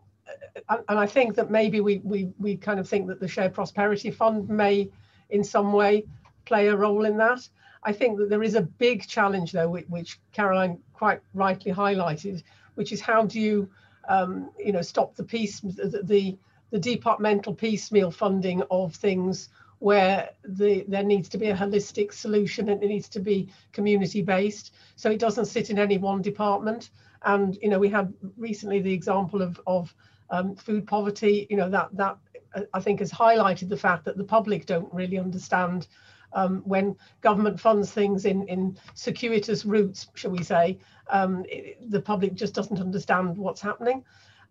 and, 0.69 0.81
and 0.89 0.99
I 0.99 1.07
think 1.07 1.35
that 1.37 1.51
maybe 1.51 1.81
we, 1.81 1.99
we, 2.05 2.31
we 2.39 2.57
kind 2.57 2.79
of 2.79 2.89
think 2.89 3.09
that 3.09 3.19
the 3.19 3.29
Shared 3.29 3.55
Prosperity 3.55 4.11
Fund 4.11 4.49
may 4.49 4.89
in 5.31 5.43
some 5.43 5.73
way 5.73 6.05
play 6.45 6.69
a 6.69 6.77
role 6.77 7.05
in 7.05 7.17
that. 7.17 7.49
I 7.83 7.93
think 7.93 8.19
that 8.19 8.29
there 8.29 8.43
is 8.43 8.55
a 8.55 8.63
big 8.63 9.07
challenge 9.07 9.53
though, 9.53 9.69
which, 9.69 9.87
which 9.89 10.21
Caroline 10.33 10.79
quite 10.93 11.21
rightly 11.35 11.73
highlighted, 11.73 12.43
which 12.75 12.93
is 12.93 13.01
how 13.01 13.25
do 13.25 13.41
you 13.41 13.69
um, 14.09 14.51
you 14.59 14.73
know, 14.73 14.83
stop 14.83 15.15
the 15.15 15.25
piece, 15.25 15.61
the, 15.61 16.03
the, 16.03 16.37
the 16.71 16.79
departmental 16.79 17.55
piecemeal 17.55 18.11
funding 18.11 18.63
of 18.71 18.95
things 18.95 19.51
where 19.79 20.31
the, 20.45 20.85
there 20.89 21.05
needs 21.05 21.29
to 21.29 21.39
be 21.39 21.49
a 21.49 21.57
holistic 21.57 22.13
solution 22.13 22.69
and 22.69 22.83
it 22.83 22.89
needs 22.89 23.09
to 23.09 23.21
be 23.21 23.49
community 23.73 24.23
based. 24.23 24.75
So 24.97 25.11
it 25.11 25.21
doesn't 25.21 25.45
sit 25.47 25.71
in 25.71 25.79
any 25.79 25.99
one 25.99 26.21
department. 26.21 26.91
And, 27.23 27.57
you 27.63 27.69
know, 27.69 27.79
we 27.79 27.89
had 27.89 28.13
recently 28.37 28.81
the 28.81 28.93
example 28.93 29.43
of, 29.43 29.61
of 29.67 29.95
um, 30.31 30.57
food 30.57 30.87
poverty, 30.87 31.47
you 31.49 31.57
know, 31.57 31.71
that, 31.71 31.89
that 31.93 32.19
uh, 32.55 32.63
I 32.75 32.81
think 32.81 33.01
has 33.01 33.13
highlighted 33.13 33.69
the 33.69 33.77
fact 33.77 34.05
that 34.07 34.17
the 34.17 34.25
public 34.25 34.67
don't 34.67 34.93
really 34.93 35.19
understand 35.19 35.87
um, 36.33 36.63
when 36.65 36.97
government 37.21 37.59
funds 37.59 37.91
things 37.93 38.25
in, 38.25 38.47
in 38.49 38.77
circuitous 38.95 39.65
routes, 39.65 40.09
shall 40.15 40.31
we 40.31 40.43
say, 40.43 40.79
um, 41.11 41.45
it, 41.49 41.91
the 41.91 42.01
public 42.01 42.35
just 42.35 42.55
doesn't 42.55 42.81
understand 42.81 43.37
what's 43.37 43.61
happening. 43.61 44.05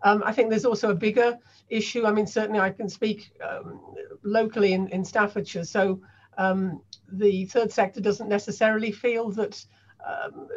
Um, 0.03 0.23
I 0.25 0.31
think 0.31 0.49
there's 0.49 0.65
also 0.65 0.91
a 0.91 0.95
bigger 0.95 1.37
issue. 1.69 2.05
I 2.05 2.11
mean, 2.11 2.27
certainly 2.27 2.59
I 2.59 2.69
can 2.69 2.89
speak 2.89 3.31
um, 3.47 3.81
locally 4.23 4.73
in, 4.73 4.87
in 4.89 5.03
Staffordshire. 5.03 5.65
So 5.65 6.01
um, 6.37 6.81
the 7.11 7.45
third 7.45 7.71
sector 7.71 7.99
doesn't 7.99 8.29
necessarily 8.29 8.91
feel 8.91 9.31
that 9.31 9.65
um, 10.05 10.47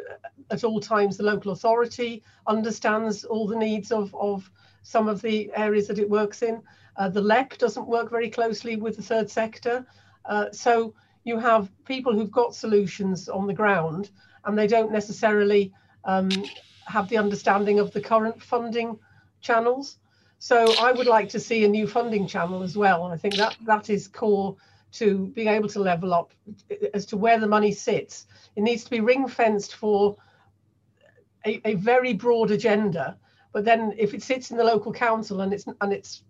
at 0.51 0.63
all 0.63 0.79
times 0.79 1.17
the 1.17 1.23
local 1.23 1.51
authority 1.51 2.23
understands 2.47 3.23
all 3.23 3.47
the 3.47 3.55
needs 3.55 3.91
of, 3.91 4.13
of 4.15 4.49
some 4.83 5.07
of 5.07 5.21
the 5.21 5.51
areas 5.55 5.87
that 5.87 5.99
it 5.99 6.09
works 6.09 6.41
in. 6.41 6.61
Uh, 6.97 7.09
the 7.09 7.21
LEP 7.21 7.57
doesn't 7.57 7.87
work 7.87 8.09
very 8.09 8.29
closely 8.29 8.75
with 8.75 8.95
the 8.95 9.01
third 9.01 9.29
sector. 9.29 9.85
Uh, 10.25 10.51
so 10.51 10.93
you 11.23 11.37
have 11.37 11.69
people 11.85 12.13
who've 12.13 12.31
got 12.31 12.55
solutions 12.55 13.29
on 13.29 13.47
the 13.47 13.53
ground 13.53 14.09
and 14.45 14.57
they 14.57 14.67
don't 14.67 14.91
necessarily 14.91 15.71
um, 16.03 16.29
have 16.85 17.09
the 17.09 17.17
understanding 17.17 17.79
of 17.79 17.91
the 17.91 18.01
current 18.01 18.41
funding 18.41 18.97
channels. 19.39 19.97
So 20.39 20.73
I 20.79 20.91
would 20.91 21.07
like 21.07 21.29
to 21.29 21.39
see 21.39 21.63
a 21.63 21.67
new 21.67 21.87
funding 21.87 22.27
channel 22.27 22.63
as 22.63 22.75
well. 22.75 23.05
And 23.05 23.13
I 23.13 23.17
think 23.17 23.35
that 23.35 23.55
that 23.65 23.89
is 23.89 24.07
core 24.07 24.55
to 24.93 25.27
being 25.27 25.47
able 25.47 25.69
to 25.69 25.79
level 25.79 26.13
up 26.13 26.33
as 26.93 27.05
to 27.07 27.17
where 27.17 27.39
the 27.39 27.47
money 27.47 27.71
sits. 27.71 28.25
It 28.55 28.61
needs 28.61 28.83
to 28.83 28.89
be 28.89 28.99
ring 28.99 29.27
fenced 29.27 29.75
for 29.75 30.17
a, 31.45 31.61
a 31.65 31.75
very 31.75 32.13
broad 32.13 32.51
agenda. 32.51 33.17
But 33.53 33.65
then 33.65 33.93
if 33.97 34.13
it 34.13 34.23
sits 34.23 34.51
in 34.51 34.57
the 34.57 34.63
local 34.63 34.91
council 34.91 35.41
and 35.41 35.53
it's 35.53 35.65
and 35.79 35.93
it's 35.93 36.23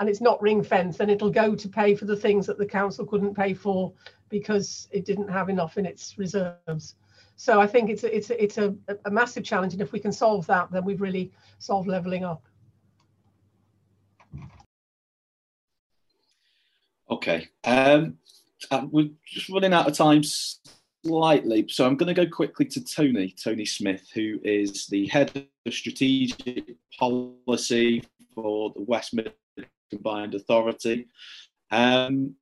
and 0.00 0.08
it's 0.08 0.22
not 0.22 0.40
ring 0.40 0.62
fenced, 0.62 0.98
then 0.98 1.10
it'll 1.10 1.30
go 1.30 1.54
to 1.54 1.68
pay 1.68 1.94
for 1.94 2.06
the 2.06 2.16
things 2.16 2.46
that 2.46 2.56
the 2.56 2.66
council 2.66 3.06
couldn't 3.06 3.34
pay 3.34 3.52
for 3.52 3.92
because 4.30 4.88
it 4.90 5.04
didn't 5.04 5.28
have 5.28 5.50
enough 5.50 5.76
in 5.76 5.84
its 5.84 6.16
reserves. 6.16 6.96
So 7.36 7.60
I 7.60 7.66
think 7.66 7.90
it's 7.90 8.02
a, 8.02 8.16
it's 8.16 8.30
a, 8.30 8.42
it's 8.42 8.58
a, 8.58 8.74
a 9.04 9.10
massive 9.10 9.44
challenge, 9.44 9.74
and 9.74 9.82
if 9.82 9.92
we 9.92 10.00
can 10.00 10.12
solve 10.12 10.46
that, 10.46 10.70
then 10.72 10.84
we've 10.84 11.00
really 11.00 11.30
solved 11.58 11.86
levelling 11.86 12.24
up. 12.24 12.42
Okay, 17.10 17.48
um, 17.64 18.16
uh, 18.70 18.86
we're 18.90 19.10
just 19.26 19.48
running 19.50 19.74
out 19.74 19.86
of 19.86 19.96
time 19.96 20.22
slightly, 21.04 21.66
so 21.68 21.86
I'm 21.86 21.96
going 21.96 22.14
to 22.14 22.26
go 22.26 22.30
quickly 22.30 22.66
to 22.66 22.84
Tony, 22.84 23.34
Tony 23.42 23.66
Smith, 23.66 24.08
who 24.14 24.38
is 24.44 24.86
the 24.86 25.06
head 25.08 25.46
of 25.66 25.74
strategic 25.74 26.76
policy 26.98 28.02
for 28.34 28.72
the 28.74 28.82
West 28.82 29.14
Combined 29.90 30.34
Authority. 30.34 31.08
Um, 31.70 32.34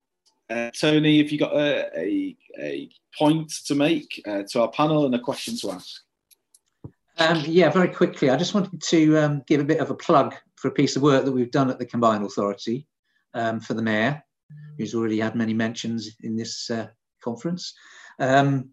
uh, 0.50 0.70
Tony, 0.78 1.20
if 1.20 1.30
you 1.30 1.38
got 1.38 1.54
a, 1.54 1.90
a, 1.98 2.36
a, 2.58 2.90
point 3.18 3.50
to 3.66 3.74
make 3.74 4.22
uh, 4.26 4.42
to 4.48 4.62
our 4.62 4.70
panel 4.70 5.04
and 5.04 5.14
a 5.14 5.18
question 5.18 5.56
to 5.56 5.72
ask. 5.72 6.02
Um, 7.18 7.42
yeah, 7.46 7.68
very 7.68 7.88
quickly. 7.88 8.30
I 8.30 8.36
just 8.36 8.54
wanted 8.54 8.80
to 8.80 9.18
um, 9.18 9.42
give 9.46 9.60
a 9.60 9.64
bit 9.64 9.80
of 9.80 9.90
a 9.90 9.94
plug 9.94 10.34
for 10.56 10.68
a 10.68 10.72
piece 10.72 10.94
of 10.94 11.02
work 11.02 11.24
that 11.24 11.32
we've 11.32 11.50
done 11.50 11.68
at 11.68 11.78
the 11.78 11.86
Combined 11.86 12.24
Authority 12.24 12.86
um, 13.34 13.60
for 13.60 13.74
the 13.74 13.82
Mayor, 13.82 14.22
who's 14.78 14.94
already 14.94 15.18
had 15.18 15.34
many 15.34 15.52
mentions 15.52 16.16
in 16.22 16.36
this 16.36 16.70
uh, 16.70 16.86
conference. 17.20 17.74
Um, 18.20 18.70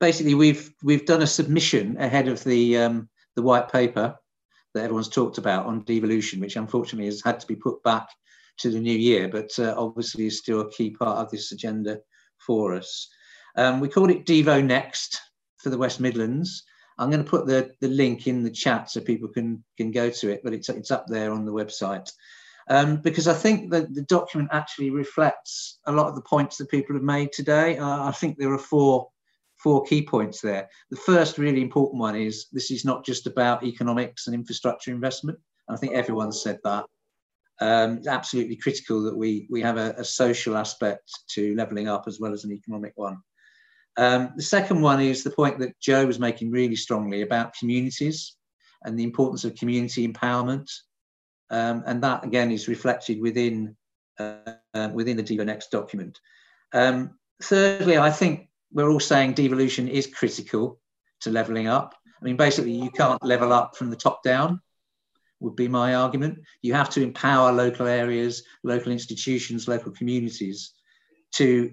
basically, 0.00 0.34
we've 0.34 0.72
we've 0.82 1.06
done 1.06 1.22
a 1.22 1.26
submission 1.26 1.98
ahead 1.98 2.28
of 2.28 2.42
the 2.44 2.78
um, 2.78 3.08
the 3.36 3.42
white 3.42 3.70
paper 3.70 4.16
that 4.74 4.84
everyone's 4.84 5.08
talked 5.08 5.38
about 5.38 5.66
on 5.66 5.84
devolution, 5.84 6.40
which 6.40 6.56
unfortunately 6.56 7.06
has 7.06 7.22
had 7.22 7.40
to 7.40 7.46
be 7.46 7.56
put 7.56 7.82
back 7.82 8.08
to 8.58 8.70
the 8.70 8.80
new 8.80 8.96
year, 8.96 9.28
but 9.28 9.50
uh, 9.58 9.74
obviously 9.76 10.26
is 10.26 10.38
still 10.38 10.60
a 10.60 10.70
key 10.70 10.90
part 10.90 11.18
of 11.18 11.30
this 11.30 11.52
agenda 11.52 11.98
for 12.38 12.74
us. 12.74 13.08
Um, 13.56 13.80
we 13.80 13.88
called 13.88 14.10
it 14.10 14.26
Devo 14.26 14.64
Next 14.64 15.20
for 15.58 15.70
the 15.70 15.78
West 15.78 16.00
Midlands. 16.00 16.64
I'm 16.98 17.10
going 17.10 17.24
to 17.24 17.30
put 17.30 17.46
the, 17.46 17.70
the 17.80 17.88
link 17.88 18.26
in 18.26 18.42
the 18.42 18.50
chat 18.50 18.90
so 18.90 19.00
people 19.00 19.28
can, 19.28 19.64
can 19.76 19.90
go 19.90 20.10
to 20.10 20.30
it, 20.30 20.40
but 20.44 20.52
it's, 20.52 20.68
it's 20.68 20.90
up 20.90 21.06
there 21.08 21.32
on 21.32 21.44
the 21.44 21.52
website. 21.52 22.10
Um, 22.68 22.96
because 22.96 23.26
I 23.26 23.34
think 23.34 23.70
that 23.72 23.92
the 23.94 24.02
document 24.02 24.50
actually 24.52 24.90
reflects 24.90 25.80
a 25.86 25.92
lot 25.92 26.06
of 26.06 26.14
the 26.14 26.22
points 26.22 26.56
that 26.58 26.70
people 26.70 26.94
have 26.94 27.02
made 27.02 27.32
today. 27.32 27.76
Uh, 27.76 28.04
I 28.04 28.12
think 28.12 28.38
there 28.38 28.52
are 28.52 28.58
four 28.58 29.08
four 29.62 29.84
key 29.84 30.04
points 30.04 30.40
there. 30.40 30.68
The 30.90 30.96
first 30.96 31.38
really 31.38 31.62
important 31.62 32.00
one 32.00 32.16
is 32.16 32.46
this 32.52 32.70
is 32.70 32.84
not 32.84 33.04
just 33.04 33.26
about 33.26 33.64
economics 33.64 34.26
and 34.26 34.34
infrastructure 34.34 34.90
investment. 34.90 35.38
I 35.68 35.76
think 35.76 35.94
everyone 35.94 36.32
said 36.32 36.58
that. 36.64 36.84
Um, 37.60 37.98
it's 37.98 38.08
absolutely 38.08 38.56
critical 38.56 39.02
that 39.02 39.16
we, 39.16 39.46
we 39.50 39.60
have 39.60 39.76
a, 39.76 39.94
a, 39.96 40.04
social 40.04 40.56
aspect 40.56 41.08
to 41.34 41.54
levelling 41.54 41.86
up 41.86 42.04
as 42.08 42.18
well 42.18 42.32
as 42.32 42.42
an 42.44 42.50
economic 42.50 42.92
one. 42.96 43.18
Um, 43.98 44.32
the 44.34 44.42
second 44.42 44.80
one 44.80 45.00
is 45.00 45.22
the 45.22 45.30
point 45.30 45.60
that 45.60 45.78
Jo 45.78 46.04
was 46.06 46.18
making 46.18 46.50
really 46.50 46.74
strongly 46.74 47.22
about 47.22 47.54
communities 47.54 48.34
and 48.82 48.98
the 48.98 49.04
importance 49.04 49.44
of 49.44 49.54
community 49.54 50.08
empowerment. 50.08 50.68
Um, 51.50 51.84
and 51.86 52.02
that 52.02 52.24
again 52.24 52.50
is 52.50 52.66
reflected 52.66 53.20
within, 53.20 53.76
uh, 54.18 54.54
uh, 54.74 54.88
within 54.92 55.16
the 55.16 55.22
Devo 55.22 55.44
Next 55.44 55.70
document. 55.70 56.18
Um, 56.72 57.18
thirdly, 57.42 57.98
I 57.98 58.10
think 58.10 58.48
we're 58.72 58.90
all 58.90 59.00
saying 59.00 59.34
devolution 59.34 59.88
is 59.88 60.06
critical 60.06 60.80
to 61.20 61.30
levelling 61.30 61.68
up. 61.68 61.94
I 62.20 62.24
mean, 62.24 62.36
basically, 62.36 62.72
you 62.72 62.90
can't 62.90 63.22
level 63.24 63.52
up 63.52 63.76
from 63.76 63.90
the 63.90 63.96
top 63.96 64.22
down, 64.22 64.60
would 65.40 65.56
be 65.56 65.68
my 65.68 65.94
argument. 65.94 66.38
You 66.62 66.74
have 66.74 66.90
to 66.90 67.02
empower 67.02 67.52
local 67.52 67.86
areas, 67.86 68.44
local 68.62 68.92
institutions, 68.92 69.68
local 69.68 69.92
communities 69.92 70.72
to 71.32 71.72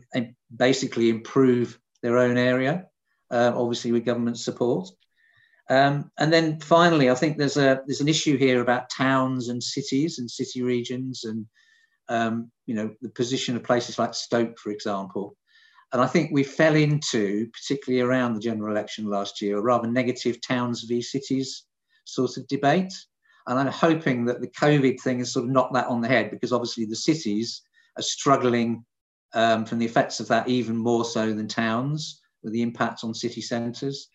basically 0.55 1.09
improve 1.09 1.79
their 2.01 2.17
own 2.17 2.37
area, 2.37 2.85
uh, 3.31 3.51
obviously 3.55 3.91
with 3.91 4.05
government 4.05 4.39
support. 4.39 4.89
Um, 5.69 6.09
and 6.17 6.33
then 6.33 6.59
finally, 6.59 7.11
I 7.11 7.15
think 7.15 7.37
there's 7.37 7.57
a 7.57 7.81
there's 7.85 8.01
an 8.01 8.07
issue 8.07 8.37
here 8.37 8.61
about 8.61 8.89
towns 8.89 9.49
and 9.49 9.61
cities 9.61 10.17
and 10.17 10.29
city 10.29 10.63
regions 10.63 11.25
and 11.25 11.45
um, 12.07 12.51
you 12.65 12.73
know 12.73 12.91
the 13.01 13.09
position 13.09 13.55
of 13.55 13.63
places 13.63 13.99
like 13.99 14.15
Stoke, 14.15 14.57
for 14.57 14.71
example, 14.71 15.35
and 15.91 16.01
I 16.01 16.07
think 16.07 16.29
we 16.31 16.43
fell 16.43 16.75
into, 16.75 17.47
particularly 17.51 18.01
around 18.01 18.33
the 18.33 18.39
general 18.39 18.71
election 18.71 19.05
last 19.05 19.41
year, 19.41 19.57
a 19.57 19.61
rather 19.61 19.87
negative 19.87 20.39
towns 20.41 20.83
v 20.83 21.01
cities 21.01 21.65
sort 22.05 22.37
of 22.37 22.47
debate. 22.47 22.93
And 23.47 23.57
I'm 23.57 23.67
hoping 23.67 24.25
that 24.25 24.41
the 24.41 24.49
COVID 24.49 24.99
thing 25.01 25.19
has 25.19 25.33
sort 25.33 25.45
of 25.45 25.51
knocked 25.51 25.73
that 25.73 25.87
on 25.87 26.01
the 26.01 26.07
head 26.07 26.29
because 26.29 26.53
obviously 26.53 26.85
the 26.85 26.95
cities 26.95 27.63
are 27.97 28.03
struggling 28.03 28.85
um, 29.33 29.65
from 29.65 29.79
the 29.79 29.85
effects 29.85 30.19
of 30.19 30.27
that 30.27 30.47
even 30.47 30.77
more 30.77 31.05
so 31.05 31.33
than 31.33 31.47
towns 31.47 32.21
with 32.43 32.53
the 32.53 32.61
impact 32.61 33.03
on 33.03 33.13
city 33.13 33.41
centres. 33.41 34.09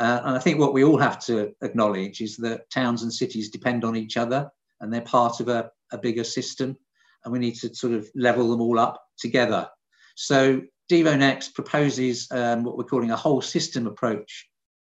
Uh, 0.00 0.20
and 0.24 0.36
I 0.36 0.40
think 0.40 0.58
what 0.58 0.72
we 0.72 0.82
all 0.82 0.98
have 0.98 1.24
to 1.26 1.52
acknowledge 1.62 2.20
is 2.20 2.36
that 2.38 2.68
towns 2.70 3.02
and 3.02 3.12
cities 3.12 3.50
depend 3.50 3.84
on 3.84 3.96
each 3.96 4.16
other 4.16 4.50
and 4.80 4.92
they're 4.92 5.02
part 5.02 5.38
of 5.38 5.48
a, 5.48 5.70
a 5.92 5.98
bigger 5.98 6.24
system. 6.24 6.76
And 7.24 7.32
we 7.32 7.38
need 7.38 7.54
to 7.56 7.72
sort 7.72 7.92
of 7.92 8.08
level 8.16 8.50
them 8.50 8.60
all 8.60 8.80
up 8.80 9.00
together. 9.18 9.68
So 10.16 10.60
Devo 10.92 11.18
Next 11.18 11.54
proposes 11.54 12.28
um, 12.32 12.64
what 12.64 12.76
we're 12.76 12.84
calling 12.84 13.12
a 13.12 13.16
whole 13.16 13.40
system 13.40 13.86
approach 13.86 14.46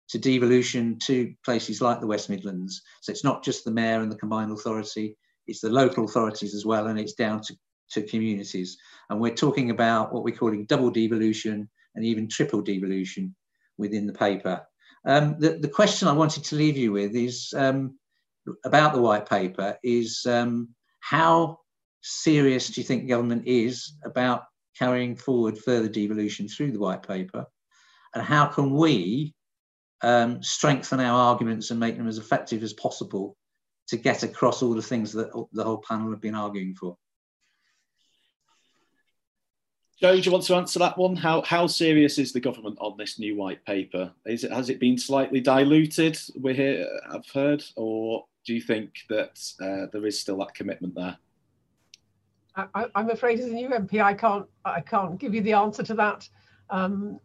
to 0.09 0.19
devolution 0.19 0.99
to 0.99 1.33
places 1.45 1.79
like 1.79 2.01
the 2.01 2.07
West 2.07 2.29
Midlands. 2.29 2.81
So 2.99 3.13
it's 3.13 3.23
not 3.23 3.45
just 3.45 3.63
the 3.63 3.71
mayor 3.71 4.01
and 4.01 4.11
the 4.11 4.17
combined 4.17 4.51
authority, 4.51 5.15
it's 5.47 5.61
the 5.61 5.69
local 5.69 6.03
authorities 6.03 6.53
as 6.53 6.65
well, 6.65 6.87
and 6.87 6.99
it's 6.99 7.13
down 7.13 7.39
to, 7.43 7.55
to 7.91 8.01
communities. 8.01 8.77
And 9.09 9.21
we're 9.21 9.35
talking 9.35 9.69
about 9.69 10.11
what 10.11 10.25
we're 10.25 10.35
calling 10.35 10.65
double 10.65 10.91
devolution 10.91 11.69
and 11.95 12.03
even 12.03 12.27
triple 12.27 12.61
devolution 12.61 13.33
within 13.77 14.05
the 14.05 14.11
paper. 14.11 14.63
Um, 15.07 15.37
the, 15.39 15.59
the 15.59 15.69
question 15.69 16.09
I 16.09 16.13
wanted 16.13 16.43
to 16.43 16.57
leave 16.57 16.75
you 16.75 16.91
with 16.91 17.15
is 17.15 17.53
um, 17.55 17.97
about 18.65 18.93
the 18.93 19.01
white 19.01 19.29
paper 19.29 19.77
is 19.81 20.25
um, 20.27 20.75
how 20.99 21.59
serious 22.01 22.67
do 22.67 22.81
you 22.81 22.85
think 22.85 23.07
government 23.07 23.43
is 23.47 23.93
about 24.03 24.43
carrying 24.77 25.15
forward 25.15 25.57
further 25.57 25.89
devolution 25.89 26.47
through 26.47 26.71
the 26.71 26.79
white 26.79 27.03
paper? 27.03 27.45
And 28.13 28.23
how 28.23 28.45
can 28.47 28.71
we 28.71 29.33
um, 30.01 30.41
strengthen 30.41 30.99
our 30.99 31.19
arguments 31.19 31.71
and 31.71 31.79
make 31.79 31.97
them 31.97 32.07
as 32.07 32.17
effective 32.17 32.63
as 32.63 32.73
possible 32.73 33.35
to 33.87 33.97
get 33.97 34.23
across 34.23 34.61
all 34.61 34.73
the 34.73 34.81
things 34.81 35.11
that 35.13 35.31
the 35.53 35.63
whole 35.63 35.83
panel 35.87 36.11
have 36.11 36.21
been 36.21 36.35
arguing 36.35 36.75
for? 36.75 36.97
Jo, 40.01 40.13
do 40.13 40.21
you 40.21 40.31
want 40.31 40.43
to 40.45 40.55
answer 40.55 40.77
that 40.79 40.97
one? 40.97 41.15
How 41.15 41.41
how 41.43 41.67
serious 41.67 42.17
is 42.17 42.33
the 42.33 42.41
government 42.41 42.77
on 42.81 42.97
this 42.97 43.17
new 43.17 43.37
white 43.37 43.63
paper? 43.65 44.11
Is 44.25 44.43
it 44.43 44.51
has 44.51 44.69
it 44.69 44.79
been 44.79 44.97
slightly 44.97 45.39
diluted? 45.39 46.17
We 46.37 46.53
hear 46.53 46.85
I've 47.09 47.29
heard, 47.29 47.63
or 47.77 48.25
do 48.45 48.53
you 48.53 48.61
think 48.61 48.91
that 49.09 49.41
uh, 49.61 49.87
there 49.93 50.05
is 50.05 50.19
still 50.19 50.37
that 50.39 50.53
commitment 50.53 50.95
there? 50.95 51.17
I, 52.55 52.85
am 52.95 53.09
afraid 53.09 53.39
as 53.39 53.47
a 53.47 53.53
new 53.53 53.69
MP, 53.69 54.01
I 54.01 54.13
can't 54.13 54.45
I 54.63 54.81
can't 54.81 55.19
give 55.19 55.33
you 55.33 55.41
the 55.41 55.53
answer 55.53 55.83
to 55.83 55.93
that. 55.95 56.27
Um, 56.69 57.19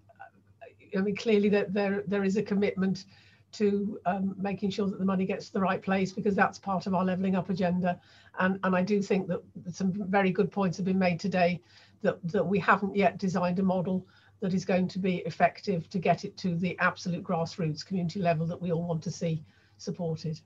I 0.96 1.00
mean, 1.00 1.16
clearly 1.16 1.48
that 1.50 1.72
there 1.72 2.02
there 2.06 2.24
is 2.24 2.36
a 2.36 2.42
commitment 2.42 3.04
to 3.52 3.98
um, 4.06 4.34
making 4.38 4.70
sure 4.70 4.86
that 4.86 4.98
the 4.98 5.04
money 5.04 5.26
gets 5.26 5.46
to 5.48 5.52
the 5.54 5.60
right 5.60 5.82
place 5.82 6.12
because 6.12 6.34
that's 6.34 6.58
part 6.58 6.86
of 6.86 6.94
our 6.94 7.04
levelling 7.04 7.34
up 7.34 7.50
agenda. 7.50 7.98
And, 8.38 8.60
and 8.62 8.76
I 8.76 8.82
do 8.82 9.02
think 9.02 9.26
that 9.28 9.42
some 9.72 9.92
very 10.08 10.30
good 10.30 10.52
points 10.52 10.76
have 10.76 10.86
been 10.86 10.98
made 10.98 11.18
today 11.18 11.60
that, 12.02 12.18
that 12.28 12.44
we 12.44 12.58
haven't 12.58 12.94
yet 12.94 13.18
designed 13.18 13.58
a 13.58 13.62
model 13.62 14.06
that 14.40 14.54
is 14.54 14.64
going 14.64 14.88
to 14.88 14.98
be 14.98 15.16
effective 15.26 15.88
to 15.90 15.98
get 15.98 16.24
it 16.24 16.36
to 16.38 16.56
the 16.56 16.78
absolute 16.78 17.24
grassroots 17.24 17.84
community 17.84 18.20
level 18.20 18.46
that 18.46 18.60
we 18.60 18.72
all 18.72 18.84
want 18.84 19.02
to 19.02 19.10
see 19.10 19.42
supported. 19.78 20.40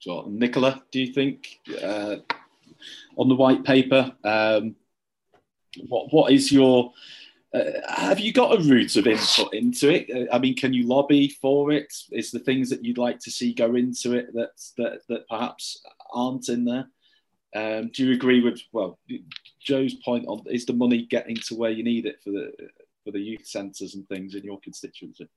So, 0.00 0.26
Nicola, 0.28 0.82
do 0.90 1.00
you 1.00 1.12
think 1.12 1.60
uh, 1.82 2.16
on 3.16 3.28
the 3.28 3.34
white 3.34 3.64
paper, 3.64 4.12
um, 4.24 4.76
what 5.88 6.12
what 6.12 6.32
is 6.32 6.52
your 6.52 6.92
uh, 7.54 7.70
have 7.88 8.18
you 8.18 8.32
got 8.32 8.58
a 8.58 8.62
route 8.64 8.96
of 8.96 9.06
input 9.06 9.54
into 9.54 9.88
it? 9.88 10.10
Uh, 10.10 10.34
I 10.34 10.38
mean, 10.38 10.56
can 10.56 10.72
you 10.72 10.88
lobby 10.88 11.28
for 11.28 11.70
it? 11.70 11.92
Is 12.10 12.32
the 12.32 12.40
things 12.40 12.68
that 12.70 12.84
you'd 12.84 12.98
like 12.98 13.20
to 13.20 13.30
see 13.30 13.54
go 13.54 13.76
into 13.76 14.14
it 14.14 14.32
that 14.34 14.50
that, 14.76 15.00
that 15.08 15.28
perhaps 15.28 15.82
aren't 16.12 16.48
in 16.48 16.64
there? 16.64 16.88
Um, 17.54 17.90
do 17.94 18.04
you 18.04 18.14
agree 18.14 18.42
with 18.42 18.60
well 18.72 18.98
Jo's 19.60 19.94
point 19.94 20.26
on 20.26 20.42
is 20.50 20.66
the 20.66 20.72
money 20.72 21.06
getting 21.06 21.36
to 21.36 21.54
where 21.54 21.70
you 21.70 21.84
need 21.84 22.06
it 22.06 22.16
for 22.22 22.30
the 22.30 22.50
for 23.04 23.12
the 23.12 23.20
youth 23.20 23.46
centres 23.46 23.94
and 23.94 24.08
things 24.08 24.34
in 24.34 24.42
your 24.42 24.58
constituency? 24.60 25.28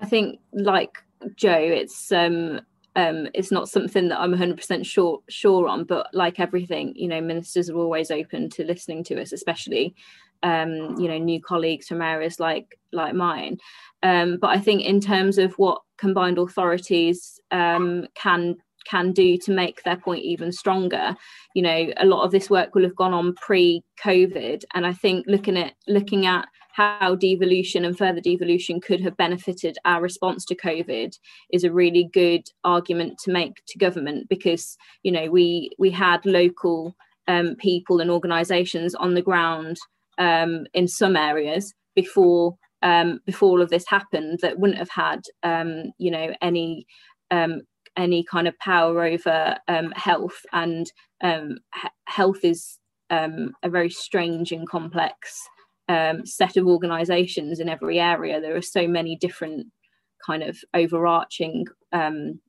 I 0.00 0.06
think, 0.06 0.40
like 0.52 0.96
Jo, 1.36 1.54
it's 1.54 2.10
um, 2.12 2.60
um, 2.96 3.28
it's 3.34 3.50
not 3.50 3.68
something 3.68 4.08
that 4.08 4.20
I'm 4.20 4.34
100% 4.34 4.84
sure 4.84 5.20
sure 5.28 5.68
on, 5.68 5.84
but 5.84 6.08
like 6.12 6.40
everything, 6.40 6.92
you 6.94 7.08
know, 7.08 7.20
ministers 7.20 7.70
are 7.70 7.76
always 7.76 8.10
open 8.10 8.50
to 8.50 8.64
listening 8.64 9.02
to 9.04 9.20
us, 9.20 9.32
especially 9.32 9.94
um, 10.42 10.98
you 10.98 11.08
know 11.08 11.18
new 11.18 11.40
colleagues 11.40 11.86
from 11.88 12.02
areas 12.02 12.40
like 12.40 12.78
like 12.92 13.14
mine. 13.14 13.58
Um, 14.02 14.38
but 14.40 14.50
I 14.50 14.58
think 14.58 14.82
in 14.82 15.00
terms 15.00 15.38
of 15.38 15.54
what 15.54 15.80
combined 15.98 16.38
authorities 16.38 17.40
um, 17.50 18.06
can 18.14 18.56
can 18.84 19.12
do 19.12 19.38
to 19.38 19.52
make 19.52 19.82
their 19.84 19.96
point 19.96 20.24
even 20.24 20.50
stronger 20.50 21.14
you 21.54 21.62
know 21.62 21.86
a 21.98 22.04
lot 22.04 22.24
of 22.24 22.32
this 22.32 22.50
work 22.50 22.74
will 22.74 22.82
have 22.82 22.96
gone 22.96 23.14
on 23.14 23.32
pre-covid 23.36 24.64
and 24.74 24.84
i 24.84 24.92
think 24.92 25.24
looking 25.28 25.56
at 25.56 25.74
looking 25.86 26.26
at 26.26 26.48
how 26.72 27.14
devolution 27.14 27.84
and 27.84 27.96
further 27.96 28.20
devolution 28.20 28.80
could 28.80 29.00
have 29.00 29.16
benefited 29.16 29.76
our 29.84 30.00
response 30.00 30.44
to 30.46 30.56
COVID 30.56 31.16
is 31.52 31.64
a 31.64 31.72
really 31.72 32.08
good 32.12 32.48
argument 32.64 33.18
to 33.24 33.32
make 33.32 33.62
to 33.68 33.78
government 33.78 34.28
because 34.28 34.76
you 35.02 35.12
know 35.12 35.30
we 35.30 35.70
we 35.78 35.90
had 35.90 36.24
local 36.24 36.96
um, 37.28 37.54
people 37.56 38.00
and 38.00 38.10
organisations 38.10 38.94
on 38.94 39.14
the 39.14 39.22
ground 39.22 39.76
um, 40.18 40.66
in 40.74 40.88
some 40.88 41.16
areas 41.16 41.72
before 41.94 42.56
um, 42.82 43.20
before 43.26 43.50
all 43.50 43.62
of 43.62 43.70
this 43.70 43.84
happened 43.88 44.40
that 44.42 44.58
wouldn't 44.58 44.78
have 44.78 44.90
had 44.90 45.20
um, 45.42 45.92
you 45.98 46.10
know 46.10 46.32
any 46.40 46.86
um, 47.30 47.60
any 47.96 48.24
kind 48.24 48.48
of 48.48 48.58
power 48.58 49.04
over 49.04 49.56
um, 49.68 49.92
health. 49.94 50.40
And 50.52 50.90
health 52.06 52.38
is 52.42 52.78
a 53.10 53.68
very 53.68 53.90
strange 53.90 54.52
and 54.52 54.68
complex 54.68 55.38
um, 55.88 56.24
set 56.24 56.56
of 56.56 56.66
organizations 56.66 57.60
in 57.60 57.68
every 57.68 57.98
area 57.98 58.40
there 58.40 58.56
are 58.56 58.62
so 58.62 58.86
many 58.86 59.16
different 59.16 59.66
kind 60.24 60.42
of 60.42 60.58
overarching 60.74 61.66
um, 61.92 62.40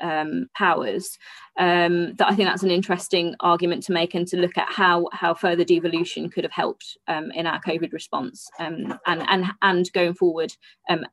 um, 0.00 0.48
powers 0.56 1.18
um, 1.58 2.14
that 2.16 2.28
I 2.28 2.34
think 2.34 2.48
that's 2.48 2.62
an 2.62 2.70
interesting 2.70 3.34
argument 3.40 3.82
to 3.84 3.92
make 3.92 4.14
and 4.14 4.26
to 4.28 4.38
look 4.38 4.56
at 4.56 4.70
how 4.70 5.08
how 5.12 5.34
further 5.34 5.64
devolution 5.64 6.30
could 6.30 6.44
have 6.44 6.52
helped 6.52 6.96
um, 7.06 7.30
in 7.32 7.46
our 7.46 7.60
COVID 7.60 7.92
response 7.92 8.48
um, 8.58 8.98
and 9.06 9.22
and 9.28 9.44
and 9.62 9.92
going 9.92 10.14
forward 10.14 10.52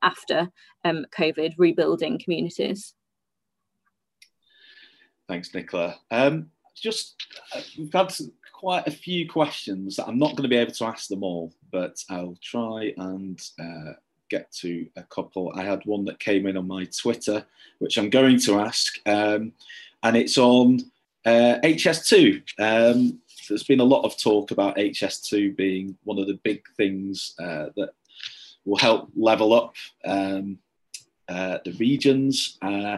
after 0.02 0.50
COVID 0.86 1.56
rebuilding 1.58 2.20
communities. 2.24 2.94
Thanks, 5.28 5.54
Nicola. 5.54 5.98
just 6.82 7.16
uh, 7.54 7.62
we've 7.78 7.92
had 7.92 8.14
quite 8.58 8.88
a 8.88 8.92
few 8.92 9.30
questions 9.30 9.96
that 9.96 10.08
I'm 10.08 10.18
not 10.18 10.32
going 10.32 10.42
to 10.42 10.50
be 10.50 10.58
able 10.58 10.72
to 10.72 10.86
ask 10.86 11.10
them 11.10 11.22
all, 11.22 11.54
but 11.72 12.04
I'll 12.10 12.38
try 12.42 12.92
and 12.98 13.40
uh, 13.60 13.94
get 14.32 14.52
to 14.54 14.88
a 14.96 15.04
couple. 15.04 15.54
I 15.56 15.64
had 15.64 15.86
one 15.86 16.06
that 16.06 16.20
came 16.20 16.48
in 16.48 16.58
on 16.58 16.68
my 16.68 16.86
Twitter, 16.86 17.46
which 17.78 17.98
I'm 17.98 18.10
going 18.10 18.40
to 18.40 18.60
ask, 18.60 18.96
um, 19.06 19.54
and 20.02 20.18
it's 20.18 20.40
on 20.40 20.80
uh, 21.24 21.60
HS2. 21.64 22.42
Um, 22.58 23.20
there's 23.48 23.64
been 23.64 23.80
a 23.80 23.84
lot 23.84 24.06
of 24.06 24.18
talk 24.18 24.50
about 24.50 24.78
HS2 24.78 25.56
being 25.56 25.96
one 26.04 26.18
of 26.18 26.26
the 26.26 26.40
big 26.44 26.64
things 26.78 27.36
uh, 27.40 27.68
that 27.76 27.92
will 28.66 28.78
help 28.78 29.12
level 29.16 29.54
up 29.54 29.76
um, 30.04 30.58
uh, 31.30 31.60
the 31.64 31.74
regions. 31.74 32.58
Uh, 32.64 32.98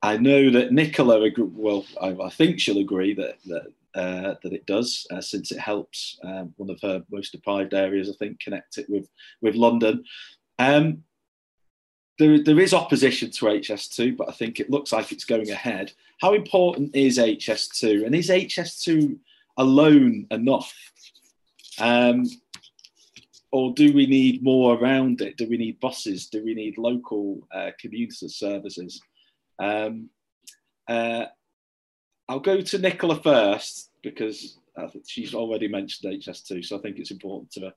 I 0.00 0.16
know 0.16 0.48
that 0.48 0.72
Nicola, 0.72 1.28
well, 1.36 1.84
I, 2.00 2.16
I, 2.24 2.30
think 2.30 2.58
she'll 2.58 2.78
agree 2.78 3.14
that, 3.14 3.36
that 3.46 3.66
uh, 3.94 4.34
that 4.42 4.52
it 4.52 4.66
does, 4.66 5.06
uh, 5.10 5.20
since 5.20 5.52
it 5.52 5.58
helps 5.58 6.18
um, 6.24 6.54
one 6.56 6.70
of 6.70 6.80
her 6.80 7.02
most 7.10 7.32
deprived 7.32 7.74
areas, 7.74 8.08
I 8.08 8.14
think, 8.18 8.40
connect 8.40 8.78
it 8.78 8.88
with, 8.88 9.08
with 9.40 9.54
London. 9.54 10.04
Um, 10.58 11.04
there, 12.18 12.42
there 12.42 12.60
is 12.60 12.74
opposition 12.74 13.30
to 13.30 13.46
HS2, 13.46 14.16
but 14.16 14.28
I 14.28 14.32
think 14.32 14.60
it 14.60 14.70
looks 14.70 14.92
like 14.92 15.12
it's 15.12 15.24
going 15.24 15.50
ahead. 15.50 15.92
How 16.20 16.34
important 16.34 16.94
is 16.94 17.18
HS2? 17.18 18.06
And 18.06 18.14
is 18.14 18.28
HS2 18.28 19.18
alone 19.56 20.26
enough? 20.30 20.74
Um, 21.80 22.26
or 23.50 23.72
do 23.74 23.92
we 23.92 24.06
need 24.06 24.42
more 24.42 24.76
around 24.76 25.20
it? 25.20 25.36
Do 25.36 25.48
we 25.48 25.58
need 25.58 25.80
buses? 25.80 26.28
Do 26.28 26.42
we 26.44 26.54
need 26.54 26.78
local 26.78 27.46
uh, 27.54 27.70
commuter 27.78 28.28
services? 28.28 29.00
Um, 29.58 30.08
uh, 30.88 31.26
I'll 32.32 32.40
go 32.40 32.62
to 32.62 32.78
Nicola 32.78 33.20
first 33.20 33.90
because 34.02 34.58
she's 35.06 35.34
already 35.34 35.68
mentioned 35.68 36.14
HS2, 36.14 36.64
so 36.64 36.78
I 36.78 36.80
think 36.80 36.98
it's 36.98 37.10
important 37.10 37.50
to 37.52 37.60
her. 37.60 37.72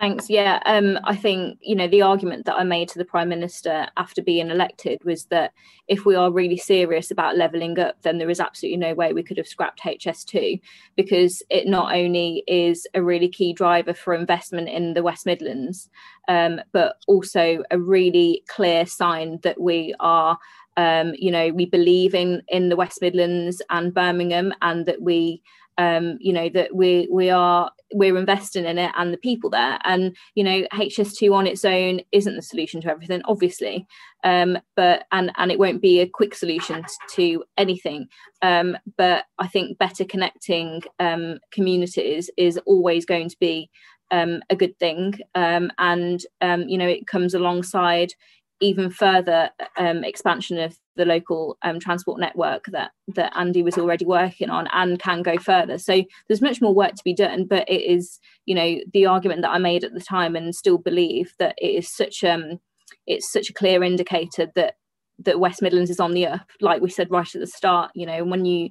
Thanks. 0.00 0.30
Yeah, 0.30 0.60
um, 0.64 0.98
I 1.04 1.14
think 1.14 1.58
you 1.60 1.76
know 1.76 1.88
the 1.88 2.02
argument 2.02 2.46
that 2.46 2.54
I 2.54 2.62
made 2.62 2.88
to 2.90 2.98
the 2.98 3.04
Prime 3.04 3.28
Minister 3.28 3.88
after 3.98 4.22
being 4.22 4.48
elected 4.48 5.04
was 5.04 5.26
that 5.26 5.52
if 5.88 6.06
we 6.06 6.14
are 6.14 6.30
really 6.30 6.56
serious 6.56 7.10
about 7.10 7.36
levelling 7.36 7.78
up, 7.78 8.00
then 8.00 8.16
there 8.16 8.30
is 8.30 8.40
absolutely 8.40 8.78
no 8.78 8.94
way 8.94 9.12
we 9.12 9.24
could 9.24 9.36
have 9.36 9.48
scrapped 9.48 9.82
HS2 9.82 10.60
because 10.96 11.42
it 11.50 11.66
not 11.66 11.94
only 11.94 12.44
is 12.46 12.86
a 12.94 13.02
really 13.02 13.28
key 13.28 13.52
driver 13.52 13.92
for 13.92 14.14
investment 14.14 14.70
in 14.70 14.94
the 14.94 15.02
West 15.02 15.26
Midlands, 15.26 15.90
um, 16.28 16.60
but 16.72 16.96
also 17.08 17.62
a 17.70 17.78
really 17.78 18.44
clear 18.46 18.86
sign 18.86 19.40
that 19.42 19.60
we 19.60 19.94
are 20.00 20.38
um, 20.78 21.12
you 21.18 21.30
know, 21.30 21.48
we 21.48 21.66
believe 21.66 22.14
in 22.14 22.42
in 22.48 22.68
the 22.70 22.76
West 22.76 23.02
Midlands 23.02 23.60
and 23.68 23.92
Birmingham, 23.92 24.54
and 24.62 24.86
that 24.86 25.02
we, 25.02 25.42
um, 25.76 26.16
you 26.20 26.32
know, 26.32 26.48
that 26.50 26.74
we 26.74 27.08
we 27.10 27.30
are 27.30 27.70
we're 27.92 28.16
investing 28.16 28.64
in 28.64 28.78
it 28.78 28.92
and 28.96 29.12
the 29.12 29.18
people 29.18 29.50
there. 29.50 29.80
And 29.84 30.16
you 30.36 30.44
know, 30.44 30.62
HS2 30.72 31.34
on 31.34 31.48
its 31.48 31.64
own 31.64 32.00
isn't 32.12 32.36
the 32.36 32.42
solution 32.42 32.80
to 32.82 32.90
everything, 32.90 33.22
obviously, 33.24 33.88
um, 34.22 34.56
but 34.76 35.04
and 35.10 35.32
and 35.36 35.50
it 35.50 35.58
won't 35.58 35.82
be 35.82 35.98
a 35.98 36.08
quick 36.08 36.36
solution 36.36 36.84
to 37.14 37.42
anything. 37.56 38.06
Um, 38.40 38.78
but 38.96 39.24
I 39.40 39.48
think 39.48 39.78
better 39.78 40.04
connecting 40.04 40.82
um, 41.00 41.40
communities 41.50 42.30
is 42.36 42.56
always 42.66 43.04
going 43.04 43.30
to 43.30 43.36
be 43.40 43.68
um, 44.12 44.42
a 44.48 44.54
good 44.54 44.78
thing, 44.78 45.14
um, 45.34 45.72
and 45.78 46.20
um, 46.40 46.68
you 46.68 46.78
know, 46.78 46.86
it 46.86 47.08
comes 47.08 47.34
alongside 47.34 48.14
even 48.60 48.90
further 48.90 49.50
um, 49.76 50.04
expansion 50.04 50.58
of 50.58 50.76
the 50.96 51.04
local 51.04 51.56
um, 51.62 51.78
transport 51.78 52.20
network 52.20 52.64
that 52.66 52.90
that 53.14 53.32
Andy 53.36 53.62
was 53.62 53.78
already 53.78 54.04
working 54.04 54.50
on 54.50 54.68
and 54.72 54.98
can 54.98 55.22
go 55.22 55.38
further. 55.38 55.78
So 55.78 56.04
there's 56.26 56.42
much 56.42 56.60
more 56.60 56.74
work 56.74 56.94
to 56.94 57.04
be 57.04 57.14
done, 57.14 57.44
but 57.44 57.68
it 57.68 57.82
is 57.82 58.18
you 58.46 58.54
know 58.54 58.78
the 58.92 59.06
argument 59.06 59.42
that 59.42 59.50
I 59.50 59.58
made 59.58 59.84
at 59.84 59.94
the 59.94 60.00
time 60.00 60.36
and 60.36 60.54
still 60.54 60.78
believe 60.78 61.32
that 61.38 61.54
it 61.58 61.68
is 61.68 61.94
such 61.94 62.24
um 62.24 62.58
it's 63.06 63.30
such 63.30 63.50
a 63.50 63.54
clear 63.54 63.82
indicator 63.82 64.48
that 64.54 64.74
that 65.20 65.40
West 65.40 65.62
Midlands 65.62 65.90
is 65.90 66.00
on 66.00 66.12
the 66.12 66.26
up. 66.26 66.46
Like 66.60 66.80
we 66.80 66.90
said 66.90 67.10
right 67.10 67.34
at 67.34 67.40
the 67.40 67.46
start, 67.46 67.90
you 67.94 68.06
know 68.06 68.24
when 68.24 68.44
you 68.44 68.70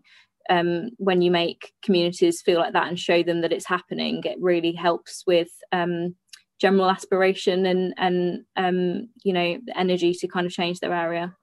um, 0.50 0.92
when 0.98 1.22
you 1.22 1.32
make 1.32 1.74
communities 1.84 2.42
feel 2.42 2.60
like 2.60 2.74
that 2.74 2.88
and 2.88 3.00
show 3.00 3.24
them 3.24 3.42
that 3.42 3.52
it's 3.52 3.68
happening, 3.68 4.22
it 4.24 4.38
really 4.40 4.72
helps 4.74 5.24
with 5.28 5.50
um, 5.72 6.16
general 6.60 6.90
aspiration 6.90 7.66
and 7.66 7.94
and 7.98 8.46
um, 8.56 9.10
you 9.24 9.34
know 9.34 9.58
energy 9.76 10.14
to 10.14 10.28
kind 10.28 10.46
of 10.46 10.52
change 10.52 10.80
their 10.80 10.94
area. 10.94 11.36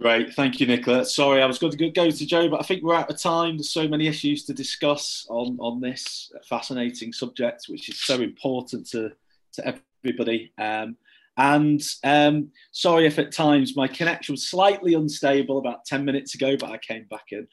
Great, 0.00 0.32
thank 0.34 0.60
you, 0.60 0.66
Nicola. 0.66 1.04
Sorry, 1.04 1.42
I 1.42 1.46
was 1.46 1.58
going 1.58 1.72
to 1.76 1.90
go 1.90 2.08
to 2.08 2.26
Jo, 2.26 2.48
but 2.48 2.60
I 2.60 2.62
think 2.62 2.84
we're 2.84 2.94
out 2.94 3.10
of 3.10 3.20
time. 3.20 3.56
There's 3.56 3.70
so 3.70 3.88
many 3.88 4.06
issues 4.06 4.44
to 4.44 4.54
discuss 4.54 5.26
on 5.28 5.58
on 5.60 5.80
this 5.80 6.32
fascinating 6.48 7.12
subject, 7.12 7.66
which 7.68 7.88
is 7.88 8.00
so 8.00 8.20
important 8.20 8.88
to 8.90 9.12
to 9.54 9.74
everybody. 10.04 10.52
Um, 10.58 10.96
and 11.36 11.80
um, 12.02 12.50
sorry 12.72 13.06
if 13.06 13.18
at 13.20 13.30
times 13.30 13.76
my 13.76 13.86
connection 13.86 14.32
was 14.32 14.48
slightly 14.48 14.94
unstable 14.94 15.58
about 15.58 15.84
10 15.84 16.04
minutes 16.04 16.34
ago, 16.34 16.56
but 16.58 16.70
I 16.70 16.78
came 16.78 17.04
back 17.08 17.26
in. 17.30 17.46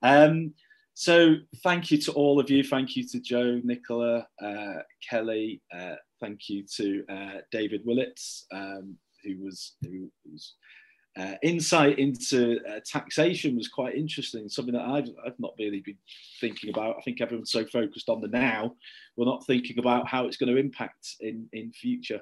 Um, 0.00 0.54
so 0.94 1.36
thank 1.62 1.90
you 1.90 1.98
to 1.98 2.12
all 2.12 2.38
of 2.38 2.50
you. 2.50 2.62
Thank 2.62 2.96
you 2.96 3.06
to 3.08 3.20
Jo, 3.20 3.60
Nicola, 3.64 4.26
uh, 4.42 4.82
Kelly. 5.08 5.60
Uh, 5.74 5.94
thank 6.20 6.48
you 6.48 6.64
to 6.76 7.04
uh, 7.08 7.38
David 7.50 7.84
Willetts, 7.84 8.44
um, 8.52 8.96
who 9.24 9.42
was 9.42 9.72
who 9.82 10.10
was 10.30 10.54
uh, 11.18 11.34
insight 11.42 11.98
into 11.98 12.58
uh, 12.68 12.80
taxation 12.86 13.56
was 13.56 13.68
quite 13.68 13.94
interesting. 13.94 14.48
Something 14.48 14.74
that 14.74 14.86
I've, 14.86 15.08
I've 15.26 15.38
not 15.38 15.54
really 15.58 15.80
been 15.80 15.98
thinking 16.40 16.70
about. 16.70 16.96
I 16.98 17.02
think 17.02 17.20
everyone's 17.20 17.52
so 17.52 17.66
focused 17.66 18.08
on 18.08 18.20
the 18.20 18.28
now, 18.28 18.74
we're 19.16 19.26
not 19.26 19.46
thinking 19.46 19.78
about 19.78 20.08
how 20.08 20.26
it's 20.26 20.36
going 20.36 20.54
to 20.54 20.60
impact 20.60 21.16
in 21.20 21.48
in 21.52 21.72
future. 21.72 22.20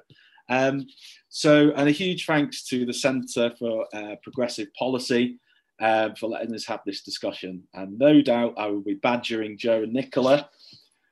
Um, 0.49 0.85
so, 1.29 1.71
and 1.75 1.87
a 1.87 1.91
huge 1.91 2.25
thanks 2.25 2.63
to 2.65 2.85
the 2.85 2.93
Centre 2.93 3.51
for 3.57 3.87
uh, 3.93 4.15
Progressive 4.23 4.67
Policy 4.77 5.39
um, 5.81 6.15
for 6.15 6.29
letting 6.29 6.53
us 6.53 6.65
have 6.67 6.81
this 6.85 7.01
discussion. 7.01 7.63
And 7.73 7.97
no 7.97 8.21
doubt 8.21 8.53
I 8.57 8.67
will 8.67 8.81
be 8.81 8.93
badgering 8.93 9.57
Jo 9.57 9.83
and 9.83 9.93
Nicola 9.93 10.49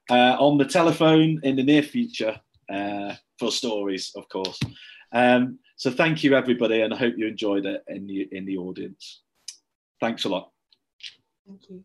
uh, 0.10 0.38
on 0.40 0.58
the 0.58 0.66
telephone 0.66 1.40
in 1.44 1.56
the 1.56 1.64
near 1.64 1.84
future 1.84 2.40
uh, 2.72 3.16
for 3.38 3.52
stories, 3.52 4.12
of 4.16 4.30
course. 4.30 4.60
Um, 5.12 5.60
so 5.76 5.90
thank 5.90 6.24
you, 6.24 6.36
everybody, 6.36 6.82
and 6.82 6.94
I 6.94 6.98
hope 6.98 7.16
you 7.18 7.28
enjoyed 7.28 7.66
it 7.66 7.84
in 7.88 8.06
the 8.06 8.28
in 8.32 8.46
the 8.46 8.58
audience. 8.58 9.22
Thanks 10.00 10.26
a 10.26 10.30
lot. 10.30 10.52
Thank 11.48 11.70
you. 11.70 11.84